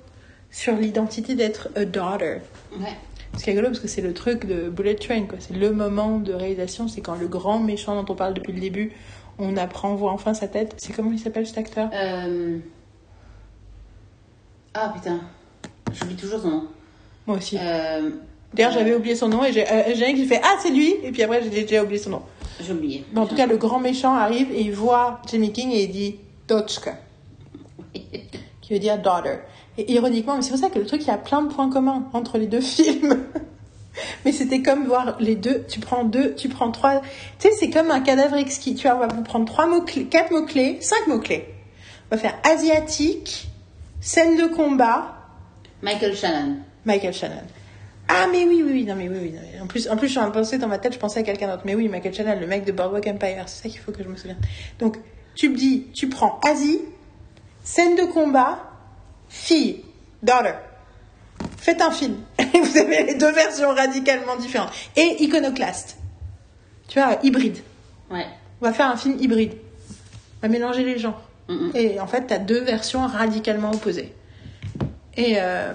sur 0.52 0.74
l'identité 0.76 1.36
d'être 1.36 1.70
a 1.76 1.86
daughter. 1.86 2.38
Ouais. 2.80 2.96
Ce 3.38 3.44
qui 3.44 3.50
est 3.52 3.54
rigolo 3.54 3.70
parce 3.70 3.80
que 3.80 3.88
c'est 3.88 4.02
le 4.02 4.14
truc 4.14 4.46
de 4.46 4.70
Bullet 4.70 4.96
Train, 4.96 5.24
quoi. 5.24 5.38
C'est 5.40 5.56
le 5.56 5.72
moment 5.72 6.18
de 6.18 6.34
réalisation, 6.34 6.88
c'est 6.88 7.02
quand 7.02 7.16
le 7.16 7.28
grand 7.28 7.60
méchant 7.60 8.02
dont 8.02 8.12
on 8.12 8.16
parle 8.16 8.34
depuis 8.34 8.52
le 8.52 8.60
début, 8.60 8.92
on 9.38 9.56
apprend, 9.58 9.92
on 9.92 9.96
voit 9.96 10.12
enfin 10.12 10.34
sa 10.34 10.48
tête. 10.48 10.74
C'est 10.78 10.94
comment 10.94 11.12
il 11.12 11.20
s'appelle 11.20 11.46
cet 11.46 11.60
acteur? 11.60 11.90
Euh... 11.94 12.58
Ah 14.74 14.92
putain, 14.94 15.22
j'oublie 15.94 16.16
toujours 16.16 16.42
son 16.42 16.50
nom. 16.50 16.68
Moi 17.28 17.38
aussi. 17.38 17.58
Euh... 17.62 18.10
D'ailleurs, 18.54 18.72
j'avais 18.72 18.96
oublié 18.96 19.16
son 19.16 19.28
nom 19.28 19.44
et 19.44 19.52
j'ai 19.52 19.70
euh, 19.70 19.94
j'ai 19.94 20.26
fait 20.26 20.42
Ah, 20.44 20.56
c'est 20.62 20.72
lui 20.72 20.96
Et 21.04 21.12
puis 21.12 21.22
après, 21.22 21.44
j'ai 21.44 21.50
déjà 21.50 21.84
oublié 21.84 22.00
son 22.00 22.10
nom. 22.12 22.22
J'ai 22.60 22.74
oublié. 22.74 23.06
En 23.16 23.28
tout 23.28 23.36
cas, 23.36 23.46
le 23.46 23.58
grand 23.58 23.80
méchant 23.80 24.16
arrive 24.16 24.52
et 24.52 24.62
il 24.62 24.74
voit 24.74 25.22
Jimmy 25.30 25.52
King 25.52 25.72
et 25.72 25.84
il 25.84 25.92
dit 25.92 26.16
Dotchka, 26.48 26.98
qui 28.62 28.74
veut 28.74 28.80
dire 28.80 28.98
daughter. 28.98 29.38
Et 29.78 29.92
ironiquement, 29.94 30.36
mais 30.36 30.42
c'est 30.42 30.50
pour 30.50 30.60
ça 30.60 30.70
que 30.70 30.80
le 30.80 30.86
truc, 30.86 31.02
il 31.04 31.08
y 31.08 31.12
a 31.12 31.18
plein 31.18 31.42
de 31.44 31.54
points 31.54 31.70
communs 31.70 32.10
entre 32.14 32.38
les 32.38 32.48
deux 32.48 32.62
films. 32.76 33.24
Mais 34.26 34.32
c'était 34.32 34.62
comme 34.62 34.86
voir 34.86 35.18
les 35.20 35.36
deux. 35.36 35.66
Tu 35.68 35.80
prends 35.80 36.04
deux, 36.04 36.36
tu 36.36 36.50
prends 36.50 36.72
trois. 36.72 37.02
Tu 37.40 37.48
sais, 37.48 37.52
c'est 37.60 37.70
comme 37.70 37.92
un 37.92 38.02
cadavre 38.02 38.36
exquis. 38.36 38.76
Tu 38.76 38.88
vois, 38.88 38.96
on 38.96 39.00
va 39.00 39.08
vous 39.08 39.24
prendre 39.24 39.46
trois 39.46 39.68
mots 39.68 39.82
clés, 39.82 40.06
quatre 40.06 40.32
mots 40.32 40.46
clés, 40.46 40.78
cinq 40.82 41.08
mots 41.08 41.20
clés. 41.20 41.46
On 42.12 42.16
va 42.16 42.22
faire 42.22 42.36
asiatique, 42.44 43.50
scène 44.00 44.38
de 44.38 44.46
combat, 44.46 45.18
Michael 45.82 46.16
Shannon. 46.16 46.58
Michael 46.86 47.14
Shannon. 47.14 47.44
Ah 48.08 48.26
mais 48.32 48.46
oui 48.46 48.64
oui 48.64 48.72
oui 48.72 48.86
non 48.86 48.96
mais 48.96 49.10
oui 49.10 49.18
oui 49.22 49.32
non, 49.32 49.42
mais 49.42 49.60
en 49.60 49.68
plus 49.68 49.90
en 49.90 49.98
plus 49.98 50.08
je 50.08 50.12
suis 50.12 50.20
en 50.20 50.24
train 50.24 50.30
de 50.30 50.36
penser 50.36 50.58
dans 50.58 50.70
ma 50.70 50.78
tête 50.78 50.94
je 50.94 50.98
pensais 50.98 51.20
à 51.20 51.24
quelqu'un 51.24 51.50
d'autre 51.50 51.64
mais 51.66 51.76
oui 51.76 51.90
Michael 51.90 52.14
Shannon 52.14 52.40
le 52.40 52.48
mec 52.48 52.64
de 52.64 52.72
Boardwalk 52.72 53.06
Empire 53.06 53.44
c'est 53.48 53.64
ça 53.64 53.70
qu'il 53.70 53.80
faut 53.82 53.92
que 53.92 54.02
je 54.02 54.08
me 54.08 54.16
souvienne 54.16 54.40
donc 54.80 54.98
tu 55.36 55.50
me 55.50 55.58
dis 55.58 55.88
tu 55.94 56.08
prends 56.08 56.40
Asie 56.48 56.80
scène 57.64 57.98
de 57.98 58.06
combat 58.06 58.60
fille 59.30 59.84
daughter. 60.24 60.54
Faites 61.58 61.82
un 61.82 61.92
film. 61.92 62.18
Vous 62.40 62.78
avez 62.78 63.04
les 63.04 63.16
deux 63.16 63.32
versions 63.32 63.74
radicalement 63.74 64.36
différentes. 64.38 64.72
Et 64.96 65.24
iconoclaste. 65.24 65.98
Tu 66.88 67.00
vois 67.00 67.20
hybride. 67.24 67.58
Ouais. 68.10 68.26
on 68.62 68.66
va 68.66 68.74
faire 68.74 68.90
un 68.90 68.98
film 68.98 69.18
hybride. 69.20 69.54
On 70.38 70.48
va 70.48 70.48
mélanger 70.48 70.84
les 70.84 70.98
genres. 70.98 71.22
Et 71.76 72.00
en 72.00 72.08
fait 72.08 72.28
t'as 72.28 72.40
deux 72.40 72.62
versions 72.62 73.06
radicalement 73.08 73.72
opposées. 73.72 74.14
Et 75.16 75.36
euh, 75.38 75.74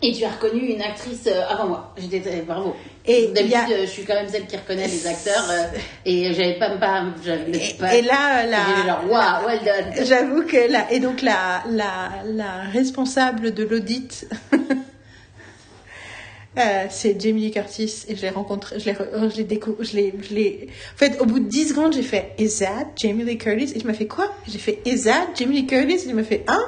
Et 0.00 0.12
tu 0.12 0.24
as 0.24 0.30
reconnu 0.30 0.60
une 0.60 0.80
actrice 0.80 1.26
euh, 1.26 1.42
avant 1.48 1.66
moi. 1.66 1.92
J'étais 1.96 2.20
très 2.20 2.42
bravo. 2.42 2.76
Et 3.04 3.26
D'habitude, 3.28 3.54
a- 3.56 3.70
euh, 3.72 3.80
je 3.80 3.90
suis 3.90 4.04
quand 4.04 4.14
même 4.14 4.28
celle 4.28 4.46
qui 4.46 4.56
reconnaît 4.56 4.86
les 4.86 5.06
acteurs 5.08 5.50
euh, 5.50 5.64
et 6.04 6.32
j'avais 6.34 6.56
pas 6.58 6.70
pas 6.78 7.04
pas. 7.80 7.94
et 7.96 8.02
là 8.02 8.46
la 8.46 9.02
waouh, 9.08 9.46
well 9.46 9.58
done. 9.64 10.06
J'avoue 10.06 10.42
que 10.44 10.70
la 10.70 10.92
et 10.92 11.00
donc 11.00 11.20
la 11.22 11.64
la 11.70 12.10
la 12.26 12.62
responsable 12.72 13.52
de 13.54 13.64
l'audit 13.64 14.28
euh, 16.58 16.84
c'est 16.90 17.20
Jamie 17.20 17.42
Lee 17.42 17.50
Curtis 17.50 18.04
et 18.08 18.14
je 18.16 18.22
l'ai 18.22 18.30
rencontré 18.30 18.78
je 18.80 18.86
l'ai 18.86 18.94
je 19.30 19.36
l'ai 19.36 19.44
décou- 19.44 19.76
je 19.80 19.96
l'ai 19.96 20.14
je 20.22 20.34
l'ai 20.34 20.68
en 20.94 20.96
fait 20.98 21.20
au 21.20 21.24
bout 21.26 21.40
de 21.40 21.48
10 21.48 21.68
secondes 21.70 21.92
j'ai 21.92 22.02
fait 22.02 22.34
is 22.38 22.58
that 22.60 22.86
Jamie 22.96 23.24
Lee 23.24 23.38
Curtis? 23.38 23.72
Et 23.74 23.80
je 23.80 23.86
me 23.86 23.92
fait 23.92 24.06
quoi? 24.06 24.32
J'ai 24.46 24.58
fait 24.58 24.80
is 24.86 25.04
that 25.04 25.28
Jamie 25.36 25.56
Lee 25.62 25.66
Curtis? 25.66 26.04
Et 26.06 26.08
il 26.08 26.14
me 26.14 26.22
fait 26.22 26.44
hein? 26.46 26.64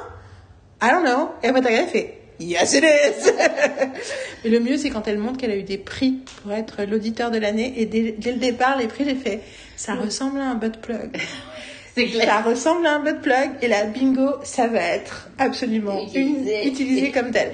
I 0.81 0.89
don't 0.91 1.03
know 1.03 1.29
et 1.43 1.47
après 1.47 1.61
t'as 1.61 1.69
regardé 1.69 1.89
fait 1.91 2.17
Yes 2.41 2.73
it 2.73 2.83
is 2.83 3.29
Mais 4.43 4.49
le 4.49 4.59
mieux 4.59 4.77
c'est 4.77 4.89
quand 4.89 5.07
elle 5.07 5.17
montre 5.17 5.37
qu'elle 5.37 5.51
a 5.51 5.55
eu 5.55 5.63
des 5.63 5.77
prix 5.77 6.19
pour 6.41 6.51
être 6.53 6.83
l'auditeur 6.83 7.29
de 7.31 7.37
l'année 7.37 7.73
et 7.77 7.85
dès, 7.85 8.15
dès 8.17 8.31
le 8.31 8.39
départ 8.39 8.77
les 8.77 8.87
prix 8.87 9.05
j'ai 9.05 9.15
fait 9.15 9.41
ça 9.75 9.95
ressemble 9.95 10.39
à 10.39 10.45
un 10.49 10.55
butt 10.55 10.77
plug 10.81 11.15
C'est 11.95 12.05
clair. 12.05 12.25
ça 12.25 12.41
ressemble 12.41 12.87
à 12.87 12.95
un 12.95 12.99
butt 12.99 13.19
plug 13.21 13.51
et 13.61 13.67
la 13.67 13.83
bingo, 13.85 14.35
ça 14.43 14.67
va 14.67 14.79
être 14.79 15.29
absolument 15.37 16.01
Utilisé. 16.01 16.63
une, 16.63 16.71
utilisé 16.71 17.11
comme 17.11 17.31
tel. 17.31 17.51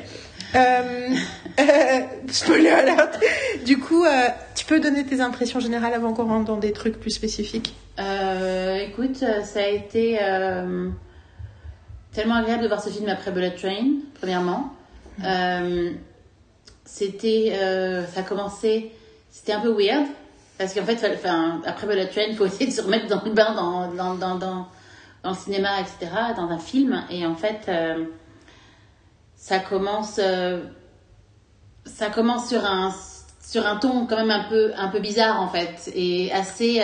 Euh, 0.56 1.10
euh, 1.60 1.64
spoiler 2.32 2.70
alert. 2.70 3.20
Du 3.66 3.80
coup, 3.80 4.06
euh, 4.06 4.28
tu 4.56 4.66
peux 4.66 4.80
donner 4.80 5.04
tes 5.06 5.22
impressions 5.22 5.60
générales 5.60 5.94
avant 5.96 6.14
qu'on 6.14 6.26
rentre 6.28 6.46
dans 6.46 6.58
des 6.58 6.72
trucs 6.72 7.00
plus 7.00 7.10
spécifiques? 7.10 7.74
Euh, 8.00 8.78
écoute, 8.88 9.18
ça 9.18 9.60
a 9.60 9.68
été 9.68 10.20
euh, 10.22 10.90
tellement 12.14 12.36
agréable 12.36 12.62
de 12.62 12.68
voir 12.68 12.84
ce 12.84 12.90
film 12.90 13.10
après 13.10 13.32
Bullet 13.32 13.56
Train, 13.56 13.88
premièrement. 14.20 14.72
Euh, 15.23 15.91
c'était, 16.85 17.53
euh, 17.53 18.06
ça 18.06 18.22
a 18.22 18.49
c'était 19.30 19.53
un 19.53 19.60
peu 19.60 19.72
weird 19.72 20.06
parce 20.57 20.73
qu'en 20.73 20.85
fait, 20.85 20.99
enfin, 21.14 21.61
après 21.65 21.88
Bullet 21.88 22.07
Train, 22.07 22.34
faut 22.35 22.45
essayer 22.48 22.68
de 22.68 22.72
se 22.72 22.81
remettre 22.81 23.07
dans 23.07 23.23
le 23.23 23.31
bain, 23.31 23.53
dans, 23.53 23.91
dans, 23.94 24.15
dans, 24.15 24.35
dans, 24.35 24.68
le 25.23 25.35
cinéma, 25.35 25.81
etc., 25.81 26.11
dans 26.35 26.49
un 26.49 26.57
film. 26.57 27.03
Et 27.10 27.26
en 27.26 27.35
fait, 27.35 27.65
euh, 27.68 28.06
ça 29.35 29.60
commence, 29.60 30.19
ça 31.85 32.10
commence 32.10 32.49
sur 32.49 32.65
un 32.65 32.94
sur 33.41 33.65
un 33.65 33.77
ton 33.77 34.07
quand 34.07 34.18
même 34.18 34.31
un 34.31 34.44
peu 34.49 34.73
un 34.76 34.89
peu 34.89 34.99
bizarre 34.99 35.41
en 35.41 35.48
fait 35.48 35.89
et 35.95 36.34
assez 36.34 36.81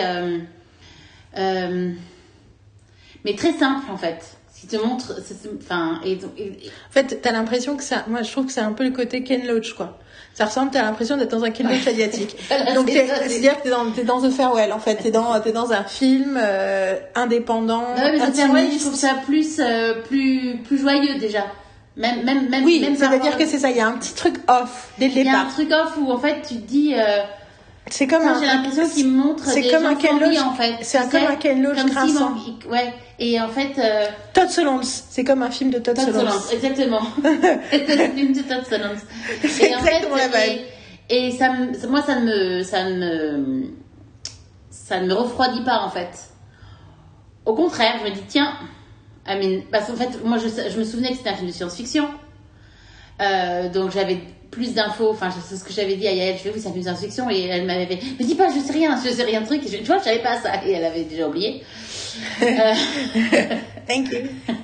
mais 3.24 3.34
très 3.36 3.52
simple 3.52 3.90
en 3.90 3.98
fait 3.98 4.38
qui 4.60 4.66
te 4.66 4.76
montre 4.76 5.14
enfin 5.64 6.00
et, 6.04 6.12
et- 6.12 6.52
En 6.88 6.92
fait, 6.92 7.20
t'as 7.20 7.32
l'impression 7.32 7.76
que 7.76 7.82
ça, 7.82 8.04
moi 8.08 8.22
je 8.22 8.30
trouve 8.30 8.46
que 8.46 8.52
c'est 8.52 8.60
un 8.60 8.72
peu 8.72 8.84
le 8.84 8.90
côté 8.90 9.22
Ken 9.22 9.46
Loach, 9.46 9.74
quoi. 9.74 9.98
Ça 10.32 10.46
ressemble, 10.46 10.72
t'as 10.72 10.82
l'impression 10.82 11.16
d'être 11.16 11.30
dans 11.30 11.44
un 11.44 11.50
Ken 11.50 11.68
Loach 11.68 11.86
asiatique. 11.86 12.36
Donc, 12.74 12.90
ça, 12.90 13.00
c'est-à-dire 13.28 13.58
que 13.58 13.62
t'es 13.64 13.70
dans, 13.70 13.90
t'es 13.92 14.02
dans 14.02 14.20
The 14.20 14.30
Farewell, 14.30 14.72
en 14.72 14.80
fait. 14.80 14.96
T'es 14.96 15.12
dans, 15.12 15.38
t'es 15.40 15.52
dans 15.52 15.72
un 15.72 15.84
film 15.84 16.36
euh, 16.40 16.96
indépendant, 17.14 17.82
Non, 17.96 18.10
mais 18.12 18.18
The 18.18 18.34
Farewell, 18.34 18.72
je 18.72 18.78
trouve 18.80 18.94
ça 18.96 19.14
plus 19.26 19.60
euh, 19.60 20.02
plus 20.02 20.56
plus 20.64 20.78
joyeux 20.78 21.18
déjà 21.20 21.44
même 21.96 22.24
même 22.24 22.48
même 22.48 22.64
Oui, 22.64 22.80
même 22.80 22.96
c'est-à-dire 22.96 23.30
par- 23.30 23.38
que 23.38 23.46
c'est 23.46 23.58
ça, 23.60 23.70
il 23.70 23.76
y 23.76 23.80
a 23.80 23.86
un 23.86 23.92
petit 23.92 24.14
truc 24.14 24.34
off 24.48 24.88
dès 24.98 25.06
le 25.06 25.12
il 25.16 25.24
y 25.24 25.28
a 25.28 25.32
un 25.38 25.44
départ. 25.44 25.54
truc 25.54 25.70
off 25.72 25.96
où 26.00 26.10
en 26.10 26.18
fait 26.18 26.42
tu 26.42 26.54
te 26.56 26.66
dis 26.66 26.92
euh, 26.96 27.18
C'est 27.90 28.06
comme 28.06 28.20
Putain, 28.22 28.34
un. 28.34 28.40
j'ai 28.40 28.46
l'impression 28.46 28.88
qu'il 28.88 29.08
montre 29.10 29.44
c'est 29.44 29.68
comme 29.70 29.84
un 29.86 29.94
Ken 29.94 30.18
Loach. 30.18 30.38
en 30.38 30.54
fait. 30.54 30.74
C'est 30.82 30.98
un- 30.98 31.06
comme 31.08 31.24
un 31.26 31.36
Ken 31.36 31.62
Loach 31.62 31.84
grinçant. 31.84 32.32
ouais 32.70 32.94
et 33.18 33.38
en 33.40 33.48
fait 33.48 33.78
euh, 33.78 34.06
Todd 34.32 34.48
Solondz, 34.48 35.04
c'est 35.10 35.22
comme 35.22 35.42
un 35.42 35.50
film 35.50 35.70
de 35.70 35.78
Todd, 35.78 35.94
Todd 35.96 36.06
Solondz. 36.06 36.28
Solondz, 36.32 36.52
exactement. 36.52 37.02
C'est 37.70 37.96
le 37.96 38.14
film 38.16 38.32
de 38.32 38.40
Todd 38.40 38.64
Solondz. 38.68 39.00
C'est 39.46 39.74
en 39.74 39.78
exactement 39.78 40.16
la 40.16 40.46
et, 40.46 41.26
et 41.26 41.30
ça, 41.32 41.50
moi, 41.88 42.02
ça 42.02 42.18
ne 42.18 42.24
me, 42.58 42.62
ça 42.62 42.84
ne 42.88 43.38
me, 43.38 43.64
ça 44.70 45.00
ne 45.00 45.06
me 45.06 45.12
refroidit 45.14 45.62
pas 45.62 45.80
en 45.82 45.90
fait. 45.90 46.08
Au 47.44 47.54
contraire, 47.54 47.96
je 48.02 48.08
me 48.08 48.14
dis 48.14 48.22
tiens, 48.26 48.54
I 49.28 49.36
mean, 49.38 49.60
parce 49.70 49.86
qu'en 49.88 49.96
fait, 49.96 50.24
moi, 50.24 50.38
je, 50.38 50.48
je 50.70 50.78
me 50.78 50.84
souvenais 50.84 51.10
que 51.10 51.16
c'était 51.18 51.30
un 51.30 51.34
film 51.36 51.48
de 51.48 51.52
science-fiction, 51.52 52.08
Euh, 53.20 53.68
donc 53.68 53.92
j'avais 53.92 54.18
plus 54.54 54.72
d'infos. 54.72 55.10
Enfin, 55.10 55.28
c'est 55.30 55.56
ce 55.56 55.64
que 55.64 55.72
j'avais 55.72 55.96
dit 55.96 56.06
à 56.06 56.12
Yael. 56.12 56.36
Je 56.36 56.48
c'est 56.58 56.68
un 56.68 56.72
film 56.72 56.76
de 56.76 56.82
science-fiction, 56.82 57.28
et 57.30 57.42
elle 57.42 57.66
m'avait 57.66 57.86
fait, 57.86 57.98
me 58.18 58.24
dis 58.24 58.34
pas, 58.34 58.48
je 58.54 58.60
sais 58.60 58.72
rien, 58.72 58.98
je 59.04 59.10
sais 59.10 59.24
rien 59.24 59.40
de 59.40 59.46
truc. 59.46 59.62
Je, 59.64 59.78
tu 59.78 59.84
vois, 59.84 59.98
je 59.98 60.04
savais 60.04 60.22
pas 60.22 60.40
ça, 60.40 60.64
et 60.64 60.72
elle 60.72 60.84
avait 60.84 61.04
déjà 61.04 61.28
oublié. 61.28 61.62
Euh, 62.42 62.74
Thank 63.88 64.12
you. 64.12 64.20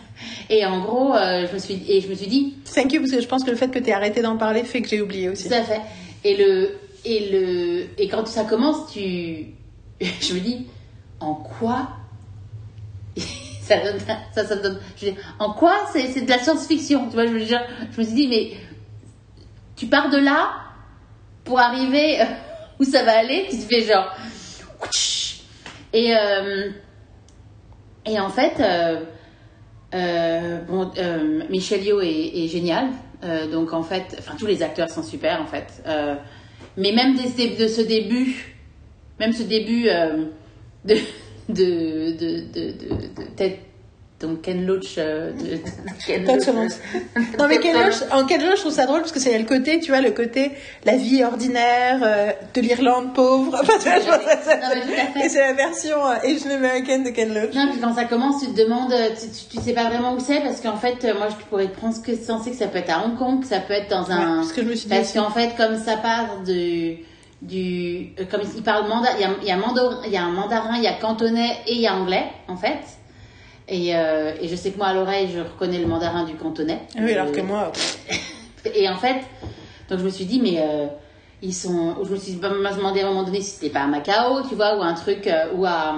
et 0.50 0.64
en 0.64 0.80
gros, 0.80 1.16
euh, 1.16 1.48
je 1.48 1.52
me 1.52 1.58
suis, 1.58 1.82
et 1.88 2.00
je 2.00 2.06
me 2.06 2.14
suis 2.14 2.28
dit, 2.28 2.54
Thank 2.72 2.92
you, 2.92 3.00
parce 3.00 3.10
que 3.10 3.20
je 3.20 3.26
pense 3.26 3.42
que 3.42 3.50
le 3.50 3.56
fait 3.56 3.72
que 3.72 3.80
tu 3.80 3.90
arrêté 3.90 4.22
d'en 4.22 4.36
parler 4.36 4.62
fait 4.62 4.82
que 4.82 4.88
j'ai 4.88 5.00
oublié 5.00 5.28
aussi. 5.28 5.48
Tout 5.48 5.54
à 5.54 5.62
fait. 5.62 5.80
Et 6.22 6.36
le 6.36 6.78
et 7.04 7.30
le 7.30 7.86
et 7.98 8.08
quand 8.08 8.26
ça 8.28 8.44
commence, 8.44 8.92
tu 8.92 9.00
je 10.00 10.34
me 10.34 10.40
dis 10.40 10.66
en 11.18 11.34
quoi 11.34 11.88
ça 13.16 13.78
donne 13.78 13.98
ça 14.32 14.44
ça 14.44 14.54
me 14.54 14.62
donne 14.62 14.78
je 14.96 15.06
dis, 15.06 15.14
en 15.38 15.52
quoi 15.52 15.74
c'est 15.92 16.06
c'est 16.08 16.22
de 16.22 16.30
la 16.30 16.38
science-fiction, 16.38 17.06
tu 17.08 17.14
vois, 17.14 17.26
je 17.26 17.32
me 17.32 17.40
dis 17.40 17.46
je 17.46 18.00
me 18.00 18.04
suis 18.04 18.14
dit 18.14 18.28
mais 18.28 18.52
tu 19.80 19.86
pars 19.86 20.10
de 20.10 20.18
là 20.18 20.52
pour 21.42 21.58
arriver 21.58 22.20
euh, 22.20 22.24
où 22.78 22.84
ça 22.84 23.02
va 23.02 23.18
aller, 23.18 23.46
tu 23.48 23.56
te 23.56 23.62
fais 23.62 23.80
genre 23.80 24.14
et 25.94 26.14
euh, 26.14 26.68
et 28.04 28.20
en 28.20 28.28
fait 28.28 28.60
euh, 29.94 30.58
bon, 30.68 30.90
Michel 31.48 31.80
est, 32.02 32.46
génial. 32.48 32.88
Donc 33.50 33.72
en 33.72 33.82
fait, 33.82 34.16
enfin 34.18 34.34
tous 34.38 34.46
les 34.46 34.62
acteurs 34.62 34.90
sont 34.90 35.02
super 35.02 35.40
en 35.40 35.46
fait. 35.46 35.82
Mais 36.76 36.92
même 36.92 37.16
dès- 37.16 37.56
de 37.56 37.66
ce 37.66 37.80
début, 37.80 38.54
même 39.18 39.32
ce 39.32 39.42
début 39.44 39.84
de, 39.84 40.94
de, 41.48 42.12
de, 42.12 42.12
de, 42.12 42.70
de, 42.72 42.96
de 43.16 43.22
Ted- 43.34 43.60
donc 44.20 44.42
Ken 44.42 44.66
Loach, 44.66 44.96
euh, 44.98 45.32
de, 45.32 45.58
Ken 46.06 46.24
Loach, 46.26 46.46
euh, 46.48 46.68
Non 47.38 47.48
mais 47.48 47.58
Ken. 47.58 47.74
Loach, 47.74 47.94
en 48.12 48.26
Ken 48.26 48.40
Loach, 48.44 48.56
je 48.56 48.60
trouve 48.60 48.72
ça 48.72 48.84
drôle 48.86 49.00
parce 49.00 49.12
que 49.12 49.18
c'est 49.20 49.38
le 49.38 49.44
côté, 49.46 49.80
tu 49.80 49.90
vois, 49.92 50.00
le 50.02 50.10
côté 50.10 50.50
la 50.84 50.96
vie 50.96 51.24
ordinaire 51.24 52.00
euh, 52.02 52.32
de 52.54 52.60
l'Irlande 52.60 53.14
pauvre. 53.14 53.58
Enfin, 53.62 53.72
tu 53.78 53.88
vois, 53.88 53.98
je 53.98 54.04
pense 54.06 54.18
que 54.34 54.44
ça- 54.44 54.56
Non, 54.58 54.66
mais 54.74 54.80
tout 54.82 55.00
à 55.00 55.06
fait. 55.20 55.26
Et 55.26 55.28
c'est 55.30 55.40
la 55.40 55.52
version 55.54 55.96
euh, 56.06 56.14
Asian 56.22 56.50
American 56.50 56.98
de 56.98 57.08
Ken 57.10 57.32
Loach. 57.32 57.54
Non, 57.54 57.68
puis 57.70 57.80
quand 57.80 57.94
ça 57.94 58.04
commence, 58.04 58.42
tu 58.44 58.50
te 58.52 58.62
demandes, 58.62 58.92
euh, 58.92 59.08
tu, 59.18 59.26
tu, 59.48 59.56
tu 59.56 59.62
sais 59.64 59.72
pas 59.72 59.88
vraiment 59.88 60.14
où 60.14 60.20
c'est, 60.20 60.40
parce 60.40 60.60
qu'en 60.60 60.76
fait, 60.76 61.02
moi, 61.16 61.28
je 61.30 61.36
pourrais 61.48 61.66
te 61.68 61.76
prendre 61.76 61.94
ce 61.94 62.00
que 62.00 62.12
penser 62.12 62.50
que 62.50 62.56
ça 62.56 62.66
peut 62.68 62.78
être 62.78 62.90
à 62.90 63.04
Hong 63.06 63.16
Kong, 63.16 63.40
que 63.40 63.46
ça 63.46 63.60
peut 63.60 63.72
être 63.74 63.88
dans 63.88 64.04
Ouais, 64.04 64.12
un... 64.12 64.36
parce 64.36 64.52
que 64.52 64.62
je 64.62 64.66
me 64.68 64.74
suis 64.74 64.88
dit 64.88 64.94
Parce 64.94 65.12
qu'en 65.12 65.30
fait, 65.30 65.56
comme 65.56 65.78
ça 65.78 65.96
part 65.96 66.42
de, 66.46 66.96
du... 67.42 68.08
Comme 68.30 68.42
il 68.54 68.62
parle 68.62 68.86
mandarin, 68.88 69.14
il 69.18 69.22
y 69.22 69.24
a, 69.24 69.30
il 69.42 69.48
y, 69.48 69.50
a 69.50 69.56
mando- 69.56 70.02
il 70.06 70.12
y 70.12 70.16
a 70.18 70.22
un 70.24 70.30
mandarin, 70.30 70.76
il 70.76 70.82
y 70.84 70.86
a 70.88 70.92
cantonais 70.94 71.56
et 71.66 71.72
il 71.74 71.80
y 71.80 71.86
a 71.86 71.94
anglais, 71.96 72.24
en 72.48 72.56
fait. 72.56 72.78
Et, 73.70 73.94
euh, 73.94 74.32
et 74.40 74.48
je 74.48 74.56
sais 74.56 74.72
que 74.72 74.78
moi, 74.78 74.88
à 74.88 74.94
l'oreille, 74.94 75.30
je 75.32 75.38
reconnais 75.38 75.78
le 75.78 75.86
mandarin 75.86 76.24
du 76.24 76.34
cantonais. 76.34 76.80
Ah 76.96 77.00
Oui, 77.02 77.12
alors 77.12 77.28
Euh, 77.28 77.32
que 77.32 77.40
moi, 77.40 77.70
et 78.74 78.88
en 78.88 78.96
fait, 78.96 79.20
donc 79.88 80.00
je 80.00 80.04
me 80.04 80.10
suis 80.10 80.24
dit, 80.24 80.40
mais 80.42 80.56
euh, 80.58 80.86
ils 81.40 81.54
sont. 81.54 81.94
Je 82.04 82.10
me 82.10 82.16
suis 82.16 82.32
demandé 82.34 83.00
à 83.00 83.06
un 83.06 83.10
moment 83.10 83.22
donné 83.22 83.40
si 83.40 83.52
c'était 83.52 83.70
pas 83.70 83.82
à 83.82 83.86
Macao, 83.86 84.42
tu 84.48 84.56
vois, 84.56 84.76
ou 84.76 84.82
un 84.82 84.94
truc, 84.94 85.28
euh, 85.28 85.54
ou 85.54 85.64
à. 85.66 85.94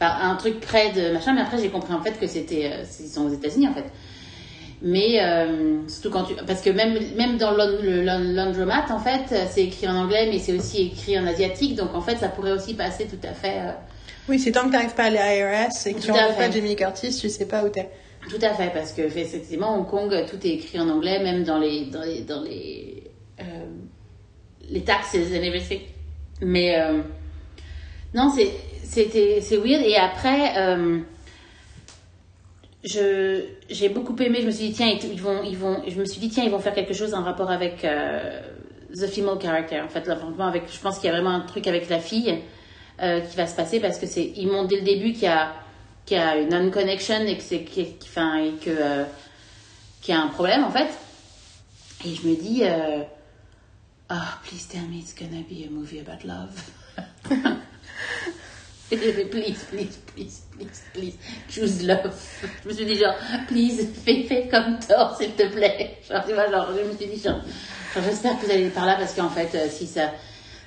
un 0.00 0.34
truc 0.34 0.58
près 0.58 0.90
de 0.90 1.12
machin, 1.12 1.32
mais 1.32 1.42
après 1.42 1.58
j'ai 1.58 1.68
compris 1.68 1.94
en 1.94 2.02
fait 2.02 2.18
que 2.18 2.26
c'était. 2.26 2.72
ils 2.98 3.08
sont 3.08 3.26
aux 3.26 3.32
États-Unis 3.32 3.68
en 3.68 3.74
fait. 3.74 3.86
Mais 4.82 5.20
surtout 5.86 6.10
quand 6.10 6.24
tu. 6.24 6.34
Parce 6.46 6.62
que 6.62 6.70
même, 6.70 6.98
même 7.16 7.36
dans 7.36 7.52
le, 7.52 8.02
laundromat, 8.02 8.86
en 8.90 8.98
fait, 8.98 9.32
c'est 9.50 9.64
écrit 9.64 9.86
en 9.86 9.94
anglais, 9.94 10.28
mais 10.32 10.38
c'est 10.40 10.54
aussi 10.58 10.86
écrit 10.86 11.18
en 11.18 11.26
asiatique, 11.26 11.76
donc 11.76 11.94
en 11.94 12.00
fait, 12.00 12.16
ça 12.16 12.28
pourrait 12.28 12.52
aussi 12.52 12.74
passer 12.74 13.06
tout 13.06 13.20
à 13.22 13.34
fait. 13.34 13.60
Oui, 14.28 14.38
c'est 14.38 14.52
tant 14.52 14.66
que 14.66 14.72
t'arrives 14.72 14.94
pas 14.94 15.04
à 15.04 15.10
l'IRS 15.10 15.86
et 15.86 15.94
que 15.94 16.00
tu 16.00 16.10
rencontres 16.10 16.36
pas. 16.36 16.50
Jamie 16.50 16.76
Curtis, 16.76 17.16
tu 17.20 17.28
sais 17.28 17.46
pas 17.46 17.64
où 17.64 17.68
t'es. 17.68 17.88
Tout 18.28 18.38
à 18.42 18.54
fait, 18.54 18.70
parce 18.72 18.92
que 18.92 19.02
effectivement, 19.02 19.78
Hong 19.78 19.86
Kong, 19.88 20.14
tout 20.28 20.46
est 20.46 20.50
écrit 20.50 20.78
en 20.78 20.88
anglais, 20.88 21.22
même 21.22 21.42
dans 21.42 21.58
les, 21.58 21.86
dans 21.86 22.02
les, 22.02 22.20
dans 22.20 22.42
les, 22.42 23.04
euh, 23.40 23.44
les 24.68 24.82
taxes 24.82 25.14
and 25.16 25.42
everything. 25.42 25.80
Mais 26.42 26.78
euh, 26.78 27.00
non, 28.14 28.30
c'est 28.34 28.50
c'était 28.84 29.40
c'est 29.40 29.56
weird. 29.56 29.82
Et 29.82 29.96
après, 29.96 30.56
euh, 30.58 30.98
je 32.84 33.42
j'ai 33.68 33.88
beaucoup 33.88 34.16
aimé. 34.16 34.38
Je 34.42 34.46
me 34.46 34.50
suis 34.50 34.68
dit 34.68 34.72
tiens 34.74 34.98
ils 35.02 35.20
vont 35.20 35.42
ils 35.42 35.56
vont. 35.56 35.82
Je 35.86 35.98
me 35.98 36.04
suis 36.04 36.20
dit 36.20 36.28
tiens 36.28 36.44
ils 36.44 36.50
vont 36.50 36.58
faire 36.58 36.74
quelque 36.74 36.94
chose 36.94 37.14
en 37.14 37.22
rapport 37.22 37.50
avec 37.50 37.84
euh, 37.84 38.40
the 38.94 39.06
female 39.06 39.38
character. 39.40 39.80
En 39.80 39.88
fait, 39.88 40.06
là, 40.06 40.18
avec. 40.40 40.64
Je 40.70 40.80
pense 40.80 40.98
qu'il 40.98 41.06
y 41.06 41.12
a 41.12 41.12
vraiment 41.12 41.34
un 41.34 41.40
truc 41.40 41.66
avec 41.66 41.88
la 41.88 42.00
fille 42.00 42.38
euh, 43.02 43.20
qui 43.20 43.36
va 43.36 43.46
se 43.46 43.56
passer 43.56 43.80
parce 43.80 43.98
que 43.98 44.06
c'est 44.06 44.32
ils 44.36 44.46
montrent 44.46 44.68
dès 44.68 44.76
le 44.76 44.82
début 44.82 45.12
qu'il 45.12 45.22
y 45.22 45.26
a 45.26 45.54
qu'il 46.06 46.16
y 46.16 46.20
a 46.20 46.36
une 46.36 46.48
non-connection 46.48 47.20
et 47.26 47.36
que 47.36 47.42
c'est 47.42 47.64
qu'il 47.64 47.84
et 47.84 47.94
que 47.96 48.70
euh, 48.70 49.04
qu'il 50.02 50.14
y 50.14 50.16
a 50.16 50.20
un 50.20 50.28
problème 50.28 50.64
en 50.64 50.70
fait. 50.70 50.88
Et 52.04 52.14
je 52.14 52.28
me 52.28 52.34
dis 52.34 52.62
ah 54.08 54.38
please 54.44 54.66
tell 54.68 54.82
me 54.88 54.98
it's 54.98 55.14
gonna 55.14 55.42
be 55.48 55.66
a 55.66 55.70
movie 55.70 56.00
about 56.00 56.24
love. 56.24 56.50
please, 58.90 59.64
please, 59.64 59.98
please, 60.14 60.42
please, 60.56 60.82
please, 60.92 61.16
choose 61.48 61.82
love. 61.84 62.12
Je 62.64 62.68
me 62.68 62.74
suis 62.74 62.84
dit 62.86 62.96
genre, 62.96 63.14
please, 63.46 63.86
fais, 64.04 64.24
fais 64.24 64.48
comme 64.48 64.78
Thor, 64.80 65.16
s'il 65.16 65.30
te 65.32 65.46
plaît. 65.46 65.98
Genre, 66.08 66.24
tu 66.26 66.34
vois, 66.34 66.50
genre, 66.50 66.68
je 66.76 66.82
me 66.82 66.96
suis 66.96 67.06
dit 67.06 67.22
genre, 67.22 67.40
j'espère 67.94 68.38
que 68.38 68.46
vous 68.46 68.50
allez 68.50 68.68
par 68.68 68.86
là 68.86 68.96
parce 68.96 69.14
qu'en 69.14 69.28
fait, 69.30 69.70
si 69.70 69.86
ça, 69.86 70.12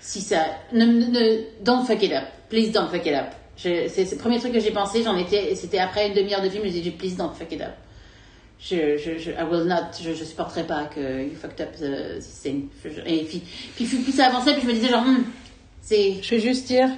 si 0.04 0.20
ça, 0.22 0.46
ne, 0.74 0.86
ne, 0.86 1.64
don't 1.64 1.86
fuck 1.86 2.04
it 2.04 2.12
up. 2.12 2.26
Please 2.50 2.72
don't 2.72 2.90
fuck 2.90 3.06
it 3.06 3.14
up. 3.14 3.28
C'est 3.56 4.12
le 4.12 4.18
premier 4.18 4.40
truc 4.40 4.52
que 4.52 4.60
j'ai 4.60 4.72
pensé, 4.72 5.02
j'en 5.02 5.18
étais, 5.18 5.56
c'était 5.56 5.80
après 5.80 6.08
une 6.08 6.14
demi-heure 6.14 6.42
de 6.42 6.50
film, 6.50 6.64
suis 6.70 6.82
dit, 6.82 6.92
please 6.92 7.16
don't 7.16 7.32
fuck 7.34 7.52
it 7.52 7.62
up. 7.62 7.74
Je, 8.60 8.98
je, 8.98 9.18
je, 9.18 9.32
I 9.32 9.44
will 9.50 9.66
not, 9.66 9.92
je, 10.02 10.14
je 10.14 10.24
supporterai 10.24 10.64
pas 10.66 10.86
que 10.86 11.24
you 11.24 11.36
fucked 11.36 11.62
up 11.62 11.74
the, 11.74 12.20
this 12.20 12.46
et 12.46 13.24
puis, 13.24 13.42
puis, 13.76 13.86
plus 13.86 14.12
ça 14.12 14.28
avançait, 14.28 14.54
puis 14.54 14.62
je 14.62 14.68
me 14.68 14.74
disais 14.74 14.90
genre, 14.90 15.04
hmm, 15.04 15.24
c'est, 15.82 16.16
Je 16.22 16.36
vais 16.36 16.42
juste 16.42 16.68
dire, 16.68 16.90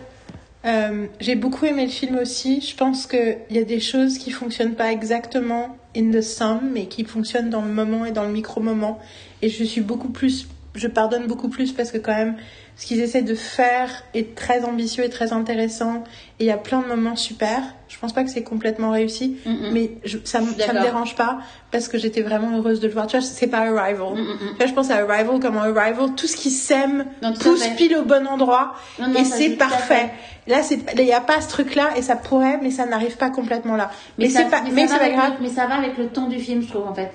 euh, 0.66 1.06
j'ai 1.20 1.36
beaucoup 1.36 1.66
aimé 1.66 1.86
le 1.86 1.92
film 1.92 2.18
aussi. 2.18 2.62
Je 2.62 2.76
pense 2.76 3.06
qu'il 3.06 3.38
y 3.52 3.60
a 3.60 3.64
des 3.64 3.80
choses 3.80 4.18
qui 4.18 4.32
fonctionnent 4.32 4.76
pas 4.76 4.92
exactement 4.92 5.78
in 5.96 6.12
the 6.12 6.22
sum, 6.22 6.72
mais 6.74 6.88
qui 6.88 7.04
fonctionnent 7.04 7.50
dans 7.50 7.62
le 7.62 7.72
moment 7.72 8.06
et 8.06 8.12
dans 8.12 8.24
le 8.24 8.32
micro-moment. 8.32 9.00
Et 9.42 9.50
je 9.50 9.64
suis 9.64 9.82
beaucoup 9.82 10.10
plus, 10.10 10.48
je 10.74 10.88
pardonne 10.88 11.28
beaucoup 11.28 11.50
plus 11.50 11.72
parce 11.72 11.92
que 11.92 11.98
quand 11.98 12.16
même, 12.16 12.38
ce 12.78 12.86
qu'ils 12.88 13.00
essaient 13.00 13.22
de 13.22 13.36
faire 13.36 14.04
est 14.14 14.36
très 14.36 14.66
ambitieux 14.66 15.04
et 15.06 15.10
très 15.10 15.32
intéressant. 15.32 16.04
Et 16.40 16.44
il 16.44 16.48
y 16.48 16.52
a 16.52 16.58
plein 16.58 16.82
de 16.82 16.88
moments 16.88 17.16
super. 17.16 17.62
Je 17.88 17.98
pense 17.98 18.12
pas 18.12 18.24
que 18.26 18.30
c'est 18.30 18.44
complètement 18.44 18.92
réussi, 18.92 19.38
mais 19.72 19.92
je, 20.04 20.18
ça, 20.26 20.40
ça 20.40 20.42
me 20.42 20.82
dérange 20.82 21.16
pas 21.16 21.40
parce 21.72 21.88
que 21.88 21.98
j'étais 21.98 22.22
vraiment 22.22 22.58
heureuse 22.58 22.82
de 22.82 22.88
le 22.88 22.94
voir. 22.94 23.08
Tu 23.08 23.16
vois, 23.18 23.26
c'est 23.26 23.48
pas 23.48 23.60
Arrival. 23.60 23.96
Mm-mm. 23.98 24.38
Tu 24.52 24.56
vois, 24.58 24.66
je 24.66 24.74
pense 24.74 24.92
à 24.92 24.96
Arrival 24.98 25.40
comme 25.40 25.56
Arrival, 25.58 26.16
tout 26.18 26.28
ce 26.28 26.36
qui 26.36 26.50
sème 26.52 27.06
pousse 27.40 27.64
pile 27.78 27.96
au 27.96 28.04
bon 28.04 28.28
endroit 28.28 28.76
Non, 29.00 29.08
non, 29.08 29.20
et 29.22 29.24
c'est 29.24 29.50
parfait. 29.52 30.12
Là, 30.48 30.62
c'est 30.62 30.80
il 30.98 31.06
n'y 31.06 31.14
a 31.14 31.22
pas 31.22 31.40
ce 31.42 31.48
truc-là 31.50 31.92
et 31.98 32.02
ça 32.02 32.16
pourrait, 32.18 32.60
mais 32.62 32.72
ça 32.72 32.86
n'arrive 32.86 33.16
pas 33.18 33.30
complètement 33.30 33.78
là. 33.78 33.90
Mais, 34.18 34.28
ça- 34.30 34.40
c'est 34.44 34.50
pas, 34.50 34.62
mais 34.74 34.88
c'est 34.88 35.12
grave. 35.12 35.34
le- 35.40 35.44
mais 35.48 35.50
ça 35.50 35.66
va 35.68 35.76
avec 35.76 35.98
le 35.98 36.08
ton 36.10 36.28
du 36.28 36.40
film, 36.40 36.62
je 36.62 36.68
trouve, 36.68 36.86
en 36.88 36.94
fait. 36.94 37.12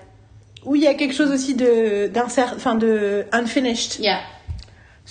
Oui, 0.65 0.81
il 0.81 0.85
y 0.85 0.89
a 0.89 0.95
quelque 0.95 1.15
chose 1.15 1.31
aussi 1.31 1.55
de 1.55 2.11
enfin 2.25 2.75
de 2.75 3.27
unfinished. 3.33 4.01
Yeah. 4.01 4.19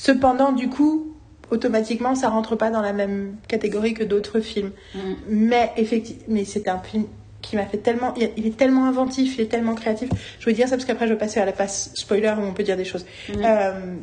Cependant, 0.01 0.53
du 0.53 0.69
coup, 0.69 1.13
automatiquement, 1.51 2.15
ça 2.15 2.30
rentre 2.30 2.55
pas 2.55 2.69
dans 2.69 2.81
la 2.81 2.93
même 2.93 3.35
catégorie 3.49 3.93
que 3.93 4.05
d'autres 4.05 4.39
films. 4.39 4.71
Mhm. 4.95 5.15
Mais 5.27 5.73
effectivement, 5.76 6.23
mais 6.30 6.45
c'est 6.45 6.69
un 6.69 6.80
film 6.80 7.03
qui 7.41 7.57
m'a 7.57 7.65
fait 7.65 7.80
tellement, 7.80 8.13
il 8.15 8.47
est 8.47 8.55
tellement 8.55 8.85
inventif, 8.85 9.38
il 9.38 9.41
est 9.41 9.47
tellement 9.47 9.76
créatif. 9.76 10.09
Je 10.39 10.45
veux 10.45 10.53
dire 10.53 10.69
ça 10.69 10.77
parce 10.77 10.85
qu'après 10.85 11.05
je 11.05 11.13
vais 11.13 11.19
passer 11.19 11.41
à 11.41 11.45
la 11.45 11.51
passe 11.51 11.91
spoiler 11.95 12.34
où 12.38 12.43
on 12.43 12.53
peut 12.53 12.63
dire 12.63 12.77
des 12.77 12.85
choses. 12.85 13.05
Mhm. 13.27 13.41
Euh, 13.43 13.95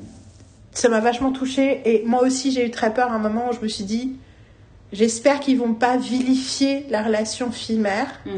ça 0.73 0.91
m'a 0.91 1.01
vachement 1.01 1.33
touchée 1.33 1.81
et 1.87 2.03
moi 2.05 2.23
aussi 2.23 2.51
j'ai 2.53 2.67
eu 2.67 2.71
très 2.71 2.93
peur 2.93 3.11
à 3.11 3.15
un 3.15 3.19
moment 3.19 3.49
où 3.51 3.55
je 3.55 3.61
me 3.61 3.69
suis 3.69 3.85
dit, 3.85 4.17
j'espère 4.93 5.41
qu'ils 5.41 5.59
vont 5.59 5.73
pas 5.73 5.97
vilifier 5.97 6.85
la 6.91 7.03
relation 7.03 7.51
fille-mère. 7.51 8.21
Ouais. 8.27 8.33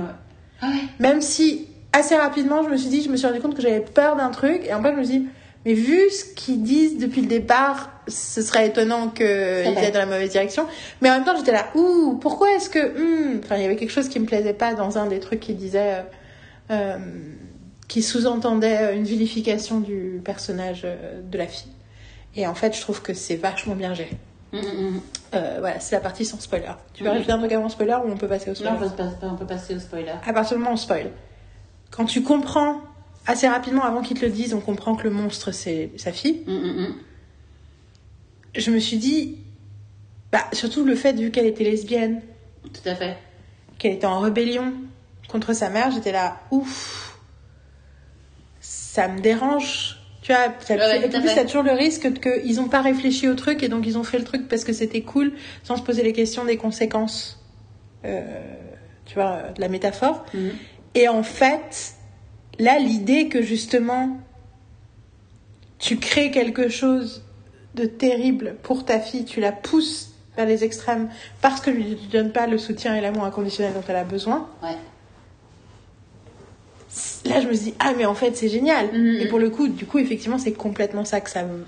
Ah 0.60 0.68
ouais. 0.68 0.82
Même 1.00 1.22
si 1.22 1.66
assez 1.92 2.16
rapidement, 2.16 2.62
je 2.62 2.68
me 2.68 2.76
suis 2.76 2.88
dit, 2.88 3.02
je 3.02 3.10
me 3.10 3.16
suis 3.16 3.26
rendu 3.26 3.40
compte 3.40 3.56
que 3.56 3.62
j'avais 3.62 3.80
peur 3.80 4.14
d'un 4.16 4.30
truc, 4.30 4.62
et 4.64 4.74
en 4.74 4.82
fait, 4.82 4.92
je 4.92 4.98
me 4.98 5.04
suis 5.04 5.18
dit, 5.18 5.26
mais 5.64 5.74
vu 5.74 6.08
ce 6.10 6.24
qu'ils 6.34 6.62
disent 6.62 6.98
depuis 6.98 7.20
le 7.20 7.26
départ, 7.26 7.90
ce 8.06 8.42
serait 8.42 8.68
étonnant 8.68 9.08
qu'ils 9.08 9.26
aillent 9.26 9.92
dans 9.92 9.98
la 9.98 10.06
mauvaise 10.06 10.30
direction. 10.30 10.66
Mais 11.00 11.10
en 11.10 11.14
même 11.14 11.24
temps, 11.24 11.36
j'étais 11.36 11.52
là, 11.52 11.66
ouh, 11.74 12.18
pourquoi 12.20 12.52
est-ce 12.52 12.70
que, 12.70 12.78
hmm, 12.78 13.40
enfin, 13.44 13.56
il 13.56 13.62
y 13.62 13.64
avait 13.64 13.76
quelque 13.76 13.90
chose 13.90 14.08
qui 14.08 14.18
me 14.20 14.26
plaisait 14.26 14.54
pas 14.54 14.74
dans 14.74 14.98
un 14.98 15.06
des 15.06 15.20
trucs 15.20 15.40
qui 15.40 15.54
disait, 15.54 15.94
euh, 15.94 16.02
euh, 16.70 16.98
qui 17.88 18.02
sous-entendait 18.02 18.96
une 18.96 19.04
vilification 19.04 19.80
du 19.80 20.20
personnage 20.24 20.82
euh, 20.84 21.20
de 21.22 21.38
la 21.38 21.46
fille. 21.46 21.72
Et 22.36 22.46
en 22.46 22.54
fait, 22.54 22.76
je 22.76 22.80
trouve 22.80 23.02
que 23.02 23.14
c'est 23.14 23.36
vachement 23.36 23.74
bien 23.74 23.94
géré. 23.94 24.16
Mm, 24.52 24.58
mm, 24.58 24.60
mm. 24.60 25.00
Euh, 25.34 25.56
voilà, 25.60 25.80
c'est 25.80 25.94
la 25.94 26.00
partie 26.00 26.24
sans 26.24 26.40
spoiler. 26.40 26.70
Tu 26.94 27.04
veux 27.04 27.10
rajouter 27.10 27.32
un 27.32 27.38
truc 27.38 27.52
avant 27.52 27.68
spoiler 27.68 27.96
ou 28.04 28.10
on 28.10 28.16
peut 28.16 28.28
passer 28.28 28.50
au 28.50 28.54
spoiler 28.54 28.78
Non, 28.78 28.86
on 28.86 28.90
peut, 28.90 29.04
on 29.22 29.34
peut 29.36 29.46
passer 29.46 29.74
au 29.74 29.78
spoiler. 29.78 30.12
à 30.26 30.32
partir 30.32 30.56
du 30.56 30.62
moment 30.62 30.70
où 30.70 30.74
on 30.74 30.76
spoil. 30.78 31.10
Quand 31.90 32.04
tu 32.04 32.22
comprends 32.22 32.80
assez 33.28 33.46
rapidement, 33.46 33.84
avant 33.84 34.02
qu'ils 34.02 34.18
te 34.18 34.24
le 34.24 34.32
disent, 34.32 34.54
on 34.54 34.60
comprend 34.60 34.96
que 34.96 35.04
le 35.04 35.10
monstre 35.10 35.52
c'est 35.52 35.90
sa 35.96 36.10
fille. 36.12 36.42
Mm, 36.46 36.52
mm, 36.52 36.80
mm. 36.82 36.94
Je 38.56 38.70
me 38.72 38.78
suis 38.80 38.96
dit, 38.96 39.38
bah, 40.32 40.44
surtout 40.52 40.84
le 40.84 40.96
fait, 40.96 41.12
vu 41.12 41.30
qu'elle 41.30 41.46
était 41.46 41.62
lesbienne, 41.64 42.22
Tout 42.64 42.88
à 42.88 42.94
fait. 42.96 43.16
qu'elle 43.78 43.92
était 43.92 44.06
en 44.06 44.18
rébellion 44.18 44.72
contre 45.28 45.52
sa 45.52 45.68
mère, 45.68 45.90
j'étais 45.90 46.10
là, 46.12 46.40
ouf, 46.50 47.18
ça 48.60 49.08
me 49.08 49.20
dérange. 49.20 49.96
Tu 50.22 50.32
vois, 50.32 50.46
ça, 50.60 50.74
Ouais, 50.74 50.98
et 51.04 51.08
plus, 51.08 51.20
fait. 51.22 51.32
il 51.32 51.36
y 51.36 51.38
a 51.38 51.44
toujours 51.44 51.62
le 51.62 51.72
risque 51.72 52.08
qu'ils 52.20 52.56
n'ont 52.56 52.68
pas 52.68 52.82
réfléchi 52.82 53.28
au 53.28 53.34
truc 53.34 53.62
et 53.62 53.68
donc 53.68 53.86
ils 53.86 53.96
ont 53.96 54.02
fait 54.04 54.18
le 54.18 54.24
truc 54.24 54.48
parce 54.48 54.64
que 54.64 54.72
c'était 54.72 55.02
cool, 55.02 55.32
sans 55.62 55.76
se 55.76 55.82
poser 55.82 56.02
les 56.02 56.12
questions 56.12 56.44
des 56.44 56.56
conséquences, 56.56 57.42
euh, 58.04 58.20
tu 59.06 59.14
vois, 59.14 59.42
de 59.54 59.60
la 59.60 59.68
métaphore. 59.68 60.24
Et 60.94 61.08
en 61.08 61.22
fait, 61.22 61.94
là, 62.58 62.78
l'idée 62.78 63.28
que 63.28 63.42
justement, 63.42 64.16
tu 65.78 65.96
crées 65.98 66.30
quelque 66.30 66.68
chose 66.68 67.22
de 67.74 67.84
terrible 67.86 68.56
pour 68.62 68.84
ta 68.84 68.98
fille, 69.00 69.24
tu 69.24 69.40
la 69.40 69.52
pousses 69.52 70.10
vers 70.36 70.46
les 70.46 70.64
extrêmes 70.64 71.08
parce 71.40 71.60
que 71.60 71.70
tu 71.70 71.76
lui 71.78 71.96
donnes 72.10 72.32
pas 72.32 72.46
le 72.46 72.58
soutien 72.58 72.94
et 72.96 73.00
l'amour 73.00 73.24
inconditionnel 73.24 73.72
dont 73.74 73.82
elle 73.88 73.96
a 73.96 74.04
besoin. 74.04 74.48
Ouais. 74.62 74.76
Là, 77.26 77.40
je 77.40 77.46
me 77.48 77.52
suis 77.52 77.64
dit, 77.66 77.74
ah, 77.78 77.92
mais 77.96 78.06
en 78.06 78.14
fait, 78.14 78.36
c'est 78.36 78.48
génial. 78.48 78.86
Mhm. 78.92 79.20
Et 79.20 79.26
pour 79.28 79.38
le 79.38 79.50
coup, 79.50 79.68
du 79.68 79.84
coup, 79.84 79.98
effectivement, 79.98 80.38
c'est 80.38 80.52
complètement 80.52 81.04
ça 81.04 81.20
que 81.20 81.30
ça 81.30 81.42
veut. 81.42 81.64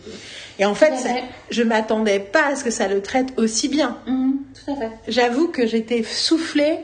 Et 0.58 0.64
en 0.64 0.74
fait, 0.74 0.96
ça- 0.96 1.10
je 1.50 1.62
m'attendais 1.62 2.18
pas 2.20 2.46
à 2.48 2.56
ce 2.56 2.64
que 2.64 2.70
ça 2.70 2.88
le 2.88 3.02
traite 3.02 3.34
aussi 3.36 3.68
bien. 3.68 3.98
Mm, 4.06 4.30
tout 4.64 4.72
à 4.72 4.76
fait. 4.76 4.90
J'avoue 5.08 5.48
que 5.48 5.66
j'étais 5.66 6.02
soufflée 6.02 6.78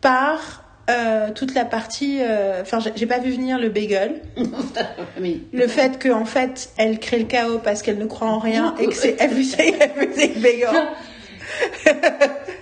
par 0.00 0.64
euh, 0.88 1.30
toute 1.34 1.54
la 1.54 1.64
partie. 1.64 2.18
euh, 2.20 2.62
Enfin, 2.62 2.80
j'ai- 2.80 2.92
j'ai 2.96 3.06
pas 3.06 3.18
vu 3.18 3.30
venir 3.32 3.58
le 3.58 3.68
bagel. 3.68 4.22
Le 5.52 5.66
fait 5.66 6.02
qu'en 6.02 6.24
fait, 6.24 6.70
elle 6.78 6.98
crée 6.98 7.18
le 7.18 7.24
chaos 7.24 7.58
parce 7.58 7.82
qu'elle 7.82 7.98
ne 7.98 8.06
croit 8.06 8.28
en 8.28 8.38
rien 8.38 8.74
et 8.80 8.86
que 8.86 8.94
c'est 8.94 9.16
everything, 9.20 9.74
everything 9.80 10.40
bagel. 10.40 10.68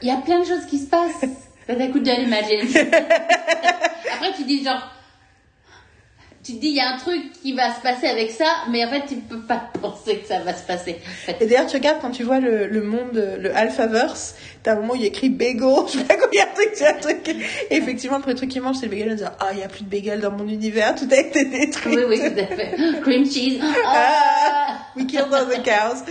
il 0.02 0.08
y 0.08 0.10
a 0.10 0.16
plein 0.16 0.40
de 0.40 0.44
choses 0.46 0.66
qui 0.68 0.78
se 0.78 0.86
passent. 0.86 1.24
Ça 1.66 1.74
t'écoute 1.74 2.04
de 2.04 2.10
l'imagine. 2.12 2.60
Après, 4.14 4.32
tu 4.36 4.44
dis 4.44 4.62
genre. 4.64 4.90
Tu 6.46 6.52
te 6.54 6.60
dis, 6.60 6.68
il 6.68 6.76
y 6.76 6.80
a 6.80 6.94
un 6.94 6.98
truc 6.98 7.32
qui 7.42 7.54
va 7.54 7.74
se 7.74 7.80
passer 7.80 8.06
avec 8.06 8.30
ça, 8.30 8.44
mais 8.70 8.84
en 8.84 8.88
fait, 8.88 9.02
tu 9.08 9.16
peux 9.16 9.40
pas 9.40 9.56
penser 9.82 10.18
que 10.18 10.28
ça 10.28 10.38
va 10.40 10.54
se 10.54 10.64
passer. 10.64 10.96
En 11.00 11.26
fait, 11.26 11.36
Et 11.42 11.46
d'ailleurs, 11.46 11.66
tu 11.66 11.74
regardes 11.76 12.00
quand 12.00 12.12
tu 12.12 12.22
vois 12.22 12.38
le, 12.38 12.68
le 12.68 12.82
monde, 12.82 13.36
le 13.40 13.56
Alphaverse, 13.56 14.36
t'as 14.62 14.74
un 14.74 14.76
moment 14.76 14.92
où 14.92 14.96
il 14.96 15.04
écrit 15.06 15.28
bagel, 15.28 15.62
je 15.92 15.98
sais 15.98 16.04
pas 16.04 16.14
combien 16.14 16.44
de 16.44 16.54
trucs, 16.54 16.70
c'est 16.74 16.86
un 16.86 17.00
truc. 17.00 17.28
Et 17.70 17.74
effectivement, 17.74 18.18
le 18.18 18.22
premier 18.22 18.36
truc 18.36 18.50
qu'ils 18.50 18.62
mangent, 18.62 18.76
c'est 18.76 18.86
le 18.86 18.92
bagel. 18.92 19.08
Ils 19.08 19.16
disent, 19.16 19.30
ah, 19.40 19.48
il 19.54 19.58
y 19.58 19.62
a 19.64 19.68
plus 19.68 19.82
de 19.82 19.90
bagel 19.90 20.20
dans 20.20 20.30
mon 20.30 20.46
univers, 20.46 20.94
tout 20.94 21.08
a 21.10 21.16
été 21.16 21.46
détruit. 21.46 21.96
Oui, 21.96 22.02
oui, 22.08 22.18
tout 22.18 22.40
à 22.40 22.46
fait. 22.46 22.76
Cream 23.02 23.24
cheese. 23.28 23.60
Ah, 23.84 24.12
Ah. 24.68 24.78
we 24.96 25.04
killed 25.04 25.32
all 25.32 25.46
the 25.48 25.64
cows. 25.64 26.04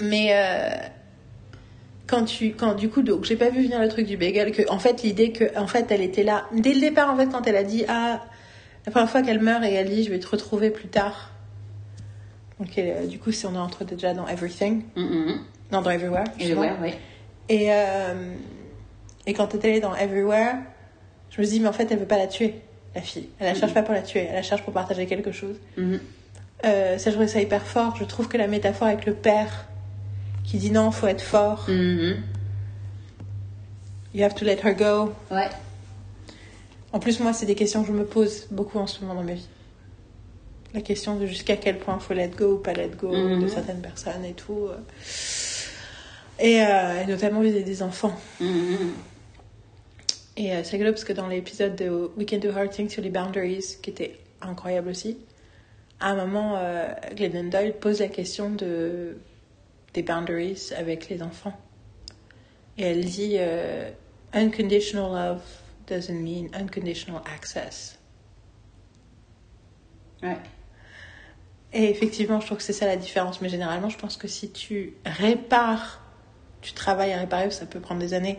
Mais 0.00 0.28
euh, 0.32 0.70
quand 2.06 2.24
tu, 2.24 2.52
quand 2.52 2.72
du 2.74 2.88
coup, 2.88 3.02
donc 3.02 3.24
j'ai 3.24 3.36
pas 3.36 3.50
vu 3.50 3.64
venir 3.64 3.80
le 3.80 3.88
truc 3.88 4.06
du 4.06 4.16
bagel, 4.16 4.52
que 4.52 4.62
en 4.70 4.78
fait 4.78 5.02
l'idée 5.02 5.32
que, 5.32 5.58
en 5.58 5.66
fait, 5.66 5.86
elle 5.90 6.00
était 6.02 6.22
là 6.22 6.44
dès 6.52 6.72
le 6.72 6.80
départ, 6.80 7.12
en 7.12 7.16
fait, 7.16 7.26
quand 7.26 7.46
elle 7.46 7.56
a 7.56 7.64
dit 7.64 7.84
ah, 7.88 8.22
la 8.88 8.90
première 8.90 9.10
fois 9.10 9.20
qu'elle 9.20 9.40
meurt 9.40 9.62
et 9.64 9.72
elle 9.74 9.90
dit 9.90 10.02
je 10.02 10.08
vais 10.10 10.18
te 10.18 10.26
retrouver 10.26 10.70
plus 10.70 10.88
tard. 10.88 11.30
Donc 12.58 12.78
elle, 12.78 13.04
euh, 13.04 13.06
du 13.06 13.18
coup, 13.18 13.32
si 13.32 13.44
on 13.44 13.54
est 13.54 13.58
entre 13.58 13.84
déjà 13.84 14.14
dans 14.14 14.26
Everything, 14.26 14.82
Mm, 14.96 15.02
mm, 15.02 15.26
mm. 15.26 15.40
non 15.72 15.82
dans 15.82 15.90
Everywhere. 15.90 16.24
Ouais, 16.40 16.72
ouais. 16.80 16.94
Et 17.50 17.66
euh, 17.70 18.32
et 19.26 19.34
quand 19.34 19.54
elle 19.54 19.74
est 19.74 19.80
dans 19.80 19.94
Everywhere, 19.94 20.54
je 21.28 21.38
me 21.42 21.46
dis 21.46 21.60
mais 21.60 21.68
en 21.68 21.72
fait 21.74 21.92
elle 21.92 21.98
veut 21.98 22.06
pas 22.06 22.16
la 22.16 22.28
tuer, 22.28 22.62
la 22.94 23.02
fille. 23.02 23.28
Elle 23.38 23.48
la 23.48 23.54
cherche 23.54 23.74
pas 23.74 23.82
pour 23.82 23.92
la 23.92 24.00
tuer, 24.00 24.20
elle 24.26 24.36
la 24.36 24.42
cherche 24.42 24.62
pour 24.62 24.72
partager 24.72 25.04
quelque 25.04 25.32
chose. 25.32 25.56
Mhm. 25.76 26.00
Euh, 26.64 26.96
ça, 26.96 27.10
je 27.10 27.14
trouvais 27.14 27.28
ça 27.28 27.40
hyper 27.42 27.66
fort. 27.66 27.94
Je 27.96 28.04
trouve 28.04 28.26
que 28.26 28.38
la 28.38 28.46
métaphore 28.48 28.88
avec 28.88 29.04
le 29.04 29.12
père 29.12 29.66
qui 30.44 30.56
dit 30.56 30.70
non, 30.70 30.90
faut 30.92 31.06
être 31.08 31.20
fort. 31.20 31.66
Mhm. 31.68 32.22
You 34.14 34.24
have 34.24 34.34
to 34.34 34.46
let 34.46 34.60
her 34.64 34.72
go. 34.74 35.12
Ouais. 35.30 35.50
En 36.92 36.98
plus, 37.00 37.20
moi, 37.20 37.32
c'est 37.32 37.46
des 37.46 37.54
questions 37.54 37.82
que 37.82 37.88
je 37.88 37.92
me 37.92 38.04
pose 38.04 38.46
beaucoup 38.50 38.78
en 38.78 38.86
ce 38.86 39.00
moment 39.02 39.14
dans 39.14 39.22
ma 39.26 39.34
vie. 39.34 39.48
la 40.74 40.82
question 40.82 41.16
de 41.16 41.24
jusqu'à 41.26 41.56
quel 41.56 41.78
point 41.78 41.98
faut 41.98 42.12
let 42.12 42.28
go 42.36 42.52
ou 42.52 42.58
pas 42.58 42.74
let 42.74 42.90
go 42.90 43.10
Mhm. 43.10 43.42
de 43.42 43.46
certaines 43.48 43.80
personnes 43.80 44.22
et 44.24 44.34
tout. 44.34 44.68
euh. 44.68 44.76
Et, 46.38 46.62
euh, 46.62 47.02
et 47.02 47.06
notamment 47.06 47.40
vis-à-vis 47.40 47.64
des 47.64 47.82
enfants. 47.82 48.14
Mhm. 48.38 48.92
Et 50.36 50.52
euh, 50.52 50.60
c'est 50.62 50.72
rigolo 50.72 50.92
parce 50.92 51.04
que 51.04 51.14
dans 51.14 51.26
l'épisode 51.26 51.74
de 51.74 52.10
We 52.18 52.26
Can 52.28 52.36
Do 52.38 52.50
Hard 52.50 52.70
Things 52.70 52.90
sur 52.90 53.02
les 53.02 53.08
boundaries, 53.08 53.64
qui 53.82 53.88
était 53.90 54.18
incroyable 54.42 54.90
aussi, 54.90 55.16
à 56.00 56.10
un 56.10 56.16
moment, 56.16 56.56
euh, 56.58 56.86
Glennon 57.16 57.48
Doyle 57.48 57.72
pose 57.72 58.00
la 58.00 58.08
question 58.08 58.50
de, 58.50 59.16
des 59.94 60.02
boundaries 60.02 60.68
avec 60.76 61.08
les 61.08 61.22
enfants. 61.22 61.58
Et 62.76 62.82
elle 62.82 63.04
dit 63.06 63.38
Unconditional 64.34 65.10
love 65.12 65.42
doesn't 65.88 66.20
mean 66.22 66.48
unconditional 66.54 67.22
access. 67.34 67.98
Ouais. 70.22 70.36
Et 71.72 71.90
effectivement, 71.90 72.40
je 72.40 72.46
trouve 72.46 72.58
que 72.58 72.64
c'est 72.64 72.72
ça 72.72 72.86
la 72.86 72.96
différence. 72.96 73.40
Mais 73.40 73.48
généralement, 73.48 73.88
je 73.90 73.98
pense 73.98 74.16
que 74.16 74.26
si 74.28 74.50
tu 74.50 74.94
répares, 75.04 76.00
tu 76.62 76.72
travailles 76.72 77.12
à 77.12 77.18
réparer, 77.18 77.50
ça 77.50 77.66
peut 77.66 77.80
prendre 77.80 78.00
des 78.00 78.14
années, 78.14 78.38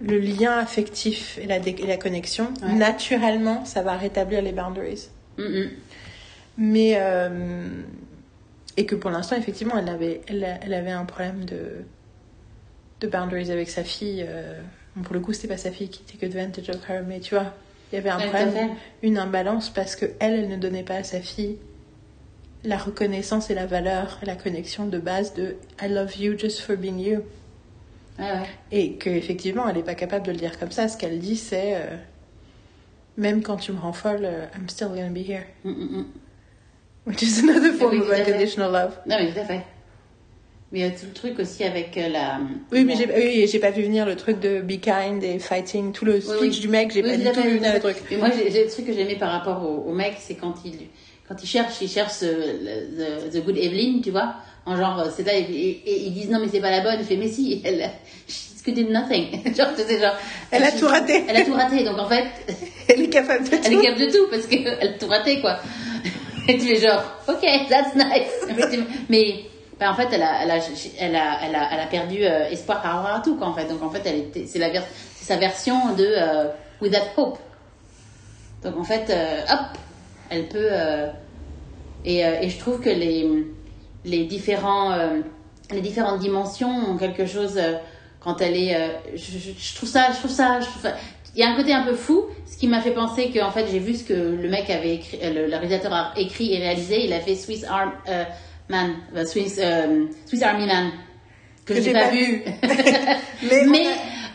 le 0.00 0.18
lien 0.18 0.58
affectif 0.58 1.38
et 1.38 1.46
la, 1.46 1.60
dé- 1.60 1.76
et 1.78 1.86
la 1.86 1.96
connexion, 1.96 2.52
Ouais. 2.62 2.72
naturellement, 2.72 3.64
ça 3.64 3.82
va 3.82 3.96
rétablir 3.96 4.42
les 4.42 4.52
boundaries. 4.52 5.08
Mhm. 5.38 5.70
Mais. 6.58 6.94
euh, 6.96 7.68
et 8.78 8.86
que 8.86 8.94
pour 8.94 9.10
l'instant, 9.10 9.36
effectivement, 9.36 9.76
elle 9.76 9.88
avait, 9.90 10.22
elle 10.28 10.72
avait 10.74 10.90
un 10.92 11.04
problème 11.04 11.44
de, 11.44 11.84
de 13.00 13.06
boundaries 13.06 13.50
avec 13.50 13.68
sa 13.68 13.84
fille. 13.84 14.24
euh, 14.26 14.60
bon, 14.96 15.02
pour 15.02 15.14
le 15.14 15.20
coup, 15.20 15.32
c'était 15.32 15.48
pas 15.48 15.56
sa 15.56 15.70
fille 15.70 15.88
qui 15.88 16.02
take 16.02 16.24
advantage 16.26 16.68
of 16.70 16.88
her, 16.88 17.02
mais 17.06 17.20
tu 17.20 17.34
vois, 17.34 17.52
il 17.92 17.96
y 17.96 17.98
avait 17.98 18.10
un 18.10 18.18
Ouais, 18.18 18.28
problème, 18.28 18.70
une 19.02 19.18
imbalance 19.18 19.70
parce 19.70 19.96
que 19.96 20.06
elle, 20.20 20.34
elle 20.34 20.48
ne 20.48 20.56
donnait 20.56 20.82
pas 20.82 20.96
à 20.96 21.04
sa 21.04 21.20
fille 21.20 21.58
la 22.64 22.76
reconnaissance 22.78 23.50
et 23.50 23.54
la 23.54 23.66
valeur 23.66 24.20
la 24.22 24.36
connexion 24.36 24.86
de 24.86 24.98
base 24.98 25.34
de 25.34 25.56
I 25.82 25.88
love 25.88 26.16
you 26.16 26.38
just 26.38 26.60
for 26.60 26.76
being 26.76 26.98
you. 27.00 27.22
Ouais, 28.18 28.24
ouais. 28.30 28.48
Et 28.70 28.92
qu'effectivement, 28.94 29.68
elle 29.68 29.76
n'est 29.76 29.82
pas 29.82 29.94
capable 29.96 30.24
de 30.26 30.30
le 30.32 30.38
dire 30.38 30.58
comme 30.58 30.70
ça. 30.70 30.86
Ce 30.86 30.96
qu'elle 30.96 31.18
dit, 31.18 31.36
c'est 31.36 31.74
euh, 31.74 31.96
même 33.16 33.42
quand 33.42 33.56
tu 33.56 33.72
me 33.72 33.78
rends 33.80 33.92
folle, 33.92 34.20
euh, 34.24 34.46
I'm 34.56 34.68
still 34.68 34.88
gonna 34.88 35.08
be 35.08 35.18
here. 35.28 35.44
Mhm, 35.64 35.72
mhm. 35.74 36.04
Which 37.06 37.22
is 37.22 37.40
another 37.42 37.72
form 37.72 37.90
Oui, 37.90 37.98
of 38.00 38.10
unconditional 38.10 38.70
love. 38.70 38.96
Non, 39.06 39.16
mais 39.18 39.32
tout 39.32 39.40
à 39.40 39.44
fait. 39.44 39.62
Mais 40.72 40.78
il 40.78 40.82
y 40.82 40.88
a 40.88 40.90
tout 40.90 41.04
le 41.06 41.12
truc 41.12 41.38
aussi 41.38 41.64
avec 41.64 41.96
euh, 41.98 42.08
la. 42.08 42.38
Oui, 42.72 42.84
mais 42.84 42.94
j'ai 42.96 43.06
oui, 43.14 43.46
j'ai 43.46 43.58
pas 43.58 43.70
vu 43.70 43.82
venir 43.82 44.06
le 44.06 44.16
truc 44.16 44.40
de 44.40 44.60
be 44.62 44.80
kind 44.80 45.22
et 45.22 45.38
fighting, 45.38 45.92
tout 45.92 46.06
le 46.06 46.18
speech 46.20 46.40
oui. 46.40 46.60
du 46.60 46.68
mec, 46.68 46.90
j'ai 46.92 47.02
Oui, 47.02 47.10
pas 47.10 47.16
tout 47.16 47.18
du 47.18 47.24
tout 47.32 47.42
vu 47.42 47.48
tout 47.50 47.56
venir 47.58 47.74
le 47.74 47.80
truc. 47.80 47.96
Mais 48.10 48.16
moi, 48.16 48.28
j'ai 48.30 48.64
le 48.64 48.70
truc 48.70 48.86
que 48.86 48.92
j'aimais 48.94 49.16
par 49.16 49.30
rapport 49.32 49.62
au, 49.62 49.90
au 49.90 49.92
mec, 49.92 50.14
c'est 50.18 50.34
quand 50.34 50.54
il, 50.64 50.72
quand 51.28 51.34
il 51.42 51.46
cherche, 51.46 51.74
il 51.82 51.88
cherche 51.90 52.14
euh, 52.22 53.28
the, 53.28 53.32
the 53.38 53.44
good 53.44 53.58
Evelyn, 53.58 54.00
tu 54.02 54.10
vois. 54.10 54.34
En 54.64 54.76
genre, 54.76 54.98
euh, 55.00 55.10
c'est 55.14 55.26
là, 55.26 55.34
et, 55.36 55.42
et- 55.42 55.82
et 55.90 56.02
ils 56.06 56.12
disent 56.14 56.30
non, 56.30 56.38
mais 56.40 56.46
c'est 56.50 56.60
pas 56.60 56.70
la 56.70 56.80
bonne. 56.80 56.96
Il 57.00 57.04
fait, 57.04 57.16
mais 57.16 57.28
si, 57.28 57.60
elle, 57.64 57.90
she's 58.26 58.62
good 58.64 58.78
in 58.78 58.90
nothing. 58.92 59.42
genre, 59.54 59.74
tu 59.76 59.82
sais, 59.82 60.00
genre. 60.00 60.16
Elle 60.50 60.62
a 60.62 60.70
tout 60.72 60.86
raté. 60.86 61.22
Elle 61.28 61.36
a 61.36 61.44
tout 61.44 61.52
raté. 61.52 61.84
Donc 61.84 61.98
en 61.98 62.08
fait, 62.08 62.24
Elle 62.88 63.02
est 63.02 63.08
capable 63.10 63.44
de 63.44 63.50
elle 63.64 63.72
est 63.72 63.76
tout. 63.76 63.82
capable 63.82 64.00
de 64.06 64.10
tout 64.10 64.26
parce 64.30 64.46
qu'elle 64.46 64.66
a 64.68 64.88
tout 64.98 65.06
raté, 65.08 65.40
quoi. 65.42 65.58
Et 66.48 66.54
tu 66.58 66.66
fais 66.66 66.80
genre, 66.88 67.02
ok, 67.28 67.42
that's 67.68 67.94
nice. 67.94 68.56
Mais, 69.10 69.34
en 69.86 69.94
fait, 69.94 70.08
elle 70.12 70.22
a, 70.22 70.42
elle 70.42 70.50
a, 70.50 70.58
elle 70.98 71.16
a, 71.16 71.68
elle 71.72 71.80
a, 71.80 71.86
perdu 71.86 72.24
euh, 72.24 72.48
espoir 72.50 72.82
par 72.82 72.96
rapport 72.96 73.16
à 73.16 73.20
tout, 73.20 73.36
quoi, 73.36 73.48
en 73.48 73.54
fait. 73.54 73.66
Donc, 73.66 73.82
en 73.82 73.90
fait, 73.90 74.02
c'est 74.34 75.24
sa 75.24 75.36
version 75.36 75.94
de 75.94 76.04
euh, 76.04 76.48
Without 76.80 77.06
Hope. 77.16 77.38
Donc, 78.62 78.76
en 78.78 78.84
fait, 78.84 79.08
euh, 79.10 79.40
hop, 79.50 79.78
elle 80.30 80.48
peut. 80.48 80.68
euh, 80.70 81.08
et, 82.04 82.48
je 82.48 82.58
trouve 82.58 82.80
que 82.80 82.90
les, 82.90 83.46
les, 84.04 84.24
différents, 84.24 84.92
les 85.70 85.80
différentes 85.80 86.18
dimensions 86.18 86.68
ont 86.70 86.96
quelque 86.96 87.26
chose 87.26 87.60
quand 88.20 88.40
elle 88.40 88.56
est. 88.56 88.76
je, 89.14 89.74
trouve 89.76 89.88
ça, 89.88 90.08
je 90.12 90.18
trouve 90.18 90.30
ça, 90.30 90.58
je 90.60 90.66
trouve 90.66 90.82
ça- 90.82 90.96
Il 91.36 91.40
y 91.40 91.44
a 91.44 91.48
un 91.48 91.54
côté 91.56 91.72
un 91.72 91.84
peu 91.84 91.94
fou, 91.94 92.24
ce 92.44 92.56
qui 92.56 92.66
m'a 92.66 92.80
fait 92.80 92.90
penser 92.90 93.30
que 93.30 93.40
en 93.40 93.52
fait 93.52 93.66
j'ai 93.70 93.78
vu 93.78 93.94
ce 93.94 94.02
que 94.04 94.14
le 94.14 94.48
mec 94.48 94.68
avait 94.68 94.96
écrit, 94.96 95.18
le, 95.22 95.46
le 95.46 95.56
réalisateur 95.56 95.92
a 95.92 96.12
écrit 96.16 96.52
et 96.52 96.58
réalisé. 96.58 97.04
Il 97.04 97.12
a 97.12 97.20
fait 97.20 97.36
Swiss 97.36 97.64
Arm 97.64 97.92
Man, 98.72 98.94
euh, 99.14 99.24
Swiss, 99.24 99.58
euh, 99.62 100.06
Swiss 100.26 100.42
Army 100.42 100.66
Man 100.66 100.90
que, 101.64 101.74
Que 101.74 101.80
j'ai 101.80 101.92
pas, 101.92 102.06
pas 102.06 102.10
vu. 102.10 102.42
Mais, 102.62 103.64
Mais 103.68 103.86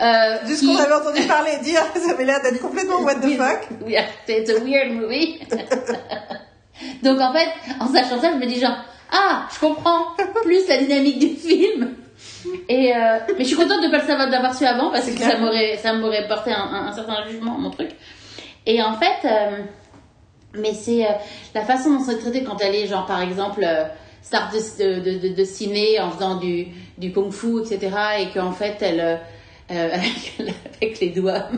euh, 0.02 0.38
de 0.48 0.56
ce 0.56 0.66
qu'on 0.66 0.78
avait 0.78 0.94
entendu 0.94 1.24
parler 1.28 1.52
et 1.60 1.64
dire, 1.64 1.82
ça 1.96 2.12
avait 2.14 2.24
l'air 2.24 2.42
d'être 2.42 2.62
complètement 2.62 3.02
what 3.02 3.16
the 3.16 3.36
fuck. 3.38 3.68
oui, 3.86 3.96
it's 4.30 4.50
a 4.50 4.60
weird 4.64 4.92
movie. 4.94 5.40
Donc 7.04 7.20
en 7.20 7.34
fait, 7.34 7.50
en 7.80 7.88
sachant 7.88 8.22
ça, 8.22 8.32
je 8.32 8.38
me 8.38 8.46
dis 8.46 8.60
genre, 8.60 8.78
ah, 9.12 9.48
je 9.54 9.60
comprends 9.60 10.16
plus 10.44 10.68
la 10.68 10.78
dynamique 10.78 11.20
du 11.20 11.30
film. 11.36 11.96
Et 12.70 12.94
euh, 12.96 13.18
mais 13.38 13.44
je 13.44 13.48
suis 13.50 13.56
contente 13.58 13.82
de 13.84 13.90
pas 13.90 13.98
le 14.00 14.08
savoir 14.08 14.30
d'avoir 14.30 14.56
su 14.56 14.66
avant 14.66 14.90
parce 14.92 15.06
que 15.06 15.16
clair. 15.16 15.32
ça 15.32 15.38
m'aurait 15.38 15.78
ça 15.78 15.94
m'aurait 15.94 16.28
porté 16.28 16.52
un, 16.52 16.62
un- 16.62 16.88
un 16.88 16.94
certain 16.94 17.26
jugement 17.28 17.58
mon 17.58 17.72
truc. 17.72 17.90
Et 18.66 18.82
en 18.82 18.94
fait, 18.94 19.26
euh, 19.28 19.58
mais 20.54 20.74
c'est 20.74 21.06
euh, 21.06 21.10
la 21.56 21.62
façon 21.62 21.92
dont 21.92 22.00
c'est 22.00 22.18
traité 22.20 22.44
quand 22.44 22.58
elle 22.62 22.76
est 22.76 22.88
genre 22.88 23.06
par 23.06 23.22
exemple 23.22 23.66
euh, 24.18 24.24
star 24.24 24.52
de, 24.52 25.00
de, 25.00 25.18
de, 25.30 25.34
de 25.36 25.44
ciné 25.46 26.00
en 26.00 26.12
faisant 26.12 26.36
du, 26.38 26.68
du 26.98 27.12
kung 27.12 27.32
fu 27.32 27.62
etc 27.62 27.90
et 28.20 28.28
qu'en 28.34 28.52
fait 28.52 28.76
elle 28.82 29.00
euh, 29.00 29.16
euh, 29.72 29.90
avec, 29.94 30.34
avec 30.82 31.00
les 31.02 31.10
doigts 31.10 31.50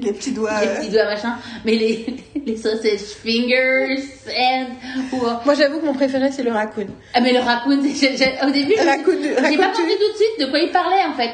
Les 0.00 0.12
petits 0.12 0.32
doigts. 0.32 0.60
les 0.60 0.66
euh. 0.68 0.76
petits 0.80 0.90
doigts 0.90 1.04
machin 1.06 1.36
mais 1.64 1.76
les, 1.76 2.06
les 2.46 2.56
sausage 2.56 3.00
fingers 3.22 4.02
and 4.38 4.66
ou, 5.12 5.16
Moi, 5.44 5.54
j'avoue 5.54 5.80
que 5.80 5.86
mon 5.86 5.94
préféré, 5.94 6.30
c'est 6.30 6.42
le 6.42 6.52
raccoon. 6.52 6.86
ah 7.14 7.20
mais 7.20 7.32
le 7.32 7.40
raccoon 7.40 7.80
j'ai- 8.00 8.16
j'ai- 8.16 8.34
au 8.46 8.50
début 8.50 8.74
je- 8.78 8.84
Raccoon 8.86 9.14
de- 9.16 9.48
j'ai 9.50 9.56
pas 9.56 9.68
compris 9.68 9.96
tout 9.98 10.12
de 10.12 10.16
suite 10.16 10.40
de 10.40 10.46
quoi 10.46 10.58
il 10.58 10.70
parlait 10.70 11.04
en 11.10 11.14
fait 11.14 11.30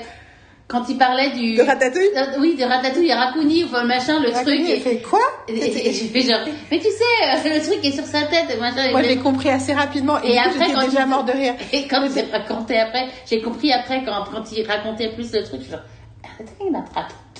quand 0.71 0.89
il 0.89 0.97
parlait 0.97 1.31
du 1.31 1.57
De 1.57 1.63
ratatouille. 1.63 2.09
Euh, 2.17 2.39
oui 2.41 2.55
de 2.55 2.63
ratatouille 2.65 3.13
raccouni 3.13 3.65
ou 3.65 3.69
le 3.73 3.87
machin 3.87 4.21
le 4.21 4.31
truc 4.31 4.55
il 4.61 4.71
et, 4.71 4.81
fait 4.81 4.99
quoi 5.03 5.19
et, 5.49 5.53
et- 5.53 5.89
et 5.89 5.93
j'ai 5.93 6.07
fait 6.07 6.21
genre 6.23 6.41
mais 6.71 6.79
tu 6.79 6.85
sais 6.85 7.49
euh, 7.51 7.55
le 7.57 7.61
truc 7.61 7.85
est 7.85 7.91
sur 7.91 8.05
sa 8.05 8.23
tête 8.23 8.57
machin 8.61 8.91
Moi, 8.93 9.03
j'ai- 9.03 9.17
compris 9.17 9.49
assez 9.51 9.73
rapidement 9.73 10.23
et, 10.23 10.39
après, 10.39 10.53
j'étais 10.61 10.73
quand 10.73 10.85
déjà 10.87 11.07
mort 11.07 11.25
de 11.25 11.33
rire. 11.33 11.55
Et 11.73 11.87
quand 11.89 12.03
il 12.05 12.11
s'est 12.13 12.27
raconté 12.33 12.79
après, 12.79 13.09
j'ai 13.29 13.43
compris 13.43 13.73
après 13.73 14.05
quand, 14.05 14.25
quand 14.33 14.45
il 14.53 14.65
racontait 14.67 15.09
plus 15.15 15.33
le 15.33 15.43
truc, 15.43 15.59
je 15.61 15.65
suis 15.65 15.73
genre, 15.73 15.81
arrêtez, 16.25 16.53
il. 16.61 16.73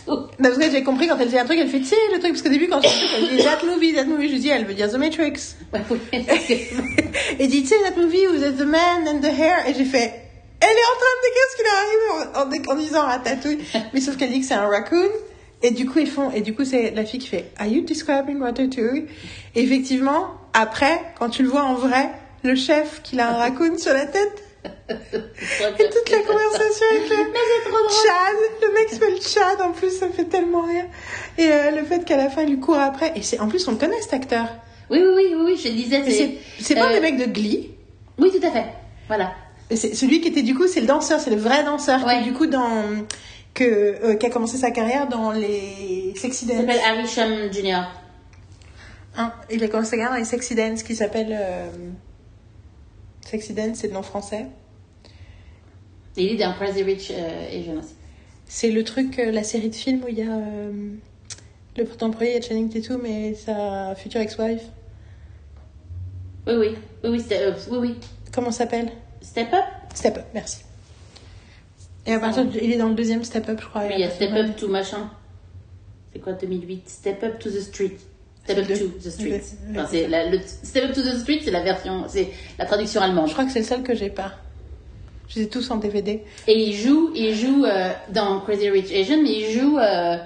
Non, 0.09 0.29
parce 0.43 0.57
que 0.59 0.71
j'ai 0.71 0.83
compris 0.83 1.07
quand 1.07 1.17
elle 1.21 1.29
dit 1.29 1.39
un 1.39 1.45
truc, 1.45 1.59
elle 1.61 1.69
fait, 1.69 1.79
tu 1.79 1.85
sais, 1.85 1.97
le 2.13 2.19
truc, 2.19 2.33
parce 2.33 2.43
qu'au 2.43 2.49
début, 2.49 2.69
quand 2.69 2.81
je 2.83 2.89
elle 2.89 3.37
dit 3.37 3.45
that 3.45 3.59
movie, 3.67 3.93
that 3.95 4.05
movie, 4.07 4.31
je 4.31 4.37
dis, 4.37 4.49
elle 4.49 4.65
veut 4.65 4.73
dire 4.75 4.91
The 4.91 4.97
Matrix. 4.97 5.57
Et 7.39 7.47
dit, 7.47 7.63
tu 7.63 7.69
sais, 7.69 7.75
that 7.85 7.97
movie 8.01 8.27
où 8.27 8.39
there's 8.39 8.57
the 8.57 8.67
man 8.67 9.07
and 9.09 9.21
the 9.21 9.27
hair. 9.27 9.69
Et 9.69 9.75
j'ai 9.75 9.85
fait, 9.85 10.13
elle 10.61 10.69
est 10.69 10.89
en 10.93 10.97
train 10.99 11.15
de 11.17 11.23
décrire 11.25 11.47
ce 11.51 11.57
qui 11.57 11.63
lui 11.63 11.71
arrive 11.77 12.69
en, 12.69 12.73
en, 12.73 12.75
en 12.75 12.79
disant 12.79 13.03
ratatouille. 13.03 13.59
Mais 13.95 14.01
sauf 14.01 14.17
qu'elle 14.17 14.31
dit 14.31 14.41
que 14.41 14.47
c'est 14.47 14.55
un 14.55 14.69
raccoon. 14.69 15.09
Et 15.63 15.73
du 15.73 15.87
coup, 15.87 15.99
ils 15.99 16.09
font, 16.11 16.31
et 16.31 16.41
du 16.41 16.55
coup, 16.55 16.65
c'est 16.65 16.91
la 16.93 17.05
fille 17.05 17.21
qui 17.21 17.29
fait, 17.29 17.51
Are 17.59 17.67
you 17.67 17.83
describing 17.83 18.41
ratatouille? 18.41 19.07
Et 19.55 19.63
effectivement, 19.63 20.29
après, 20.55 21.01
quand 21.19 21.29
tu 21.29 21.43
le 21.43 21.51
vois 21.51 21.65
en 21.65 21.75
vrai, 21.75 22.11
le 22.43 22.55
chef, 22.55 23.03
qu'il 23.03 23.21
a 23.21 23.29
un 23.29 23.37
raccoon 23.37 23.77
sur 23.77 23.93
la 23.93 24.07
tête, 24.07 24.43
et 24.65 25.85
toute 25.89 26.11
la 26.11 26.19
conversation 26.19 26.87
avec 26.91 27.09
le. 27.09 27.17
Chad, 27.17 28.37
le 28.63 28.75
mec 28.75 28.89
s'appelle 28.91 29.21
Chad 29.23 29.61
en 29.63 29.73
plus, 29.73 29.91
ça 29.91 30.07
me 30.07 30.13
fait 30.13 30.25
tellement 30.25 30.63
rire. 30.63 30.85
Et 31.39 31.51
euh, 31.51 31.71
le 31.71 31.85
fait 31.85 32.05
qu'à 32.05 32.17
la 32.17 32.29
fin 32.29 32.43
il 32.43 32.51
lui 32.51 32.61
court 32.61 32.79
après, 32.79 33.13
et 33.17 33.23
c'est 33.23 33.41
en 33.41 33.49
plus 33.49 33.67
on 33.69 33.73
le 33.73 33.77
connaît 33.79 34.01
cet 34.03 34.13
acteur. 34.15 34.47
Oui, 34.91 35.01
oui, 35.03 35.35
oui, 35.35 35.43
oui, 35.45 35.61
je 35.63 35.69
disais, 35.69 36.03
C'est 36.61 36.75
pas 36.75 36.91
euh, 36.91 36.95
le 36.95 37.01
mec 37.01 37.17
de 37.17 37.25
Glee. 37.25 37.71
Oui, 38.19 38.31
tout 38.31 38.47
à 38.47 38.51
fait. 38.51 38.67
Voilà. 39.09 39.33
Celui 39.77 40.21
qui 40.21 40.29
était 40.29 40.43
du 40.43 40.55
coup, 40.55 40.67
c'est 40.67 40.81
le 40.81 40.87
danseur, 40.87 41.21
c'est 41.21 41.31
le 41.31 41.37
vrai 41.37 41.63
danseur 41.65 42.01
qui 42.01 42.07
Ouais. 42.07 42.21
est 42.21 42.25
du 42.25 42.33
coup 42.33 42.47
dans 42.47 42.85
que 43.55 43.65
euh, 43.65 44.15
qui 44.17 44.27
a 44.27 44.31
commencé 44.31 44.57
sa 44.57 44.71
carrière 44.71 45.09
dans 45.09 45.33
les 45.33 46.13
Sexy 46.17 46.45
Il 46.45 46.49
Dance. 46.49 46.61
s'appelle 46.61 46.81
Harry 46.87 47.07
Shum 47.07 47.53
Jr. 47.53 47.83
Hein, 49.17 49.33
il 49.51 49.63
a 49.65 49.69
commencé 49.69 49.91
sa 49.91 49.97
carrière 49.97 50.13
dans 50.13 50.19
les 50.19 50.25
Sexy 50.25 50.55
Dance 50.55 50.83
qui 50.83 50.95
s'appelle 50.95 51.37
euh, 51.39 51.69
Sexy 53.27 53.53
Dance, 53.53 53.79
c'est 53.81 53.89
le 53.89 53.95
nom 53.95 54.03
français. 54.03 54.47
Et 56.17 56.25
il 56.25 56.41
est 56.41 56.45
dans 56.45 56.53
Crazy 56.55 56.83
Rich 56.83 57.13
euh, 57.13 57.49
Asian 57.61 57.77
aussi. 57.79 57.95
C'est 58.47 58.71
le 58.71 58.83
truc, 58.83 59.19
euh, 59.21 59.31
la 59.31 59.45
série 59.45 59.69
de 59.71 59.75
films 59.75 60.03
où 60.05 60.09
il 60.09 60.19
y 60.19 60.23
a 60.23 60.33
euh, 60.33 60.73
le 61.77 61.85
premier 61.85 62.31
il 62.31 62.35
y 62.35 62.37
a 62.37 62.41
Channing 62.41 62.69
Tatum 62.69 63.07
et 63.07 63.35
sa 63.35 63.95
future 63.95 64.21
ex-wife. 64.21 64.63
Oui, 66.49 66.55
oui, 66.55 66.75
oui, 67.05 67.11
oui, 67.31 67.37
oui, 67.71 67.79
oui. 67.79 67.95
Comment 68.33 68.51
s'appelle? 68.51 68.91
Step 69.23 69.53
Up? 69.53 69.65
Step 69.95 70.17
Up, 70.19 70.25
merci. 70.35 70.59
Et 72.07 72.15
à 72.15 72.19
partir 72.21 72.45
de- 72.47 72.59
il 72.61 72.73
est 72.73 72.77
dans 72.79 72.89
le 72.89 72.95
deuxième 72.95 73.23
Step 73.25 73.49
Up, 73.49 73.59
je 73.61 73.67
crois. 73.67 73.83
Oui, 73.83 73.93
il 73.95 74.01
y 74.01 74.05
a 74.05 74.11
Step 74.11 74.33
Up 74.33 74.57
to 74.57 74.69
machin. 74.69 75.11
C'est 76.13 76.19
quoi 76.21 76.33
2008 76.33 76.89
Step 76.89 77.23
Up 77.23 77.39
to 77.39 77.51
the 77.51 77.61
Street. 77.61 77.97
Step 78.45 78.59
Up 78.59 78.67
to 78.67 78.87
the 79.09 79.11
Street. 79.11 79.41
le- 79.69 79.79
Enfin, 79.81 79.89
c'est 79.91 80.09
la, 80.09 80.25
Step 80.43 80.85
Up 80.91 80.95
to 80.95 81.03
the 81.03 81.19
Street, 81.19 81.41
c'est 81.45 81.51
la 81.51 81.63
version, 81.63 82.05
c'est 82.09 82.31
la 82.59 82.65
traduction 82.65 83.01
allemande. 83.03 83.29
Je 83.29 83.33
crois 83.33 83.45
que 83.45 83.53
c'est 83.53 83.61
le 83.61 83.65
seul 83.67 83.83
que 83.83 83.95
j'ai 83.95 84.11
pas. 84.11 84.33
Je 85.29 85.37
les 85.37 85.43
ai 85.45 85.49
tous 85.49 85.71
en 85.71 85.77
DVD. 85.77 86.25
Et 86.49 86.59
il 86.71 86.75
joue, 86.75 87.13
il 87.15 87.35
joue 87.35 87.65
euh, 87.65 87.93
dans 88.13 88.41
Crazy 88.41 88.69
Rich 88.71 88.91
Asian, 88.91 89.23
mais 89.23 89.31
il 89.33 89.53
joue, 89.57 89.79
euh, 89.79 90.17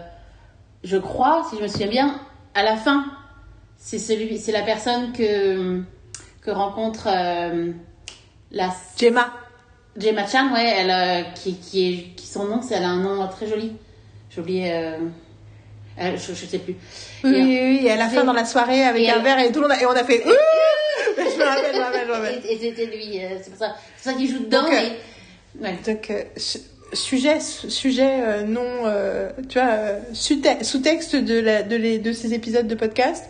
je 0.82 0.96
crois, 0.96 1.46
si 1.50 1.58
je 1.58 1.62
me 1.62 1.68
souviens 1.68 1.88
bien, 1.88 2.20
à 2.54 2.62
la 2.62 2.76
fin. 2.76 3.04
C'est 3.76 3.98
celui, 3.98 4.38
c'est 4.38 4.52
la 4.52 4.62
personne 4.62 5.12
que 5.12 5.82
que 6.40 6.50
rencontre 6.50 7.08
euh, 7.10 7.72
la 8.54 8.70
Gemma. 8.98 9.32
Gemma 9.96 10.26
Chan, 10.26 10.52
ouais, 10.52 10.74
elle 10.78 10.90
euh, 10.90 11.22
qui 11.34 11.54
qui 11.56 11.88
est 11.88 12.02
qui 12.16 12.26
son 12.26 12.46
nom, 12.46 12.60
c'est 12.62 12.74
elle 12.74 12.84
a 12.84 12.88
un 12.88 13.00
nom 13.00 13.28
très 13.28 13.46
joli. 13.46 13.72
J'ai 14.30 14.40
oublié. 14.40 14.72
euh, 14.72 14.98
elle- 15.96 16.18
je, 16.18 16.32
je 16.34 16.46
sais 16.46 16.58
plus. 16.58 16.74
Oui, 17.22 17.30
Et- 17.36 17.42
oui, 17.42 17.60
oui, 17.80 17.86
et 17.86 17.90
à 17.92 17.96
la 17.96 18.08
fin 18.08 18.24
dans 18.24 18.32
la 18.32 18.44
soirée 18.44 18.82
avec 18.84 19.08
un 19.08 19.16
elle- 19.18 19.22
verre 19.22 19.38
et 19.38 19.52
tout 19.52 19.60
le 19.60 19.68
monde 19.68 19.76
a, 19.76 19.80
et 19.82 19.86
on 19.86 19.90
a 19.90 20.02
fait 20.04 20.22
je 21.16 21.22
me 21.38 21.44
rappelle, 21.44 21.72
je 21.72 21.78
me 21.78 21.82
rappelle, 21.84 22.00
je 22.02 22.08
me 22.08 22.12
rappelle. 22.12 22.42
Et, 22.48 22.52
et 22.54 22.58
c'était 22.58 22.86
lui, 22.86 23.24
euh, 23.24 23.28
c'est 23.42 23.50
pour 23.50 23.58
ça, 23.58 23.76
c'est 23.96 24.10
ça 24.10 24.16
qu'il 24.16 24.28
joue 24.28 24.40
dedans. 24.40 24.62
Donc, 24.64 24.72
et... 24.72 25.62
ouais. 25.62 25.78
Donc, 25.86 26.12
su- 26.36 26.58
sujet, 26.92 27.38
su- 27.40 27.70
sujet 27.70 28.42
non, 28.44 28.62
tu 29.48 29.58
vois, 29.60 29.70
sous-te- 30.12 30.64
sous-texte 30.64 31.14
de, 31.16 31.38
la, 31.38 31.62
de, 31.62 31.76
les, 31.76 31.98
de 32.00 32.12
ces 32.12 32.34
épisodes 32.34 32.66
de 32.66 32.74
podcast. 32.74 33.24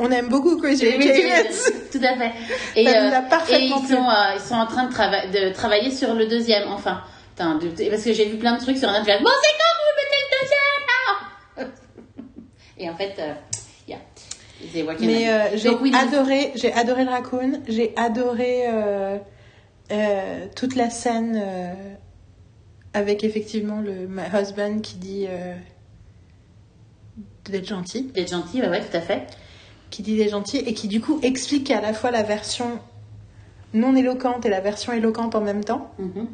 On 0.00 0.10
aime 0.10 0.28
beaucoup 0.28 0.56
Crazy 0.56 0.88
Rich 0.88 1.06
Aliens. 1.10 1.44
tout 1.92 1.98
à 2.02 2.16
fait. 2.16 2.32
Et, 2.74 2.86
Ça 2.86 3.02
nous 3.02 3.12
euh, 3.12 3.18
a 3.18 3.22
parfaitement 3.22 3.76
et 3.76 3.80
ils 3.80 3.86
plu. 3.86 3.94
sont, 3.96 4.08
euh, 4.08 4.34
ils 4.34 4.40
sont 4.40 4.54
en 4.54 4.66
train 4.66 4.84
de, 4.86 4.92
trava- 4.92 5.30
de 5.30 5.52
travailler 5.52 5.90
sur 5.90 6.14
le 6.14 6.26
deuxième, 6.26 6.68
enfin. 6.68 7.02
Putain, 7.36 7.56
de- 7.56 7.90
parce 7.90 8.02
que 8.04 8.12
j'ai 8.12 8.24
vu 8.26 8.36
plein 8.38 8.54
de 8.56 8.60
trucs 8.60 8.78
sur 8.78 8.88
Internet, 8.88 9.22
bon, 9.22 9.30
c'est 9.42 9.52
quand 9.52 9.74
vous 9.78 9.92
mettez 10.00 10.20
le 10.24 10.28
deuxième 10.40 10.86
ah 11.58 11.64
Et 12.78 12.88
en 12.90 12.96
fait, 12.96 13.14
euh, 13.18 13.32
yeah. 13.88 13.98
Mais 15.00 15.28
euh, 15.30 15.56
j'ai 15.56 15.70
oui, 15.70 15.90
adoré, 15.94 16.52
j'ai 16.54 16.72
adoré 16.72 17.04
le 17.04 17.10
raccoon, 17.10 17.62
j'ai 17.68 17.94
adoré 17.96 18.64
euh, 18.68 19.16
euh, 19.90 20.46
toute 20.54 20.76
la 20.76 20.90
scène 20.90 21.42
avec 22.92 23.24
effectivement 23.24 23.80
le 23.80 24.06
my 24.06 24.22
husband 24.34 24.80
qui 24.80 24.96
dit 24.96 25.26
d'être 27.46 27.66
gentil, 27.66 28.02
d'être 28.14 28.30
gentil, 28.30 28.60
ouais, 28.60 28.68
ouais, 28.68 28.80
tout 28.80 28.96
à 28.96 29.00
fait. 29.00 29.26
Qui 29.90 30.02
dit 30.02 30.16
d'être 30.16 30.30
gentil 30.30 30.58
et 30.58 30.72
qui 30.74 30.88
du 30.88 31.00
coup 31.00 31.18
explique 31.22 31.70
à 31.70 31.80
la 31.80 31.92
fois 31.92 32.10
la 32.10 32.22
version 32.22 32.78
non 33.74 33.94
éloquente 33.96 34.46
et 34.46 34.48
la 34.48 34.60
version 34.60 34.92
éloquente 34.92 35.34
en 35.34 35.40
même 35.40 35.64
temps. 35.64 35.90
Mhm. 35.98 36.26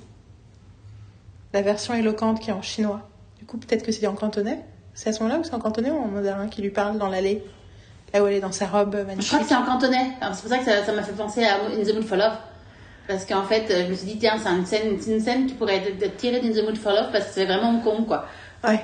La 1.52 1.62
version 1.62 1.94
éloquente 1.94 2.40
qui 2.40 2.50
est 2.50 2.52
en 2.54 2.62
chinois. 2.62 3.08
Du 3.38 3.44
coup, 3.46 3.56
peut-être 3.58 3.82
que 3.84 3.92
c'est 3.92 4.06
en 4.06 4.14
cantonais. 4.14 4.60
C'est 4.94 5.10
à 5.10 5.12
ce 5.12 5.22
moment-là 5.22 5.40
ou 5.40 5.44
c'est 5.44 5.54
en 5.54 5.58
cantonais 5.58 5.90
ou 5.90 5.96
en 5.98 6.06
mandarin 6.08 6.48
qui 6.48 6.62
lui 6.62 6.70
parle 6.70 6.98
dans 6.98 7.08
l'allée 7.08 7.42
Là 8.14 8.22
où 8.22 8.26
elle 8.26 8.34
est 8.34 8.40
dans 8.40 8.52
sa 8.52 8.66
robe 8.66 8.96
Je 8.98 9.04
magnifique. 9.04 9.28
crois 9.28 9.40
que 9.40 9.46
c'est 9.48 9.54
en 9.56 9.64
cantonais. 9.64 10.12
C'est 10.32 10.40
pour 10.40 10.50
ça 10.50 10.58
que 10.58 10.64
ça 10.64 10.92
m'a 10.92 11.02
fait 11.02 11.12
penser 11.12 11.44
à 11.44 11.56
In 11.64 11.82
the 11.82 11.92
Mood 11.94 12.04
for 12.04 12.16
Love. 12.16 12.36
Parce 13.08 13.24
qu'en 13.26 13.42
fait, 13.44 13.70
euh, 13.70 13.84
je 13.86 13.90
me 13.90 13.94
suis 13.94 14.06
dit, 14.06 14.18
tiens, 14.18 14.36
c'est 14.42 14.48
une 14.48 14.64
scène, 14.66 14.96
une 15.06 15.20
scène 15.20 15.46
qui 15.46 15.54
pourrait 15.54 15.76
être, 15.76 16.16
tirée 16.16 16.40
d'In 16.40 16.50
the 16.52 16.64
Mood 16.64 16.76
for 16.76 16.92
Love 16.92 17.10
parce 17.12 17.26
que 17.26 17.32
c'est 17.34 17.44
vraiment 17.44 17.70
Hong 17.70 17.82
Kong, 17.82 18.06
quoi. 18.06 18.26
Ouais. 18.64 18.80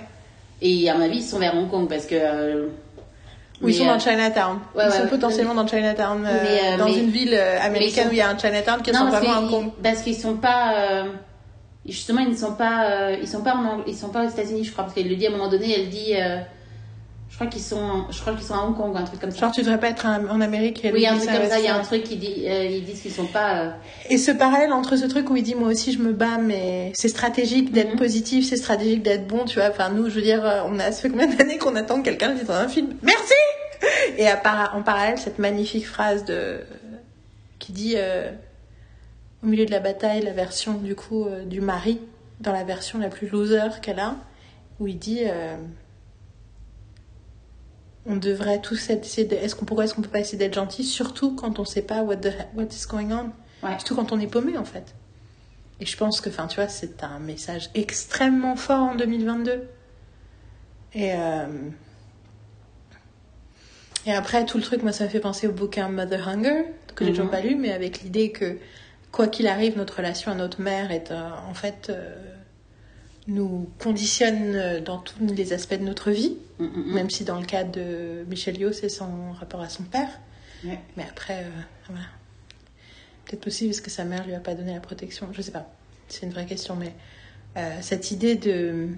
Et 0.61 0.89
à 0.90 0.94
mon 0.97 1.03
avis, 1.05 1.19
ils 1.19 1.23
sont 1.24 1.39
vers 1.39 1.57
Hong 1.57 1.69
Kong 1.70 1.89
parce 1.89 2.07
que. 2.07 2.15
euh, 2.16 2.69
Ou 3.62 3.68
ils 3.68 3.74
sont 3.74 3.84
euh, 3.84 3.93
dans 3.94 3.98
Chinatown. 3.98 4.59
ouais, 4.74 4.84
ils 4.86 4.93
sont 4.93 5.02
ouais. 5.02 5.09
potentiellement 5.09 5.55
dans 5.55 5.66
Chinatown, 5.66 6.26
euh, 6.26 6.39
Mais, 6.43 6.74
euh, 6.74 6.76
dans 6.78 6.84
mais- 6.86 6.98
une 6.98 7.10
ville 7.10 7.34
euh, 7.34 7.59
américaine 7.60 8.05
sont- 8.05 8.10
où 8.10 8.12
il 8.12 8.18
y 8.18 8.20
a 8.20 8.28
un 8.28 8.36
Chinatown 8.39 8.82
qui 8.82 8.90
non, 8.93 8.98
ressemble 9.06 9.16
vraiment 9.16 9.34
à 9.34 9.39
Hong 9.40 9.48
qu'ils, 9.48 9.59
Kong. 9.59 9.70
parce 9.82 10.02
qu'ils 10.02 10.16
sont 10.16 10.36
pas. 10.36 10.74
euh, 10.76 11.05
justement, 11.86 12.20
ils 12.20 12.30
ne 12.30 12.36
sont 12.36 12.55
pas. 12.55 12.84
euh, 12.90 13.16
ils 13.20 13.28
sont 13.28 13.43
pas 13.43 13.55
en 13.55 13.64
Ang- 13.64 13.82
ils 13.86 13.97
sont 13.97 14.09
pas 14.10 14.24
aux 14.24 14.28
États-Unis, 14.28 14.64
je 14.64 14.72
crois, 14.72 14.84
parce 14.84 14.94
qu'elle 14.94 15.09
le 15.09 15.16
dit 15.16 15.26
à 15.26 15.30
un 15.30 15.32
moment 15.32 15.48
donné. 15.48 15.74
Elle 15.78 15.89
dit. 15.90 16.14
euh, 16.16 16.39
je 17.32 17.36
crois 17.38 17.46
qu'ils 17.46 17.62
sont. 17.62 18.04
Je 18.10 18.20
crois 18.20 18.34
qu'ils 18.34 18.44
sont 18.44 18.54
à 18.54 18.59
Hong 18.59 18.76
Kong 18.76 18.94
ou 18.94 18.96
un 18.98 19.04
truc 19.04 19.18
comme 19.20 19.30
ça. 19.30 19.38
Genre, 19.40 19.52
tu 19.52 19.62
devrais 19.62 19.80
pas 19.80 19.88
être 19.88 20.04
en 20.06 20.40
Amérique. 20.42 20.84
et 20.84 20.92
oui, 20.92 21.06
un 21.06 21.16
truc 21.16 21.30
comme 21.30 21.48
ça. 21.48 21.59
Il 21.59 21.64
y 21.64 21.68
a 21.68 21.74
un 21.76 21.82
truc 21.82 22.04
qui 22.04 22.16
dit. 22.16 22.44
euh, 22.46 22.64
ils 22.66 22.84
disent 22.84 23.00
qu'ils 23.00 23.10
sont 23.10 23.26
pas. 23.26 23.62
euh, 23.62 23.70
Et 24.10 24.18
ce 24.18 24.30
parallèle 24.30 24.72
entre 24.72 24.96
ce 24.96 25.06
truc 25.06 25.28
où 25.30 25.36
il 25.36 25.42
dit 25.42 25.54
moi 25.54 25.68
aussi 25.68 25.92
je 25.92 25.98
me 25.98 26.12
bats 26.12 26.36
mais 26.38 26.92
c'est 26.94 27.09
stratégique 27.09 27.72
d'être 27.72 27.92
Mhm. 27.94 27.98
positif, 27.98 28.46
c'est 28.46 28.56
stratégique 28.56 29.02
d'être 29.02 29.26
bon, 29.26 29.44
tu 29.46 29.59
vois. 29.59 29.70
Enfin 29.70 29.88
nous 29.88 30.09
je 30.10 30.14
veux 30.16 30.22
dire 30.22 30.44
euh, 30.44 30.60
on 30.66 30.78
a 30.78 30.92
ça 30.92 31.00
fait 31.02 31.09
combien 31.10 31.26
d'années 31.26 31.56
qu'on 31.59 31.74
attend 31.74 31.98
que 32.00 32.04
quelqu'un 32.04 32.34
dise 32.34 32.44
dans 32.46 32.54
un 32.54 32.68
film? 32.68 32.94
Merci. 33.02 33.32
Et 34.18 34.28
à 34.28 34.40
en 34.76 34.82
parallèle 34.82 35.18
cette 35.18 35.38
magnifique 35.40 35.86
phrase 35.88 36.24
de 36.26 36.60
qui 37.59 37.72
dit 37.72 37.94
euh, 37.96 38.30
au 39.42 39.46
milieu 39.46 39.64
de 39.64 39.70
la 39.72 39.80
bataille 39.80 40.20
la 40.22 40.32
version 40.32 40.74
du 40.74 40.94
coup 40.94 41.24
euh, 41.24 41.44
du 41.44 41.60
mari 41.62 41.98
dans 42.40 42.52
la 42.52 42.62
version 42.64 42.98
la 42.98 43.09
plus 43.09 43.28
loser 43.28 43.80
qu'elle 43.80 43.98
a 44.00 44.16
où 44.80 44.86
il 44.86 44.98
dit 44.98 45.20
euh, 45.24 45.56
on 48.06 48.16
devrait 48.16 48.60
tous 48.60 48.90
essayer 48.90 49.26
de 49.26 49.34
est-ce 49.36 49.54
qu'on 49.54 49.64
pourquoi 49.64 49.84
est-ce 49.84 49.94
qu'on 49.94 50.02
peut 50.02 50.08
pas 50.08 50.20
essayer 50.20 50.38
d'être 50.38 50.54
gentil 50.54 50.84
surtout 50.84 51.34
quand 51.36 51.58
on 51.58 51.64
sait 51.64 51.82
pas 51.82 52.02
what 52.02 52.16
the 52.16 52.32
what 52.54 52.64
is 52.64 52.86
going 52.88 53.10
on? 53.12 53.32
Ouais. 53.66 53.72
Surtout 53.78 53.94
quand 53.94 54.10
on 54.12 54.18
est 54.18 54.26
paumé, 54.26 54.58
en 54.58 54.64
fait. 54.64 54.94
Et 55.80 55.86
je 55.86 55.96
pense 55.96 56.20
que, 56.20 56.28
enfin, 56.28 56.46
tu 56.48 56.56
vois, 56.56 56.68
c'est 56.68 57.04
un 57.04 57.18
message 57.20 57.70
extrêmement 57.74 58.56
fort 58.56 58.80
en 58.82 58.94
2022. 58.96 59.68
Et, 60.94 61.12
euh, 61.14 61.46
et 64.06 64.12
après, 64.12 64.44
tout 64.46 64.58
le 64.58 64.64
truc, 64.64 64.82
moi, 64.82 64.92
ça 64.92 65.04
me 65.04 65.08
fait 65.08 65.20
penser 65.20 65.46
au 65.46 65.52
bouquin 65.52 65.88
Mother 65.88 66.28
Hunger, 66.28 66.64
que 66.94 67.04
j'ai 67.04 67.10
Mhm. 67.12 67.16
toujours 67.16 67.30
pas 67.30 67.40
lu, 67.40 67.54
mais 67.54 67.72
avec 67.72 68.02
l'idée 68.02 68.32
que, 68.32 68.58
quoi 69.12 69.28
qu'il 69.28 69.46
arrive, 69.46 69.76
notre 69.76 69.96
relation 69.98 70.32
à 70.32 70.34
notre 70.34 70.60
mère 70.60 70.90
est, 70.90 71.10
euh, 71.12 71.30
en 71.48 71.54
fait, 71.54 71.88
euh, 71.90 72.14
nous 73.28 73.70
conditionne 73.78 74.80
dans 74.80 74.98
tous 74.98 75.14
les 75.24 75.52
aspects 75.52 75.74
de 75.78 75.84
notre 75.84 76.10
vie, 76.10 76.36
même 76.86 77.10
si 77.10 77.24
dans 77.24 77.39
le 77.39 77.47
cas 77.47 77.64
de 77.64 78.24
Michel 78.28 78.59
Yeoh, 78.59 78.72
c'est 78.72 78.89
son 78.89 79.32
rapport 79.32 79.60
à 79.60 79.68
son 79.68 79.82
père. 79.84 80.09
Ouais. 80.64 80.78
Mais 80.97 81.05
après, 81.09 81.44
euh, 81.44 81.51
voilà. 81.89 82.05
Peut-être 83.24 83.47
aussi 83.47 83.66
parce 83.66 83.80
que 83.80 83.90
sa 83.90 84.05
mère 84.05 84.26
lui 84.26 84.34
a 84.34 84.40
pas 84.40 84.55
donné 84.55 84.74
la 84.74 84.80
protection. 84.80 85.28
Je 85.32 85.43
sais 85.43 85.52
pas. 85.52 85.70
C'est 86.09 86.26
une 86.26 86.32
vraie 86.32 86.47
question, 86.47 86.76
mais 86.76 86.94
euh, 87.56 87.78
cette 87.80 88.10
idée 88.10 88.36
de. 88.36 88.89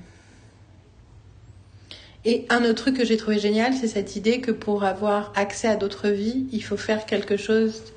Et 2.24 2.46
un 2.48 2.64
autre 2.64 2.74
truc 2.74 2.96
que 2.96 3.04
j'ai 3.04 3.16
trouvé 3.16 3.38
génial, 3.38 3.74
c'est 3.74 3.88
cette 3.88 4.16
idée 4.16 4.40
que 4.40 4.50
pour 4.50 4.84
avoir 4.84 5.32
accès 5.36 5.68
à 5.68 5.76
d'autres 5.76 6.08
vies, 6.08 6.46
il 6.52 6.64
faut 6.64 6.78
faire 6.78 7.04
quelque 7.04 7.36
chose 7.36 7.92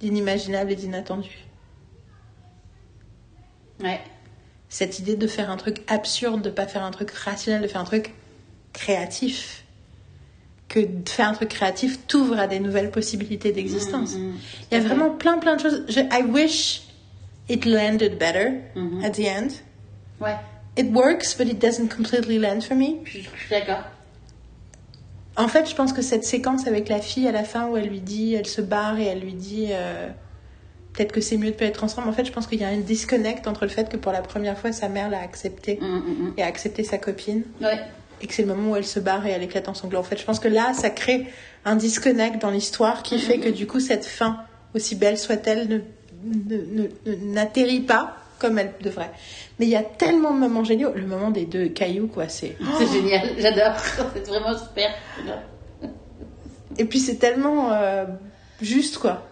d'inimaginable 0.00 0.72
et 0.72 0.76
d'inattendu. 0.76 1.44
Ouais. 3.80 4.00
Cette 4.70 4.98
idée 4.98 5.16
de 5.16 5.26
faire 5.26 5.50
un 5.50 5.56
truc 5.56 5.82
absurde, 5.86 6.42
de 6.42 6.50
pas 6.50 6.66
faire 6.66 6.82
un 6.82 6.90
truc 6.90 7.10
rationnel, 7.10 7.62
de 7.62 7.68
faire 7.68 7.80
un 7.80 7.84
truc 7.84 8.14
créatif. 8.78 9.64
Que 10.68 10.80
de 10.80 11.08
faire 11.08 11.28
un 11.28 11.32
truc 11.32 11.48
créatif 11.48 11.98
t'ouvre 12.06 12.38
à 12.38 12.46
des 12.46 12.60
nouvelles 12.60 12.90
possibilités 12.90 13.52
d'existence. 13.52 14.14
Mm, 14.16 14.18
mm, 14.20 14.34
Il 14.70 14.78
y 14.78 14.80
a 14.80 14.84
vraiment 14.84 15.10
plein 15.10 15.38
plein 15.38 15.56
de 15.56 15.62
choses. 15.62 15.84
Je, 15.88 16.00
I 16.00 16.22
wish 16.28 16.82
it 17.48 17.64
landed 17.64 18.18
better 18.18 18.52
Mhm. 18.76 19.02
at 19.02 19.10
the 19.12 19.20
end. 19.20 19.48
Ouais. 20.20 20.36
It 20.76 20.92
works, 20.92 21.34
but 21.36 21.48
it 21.48 21.58
doesn't 21.58 21.88
completely 21.88 22.38
land 22.38 22.60
for 22.60 22.76
me. 22.76 22.96
Je, 23.04 23.12
je 23.12 23.20
suis 23.22 23.30
d'accord. 23.50 23.82
En 25.36 25.48
fait, 25.48 25.68
je 25.70 25.74
pense 25.74 25.92
que 25.92 26.02
cette 26.02 26.24
séquence 26.24 26.66
avec 26.66 26.88
la 26.88 27.00
fille 27.00 27.26
à 27.26 27.32
la 27.32 27.44
fin 27.44 27.68
où 27.68 27.76
elle 27.76 27.88
lui 27.88 28.00
dit, 28.00 28.34
elle 28.34 28.46
se 28.46 28.60
barre 28.60 28.98
et 28.98 29.04
elle 29.06 29.20
lui 29.20 29.32
dit 29.34 29.68
euh, 29.70 30.08
peut-être 30.92 31.12
que 31.12 31.20
c'est 31.20 31.36
mieux 31.38 31.50
de 31.52 31.56
pas 31.56 31.64
être 31.64 31.82
ensemble. 31.84 32.08
En 32.08 32.12
fait, 32.12 32.24
je 32.26 32.32
pense 32.32 32.46
qu'il 32.46 32.60
y 32.60 32.64
a 32.64 32.68
un 32.68 32.76
disconnect 32.78 33.46
entre 33.46 33.62
le 33.64 33.70
fait 33.70 33.88
que 33.88 33.96
pour 33.96 34.12
la 34.12 34.20
première 34.20 34.58
fois 34.58 34.72
sa 34.72 34.88
mère 34.90 35.08
l'a 35.08 35.20
accepté 35.20 35.78
Mm, 35.80 35.86
mm, 35.86 36.00
mm. 36.28 36.32
et 36.36 36.42
a 36.42 36.46
accepté 36.46 36.84
sa 36.84 36.98
copine 36.98 37.42
Ouais. 37.62 37.78
Et 38.20 38.26
que 38.26 38.34
c'est 38.34 38.42
le 38.42 38.48
moment 38.48 38.72
où 38.72 38.76
elle 38.76 38.86
se 38.86 39.00
barre 39.00 39.26
et 39.26 39.30
elle 39.30 39.42
éclate 39.42 39.68
en 39.68 39.74
sanglots. 39.74 40.00
En 40.00 40.04
fait, 40.04 40.18
je 40.18 40.24
pense 40.24 40.40
que 40.40 40.48
là, 40.48 40.72
ça 40.74 40.90
crée 40.90 41.26
un 41.64 41.76
disconnect 41.76 42.40
dans 42.40 42.50
l'histoire 42.50 43.02
qui 43.02 43.18
fait 43.18 43.38
que 43.38 43.48
du 43.48 43.66
coup, 43.66 43.80
cette 43.80 44.04
fin, 44.04 44.38
aussi 44.74 44.94
belle 44.94 45.18
soit-elle, 45.18 45.84
n'atterrit 47.06 47.80
pas 47.80 48.16
comme 48.38 48.58
elle 48.58 48.72
devrait. 48.80 49.10
Mais 49.58 49.66
il 49.66 49.70
y 49.70 49.76
a 49.76 49.82
tellement 49.82 50.32
de 50.32 50.38
moments 50.38 50.64
géniaux. 50.64 50.92
Le 50.94 51.06
moment 51.06 51.30
des 51.30 51.44
deux 51.44 51.68
cailloux, 51.68 52.06
quoi, 52.06 52.28
c'est... 52.28 52.56
C'est 52.78 52.92
génial, 52.92 53.28
j'adore. 53.38 53.76
C'est 54.14 54.26
vraiment 54.26 54.56
super. 54.56 54.90
Et 56.76 56.84
puis 56.84 57.00
c'est 57.00 57.16
tellement 57.16 57.72
euh, 57.72 58.04
juste, 58.62 58.98
quoi. 58.98 59.26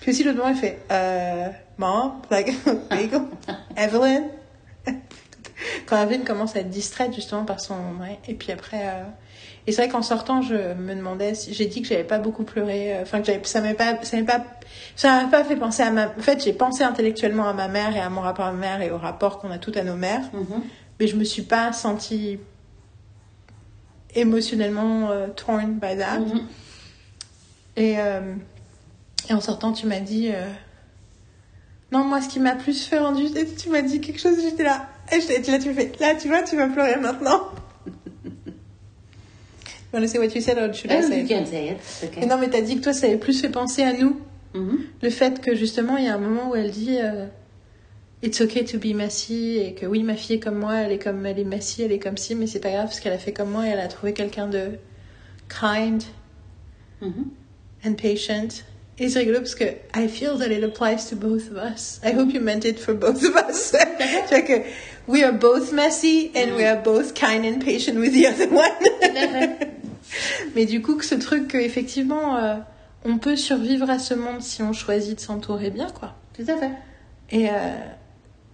Puis 0.00 0.10
aussi, 0.10 0.24
l'autre 0.24 0.38
moment, 0.38 0.50
il 0.50 0.56
fait 0.56 0.80
euh, 0.90 1.48
Mom, 1.78 2.14
like, 2.30 2.48
Evelyn. 3.76 4.24
Quand 5.86 6.02
Evelyn 6.02 6.24
commence 6.24 6.56
à 6.56 6.60
être 6.60 6.70
distraite 6.70 7.14
justement 7.14 7.44
par 7.44 7.60
son. 7.60 7.74
Ouais. 8.00 8.18
Et 8.28 8.34
puis 8.34 8.52
après. 8.52 8.82
euh, 8.88 9.02
Et 9.66 9.72
c'est 9.72 9.82
vrai 9.82 9.90
qu'en 9.90 10.02
sortant, 10.02 10.42
je 10.42 10.54
me 10.74 10.94
demandais 10.94 11.34
si. 11.34 11.52
J'ai 11.54 11.66
dit 11.66 11.82
que 11.82 11.88
j'avais 11.88 12.04
pas 12.04 12.18
beaucoup 12.18 12.44
pleuré. 12.44 12.96
euh, 12.96 13.02
Enfin, 13.02 13.20
que 13.20 13.26
j'avais. 13.26 13.40
Ça 13.44 13.60
m'avait 13.60 13.74
pas. 13.74 14.02
Ça 14.02 14.16
m'avait 14.16 14.26
pas. 14.26 14.44
Ça 14.96 15.22
m'a 15.22 15.28
pas 15.28 15.44
fait 15.44 15.56
penser 15.56 15.82
à 15.82 15.90
ma. 15.90 16.06
En 16.08 16.20
fait, 16.20 16.42
j'ai 16.42 16.52
pensé 16.52 16.82
intellectuellement 16.84 17.48
à 17.48 17.52
ma 17.52 17.68
mère 17.68 17.94
et 17.96 18.00
à 18.00 18.08
mon 18.10 18.20
rapport 18.20 18.46
à 18.46 18.52
ma 18.52 18.58
mère 18.58 18.82
et 18.82 18.90
au 18.90 18.98
rapport 18.98 19.38
qu'on 19.38 19.50
a 19.50 19.58
toutes 19.58 19.76
à 19.76 19.84
nos 19.84 19.96
mères. 19.96 20.22
Mhm. 20.32 20.62
Mais 20.98 21.06
je 21.06 21.16
me 21.16 21.24
suis 21.24 21.42
pas 21.42 21.72
sentie 21.72 22.38
émotionnellement 24.14 25.10
euh, 25.10 25.28
torn 25.28 25.74
by 25.74 25.96
that. 25.96 26.18
Mhm. 26.20 26.46
Et, 27.76 27.94
euh, 27.98 28.34
et 29.28 29.32
en 29.34 29.40
sortant, 29.40 29.72
tu 29.72 29.86
m'as 29.86 30.00
dit. 30.00 30.30
Non, 31.92 32.04
moi, 32.04 32.20
ce 32.22 32.28
qui 32.28 32.38
m'a 32.40 32.54
plus 32.54 32.84
fait 32.86 32.98
rendu, 32.98 33.24
tu 33.58 33.68
m'as 33.68 33.82
dit 33.82 34.00
quelque 34.00 34.20
chose, 34.20 34.36
j'étais 34.40 34.62
là. 34.64 34.86
Et 35.12 35.50
là, 35.50 35.58
tu 35.58 35.68
me 35.68 35.74
fais. 35.74 35.92
Là, 36.00 36.14
tu 36.14 36.28
vois, 36.28 36.42
tu 36.42 36.56
vas 36.56 36.68
pleurer 36.68 36.96
maintenant. 37.00 37.48
Wanna 39.92 40.06
say 40.06 40.18
what 40.18 40.34
you 40.34 40.40
said 40.40 40.56
or 40.58 40.72
should 40.72 40.92
I 40.92 41.02
say 41.02 41.20
it? 41.22 41.46
say 41.48 41.76
okay. 42.04 42.22
Et 42.22 42.26
non, 42.26 42.38
mais 42.38 42.48
t'as 42.48 42.60
dit 42.60 42.76
que 42.76 42.82
toi, 42.82 42.92
ça 42.92 43.06
avait 43.06 43.16
plus 43.16 43.40
fait 43.40 43.48
penser 43.48 43.82
à 43.82 43.92
nous. 43.92 44.20
Mhm. 44.54 44.78
Le 45.02 45.10
fait 45.10 45.40
que 45.40 45.54
justement, 45.56 45.96
il 45.96 46.04
y 46.04 46.08
a 46.08 46.14
un 46.14 46.18
moment 46.18 46.50
où 46.50 46.54
elle 46.56 46.70
dit 46.70 46.98
euh, 47.00 47.26
It's 48.22 48.40
okay 48.40 48.64
to 48.64 48.78
be 48.78 48.94
messy 48.94 49.58
et 49.58 49.74
que 49.74 49.86
oui, 49.86 50.02
ma 50.04 50.14
fille 50.14 50.36
est 50.36 50.40
comme 50.40 50.58
moi, 50.58 50.76
elle 50.76 50.92
est 50.92 50.98
comme 50.98 51.26
elle 51.26 51.38
est 51.40 51.44
messy, 51.44 51.82
elle 51.82 51.92
est 51.92 51.98
comme 51.98 52.16
ci, 52.18 52.34
mais 52.36 52.46
c'est 52.46 52.60
pas 52.60 52.70
grave 52.70 52.84
parce 52.84 53.00
qu'elle 53.00 53.12
a 53.12 53.18
fait 53.18 53.32
comme 53.32 53.50
moi 53.50 53.66
et 53.66 53.70
elle 53.70 53.80
a 53.80 53.88
trouvé 53.88 54.12
quelqu'un 54.12 54.46
de 54.46 54.78
kind 55.48 56.02
Mhm. 57.00 57.24
and 57.84 57.94
patient. 57.94 58.48
Et 58.98 59.08
c'est 59.08 59.20
rigolo 59.20 59.38
parce 59.38 59.54
que 59.54 59.64
I 59.96 60.06
feel 60.08 60.36
that 60.38 60.52
it 60.52 60.62
applies 60.62 61.08
to 61.08 61.16
both 61.16 61.50
of 61.50 61.56
us. 61.56 61.98
I 62.04 62.12
hope 62.14 62.32
you 62.34 62.40
meant 62.40 62.64
it 62.66 62.78
for 62.78 62.94
both 62.94 63.24
of 63.24 63.34
us. 63.48 63.72
tu 64.28 64.34
vois 64.34 64.42
que 64.42 64.62
we 65.10 65.22
are 65.24 65.32
both 65.32 65.72
messy 65.72 66.30
and 66.34 66.54
we 66.56 66.64
are 66.64 66.80
both 66.82 67.14
kind 67.14 67.44
and 67.44 67.58
patient 67.64 67.98
with 67.98 68.12
the 68.12 68.26
other 68.26 68.48
one. 68.52 68.70
Mais 70.54 70.64
du 70.66 70.82
coup, 70.82 70.96
que 70.96 71.04
ce 71.04 71.14
truc 71.14 71.48
que 71.48 71.58
effectivement, 71.58 72.36
euh, 72.36 72.54
on 73.04 73.18
peut 73.18 73.36
survivre 73.36 73.88
à 73.90 73.98
ce 73.98 74.14
monde 74.14 74.40
si 74.42 74.62
on 74.62 74.72
choisit 74.72 75.16
de 75.16 75.20
s'entourer 75.20 75.70
bien, 75.70 75.88
quoi. 75.98 76.14
Tout 76.36 76.50
à 76.50 76.56
fait. 76.56 76.70
Et 77.30 77.48
euh, 77.48 77.52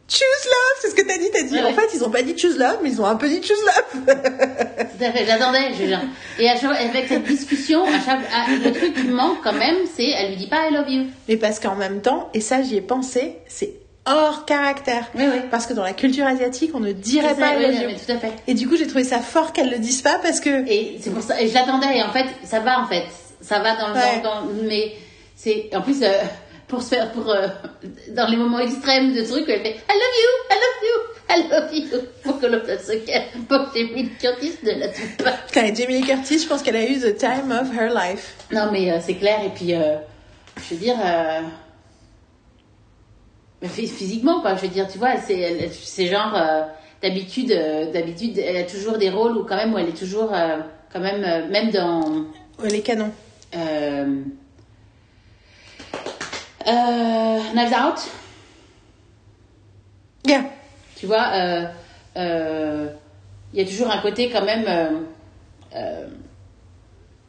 choose 0.09 0.45
love, 0.45 0.77
c'est 0.83 0.91
ce 0.91 0.95
que 0.95 1.03
t'as 1.07 1.16
dit. 1.19 1.31
T'as 1.33 1.43
dit. 1.45 1.55
Ouais, 1.55 1.62
en 1.62 1.65
ouais. 1.66 1.73
fait, 1.73 1.89
ils 1.95 2.05
ont 2.05 2.11
pas 2.11 2.23
dit 2.23 2.37
choose 2.37 2.59
love, 2.59 2.78
mais 2.83 2.91
ils 2.91 3.01
ont 3.01 3.07
un 3.07 3.16
peu 3.16 3.28
dit 3.28 3.41
choose 3.43 3.57
love. 3.65 4.05
Tout 4.99 5.05
à 5.05 5.12
fait, 5.12 5.24
j'attendais, 5.24 5.73
je. 5.74 6.43
Et 6.43 6.49
à 6.51 6.57
chaque- 6.57 6.78
avec 6.81 7.09
cette 7.09 7.24
discussion, 7.24 7.85
à 7.85 8.01
chaque, 8.05 8.20
à- 8.33 8.51
le 8.62 8.73
truc 8.73 8.95
qui 8.95 9.09
manque 9.09 9.39
quand 9.43 9.55
même, 9.55 9.77
c'est 9.97 10.09
elle 10.11 10.31
lui 10.33 10.37
dit 10.37 10.49
pas 10.49 10.69
I 10.69 10.74
love 10.74 10.89
you. 10.91 11.07
mais 11.28 11.37
parce 11.39 11.59
qu'en 11.59 11.74
même 11.77 12.03
temps, 12.03 12.28
et 12.35 12.41
ça 12.43 12.62
j'y 12.62 12.77
ai 12.77 12.81
pensé, 12.83 13.37
c'est 13.49 13.73
hors 14.07 14.45
caractère. 14.45 15.09
Oui, 15.15 15.24
oui. 15.31 15.41
Parce 15.51 15.66
que 15.66 15.73
dans 15.74 15.83
la 15.83 15.93
culture 15.93 16.27
asiatique, 16.27 16.70
on 16.74 16.81
ne 16.81 16.93
dirait 16.93 17.35
pas 17.35 17.53
ça, 17.53 17.55
I 17.61 17.66
oui, 17.69 17.74
you. 17.77 17.87
mais 17.89 17.95
tout 17.95 18.12
à 18.12 18.19
fait. 18.19 18.33
Et 18.47 18.55
du 18.55 18.69
coup, 18.69 18.77
j'ai 18.77 18.87
trouvé 18.87 19.05
ça 19.05 19.19
fort 19.20 19.53
qu'elle 19.53 19.70
le 19.70 19.78
dise 19.78 20.03
pas 20.03 20.19
parce 20.23 20.41
que. 20.41 20.69
Et 20.70 20.99
c'est 21.01 21.11
pour 21.11 21.23
ça, 21.23 21.41
et 21.41 21.49
je 21.49 21.55
l'attendais, 21.55 21.99
et 21.99 22.03
en 22.03 22.11
fait, 22.12 22.27
ça 22.45 22.61
va 22.61 22.81
en 22.81 22.87
fait. 22.87 23.05
Ça 23.41 23.59
va 23.61 23.77
dans 23.77 23.89
le 23.89 23.95
Ouais. 23.95 24.20
dans, 24.23 24.43
dans- 24.43 24.62
mais 24.69 24.93
c'est, 25.37 25.69
en 25.74 25.83
plus, 25.83 26.03
euh, 26.03 26.09
pour 26.69 26.83
se 26.83 26.89
faire, 26.89 27.12
pour, 27.12 27.31
euh, 27.31 27.47
dans 28.11 28.27
les 28.28 28.37
moments 28.37 28.59
extrêmes 28.59 29.12
de 29.15 29.23
trucs, 29.23 29.49
elle 29.49 29.61
fait 29.62 29.77
I 29.89 29.93
love 29.93 30.16
you, 30.24 30.33
I 30.51 30.57
love 30.65 30.83
you, 30.83 30.97
I 31.28 31.49
love 31.51 31.93
you. 31.93 31.99
Pour 32.24 32.41
que 32.41 32.47
l'autre 32.47 32.81
se 32.83 32.93
calme, 33.05 33.45
pour 33.49 33.70
que 33.73 33.78
Jamie 33.78 34.09
Curtis 34.20 34.55
ne 34.65 34.73
la 34.81 34.89
tue 34.89 35.07
pas. 35.23 35.33
Putain, 35.47 35.73
Jamie 35.74 36.01
Curtis, 36.03 36.41
je 36.41 36.47
pense 36.49 36.62
qu'elle 36.62 36.77
a 36.77 36.85
eu 36.85 36.99
the 36.99 37.16
time 37.16 37.53
of 37.53 37.69
her 37.78 37.89
life. 37.95 38.35
Non, 38.51 38.70
mais 38.73 38.91
euh, 38.91 38.97
c'est 39.05 39.15
clair, 39.15 39.41
et 39.45 39.51
puis, 39.51 39.74
je 39.74 40.74
veux 40.74 40.81
dire, 40.81 40.97
physiquement, 43.68 44.40
quoi, 44.40 44.55
je 44.56 44.62
veux 44.62 44.68
dire, 44.68 44.88
tu 44.88 44.98
vois, 44.98 45.16
c'est, 45.18 45.68
c'est 45.72 46.06
genre, 46.06 46.34
euh, 46.34 46.62
d'habitude, 47.02 47.51
euh, 47.52 47.93
d'habitude, 47.93 48.38
elle 48.38 48.56
a 48.56 48.64
toujours 48.64 48.98
des 48.98 49.10
rôles 49.10 49.36
où 49.36 49.44
quand 49.44 49.56
même, 49.56 49.74
où 49.74 49.78
elle 49.78 49.88
est 49.88 49.98
toujours, 49.98 50.32
euh, 50.34 50.59
quand 50.93 51.01
même, 51.01 51.51
même 51.51 51.70
dans, 51.70 52.24
les 52.62 52.80
canons. 52.82 53.12
euh, 53.56 54.14
Knives 57.55 57.74
Out, 57.74 58.01
Yeah. 60.26 60.43
tu 60.97 61.06
vois, 61.06 61.28
il 62.16 62.90
y 63.55 63.60
a 63.60 63.64
toujours 63.64 63.90
un 63.90 63.98
côté 64.02 64.28
quand 64.30 64.44
même, 64.44 64.66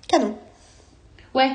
Canon. 0.08 0.38
ouais, 1.36 1.52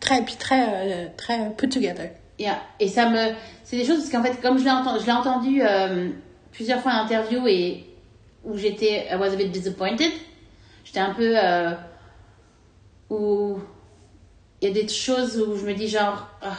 Très, 0.00 0.22
puis 0.22 0.36
très, 0.36 1.08
très 1.16 1.50
put 1.56 1.68
together. 1.68 2.10
Yeah. 2.38 2.60
Et 2.80 2.88
ça 2.88 3.08
me. 3.10 3.32
C'est 3.62 3.76
des 3.76 3.84
choses 3.84 3.98
parce 3.98 4.10
qu'en 4.10 4.22
fait, 4.22 4.40
comme 4.40 4.58
je 4.58 4.64
l'ai 4.64 4.70
entendu, 4.70 5.00
je 5.00 5.06
l'ai 5.06 5.12
entendu 5.12 5.62
euh, 5.62 6.10
plusieurs 6.52 6.80
fois 6.80 6.92
en 6.92 7.04
interview 7.04 7.46
et 7.46 7.84
où 8.44 8.56
j'étais. 8.56 9.06
I 9.10 9.16
was 9.16 9.32
a 9.32 9.36
bit 9.36 9.50
disappointed. 9.52 10.10
J'étais 10.84 11.00
un 11.00 11.14
peu. 11.14 11.34
Euh, 11.36 11.72
où. 13.10 13.58
Il 14.60 14.68
y 14.68 14.70
a 14.70 14.74
des 14.82 14.88
choses 14.88 15.38
où 15.38 15.56
je 15.56 15.64
me 15.66 15.74
dis 15.74 15.88
genre. 15.88 16.26
ah, 16.42 16.56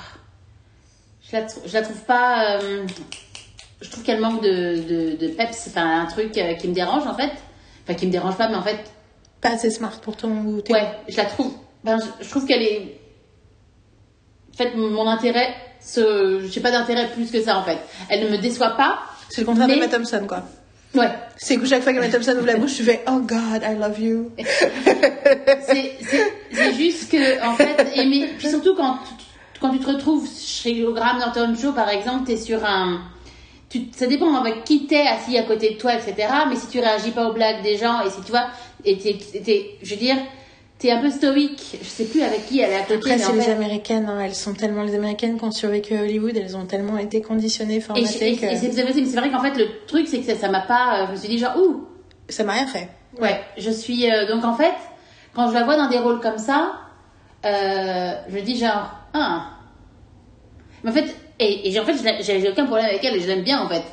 je, 1.21 1.35
la, 1.35 1.47
je 1.65 1.73
la 1.73 1.81
trouve 1.81 2.01
pas. 2.05 2.59
euh, 2.61 2.85
je 3.81 3.89
trouve 3.89 4.03
qu'elle 4.03 4.21
manque 4.21 4.41
de, 4.43 4.81
de, 4.81 5.15
de 5.17 5.27
peps. 5.33 5.67
Enfin, 5.67 6.01
un 6.01 6.05
truc 6.05 6.31
qui 6.31 6.67
me 6.67 6.73
dérange 6.73 7.05
en 7.07 7.13
fait. 7.15 7.31
Enfin, 7.83 7.93
qui 7.95 8.07
me 8.07 8.11
dérange 8.11 8.37
pas, 8.37 8.47
mais 8.47 8.55
en 8.55 8.63
fait, 8.63 8.79
Pas 9.41 9.49
assez 9.51 9.69
smart 9.69 9.99
pour 10.01 10.15
ton 10.17 10.29
goût. 10.41 10.61
Ouais, 10.69 10.87
je 11.09 11.17
la 11.17 11.25
trouve. 11.25 11.53
Ben, 11.83 11.99
je, 11.99 12.23
je 12.25 12.29
trouve 12.29 12.45
qu'elle 12.47 12.63
est. 12.63 12.99
En 14.55 14.57
fait, 14.57 14.73
mon 14.75 15.07
intérêt, 15.07 15.53
ce... 15.81 16.47
j'ai 16.49 16.61
pas 16.61 16.71
d'intérêt 16.71 17.09
plus 17.13 17.29
que 17.29 17.41
ça 17.41 17.57
en 17.59 17.63
fait. 17.63 17.77
Elle 18.09 18.23
ne 18.25 18.29
me 18.29 18.37
déçoit 18.37 18.71
pas. 18.71 18.99
C'est 19.29 19.41
le 19.41 19.45
contraire 19.47 19.67
Mais- 19.67 19.75
d'Emma 19.75 19.87
Thompson, 19.87 20.23
quoi. 20.27 20.43
Ouais, 20.93 21.09
C'est 21.35 21.57
que 21.57 21.65
chaque 21.65 21.81
fois 21.83 21.91
qu'Emma 21.91 22.07
Thompson 22.07 22.35
ouvre 22.37 22.45
la 22.45 22.55
bouche, 22.55 22.75
tu 22.75 22.83
fais 22.83 23.03
Oh 23.07 23.19
God, 23.19 23.61
I 23.63 23.75
love 23.77 23.99
you. 23.99 24.31
c'est 25.67 26.73
juste 26.77 27.11
que 27.11 27.45
en 27.45 27.53
fait, 27.55 27.91
et 27.95 28.05
mais, 28.05 28.27
puis 28.37 28.47
surtout 28.49 28.75
quand 28.75 28.99
tu, 29.05 29.13
quand 29.59 29.71
tu 29.71 29.79
te 29.79 29.87
retrouves 29.87 30.27
chez 30.39 30.85
au 30.85 30.93
Graham 30.93 31.19
Norton 31.19 31.53
Show 31.59 31.73
par 31.73 31.89
exemple, 31.89 32.25
t'es 32.27 32.37
sur 32.37 32.63
un. 32.65 33.01
Tu, 33.69 33.81
ça 33.95 34.07
dépend 34.07 34.33
avec 34.35 34.63
qui 34.63 34.85
t'es 34.87 35.05
assis 35.05 35.37
à 35.37 35.43
côté 35.43 35.71
de 35.71 35.77
toi, 35.77 35.93
etc. 35.95 36.29
Mais 36.49 36.55
si 36.55 36.67
tu 36.67 36.79
réagis 36.79 37.11
pas 37.11 37.27
aux 37.27 37.33
blagues 37.33 37.61
des 37.63 37.77
gens 37.77 38.01
et 38.05 38.09
si 38.09 38.21
tu 38.21 38.31
vois, 38.31 38.45
et 38.85 38.97
t'es, 38.97 39.17
t'es- 39.43 39.71
je 39.81 39.89
veux 39.95 39.99
dire, 39.99 40.15
t'es 40.79 40.91
un 40.91 41.01
peu 41.01 41.09
stoïque. 41.09 41.77
Je 41.81 41.87
sais 41.87 42.05
plus 42.05 42.21
avec 42.21 42.45
qui 42.47 42.59
elle 42.59 42.71
est 42.71 42.75
à 42.75 42.81
côté. 42.81 42.95
Après, 42.95 43.17
c'est 43.17 43.33
les 43.33 43.41
fait- 43.41 43.51
Américaines, 43.51 44.07
hein, 44.09 44.19
elles 44.21 44.35
sont 44.35 44.53
tellement, 44.53 44.83
les 44.83 44.95
Américaines 44.95 45.37
qui 45.37 45.43
ont 45.45 45.51
survécu 45.51 45.95
à 45.95 46.01
Hollywood, 46.01 46.35
elles 46.35 46.55
ont 46.57 46.65
tellement 46.65 46.97
été 46.97 47.21
conditionnées, 47.21 47.75
Et, 47.77 47.81
formatées 47.81 48.33
et- 48.33 48.37
que 48.37 48.45
et 48.45 48.55
c'est 48.55 49.19
vrai 49.19 49.29
qu'en 49.31 49.41
fait, 49.41 49.55
le 49.57 49.85
truc, 49.87 50.07
c'est 50.07 50.19
que 50.19 50.35
ça, 50.35 50.49
m'a 50.49 50.61
pas. 50.61 51.01
euh, 51.03 51.05
Je 51.07 51.11
me 51.13 51.17
suis 51.17 51.29
dit, 51.29 51.37
genre, 51.37 51.55
ouh, 51.57 51.85
ça 52.29 52.43
m'a 52.43 52.53
rien 52.53 52.67
fait. 52.67 52.89
ouais, 53.21 53.39
je 53.57 53.69
suis. 53.71 54.11
euh, 54.11 54.27
donc, 54.27 54.43
en 54.43 54.53
fait, 54.55 54.73
quand 55.33 55.49
je 55.49 55.53
la 55.53 55.63
vois 55.63 55.77
dans 55.77 55.87
des 55.89 55.97
rôles 55.99 56.19
comme 56.19 56.37
ça, 56.37 56.73
euh, 57.45 58.11
je 58.29 58.35
me 58.35 58.41
dis, 58.41 58.57
genre, 58.57 58.91
ah. 59.13 59.51
Mais 60.83 60.91
en 60.91 60.93
fait, 60.93 61.15
et, 61.39 61.71
et 61.73 61.79
en 61.79 61.83
fait, 61.85 61.95
j'ai 62.21 62.49
aucun 62.49 62.65
problème 62.65 62.85
avec 62.87 63.03
elle 63.03 63.15
et 63.15 63.19
je 63.19 63.27
l'aime 63.27 63.43
bien, 63.43 63.61
en 63.61 63.67
fait. 63.67 63.83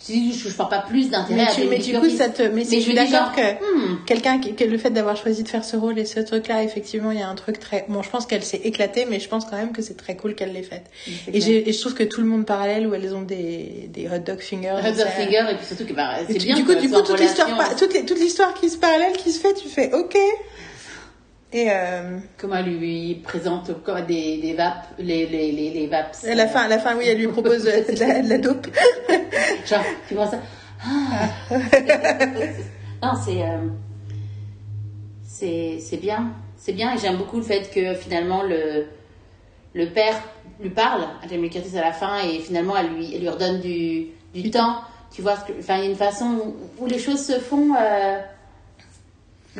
Je 0.00 0.12
dis, 0.12 0.32
je, 0.32 0.48
je 0.48 0.54
porte 0.54 0.70
pas 0.70 0.78
plus 0.78 1.10
d'intérêt 1.10 1.42
Mais, 1.42 1.48
à 1.48 1.52
tu, 1.52 1.64
mais 1.64 1.78
du 1.78 1.92
coup, 1.98 2.08
ça 2.08 2.28
te, 2.28 2.42
mais, 2.42 2.62
c'est- 2.64 2.70
Mais 2.76 2.80
je 2.80 2.84
suis 2.84 2.94
d'accord 2.94 3.32
que 3.34 3.40
hmm, 3.40 4.04
quelqu'un 4.06 4.38
que 4.40 4.64
le 4.64 4.78
fait 4.78 4.90
d'avoir 4.90 5.16
choisi 5.16 5.42
de 5.42 5.48
faire 5.48 5.64
ce 5.64 5.76
rôle 5.76 5.98
et 5.98 6.04
ce 6.04 6.20
truc-là, 6.20 6.62
effectivement, 6.62 7.10
il 7.10 7.18
y 7.18 7.22
a 7.22 7.28
un 7.28 7.34
truc 7.34 7.58
très, 7.58 7.84
bon, 7.88 8.02
je 8.02 8.08
pense 8.08 8.24
qu'elle 8.24 8.44
s'est 8.44 8.60
éclatée, 8.62 9.06
mais 9.10 9.18
je 9.18 9.28
pense 9.28 9.44
quand 9.44 9.56
même 9.56 9.72
que 9.72 9.82
c'est 9.82 9.96
très 9.96 10.16
cool 10.16 10.36
qu'elle 10.36 10.52
l'ait 10.52 10.62
faite. 10.62 10.84
Et, 11.32 11.38
et 11.68 11.72
je 11.72 11.80
trouve 11.80 11.94
que 11.94 12.04
tout 12.04 12.20
le 12.20 12.28
monde 12.28 12.46
parallèle 12.46 12.86
où 12.86 12.94
elles 12.94 13.12
ont 13.12 13.22
des, 13.22 13.88
des 13.92 14.06
hot 14.06 14.18
dog 14.24 14.38
fingers. 14.38 14.76
Hot 14.78 14.82
Dog 14.96 15.06
Finger, 15.16 15.44
et 15.50 15.54
puis 15.56 15.66
surtout 15.66 15.84
que 15.84 15.92
bah, 15.94 16.10
c'est 16.28 16.38
bien 16.44 16.54
du 16.54 16.64
coup, 16.64 16.74
du 16.76 16.88
coup, 16.88 17.00
toute 17.02 17.18
l'histoire, 17.20 17.48
toute, 17.76 18.06
toute 18.06 18.20
l'histoire 18.20 18.54
qui 18.54 18.68
se 18.70 18.76
parallèle, 18.78 19.12
qui 19.14 19.32
se 19.32 19.40
fait, 19.40 19.54
tu 19.54 19.68
fais 19.68 19.92
OK. 19.94 20.16
Et 21.52 21.68
euh, 21.70 22.18
Comment 22.36 22.56
elle 22.56 22.76
lui 22.78 23.14
présente 23.24 23.70
des, 24.06 24.38
des 24.38 24.52
vapes, 24.54 24.86
les, 24.98 25.26
les, 25.26 25.50
les, 25.52 25.70
les 25.70 25.86
vapes? 25.86 26.14
à 26.26 26.34
la 26.34 26.46
fin, 26.46 26.60
à 26.60 26.68
la 26.68 26.78
fin, 26.78 26.94
oui, 26.96 27.04
elle 27.08 27.18
lui 27.18 27.28
propose 27.28 27.64
de, 27.64 27.70
de 27.94 27.98
la, 28.00 28.20
de 28.22 28.28
la 28.28 28.38
dope. 28.38 28.66
Genre, 29.66 29.84
tu 30.06 30.14
vois 30.14 30.26
ça? 30.26 30.40
Ah. 30.84 31.54
Non, 33.02 33.12
c'est. 33.24 33.42
euh, 33.42 33.66
c'est 35.24 35.78
c'est 35.80 35.96
bien. 35.96 36.32
C'est 36.56 36.72
bien 36.72 36.94
et 36.94 36.98
j'aime 36.98 37.16
beaucoup 37.16 37.36
le 37.36 37.42
fait 37.42 37.70
que 37.72 37.94
finalement 37.94 38.42
le, 38.42 38.86
le 39.74 39.86
père 39.90 40.20
lui 40.60 40.70
parle 40.70 41.02
à 41.24 41.28
Jamie 41.28 41.48
Curtis 41.50 41.78
à 41.78 41.82
la 41.82 41.92
fin 41.92 42.18
et 42.20 42.40
finalement 42.40 42.76
elle 42.76 42.88
lui, 42.94 43.14
elle 43.14 43.20
lui 43.20 43.28
redonne 43.28 43.60
du, 43.60 44.08
du 44.34 44.50
temps. 44.50 44.80
Tu 45.14 45.22
vois, 45.22 45.36
enfin, 45.58 45.76
il 45.76 45.84
y 45.84 45.86
a 45.86 45.90
une 45.90 45.96
façon 45.96 46.26
où, 46.78 46.84
où 46.84 46.86
les 46.86 46.98
choses 46.98 47.24
se 47.24 47.38
font. 47.38 47.74
euh, 47.80 48.18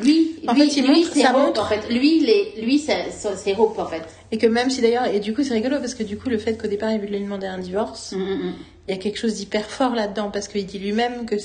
lui, 0.03 0.39
En 0.47 0.53
lui, 0.53 0.61
fait, 0.69 0.77
il 0.79 0.87
lui, 0.87 0.95
montre- 1.01 1.13
c'est 1.13 1.21
ça 1.21 1.31
Hope, 1.35 1.45
montre- 1.47 1.61
en 1.61 1.65
fait. 1.65 1.89
Lui, 1.89 2.19
les, 2.19 2.61
lui 2.61 2.79
c'est 2.79 3.55
Hope 3.57 3.77
en 3.79 3.85
fait. 3.87 4.03
Et 4.31 4.37
que 4.37 4.47
même 4.47 4.69
si 4.69 4.81
d'ailleurs, 4.81 5.05
et 5.07 5.19
du 5.19 5.33
coup, 5.33 5.43
c'est 5.43 5.53
rigolo 5.53 5.77
parce 5.79 5.95
que 5.95 6.03
du 6.03 6.17
coup, 6.17 6.29
le 6.29 6.37
fait 6.37 6.55
qu'au 6.61 6.67
départ, 6.67 6.91
il 6.91 6.99
lui 7.01 7.19
demander 7.19 7.47
un 7.47 7.57
divorce, 7.59 8.11
Mm, 8.13 8.19
mm, 8.19 8.33
mm. 8.49 8.53
il 8.87 8.91
y 8.95 8.97
a 8.97 9.01
quelque 9.01 9.17
chose 9.17 9.35
d'hyper 9.35 9.69
fort 9.69 9.95
là-dedans 9.95 10.29
parce 10.31 10.47
qu'il 10.47 10.65
dit 10.65 10.79
lui-même 10.79 11.25
que, 11.25 11.35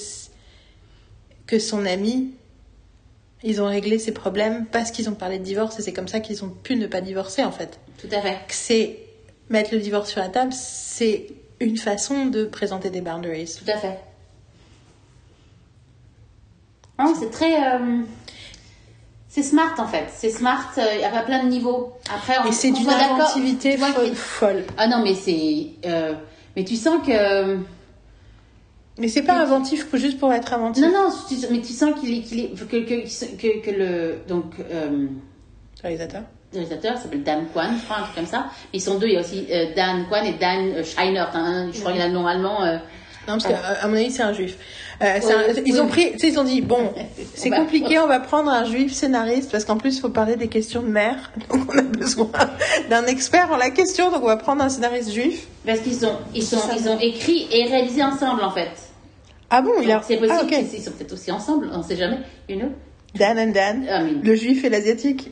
que 1.47 1.59
son 1.59 1.85
ami, 1.87 2.33
ils 3.43 3.61
ont 3.61 3.67
réglé 3.67 3.99
ses 3.99 4.13
problèmes 4.13 4.67
parce 4.67 4.91
qu'ils 4.91 5.09
ont 5.11 5.15
parlé 5.15 5.39
de 5.39 5.45
divorce 5.45 5.79
et 5.79 5.83
c'est 5.83 5.93
comme 5.93 6.09
ça 6.09 6.21
qu'ils 6.21 6.45
ont 6.45 6.49
pu 6.51 6.77
ne 6.77 6.87
pas 6.87 7.01
divorcer 7.01 7.43
en 7.45 7.53
fait. 7.53 7.79
Tout 8.01 8.09
à 8.13 8.21
fait. 8.23 8.39
C'est 8.49 8.99
mettre 9.51 9.75
le 9.75 9.81
divorce 9.81 10.11
sur 10.11 10.21
la 10.21 10.29
table, 10.29 10.53
c'est 10.55 11.27
une 11.61 11.77
façon 11.77 12.27
de 12.27 12.45
présenter 12.45 12.91
des 12.91 13.01
boundaries. 13.03 13.55
Tout 13.63 13.71
à 13.71 13.77
fait. 13.79 13.99
Non, 16.99 17.13
c'est 17.19 17.31
très. 17.31 17.55
euh, 17.75 18.03
c'est 19.35 19.43
smart 19.43 19.75
en 19.79 19.87
fait. 19.89 20.07
C'est 20.15 20.31
smart 20.31 20.71
euh, 20.79 20.83
à 21.13 21.23
plein 21.23 21.43
de 21.45 21.49
niveaux. 21.49 21.93
Après, 22.15 22.35
on, 22.45 22.49
Et 22.49 22.53
c'est 22.53 22.71
d'une 22.71 22.89
inventivité 22.89 23.77
folle. 23.77 24.15
folle. 24.15 24.65
Ah 24.79 24.87
non, 24.87 25.01
mais 25.03 25.15
c'est. 25.15 25.67
euh, 25.87 26.13
mais 26.57 26.65
tu 26.65 26.77
sens 26.77 27.05
que. 27.07 27.59
Mais 28.97 29.09
c'est 29.09 29.23
pas 29.23 29.35
inventif 29.43 29.87
juste 29.95 30.19
pour 30.21 30.33
être 30.33 30.53
inventif. 30.53 30.85
Non, 30.85 30.91
non, 30.93 31.09
tu- 31.29 31.35
mais 31.51 31.61
tu 31.61 31.73
sens 31.73 31.99
qu'il 31.99 32.17
est. 32.17 32.23
qu'il 32.23 32.39
est 32.41 32.49
que, 32.55 32.77
que, 32.85 33.37
que, 33.37 33.61
que 33.65 33.71
le. 33.73 34.19
Donc. 34.29 34.55
Euh, 34.71 35.07
Réalisateur. 35.83 36.23
le 36.53 36.59
réalisateur 36.61 36.97
s'appelle 36.97 37.25
Dan 37.25 37.47
Kwan, 37.53 37.71
je 37.79 37.85
crois, 37.85 37.97
un 37.99 38.03
truc 38.05 38.15
comme 38.15 38.27
ça. 38.27 38.47
Mais 38.73 38.79
ils 38.79 38.81
sont 38.81 38.99
deux, 39.01 39.09
il 39.09 39.15
y 39.15 39.17
a 39.17 39.21
aussi 39.21 39.47
euh, 39.51 39.75
Dan 39.75 40.07
Kwan 40.09 40.25
et 40.25 40.35
Dan 40.35 40.69
euh, 40.77 40.85
Scheinert. 40.85 41.31
hein, 41.35 41.69
je 41.73 41.81
crois 41.81 41.91
qu'il 41.93 42.01
y 42.01 42.05
a 42.05 42.07
le 42.09 42.15
nom 42.15 42.27
allemand. 42.27 42.63
euh, 42.63 42.77
Non, 43.29 43.37
parce 43.39 43.47
qu'à 43.49 43.87
mon 43.89 43.95
avis, 43.97 44.11
c'est 44.13 44.23
un 44.23 44.33
juif. 44.33 44.57
Euh, 45.03 45.19
c'est 45.21 45.27
Oui, 45.35 45.59
un- 45.59 45.63
ils 45.67 45.81
ont 45.83 45.89
pris, 45.89 46.13
tu 46.13 46.19
sais, 46.21 46.29
ils 46.29 46.39
ont 46.39 46.45
dit, 46.45 46.61
bon, 46.61 46.93
c'est 47.35 47.51
compliqué, 47.51 47.99
on 47.99 48.07
va 48.07 48.21
prendre 48.21 48.51
un 48.51 48.65
juif 48.65 48.93
scénariste, 48.93 49.51
parce 49.51 49.65
qu'en 49.65 49.77
plus, 49.77 49.97
il 49.97 50.01
faut 50.01 50.09
parler 50.11 50.37
des 50.37 50.49
questions 50.49 50.83
de 50.83 50.89
mer. 50.89 51.33
Donc, 51.51 51.75
on 51.75 51.79
a 51.79 51.83
besoin 51.83 52.31
d'un 52.91 53.05
expert 53.07 53.51
en 53.53 53.57
la 53.57 53.71
question, 53.71 54.11
donc 54.13 54.23
on 54.23 54.27
va 54.27 54.37
prendre 54.37 54.63
un 54.63 54.69
scénariste 54.69 55.11
juif. 55.13 55.47
Parce 55.67 55.81
qu'ils 55.81 56.05
ont, 56.07 56.17
ils 56.35 56.43
sont, 56.45 56.59
ils 56.79 56.89
ont 56.89 56.99
écrit 57.01 57.49
et 57.51 57.65
réalisé 57.65 58.03
ensemble 58.05 58.43
en 58.45 58.51
fait. 58.53 58.71
Ah 59.51 59.63
bon, 59.63 59.73
il 59.83 59.91
a. 59.91 60.01
C'est 60.07 60.17
possible 60.17 60.39
Ah, 60.41 60.47
qu'ils 60.47 60.83
sont 60.83 60.91
peut-être 60.93 61.13
aussi 61.13 61.31
ensemble, 61.33 61.69
on 61.73 61.83
sait 61.83 61.97
jamais, 61.97 62.19
you 62.49 62.59
know. 62.59 62.69
Dan 63.15 63.39
and 63.39 63.53
Dan, 63.53 64.21
le 64.23 64.35
juif 64.35 64.65
et 64.65 64.69
l'asiatique. 64.71 65.31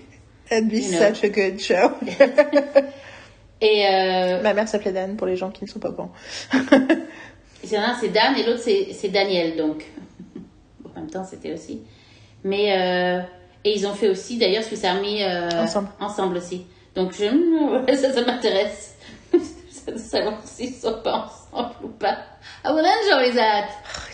That'd 0.48 0.68
be 0.68 0.74
You 0.74 0.90
know. 0.90 0.98
such 0.98 1.24
a 1.24 1.28
good 1.28 1.60
show. 1.60 1.93
Et 3.60 3.86
euh, 3.86 4.43
Ma 4.43 4.55
mère 4.55 4.66
s'appelait 4.68 4.90
Dan 4.93 5.16
pour 5.16 5.26
les 5.26 5.36
gens 5.36 5.51
qui 5.51 5.64
ne 5.64 5.68
sont 5.68 5.78
pas 5.78 5.90
au 5.90 5.93
courant. 5.93 6.12
c'est 7.64 7.76
un, 7.76 7.94
c'est 8.01 8.09
Dan 8.09 8.36
et 8.36 8.44
l'autre 8.44 8.60
c'est 8.62 9.09
Daniel 9.09 9.56
donc. 9.56 9.84
Bon, 10.80 10.90
en 10.97 11.01
même 11.01 11.10
temps 11.10 11.24
c'était 11.24 11.52
aussi. 11.52 11.80
Mais 12.44 12.76
euh, 12.78 13.20
et 13.64 13.76
ils 13.76 13.86
ont 13.86 13.94
fait 13.94 14.09
aussi 14.09 14.39
d'ailleurs 14.39 14.64
Swiss 14.64 14.84
Army 14.84 15.22
euh, 15.22 15.48
Ensemble. 15.62 15.89
ensemble 16.01 16.36
aussi. 16.39 16.66
Donc 16.94 17.12
je, 17.12 17.24
ça, 17.94 18.12
ça 18.12 18.20
m'intéresse 18.24 18.97
de 19.32 19.97
savoir 19.97 20.40
s'ils 20.44 20.74
sont 20.74 21.01
pas 21.02 21.26
ensemble 21.52 21.74
ou 21.84 21.89
pas. 21.89 22.18
I 22.64 22.70
will 22.72 22.84
enjoy 22.84 23.34
that. 23.34 23.68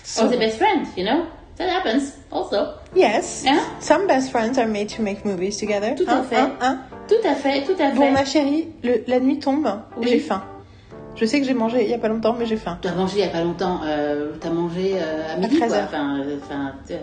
so- 0.05 0.25
Or 0.25 0.31
the 0.31 0.39
best 0.39 0.59
friend, 0.59 0.87
you 0.97 1.05
know? 1.05 1.25
That 1.57 1.69
happens 1.71 2.13
also. 2.31 2.69
Yes. 2.95 3.45
Hein? 3.47 3.59
Some 3.81 4.07
best 4.07 4.31
friends 4.31 4.59
are 4.59 4.69
made 4.69 4.89
to 4.97 5.03
make 5.03 5.25
movies 5.25 5.57
together. 5.59 5.95
Tout 5.97 6.05
à 6.09 6.19
Hein, 6.19 6.23
fait. 6.23 6.37
hein, 6.37 6.53
hein? 6.61 6.79
Tout 7.09 7.27
à 7.29 7.35
fait, 7.35 7.63
tout 7.65 7.73
à 7.83 7.91
fait. 7.91 7.97
Bon, 7.97 8.13
ma 8.13 8.25
chérie, 8.25 8.69
le- 8.85 9.03
la 9.09 9.19
nuit 9.19 9.41
tombe 9.41 9.67
Oui. 9.97 10.07
j'ai 10.09 10.19
faim. 10.21 10.45
Je 11.21 11.25
sais 11.27 11.41
que 11.41 11.47
j'ai 11.47 11.55
mangé 11.55 11.83
il 11.85 11.91
y 11.91 11.95
a 11.95 11.99
pas 11.99 12.09
longtemps, 12.09 12.35
mais 12.39 12.47
j'ai 12.47 12.57
faim. 12.57 12.79
T'as 12.81 12.95
mangé 12.95 13.15
il 13.19 13.21
y 13.21 13.25
a 13.25 13.29
pas 13.29 13.43
longtemps. 13.43 13.81
Euh, 13.85 14.31
T'as 14.41 14.51
mangé 14.51 14.95
euh, 14.97 15.35
à 15.35 15.37
midi 15.37 15.59
13 15.59 15.73
quoi. 15.73 15.83
Enfin, 15.87 16.19
euh, 16.21 16.37
enfin. 16.45 16.73
euh, 16.91 16.97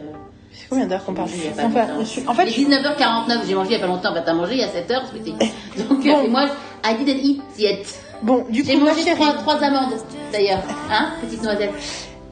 C'est 0.54 0.70
combien 0.70 0.86
d'heures 0.86 1.04
qu'on 1.04 1.14
parle 1.14 1.28
J'ai 1.30 1.36
il 1.38 1.46
y 1.46 1.48
a 1.50 1.52
pas 1.52 1.64
Enfin, 1.66 1.82
longtemps. 1.82 2.00
je 2.00 2.06
suis- 2.06 2.28
En 2.28 2.34
fait, 2.34 2.44
il 2.44 2.46
je 2.48 2.52
est 2.52 2.54
suis- 2.54 2.66
19h49, 2.66 3.46
j'ai 3.48 3.56
mangé 3.56 3.70
il 3.72 3.74
y 3.74 3.76
a 3.76 3.80
pas 3.80 3.88
longtemps. 3.88 4.14
Bah, 4.14 4.22
t'as 4.26 4.34
mangé 4.34 4.54
il 4.54 4.60
y 4.60 4.64
a 4.64 4.68
7h, 4.70 5.08
sweetie. 5.10 5.34
Donc, 5.90 6.06
euh, 6.06 6.12
Bon. 6.12 6.22
et 6.24 6.28
moi, 6.30 6.46
I 6.86 6.96
didn't 7.04 7.20
eat 7.24 7.42
yet. 7.58 7.84
bon, 8.22 8.46
du 8.50 8.64
J'ai 8.64 8.74
coup, 8.76 8.86
ma 8.86 8.94
mangé 8.94 9.12
trois, 9.16 9.34
trois 9.34 9.62
amandes, 9.62 9.94
d'ailleurs. 10.32 10.62
Hein, 10.90 11.10
petite 11.22 11.44
noisette? 11.44 11.72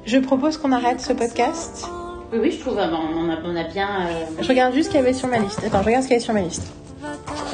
je 0.05 0.17
propose 0.19 0.57
qu'on 0.57 0.71
arrête 0.71 1.01
ce 1.01 1.11
podcast. 1.13 1.85
Oui, 2.31 2.39
oui, 2.41 2.51
je 2.51 2.59
trouve, 2.61 2.77
euh, 2.79 2.85
on 2.91 3.29
a, 3.29 3.37
on 3.45 3.55
a 3.55 3.63
bien. 3.65 3.87
euh, 4.07 4.25
Je 4.41 4.47
regarde 4.47 4.73
juste 4.73 4.85
ce 4.87 4.91
qu'il 4.91 4.99
y 5.01 5.03
avait 5.03 5.13
sur 5.13 5.27
ma 5.27 5.37
liste. 5.39 5.59
Attends, 5.65 5.81
je 5.81 5.85
regarde 5.85 6.03
ce 6.03 6.07
qu'il 6.07 6.15
y 6.15 6.17
avait 6.17 6.23
sur 6.25 6.33
ma 6.33 6.41
liste. 6.41 6.63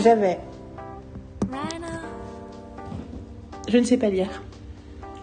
J'avais. 0.03 0.39
Je 3.69 3.77
ne 3.77 3.83
sais 3.83 3.97
pas 3.97 4.09
lire. 4.09 4.27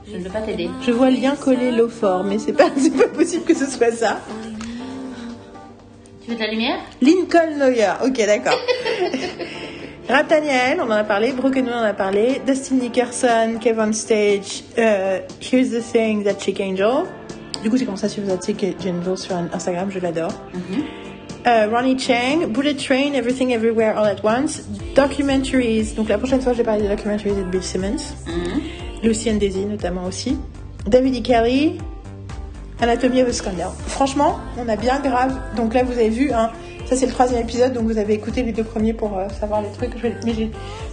je 0.09 0.16
ne 0.16 0.23
peux 0.23 0.31
pas 0.31 0.40
t'aider. 0.40 0.70
Je 0.82 0.93
vois 0.93 1.10
lien 1.10 1.35
collé 1.35 1.73
l'eau 1.73 1.89
fort, 1.89 2.23
mais 2.24 2.39
c'est 2.39 2.52
pas, 2.52 2.70
c'est 2.77 2.97
pas 2.97 3.09
possible 3.09 3.44
que 3.44 3.55
ce 3.55 3.66
soit 3.66 3.90
ça. 3.90 4.20
Tu 6.24 6.31
veux 6.31 6.36
de 6.36 6.40
la 6.40 6.51
lumière? 6.51 6.78
Lincoln 7.02 7.59
Lawyer, 7.59 7.93
ok 8.05 8.16
d'accord. 8.27 8.59
Nathaniel, 10.09 10.78
on 10.81 10.85
en 10.85 10.90
a 10.93 11.02
parlé, 11.05 11.32
Broken 11.32 11.68
on 11.68 11.78
en 11.78 11.82
a 11.82 11.93
parlé, 11.93 12.40
Dustin 12.47 12.77
Nickerson, 12.77 13.59
Kevin 13.60 13.93
Stage, 13.93 14.62
euh, 14.78 15.18
Here's 15.40 15.70
the 15.70 15.82
Thing, 15.82 16.23
That 16.23 16.39
Chick 16.39 16.60
Angel. 16.60 17.02
Du 17.64 17.70
coup, 17.70 17.77
j'ai 17.77 17.85
commencé 17.85 18.06
à 18.06 18.09
suivre 18.09 18.28
That 18.28 18.47
Chick 18.47 18.64
Angel 18.86 19.18
sur 19.18 19.35
Instagram, 19.52 19.90
je 19.90 19.98
l'adore. 19.98 20.31
Euh, 21.47 21.68
Ronnie 21.70 21.97
Chang, 21.98 22.48
Bullet 22.48 22.74
Train, 22.74 23.12
Everything 23.14 23.51
Everywhere 23.52 23.97
All 23.97 24.06
at 24.06 24.16
Once, 24.24 24.62
Documentaries. 24.97 25.94
Donc 25.94 26.09
la 26.09 26.18
prochaine 26.18 26.40
fois, 26.40 26.52
je 26.52 26.59
vais 26.59 26.64
parler 26.64 26.82
des 26.82 26.89
documentaries 26.89 27.35
de 27.36 27.44
Bill 27.44 27.62
Simmons. 27.62 28.14
Mhm. 28.27 28.60
Lucy 29.05 29.31
and 29.31 29.36
Daisy 29.36 29.64
notamment 29.64 30.05
aussi. 30.05 30.39
David 30.89 31.14
E. 31.16 31.20
Kelly, 31.23 31.78
Anatomy 32.81 33.23
of 33.23 33.28
a 33.28 33.32
Scandal. 33.32 33.70
Franchement, 33.86 34.39
on 34.59 34.68
a 34.68 34.74
bien 34.77 34.98
grave. 34.98 35.39
Donc 35.56 35.73
là, 35.74 35.85
vous 35.85 35.93
avez 35.93 36.09
vu, 36.09 36.32
hein, 36.32 36.51
ça 36.86 36.97
c'est 36.97 37.06
le 37.06 37.12
troisième 37.12 37.40
épisode, 37.43 37.73
donc 37.74 37.85
vous 37.85 37.98
avez 37.98 38.14
écouté 38.14 38.43
les 38.43 38.52
deux 38.52 38.64
premiers 38.64 38.93
pour 38.93 39.16
euh, 39.16 39.28
savoir 39.40 39.62
les 39.62 39.70
trucs. 39.70 39.97
Je 39.97 40.02
vais- 40.02 40.16
mais 40.24 40.35
j'ai- 40.35 40.51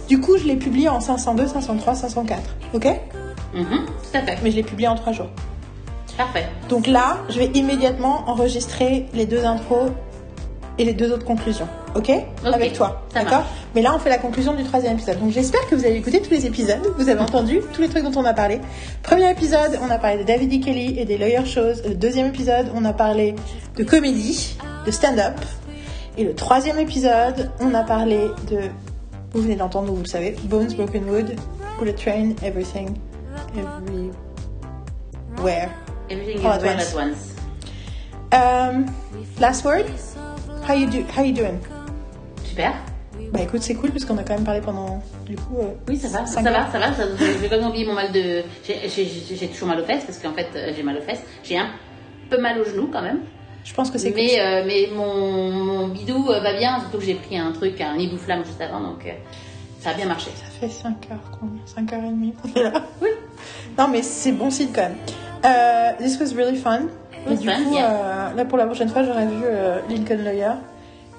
du 0.08 0.20
coup, 0.20 0.36
je 0.38 0.44
l'ai 0.46 0.56
publié 0.56 0.88
en 0.88 1.00
502, 1.00 1.48
503, 1.48 1.94
504. 1.96 2.42
Ok? 2.74 2.86
Mhm, 3.54 3.64
Tout 3.86 4.18
à 4.18 4.20
fait. 4.22 4.38
Mais 4.44 4.50
je 4.52 4.56
l'ai 4.56 4.62
publié 4.62 4.86
en 4.86 4.94
trois 4.94 5.12
jours. 5.12 5.30
Parfait. 6.16 6.46
Donc 6.68 6.86
là, 6.86 7.18
je 7.28 7.40
vais 7.40 7.50
immédiatement 7.54 8.22
enregistrer 8.28 9.06
les 9.14 9.26
deux 9.26 9.44
intros 9.44 9.90
et 10.78 10.84
les 10.84 10.92
deux 10.92 11.12
autres 11.12 11.24
conclusions. 11.24 11.68
Ok, 11.94 12.10
Avec 12.44 12.72
toi. 12.72 13.02
D'accord. 13.14 13.44
Mais 13.74 13.82
là, 13.82 13.92
on 13.94 13.98
fait 13.98 14.10
la 14.10 14.18
conclusion 14.18 14.54
du 14.54 14.64
troisième 14.64 14.94
épisode. 14.94 15.20
Donc 15.20 15.30
j'espère 15.30 15.64
que 15.68 15.74
vous 15.76 15.84
avez 15.84 15.96
écouté 15.96 16.20
tous 16.20 16.30
les 16.30 16.46
épisodes. 16.46 16.80
Vous 16.98 17.08
avez 17.08 17.20
entendu 17.20 17.60
tous 17.72 17.82
les 17.82 17.88
trucs 17.88 18.02
dont 18.02 18.20
on 18.20 18.24
a 18.24 18.34
parlé. 18.34 18.60
Premier 19.02 19.30
épisode, 19.30 19.78
on 19.80 19.90
a 19.90 19.98
parlé 19.98 20.18
de 20.18 20.22
David 20.24 20.52
E. 20.52 20.64
Kelly 20.64 20.98
et 20.98 21.04
des 21.04 21.16
lawyer 21.18 21.44
shows. 21.46 21.82
Le 21.86 21.94
deuxième 21.94 22.26
épisode, 22.26 22.66
on 22.74 22.84
a 22.84 22.92
parlé 22.92 23.34
de 23.76 23.84
comédie, 23.84 24.56
de 24.84 24.90
stand-up. 24.90 25.34
Et 26.18 26.24
le 26.24 26.34
troisième 26.34 26.78
épisode, 26.78 27.50
on 27.60 27.72
a 27.74 27.82
parlé 27.84 28.28
de. 28.50 28.58
Vous 29.32 29.42
venez 29.42 29.56
d'entendre, 29.56 29.92
vous 29.92 30.02
le 30.02 30.08
savez. 30.08 30.36
Bones, 30.44 30.72
Broken 30.74 31.08
Wood, 31.10 31.36
Bullet 31.78 31.92
Train, 31.94 32.30
Everything, 32.44 32.94
Everywhere. 33.56 35.70
Everything 36.10 36.44
All 36.46 36.58
is 36.58 36.64
at 36.64 36.94
once. 36.94 37.34
at 38.32 38.72
once. 38.72 38.84
Um, 38.86 38.86
last 39.40 39.64
word? 39.64 39.86
How 40.68 40.74
you 40.74 40.86
do? 40.88 41.04
How 41.16 41.22
you 41.22 41.32
doing? 41.32 41.58
Super. 42.44 42.72
Bah 43.32 43.40
écoute, 43.42 43.62
c'est 43.62 43.74
cool 43.74 43.90
parce 43.90 44.04
qu'on 44.04 44.16
a 44.18 44.22
quand 44.22 44.34
même 44.34 44.44
parlé 44.44 44.60
pendant 44.60 45.02
du 45.26 45.34
coup. 45.36 45.58
euh, 45.58 45.74
Oui, 45.88 45.96
ça 45.96 46.08
va, 46.08 46.26
ça 46.26 46.40
va, 46.42 46.70
ça 46.70 46.78
va. 46.78 46.92
ça- 46.94 47.04
J'ai 47.40 47.48
pas 47.48 47.58
oublié 47.58 47.84
mon 47.86 47.94
mal 47.94 48.12
de. 48.12 48.42
j'ai- 48.66 49.48
toujours 49.48 49.68
mal 49.68 49.80
aux 49.80 49.84
fesses 49.84 50.04
parce 50.04 50.18
qu'en 50.18 50.32
fait, 50.32 50.48
euh, 50.54 50.72
j'ai 50.74 50.82
mal 50.82 50.96
aux 50.98 51.00
fesses. 51.02 51.22
J'ai 51.42 51.58
un 51.58 51.66
peu 52.30 52.40
mal 52.40 52.60
aux 52.60 52.64
genoux 52.64 52.88
quand 52.92 53.02
même. 53.02 53.20
Je 53.64 53.72
pense 53.74 53.90
que 53.90 53.98
c'est 53.98 54.12
cool. 54.12 54.20
Mais, 54.22 54.40
euh, 54.40 54.62
mais 54.66 54.88
mon, 54.94 55.50
mon 55.52 55.88
bidou 55.88 56.28
euh, 56.30 56.40
va 56.40 56.52
bien, 56.56 56.78
surtout 56.80 56.98
que 56.98 57.04
j'ai 57.04 57.14
pris 57.14 57.38
un 57.38 57.50
truc, 57.52 57.80
un 57.80 57.96
ibouflamme 57.96 58.44
juste 58.44 58.60
avant, 58.60 58.80
donc 58.80 59.06
ça 59.80 59.90
a 59.90 59.94
bien 59.94 60.06
marché. 60.06 60.30
Ça 60.36 60.46
fait 60.60 60.68
5 60.72 61.08
heures 61.10 61.38
combien 61.40 61.62
5 61.66 61.92
heures 61.92 62.04
et 62.04 62.10
demie. 62.10 62.34
Oui. 63.02 63.08
Non 63.78 63.88
mais 63.88 64.02
c'est 64.02 64.32
bon 64.32 64.50
signe 64.50 64.68
quand 64.74 64.82
même. 64.82 65.96
This 65.98 66.18
was 66.20 66.34
really 66.36 66.56
fun. 66.56 66.82
Et 67.30 67.36
du 67.36 67.48
coup, 67.48 67.76
euh, 67.76 68.34
là 68.34 68.44
pour 68.44 68.58
la 68.58 68.66
prochaine 68.66 68.88
fois, 68.88 69.02
j'aurais 69.02 69.26
vu 69.26 69.42
euh, 69.44 69.78
Lincoln 69.88 70.22
Lawyer. 70.22 70.52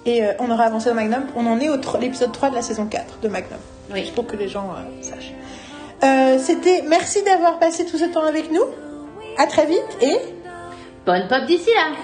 Et 0.06 0.24
euh, 0.24 0.34
on 0.40 0.52
aura 0.52 0.66
avancé 0.66 0.90
dans 0.90 0.96
Magnum. 0.96 1.26
On 1.36 1.46
en 1.48 1.60
est 1.60 1.70
au 1.70 1.78
l'épisode 2.00 2.32
3 2.32 2.52
de 2.52 2.56
la 2.56 2.62
saison 2.62 2.86
4 2.86 3.20
de 3.22 3.28
Magnum. 3.28 3.60
Oui. 3.92 4.02
Juste 4.02 4.16
pour 4.16 4.28
que 4.28 4.36
les 4.36 4.48
gens 4.48 4.70
sachent. 5.02 5.34
Euh, 6.04 6.38
C'était. 6.40 6.84
Merci 6.88 7.24
d'avoir 7.24 7.60
passé 7.60 7.86
tout 7.86 7.98
ce 7.98 8.06
temps 8.06 8.26
avec 8.26 8.52
nous. 8.52 8.64
À 9.38 9.48
très 9.48 9.66
vite 9.66 9.98
et. 10.02 10.18
Bonne 11.06 11.28
pop 11.28 11.46
d'ici 11.46 11.70
là 11.76 11.96